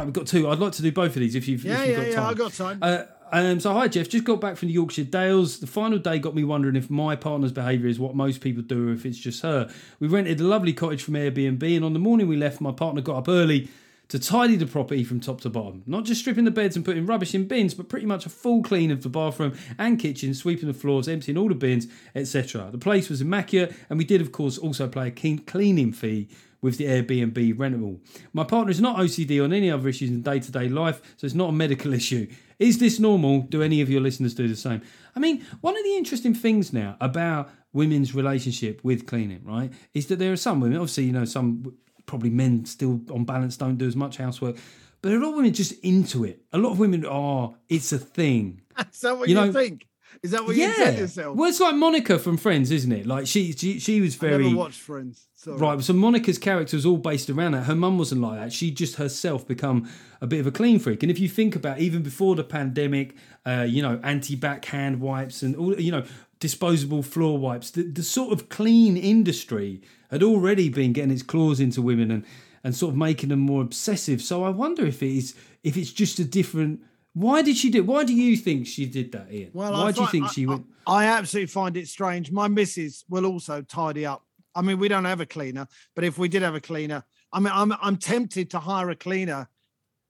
Right, 0.00 0.06
we've 0.06 0.14
got 0.14 0.26
two. 0.26 0.48
I'd 0.48 0.58
like 0.58 0.72
to 0.72 0.82
do 0.82 0.90
both 0.90 1.14
of 1.14 1.20
these 1.20 1.34
if 1.34 1.46
you've, 1.46 1.62
yeah, 1.62 1.82
if 1.82 1.88
you've 1.88 1.88
yeah, 1.88 1.96
got 1.96 2.08
yeah. 2.08 2.14
time. 2.14 2.26
I 2.26 2.34
got 2.34 2.52
time. 2.54 2.78
Uh, 2.80 3.02
um, 3.32 3.60
so 3.60 3.74
hi 3.74 3.86
Geoff, 3.86 4.08
just 4.08 4.24
got 4.24 4.40
back 4.40 4.56
from 4.56 4.68
the 4.68 4.74
Yorkshire 4.74 5.04
Dales. 5.04 5.60
The 5.60 5.66
final 5.66 5.98
day 5.98 6.18
got 6.18 6.34
me 6.34 6.42
wondering 6.42 6.74
if 6.74 6.88
my 6.88 7.16
partner's 7.16 7.52
behaviour 7.52 7.86
is 7.86 8.00
what 8.00 8.14
most 8.14 8.40
people 8.40 8.62
do, 8.62 8.88
or 8.88 8.92
if 8.94 9.04
it's 9.04 9.18
just 9.18 9.42
her. 9.42 9.70
We 10.00 10.08
rented 10.08 10.40
a 10.40 10.44
lovely 10.44 10.72
cottage 10.72 11.02
from 11.02 11.14
Airbnb, 11.14 11.76
and 11.76 11.84
on 11.84 11.92
the 11.92 11.98
morning 11.98 12.28
we 12.28 12.38
left, 12.38 12.62
my 12.62 12.72
partner 12.72 13.02
got 13.02 13.18
up 13.18 13.28
early 13.28 13.68
to 14.08 14.18
tidy 14.18 14.56
the 14.56 14.66
property 14.66 15.04
from 15.04 15.20
top 15.20 15.42
to 15.42 15.50
bottom. 15.50 15.82
Not 15.86 16.04
just 16.04 16.22
stripping 16.22 16.46
the 16.46 16.50
beds 16.50 16.76
and 16.76 16.84
putting 16.84 17.04
rubbish 17.04 17.34
in 17.34 17.46
bins, 17.46 17.74
but 17.74 17.90
pretty 17.90 18.06
much 18.06 18.24
a 18.24 18.30
full 18.30 18.62
clean 18.62 18.90
of 18.90 19.02
the 19.02 19.10
bathroom 19.10 19.52
and 19.78 20.00
kitchen, 20.00 20.32
sweeping 20.32 20.66
the 20.66 20.74
floors, 20.74 21.08
emptying 21.08 21.36
all 21.36 21.48
the 21.48 21.54
bins, 21.54 21.88
etc. 22.14 22.70
The 22.72 22.78
place 22.78 23.10
was 23.10 23.20
immaculate, 23.20 23.76
and 23.90 23.98
we 23.98 24.06
did, 24.06 24.22
of 24.22 24.32
course, 24.32 24.56
also 24.56 24.88
pay 24.88 25.08
a 25.08 25.36
cleaning 25.36 25.92
fee 25.92 26.26
with 26.62 26.76
the 26.78 26.84
Airbnb 26.86 27.58
rental. 27.58 28.00
My 28.32 28.44
partner 28.44 28.70
is 28.70 28.80
not 28.80 28.98
OCD 28.98 29.42
on 29.42 29.52
any 29.52 29.70
other 29.70 29.88
issues 29.88 30.10
in 30.10 30.22
day 30.22 30.40
to 30.40 30.52
day 30.52 30.68
life, 30.68 31.00
so 31.16 31.24
it's 31.24 31.34
not 31.34 31.48
a 31.50 31.52
medical 31.52 31.92
issue. 32.00 32.26
Is 32.58 32.78
this 32.78 32.98
normal? 32.98 33.42
Do 33.42 33.62
any 33.62 33.80
of 33.80 33.88
your 33.88 34.00
listeners 34.02 34.34
do 34.34 34.46
the 34.48 34.56
same? 34.56 34.82
I 35.16 35.18
mean, 35.20 35.44
one 35.62 35.76
of 35.76 35.82
the 35.84 35.96
interesting 35.96 36.34
things 36.34 36.72
now 36.72 36.96
about 37.00 37.50
women's 37.72 38.14
relationship 38.14 38.80
with 38.84 39.06
cleaning, 39.06 39.42
right, 39.44 39.72
is 39.94 40.06
that 40.08 40.18
there 40.18 40.32
are 40.32 40.36
some 40.36 40.60
women, 40.60 40.76
obviously, 40.78 41.04
you 41.04 41.12
know, 41.12 41.24
some 41.24 41.74
probably 42.06 42.30
men 42.30 42.64
still 42.66 43.00
on 43.12 43.24
balance 43.24 43.56
don't 43.56 43.76
do 43.78 43.86
as 43.86 43.96
much 43.96 44.16
housework, 44.18 44.56
but 45.02 45.12
a 45.12 45.16
lot 45.18 45.30
of 45.30 45.36
women 45.36 45.52
just 45.54 45.72
into 45.84 46.24
it. 46.24 46.42
A 46.52 46.58
lot 46.58 46.72
of 46.72 46.78
women 46.78 47.06
are, 47.06 47.54
it's 47.68 47.92
a 47.92 47.98
thing. 47.98 48.60
Is 48.92 49.00
that 49.00 49.16
what 49.16 49.28
you 49.28 49.36
you, 49.38 49.46
know- 49.46 49.52
think? 49.52 49.86
Is 50.22 50.32
that 50.32 50.44
what 50.44 50.56
you 50.56 50.72
tell 50.74 50.94
yourself? 50.94 51.36
Well, 51.36 51.48
it's 51.48 51.60
like 51.60 51.74
Monica 51.74 52.18
from 52.18 52.36
Friends, 52.36 52.70
isn't 52.70 52.92
it? 52.92 53.06
Like 53.06 53.26
she, 53.26 53.52
she, 53.52 53.78
she 53.78 54.00
was 54.00 54.16
I 54.16 54.28
very 54.28 54.44
never 54.44 54.56
watched 54.56 54.80
Friends. 54.80 55.26
Sorry. 55.34 55.56
Right, 55.56 55.80
so 55.82 55.94
Monica's 55.94 56.36
character 56.36 56.76
was 56.76 56.84
all 56.84 56.98
based 56.98 57.30
around 57.30 57.52
that. 57.52 57.62
Her 57.62 57.74
mum 57.74 57.96
wasn't 57.96 58.20
like 58.20 58.38
that. 58.38 58.52
She 58.52 58.70
just 58.70 58.96
herself 58.96 59.48
become 59.48 59.90
a 60.20 60.26
bit 60.26 60.38
of 60.38 60.46
a 60.46 60.50
clean 60.50 60.78
freak. 60.78 61.02
And 61.02 61.10
if 61.10 61.18
you 61.18 61.30
think 61.30 61.56
about 61.56 61.78
even 61.78 62.02
before 62.02 62.34
the 62.34 62.44
pandemic, 62.44 63.16
uh, 63.46 63.64
you 63.66 63.80
know, 63.80 63.96
antibac 63.98 64.66
hand 64.66 65.00
wipes 65.00 65.40
and 65.40 65.56
all, 65.56 65.80
you 65.80 65.90
know, 65.90 66.04
disposable 66.40 67.02
floor 67.02 67.38
wipes, 67.38 67.70
the, 67.70 67.84
the 67.84 68.02
sort 68.02 68.34
of 68.34 68.50
clean 68.50 68.98
industry 68.98 69.80
had 70.10 70.22
already 70.22 70.68
been 70.68 70.92
getting 70.92 71.10
its 71.10 71.22
claws 71.22 71.58
into 71.58 71.80
women 71.80 72.10
and 72.10 72.26
and 72.62 72.76
sort 72.76 72.92
of 72.92 72.98
making 72.98 73.30
them 73.30 73.40
more 73.40 73.62
obsessive. 73.62 74.20
So 74.20 74.44
I 74.44 74.50
wonder 74.50 74.84
if 74.84 75.02
it 75.02 75.16
is 75.16 75.34
if 75.64 75.76
it's 75.76 75.92
just 75.92 76.18
a 76.18 76.24
different. 76.24 76.82
Why 77.14 77.42
did 77.42 77.56
she 77.56 77.70
do? 77.70 77.82
Why 77.82 78.04
do 78.04 78.14
you 78.14 78.36
think 78.36 78.66
she 78.66 78.86
did 78.86 79.12
that, 79.12 79.32
Ian? 79.32 79.50
Well, 79.52 79.72
why 79.72 79.86
I 79.88 79.92
do 79.92 80.02
you 80.02 80.06
think 80.08 80.26
I- 80.26 80.28
she 80.32 80.46
went? 80.46 80.66
I, 80.86 81.04
I 81.04 81.06
absolutely 81.06 81.46
find 81.48 81.76
it 81.76 81.88
strange. 81.88 82.30
My 82.30 82.48
missus 82.48 83.04
will 83.08 83.26
also 83.26 83.62
tidy 83.62 84.06
up. 84.06 84.24
I 84.54 84.62
mean, 84.62 84.78
we 84.78 84.88
don't 84.88 85.04
have 85.04 85.20
a 85.20 85.26
cleaner, 85.26 85.68
but 85.94 86.04
if 86.04 86.18
we 86.18 86.28
did 86.28 86.42
have 86.42 86.54
a 86.54 86.60
cleaner, 86.60 87.04
I 87.32 87.40
mean, 87.40 87.52
I'm 87.54 87.72
I'm 87.80 87.96
tempted 87.96 88.50
to 88.50 88.58
hire 88.58 88.90
a 88.90 88.96
cleaner 88.96 89.48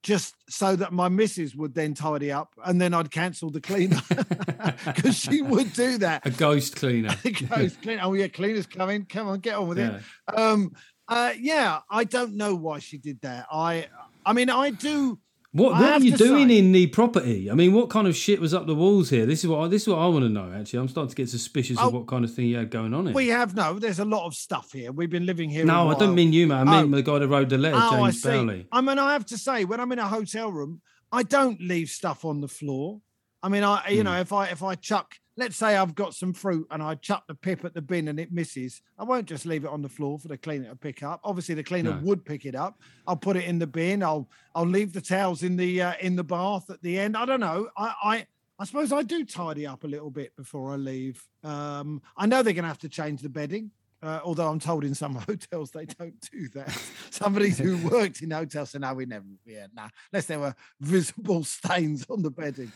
just 0.03 0.35
so 0.49 0.75
that 0.77 0.93
my 0.95 1.09
missus 1.11 1.55
would 1.55 1.75
then 1.75 1.93
tidy 1.93 2.33
up, 2.33 2.55
and 2.65 2.81
then 2.81 2.95
I'd 2.95 3.11
cancel 3.11 3.51
the 3.51 3.61
cleaner 3.61 4.01
because 4.87 5.17
she 5.19 5.43
would 5.43 5.73
do 5.75 5.99
that. 5.99 6.25
A 6.27 6.31
ghost 6.31 6.77
cleaner. 6.77 7.15
Goes, 7.49 7.77
clean. 7.77 7.99
Oh 8.03 8.15
yeah, 8.15 8.29
cleaner's 8.29 8.67
coming. 8.67 9.05
Come 9.05 9.29
on, 9.29 9.41
get 9.41 9.57
on 9.57 9.69
with 9.69 9.79
Yeah. 9.79 9.99
it. 10.29 10.39
Um, 10.39 10.73
uh, 11.09 11.33
yeah, 11.39 11.81
I 11.91 12.05
don't 12.05 12.37
know 12.37 12.55
why 12.55 12.79
she 12.79 12.97
did 12.97 13.21
that. 13.23 13.47
I, 13.53 13.89
I 14.25 14.33
mean, 14.33 14.49
I 14.49 14.71
do. 14.71 15.19
What, 15.53 15.75
I 15.75 15.81
what 15.81 15.93
are 16.03 16.05
you 16.05 16.17
doing 16.17 16.49
say- 16.49 16.59
in 16.59 16.71
the 16.71 16.87
property? 16.87 17.51
I 17.51 17.55
mean, 17.55 17.73
what 17.73 17.91
kind 17.91 18.07
of 18.07 18.15
shit 18.15 18.41
was 18.41 18.55
up 18.55 18.69
the 18.69 18.75
walls 18.75 19.11
here? 19.11 19.27
This 19.27 19.43
is 19.43 19.49
what 19.51 19.59
I, 19.65 19.67
this 19.69 19.83
is 19.83 19.89
what 19.89 19.99
I 19.99 20.07
want 20.07 20.23
to 20.25 20.29
know. 20.29 20.53
Actually, 20.53 20.79
I'm 20.79 20.89
starting 20.89 21.09
to 21.11 21.17
get 21.17 21.29
suspicious 21.29 21.77
Oh, 21.81 21.89
of 21.89 21.93
what 21.93 22.07
kind 22.07 22.25
of 22.25 22.33
thing 22.33 22.47
you 22.47 22.57
had 22.57 22.71
going 22.71 22.95
on 22.95 23.07
here. 23.07 23.15
We 23.15 23.29
have 23.29 23.57
no. 23.57 23.79
There's 23.81 23.99
a 23.99 24.05
lot 24.05 24.27
of 24.27 24.35
stuff 24.35 24.71
here. 24.73 24.93
We've 24.93 25.11
been 25.11 25.27
living 25.27 25.51
here. 25.51 25.65
no, 25.65 25.91
I 25.91 25.99
don't 25.99 26.15
mean 26.15 26.33
you, 26.33 26.47
man. 26.47 26.69
I 26.69 26.83
mean 26.83 26.93
Oh. 26.95 26.97
the 26.97 27.03
guy 27.03 27.19
that 27.19 27.27
wrote 27.27 27.49
the 27.49 27.59
letter, 27.59 27.77
Oh, 27.81 28.05
I 28.05 28.11
James 28.11 28.23
see. 28.23 28.29
Bowley. 28.29 28.67
I 28.71 28.81
mean, 28.81 28.99
I 29.01 29.13
have 29.13 29.27
to 29.27 29.39
say, 29.39 29.65
when 29.65 29.81
I'm 29.81 29.91
in 29.91 29.99
a 29.99 30.07
hotel 30.07 30.53
room, 30.53 30.83
I 31.11 31.25
don't 31.25 31.61
leave 31.61 31.89
stuff 31.89 32.25
on 32.25 32.41
the 32.41 32.47
floor. 32.49 33.01
I 33.43 33.49
mean, 33.49 33.65
I 33.65 33.89
you 33.89 33.99
Hmm. 34.03 34.05
know, 34.05 34.21
if 34.21 34.33
I 34.33 34.47
if 34.51 34.63
I 34.63 34.77
chuck 34.77 35.17
let's 35.37 35.57
say 35.57 35.77
I've 35.77 35.95
got 35.95 36.15
some 36.15 36.33
fruit 36.33 36.67
and 36.71 36.83
I 36.83 36.95
chuck 36.97 37.25
the 37.27 37.35
pip 37.35 37.65
at 37.65 37.73
the 37.75 37.81
bin 37.83 38.09
and 38.09 38.19
it 38.21 38.33
misses. 38.33 38.83
I 38.99 39.05
won't 39.05 39.27
just 39.27 39.47
leave 39.47 39.65
it 39.65 39.71
on 39.71 39.83
the 39.83 39.89
floor 39.89 40.19
for 40.19 40.29
the 40.29 40.37
cleaner 40.37 40.69
to 40.71 40.77
pick 40.77 41.03
up. 41.03 41.21
Obviously, 41.25 41.55
the 41.55 41.63
cleaner 41.65 41.93
No. 41.95 42.01
would 42.03 42.25
pick 42.25 42.45
it 42.45 42.55
up. 42.55 42.81
I'll 43.07 43.17
put 43.17 43.37
it 43.37 43.45
in 43.45 43.59
the 43.59 43.67
bin. 43.67 44.03
I'll 44.03 44.29
I'll 44.55 44.67
leave 44.67 44.93
the 44.93 45.01
towels 45.01 45.43
in 45.43 45.57
the 45.57 45.83
uh, 45.83 45.93
in 46.01 46.17
the 46.17 46.25
bath 46.25 46.69
at 46.71 46.83
the 46.83 46.99
end. 46.99 47.17
I 47.17 47.25
don't 47.25 47.41
know. 47.41 47.69
I 47.77 47.95
I. 48.03 48.27
I 48.59 48.65
suppose 48.67 48.93
I 48.93 49.03
do 49.03 49.25
tidy 49.25 49.67
up 49.67 49.85
a 49.85 49.87
little 49.87 50.11
bit 50.11 50.37
before 50.37 50.71
I 50.75 50.77
leave. 50.77 51.27
Um, 51.43 52.03
I 52.15 52.27
know 52.27 52.43
they're 52.43 52.53
going 52.53 52.65
to 52.65 52.69
have 52.69 52.79
to 52.81 52.91
change 52.91 53.23
the 53.23 53.31
bedding, 53.31 53.71
uh, 54.03 54.21
although 54.25 54.49
I'm 54.49 54.61
told 54.61 54.85
in 54.85 54.95
some 54.95 55.15
hotels 55.29 55.71
they 55.71 55.87
don't 55.87 56.21
do 56.31 56.49
that. 56.49 56.71
Somebody 57.11 57.51
who 57.51 57.77
worked 57.89 58.23
in 58.23 58.31
hotels 58.31 58.71
said, 58.71 58.81
"No, 58.83 58.95
we 58.95 59.07
never, 59.07 59.25
yeah, 59.45 59.67
nah, 59.75 59.89
unless 60.13 60.27
there 60.27 60.39
were 60.39 60.55
visible 60.81 61.45
stains 61.45 62.07
on 62.09 62.23
the 62.23 62.31
bedding." 62.31 62.73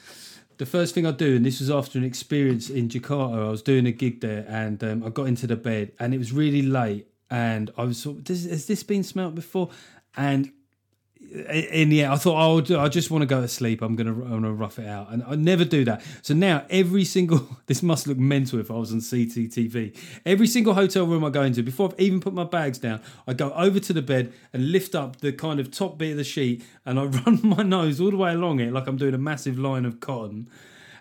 The 0.57 0.66
first 0.66 0.95
thing 0.95 1.07
I 1.07 1.11
do, 1.11 1.37
and 1.37 1.45
this 1.45 1.61
was 1.61 1.70
after 1.70 1.99
an 1.99 2.05
experience 2.05 2.70
in 2.70 2.89
Jakarta, 2.89 3.47
I 3.47 3.51
was 3.51 3.62
doing 3.62 3.87
a 3.87 3.93
gig 3.93 4.20
there, 4.20 4.45
and 4.49 4.83
um, 4.85 5.03
I 5.03 5.09
got 5.09 5.27
into 5.27 5.47
the 5.47 5.57
bed, 5.57 5.93
and 5.99 6.14
it 6.14 6.18
was 6.18 6.33
really 6.33 6.62
late, 6.62 7.09
and 7.31 7.72
I 7.77 7.85
was 7.85 7.99
sort 7.99 8.18
of, 8.18 8.29
has 8.29 8.66
this 8.66 8.83
been 8.83 9.03
smelt 9.03 9.35
before? 9.35 9.70
And 10.16 10.53
in 11.33 11.89
the 11.89 12.03
end, 12.05 12.12
I 12.12 12.16
thought, 12.16 12.37
oh, 12.41 12.61
do- 12.61 12.79
I 12.79 12.89
just 12.89 13.11
want 13.11 13.22
to 13.22 13.27
go 13.27 13.41
to 13.41 13.49
sleep. 13.49 13.83
I'm 13.83 13.97
gonna, 13.97 14.12
I'm 14.12 14.31
gonna 14.31 14.53
rough 14.53 14.79
it 14.79 14.87
out, 14.87 15.11
and 15.12 15.22
I 15.25 15.35
never 15.35 15.64
do 15.64 15.85
that. 15.87 16.03
So 16.22 16.35
now 16.35 16.64
every 16.70 17.05
single, 17.05 17.49
this 17.66 17.83
must 17.83 18.07
look 18.07 18.18
mental 18.18 18.61
if 18.61 18.70
I 18.70 18.75
was 18.75 18.93
on 18.93 18.99
CCTV. 19.01 19.97
Every 20.25 20.47
single 20.47 20.75
hotel 20.75 21.07
room 21.07 21.25
I 21.25 21.31
go 21.31 21.43
into, 21.43 21.62
before 21.62 21.91
I've 21.93 22.01
even 22.01 22.20
put 22.20 22.35
my 22.35 22.45
bags 22.45 22.79
down, 22.79 23.01
I 23.27 23.35
go 23.35 23.53
over 23.53 23.81
to 23.81 23.93
the 23.93 24.03
bed 24.03 24.33
and 24.53 24.70
lift 24.70 24.95
up 24.95 25.16
the 25.20 25.33
kind 25.33 25.61
of 25.61 25.70
top 25.70 25.99
bit 25.99 26.12
of 26.12 26.16
the 26.18 26.25
sheet, 26.25 26.62
and 26.87 26.99
I 26.99 27.05
run 27.27 27.41
my 27.43 27.62
nose 27.62 28.01
all 28.01 28.11
the 28.11 28.16
way 28.16 28.33
along 28.33 28.61
it 28.61 28.72
like 28.72 28.87
I'm 28.87 28.97
doing 28.97 29.14
a 29.14 29.18
massive 29.18 29.59
line 29.59 29.85
of 29.85 30.01
cotton. 30.01 30.49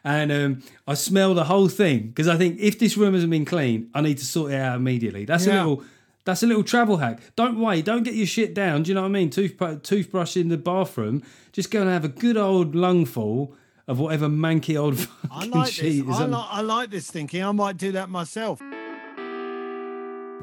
And 0.05 0.31
um, 0.33 0.63
I 0.85 0.95
smell 0.95 1.33
the 1.33 1.45
whole 1.45 1.69
thing 1.69 2.07
because 2.07 2.27
I 2.27 2.35
think 2.35 2.59
if 2.59 2.77
this 2.77 2.97
room 2.97 3.13
hasn't 3.13 3.31
been 3.31 3.45
clean, 3.45 3.89
I 3.93 4.01
need 4.01 4.17
to 4.17 4.25
sort 4.25 4.51
it 4.51 4.55
out 4.59 4.75
immediately. 4.75 5.23
That's 5.23 5.45
Yeah. 5.45 5.53
a 5.53 5.67
little 5.67 5.83
that's 6.25 6.43
a 6.43 6.47
little 6.47 6.63
travel 6.63 6.97
hack. 6.97 7.19
Don't 7.35 7.59
wait. 7.59 7.85
Don't 7.85 8.03
get 8.03 8.13
your 8.13 8.25
shit 8.25 8.53
down. 8.53 8.83
Do 8.83 8.91
you 8.91 8.95
know 8.95 9.01
what 9.01 9.07
I 9.07 9.11
mean? 9.11 9.29
Tooth, 9.29 9.61
toothbrush 9.83 10.37
in 10.37 10.49
the 10.49 10.57
bathroom. 10.57 11.23
Just 11.51 11.71
go 11.71 11.81
and 11.81 11.89
have 11.89 12.05
a 12.05 12.09
good 12.09 12.37
old 12.37 12.75
lungful 12.75 13.55
of 13.87 13.99
whatever 13.99 14.27
manky 14.27 14.79
old 14.79 14.93
I 14.93 14.97
fucking 14.97 15.51
like 15.51 15.71
sheet 15.71 16.05
this. 16.05 16.15
is 16.15 16.21
I 16.21 16.25
like, 16.25 16.47
I 16.49 16.61
like 16.61 16.89
this 16.89 17.11
thinking. 17.11 17.43
I 17.43 17.51
might 17.51 17.77
do 17.77 17.91
that 17.93 18.09
myself. 18.09 18.61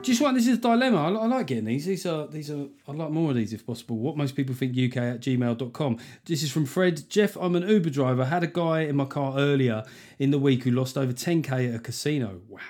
Just 0.02 0.22
what 0.22 0.34
this 0.34 0.46
is 0.46 0.56
a 0.56 0.60
dilemma. 0.60 0.96
I, 0.96 1.24
I 1.24 1.26
like 1.26 1.46
getting 1.46 1.66
these. 1.66 1.84
These 1.84 2.06
are 2.06 2.26
these 2.26 2.50
are. 2.50 2.66
I'd 2.88 2.96
like 2.96 3.10
more 3.10 3.30
of 3.30 3.36
these 3.36 3.52
if 3.52 3.66
possible. 3.66 3.98
What 3.98 4.16
most 4.16 4.34
people 4.34 4.54
think 4.54 4.72
UK 4.72 4.96
at 4.96 5.20
gmail.com. 5.20 5.98
This 6.24 6.42
is 6.42 6.50
from 6.50 6.64
Fred. 6.64 7.08
Geoff, 7.10 7.36
I'm 7.36 7.54
an 7.54 7.68
Uber 7.68 7.90
driver. 7.90 8.24
Had 8.24 8.42
a 8.42 8.46
guy 8.46 8.82
in 8.82 8.96
my 8.96 9.04
car 9.04 9.38
earlier 9.38 9.84
in 10.18 10.30
the 10.30 10.38
week 10.38 10.64
who 10.64 10.70
lost 10.70 10.96
over 10.96 11.12
10k 11.12 11.68
at 11.68 11.74
a 11.74 11.78
casino. 11.78 12.40
Wow. 12.48 12.60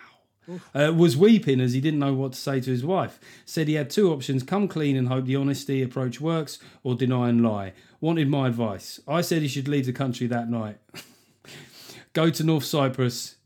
Uh, 0.74 0.93
was 0.93 1.16
weeping 1.16 1.61
as 1.61 1.74
he 1.74 1.80
didn't 1.80 2.01
know 2.01 2.14
what 2.14 2.32
to 2.32 2.38
say 2.38 2.61
to 2.61 2.70
his 2.70 2.84
wife. 2.84 3.20
Said 3.45 3.68
he 3.68 3.74
had 3.74 3.91
two 3.91 4.12
options 4.12 4.43
come 4.43 4.66
clean 4.66 4.97
and 4.97 5.09
hope 5.09 5.26
the 5.26 5.36
honesty 5.36 5.82
approach 5.82 6.20
works, 6.20 6.59
or 6.82 6.95
deny 6.95 7.28
and 7.28 7.43
lie. 7.43 7.72
Wanted 8.01 8.28
my 8.28 8.49
advice. 8.49 8.99
I 9.07 9.20
said 9.20 9.43
he 9.43 9.49
should 9.49 9.68
leave 9.68 9.86
the 9.86 9.93
country 9.93 10.26
that 10.26 10.51
night. 10.51 10.78
Go 12.12 12.30
to 12.30 12.43
North 12.43 12.64
Cyprus. 12.64 13.36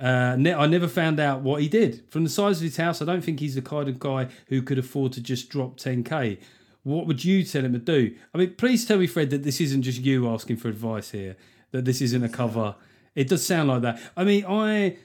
Uh, 0.00 0.36
ne- 0.36 0.52
I 0.52 0.66
never 0.66 0.88
found 0.88 1.20
out 1.20 1.42
what 1.42 1.62
he 1.62 1.68
did. 1.68 2.02
From 2.10 2.24
the 2.24 2.30
size 2.30 2.58
of 2.58 2.64
his 2.64 2.76
house, 2.76 3.00
I 3.00 3.04
don't 3.04 3.22
think 3.22 3.40
he's 3.40 3.54
the 3.54 3.62
kind 3.62 3.88
of 3.88 3.98
guy 3.98 4.28
who 4.48 4.60
could 4.60 4.78
afford 4.78 5.12
to 5.12 5.20
just 5.20 5.48
drop 5.48 5.78
10k. 5.78 6.38
What 6.82 7.06
would 7.06 7.24
you 7.24 7.44
tell 7.44 7.64
him 7.64 7.72
to 7.72 7.78
do? 7.78 8.14
I 8.34 8.38
mean, 8.38 8.54
please 8.54 8.84
tell 8.84 8.98
me, 8.98 9.06
Fred, 9.06 9.30
that 9.30 9.44
this 9.44 9.60
isn't 9.60 9.82
just 9.82 10.00
you 10.00 10.28
asking 10.28 10.56
for 10.56 10.68
advice 10.68 11.12
here, 11.12 11.36
that 11.70 11.84
this 11.84 12.00
isn't 12.00 12.24
a 12.24 12.28
cover. 12.28 12.74
It 13.14 13.28
does 13.28 13.46
sound 13.46 13.68
like 13.68 13.82
that. 13.82 14.00
I 14.16 14.24
mean, 14.24 14.44
I. 14.46 14.96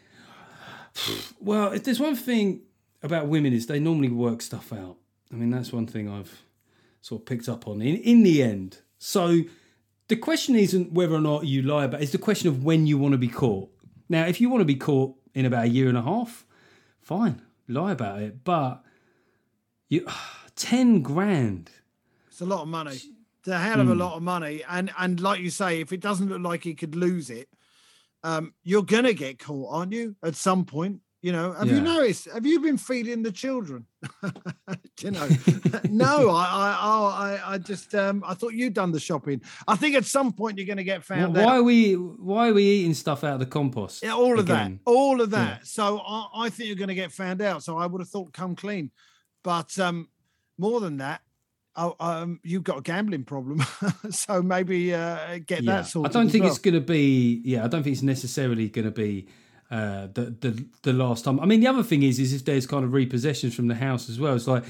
Well, 1.40 1.72
if 1.72 1.84
there's 1.84 2.00
one 2.00 2.16
thing 2.16 2.62
about 3.04 3.28
women 3.28 3.54
is 3.54 3.68
they 3.68 3.80
normally 3.80 4.10
work 4.10 4.42
stuff 4.42 4.74
out. 4.74 4.98
I 5.32 5.36
mean, 5.36 5.50
that's 5.50 5.72
one 5.72 5.88
thing 5.88 6.10
I've 6.10 6.42
sort 7.02 7.22
of 7.22 7.26
picked 7.26 7.48
up 7.48 7.68
on 7.68 7.82
in, 7.82 7.98
in 7.98 8.24
the 8.24 8.42
end. 8.42 8.80
So 8.98 9.42
the 10.08 10.16
question 10.16 10.56
isn't 10.56 10.94
whether 10.94 11.16
or 11.16 11.22
not 11.22 11.46
you 11.46 11.62
lie 11.62 11.86
about 11.86 12.02
it's 12.02 12.12
the 12.12 12.18
question 12.18 12.48
of 12.50 12.64
when 12.64 12.88
you 12.88 12.98
want 12.98 13.14
to 13.14 13.18
be 13.18 13.28
caught. 13.28 13.70
Now, 14.10 14.26
if 14.26 14.40
you 14.40 14.50
want 14.50 14.62
to 14.62 14.66
be 14.66 14.76
caught 14.76 15.16
in 15.34 15.46
about 15.46 15.66
a 15.66 15.70
year 15.70 15.90
and 15.90 15.98
a 15.98 16.02
half, 16.02 16.46
fine, 17.02 17.42
lie 17.68 17.92
about 17.92 18.22
it. 18.22 18.44
But 18.44 18.84
you, 19.90 20.08
ten 20.56 21.02
grand. 21.02 21.70
It's 22.30 22.42
a 22.42 22.46
lot 22.46 22.62
of 22.62 22.68
money. 22.68 23.00
It's 23.40 23.48
a 23.48 23.60
hell 23.60 23.82
of 23.82 23.90
a 23.90 23.94
hmm. 23.94 24.00
lot 24.00 24.16
of 24.16 24.24
money. 24.24 24.64
And 24.68 24.92
and 24.98 25.20
like 25.20 25.42
you 25.42 25.50
say, 25.50 25.82
if 25.82 25.92
it 25.92 26.00
doesn't 26.00 26.30
look 26.30 26.42
like 26.42 26.64
he 26.64 26.74
could 26.74 26.96
lose 26.96 27.30
it, 27.30 27.50
um, 28.24 28.54
you're 28.64 28.84
gonna 28.84 29.14
get 29.14 29.40
caught, 29.40 29.74
aren't 29.74 29.94
you? 29.94 30.16
At 30.24 30.36
some 30.36 30.66
point. 30.66 31.02
You 31.24 31.32
know, 31.32 31.52
have 31.54 31.68
you 31.68 31.82
noticed? 31.82 32.30
Have 32.32 32.46
you 32.46 32.60
been 32.60 32.78
feeding 32.78 33.24
the 33.24 33.32
children? 33.32 33.88
you 35.02 35.12
know, 35.12 35.28
no, 35.90 36.30
I, 36.30 36.46
I, 36.46 36.80
oh, 36.82 37.06
I, 37.08 37.54
I 37.54 37.58
just, 37.58 37.96
um, 37.96 38.24
I 38.26 38.36
thought 38.36 38.54
you'd 38.54 38.76
done 38.76 38.92
the 38.92 39.00
shopping. 39.00 39.42
I 39.68 39.76
think 39.76 39.96
at 39.96 40.06
some 40.06 40.32
point 40.32 40.58
you're 40.58 40.68
going 40.68 40.78
to 40.78 40.84
get 40.84 41.04
found 41.04 41.36
why 41.36 41.42
out. 41.42 41.46
Why 41.48 41.58
are 41.58 41.64
we? 41.64 41.94
Why 41.94 42.50
are 42.50 42.54
we 42.54 42.64
eating 42.64 42.94
stuff 42.94 43.24
out 43.24 43.34
of 43.34 43.40
the 43.40 43.48
compost? 43.48 44.04
Yeah, 44.04 44.14
all 44.14 44.34
of 44.34 44.46
again? 44.46 44.80
that, 44.86 44.90
all 44.90 45.20
of 45.20 45.32
that. 45.32 45.66
So 45.66 46.00
I, 46.00 46.28
I 46.36 46.50
think 46.50 46.68
you're 46.68 46.78
going 46.78 46.90
to 46.90 46.96
get 46.96 47.12
found 47.12 47.42
out. 47.42 47.64
So 47.64 47.78
I 47.78 47.88
would 47.88 48.00
have 48.00 48.10
thought 48.10 48.32
come 48.32 48.56
clean, 48.56 48.92
but 49.44 49.78
um, 49.80 50.08
more 50.60 50.80
than 50.80 50.98
that, 50.98 51.22
oh, 51.78 51.96
um, 52.00 52.40
you've 52.44 52.64
got 52.64 52.80
a 52.80 52.82
gambling 52.82 53.24
problem. 53.24 53.64
so 54.10 54.42
maybe 54.42 54.94
uh, 54.94 55.40
get 55.46 55.64
Yeah. 55.64 55.78
that 55.78 55.88
sorted. 55.88 56.14
I 56.16 56.20
don't 56.20 56.30
think 56.30 56.44
well. 56.44 56.52
it's 56.52 56.60
going 56.60 56.74
to 56.74 56.82
be. 56.82 57.42
Yeah, 57.46 57.64
I 57.64 57.68
don't 57.68 57.84
think 57.84 57.94
it's 57.94 58.04
necessarily 58.04 58.68
going 58.70 58.86
to 58.86 58.92
be 58.92 59.28
uh, 59.72 60.08
the 60.14 60.36
the 60.42 60.66
the 60.82 60.94
last 60.94 61.24
time. 61.24 61.40
I 61.40 61.46
mean, 61.46 61.60
the 61.62 61.68
other 61.68 61.84
thing 61.84 62.04
is, 62.04 62.20
is 62.20 62.34
if 62.34 62.44
there's 62.44 62.66
kind 62.68 62.84
of 62.84 62.92
repossessions 62.92 63.54
from 63.54 63.68
the 63.68 63.76
house 63.76 64.10
as 64.10 64.20
well. 64.20 64.36
It's 64.36 64.48
like. 64.48 64.64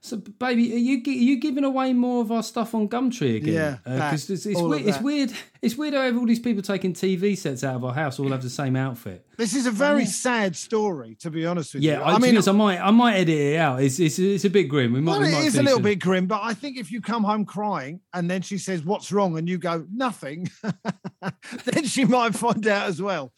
So, 0.00 0.16
baby, 0.16 0.72
are 0.74 0.78
you 0.78 1.02
are 1.06 1.10
you 1.10 1.40
giving 1.40 1.64
away 1.64 1.92
more 1.92 2.22
of 2.22 2.30
our 2.30 2.42
stuff 2.42 2.74
on 2.74 2.88
Gumtree 2.88 3.36
again? 3.36 3.54
Yeah, 3.54 3.76
uh, 3.84 3.94
because 3.94 4.30
it's, 4.30 4.46
it's, 4.46 4.60
weird, 4.60 4.86
it's 4.86 5.00
weird. 5.00 5.32
It's 5.62 5.76
weird 5.76 5.94
how 5.94 6.16
all 6.16 6.26
these 6.26 6.38
people 6.38 6.62
taking 6.62 6.92
TV 6.92 7.36
sets 7.36 7.64
out 7.64 7.76
of 7.76 7.84
our 7.84 7.94
house 7.94 8.18
all 8.20 8.30
have 8.30 8.42
the 8.42 8.50
same 8.50 8.76
outfit. 8.76 9.26
This 9.36 9.54
is 9.54 9.66
a 9.66 9.70
very 9.70 10.06
sad 10.06 10.54
story, 10.54 11.16
to 11.16 11.30
be 11.30 11.44
honest 11.44 11.74
with 11.74 11.82
Yeah, 11.82 11.98
you. 11.98 12.02
I, 12.02 12.14
I 12.14 12.18
mean, 12.18 12.36
I 12.36 12.52
might 12.52 12.80
I 12.80 12.90
might 12.90 13.14
edit 13.16 13.36
it 13.36 13.56
out. 13.56 13.82
It's 13.82 13.98
it's, 13.98 14.18
it's 14.18 14.44
a 14.44 14.50
bit 14.50 14.64
grim. 14.64 14.92
We 14.92 15.00
might. 15.00 15.12
well, 15.12 15.20
we 15.22 15.32
might 15.32 15.44
is 15.44 15.56
a 15.56 15.62
little 15.62 15.80
it. 15.80 15.82
bit 15.82 16.00
grim, 16.00 16.26
but 16.26 16.40
I 16.42 16.54
think 16.54 16.76
if 16.78 16.92
you 16.92 17.00
come 17.00 17.24
home 17.24 17.44
crying 17.44 18.00
and 18.12 18.30
then 18.30 18.42
she 18.42 18.58
says, 18.58 18.84
"What's 18.84 19.10
wrong?" 19.10 19.38
and 19.38 19.48
you 19.48 19.58
go, 19.58 19.86
"Nothing," 19.92 20.48
then 21.64 21.84
she 21.84 22.04
might 22.04 22.34
find 22.34 22.66
out 22.66 22.88
as 22.88 23.02
well. 23.02 23.32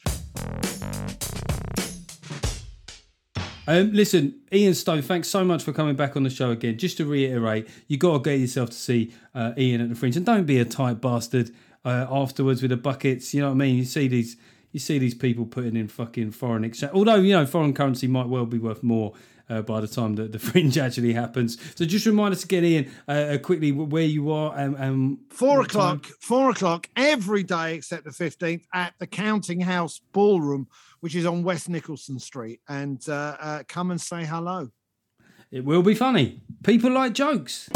Um, 3.68 3.92
listen, 3.92 4.40
Ian 4.50 4.72
Stone, 4.72 5.02
thanks 5.02 5.28
so 5.28 5.44
much 5.44 5.62
for 5.62 5.74
coming 5.74 5.94
back 5.94 6.16
on 6.16 6.22
the 6.22 6.30
show 6.30 6.50
again. 6.50 6.78
Just 6.78 6.96
to 6.96 7.04
reiterate, 7.04 7.68
you 7.86 7.98
got 7.98 8.14
to 8.14 8.30
get 8.30 8.40
yourself 8.40 8.70
to 8.70 8.76
see 8.76 9.12
uh, 9.34 9.52
Ian 9.58 9.82
at 9.82 9.90
the 9.90 9.94
Fringe, 9.94 10.16
and 10.16 10.24
don't 10.24 10.46
be 10.46 10.58
a 10.58 10.64
tight 10.64 11.02
bastard 11.02 11.50
uh, 11.84 12.06
afterwards 12.10 12.62
with 12.62 12.70
the 12.70 12.78
buckets. 12.78 13.34
You 13.34 13.42
know 13.42 13.48
what 13.48 13.56
I 13.56 13.58
mean? 13.58 13.76
You 13.76 13.84
see 13.84 14.08
these, 14.08 14.38
you 14.72 14.80
see 14.80 14.98
these 14.98 15.14
people 15.14 15.44
putting 15.44 15.76
in 15.76 15.86
fucking 15.86 16.30
foreign 16.30 16.64
exchange. 16.64 16.92
Although 16.94 17.16
you 17.16 17.34
know, 17.34 17.44
foreign 17.44 17.74
currency 17.74 18.06
might 18.06 18.26
well 18.28 18.46
be 18.46 18.58
worth 18.58 18.82
more. 18.82 19.12
Uh, 19.50 19.62
by 19.62 19.80
the 19.80 19.88
time 19.88 20.14
that 20.16 20.30
the 20.30 20.38
fringe 20.38 20.76
actually 20.76 21.14
happens, 21.14 21.56
so 21.74 21.86
just 21.86 22.04
remind 22.04 22.34
us 22.34 22.42
to 22.42 22.46
get 22.46 22.64
in 22.64 22.86
uh, 23.08 23.38
quickly 23.42 23.72
where 23.72 24.02
you 24.02 24.30
are 24.30 24.54
and, 24.54 24.76
and 24.76 25.16
Four 25.30 25.60
what 25.60 25.70
time. 25.70 25.96
o'clock, 25.96 26.06
four 26.20 26.50
o'clock 26.50 26.86
every 26.96 27.44
day 27.44 27.74
except 27.74 28.04
the 28.04 28.10
15th 28.10 28.64
at 28.74 28.92
the 28.98 29.06
Counting 29.06 29.58
House 29.58 30.02
Ballroom, 30.12 30.68
which 31.00 31.14
is 31.14 31.26
on 31.26 31.42
West 31.42 31.70
Nicolson 31.70 32.20
Street. 32.20 32.60
And 32.68 33.02
uh, 33.08 33.36
uh, 33.40 33.62
come 33.68 33.90
and 33.90 34.00
say 34.00 34.24
hello. 34.24 34.70
It 35.50 35.64
will 35.64 35.82
be 35.82 35.94
funny. 35.94 36.42
People 36.62 36.90
like 36.90 37.14
jokes. 37.14 37.68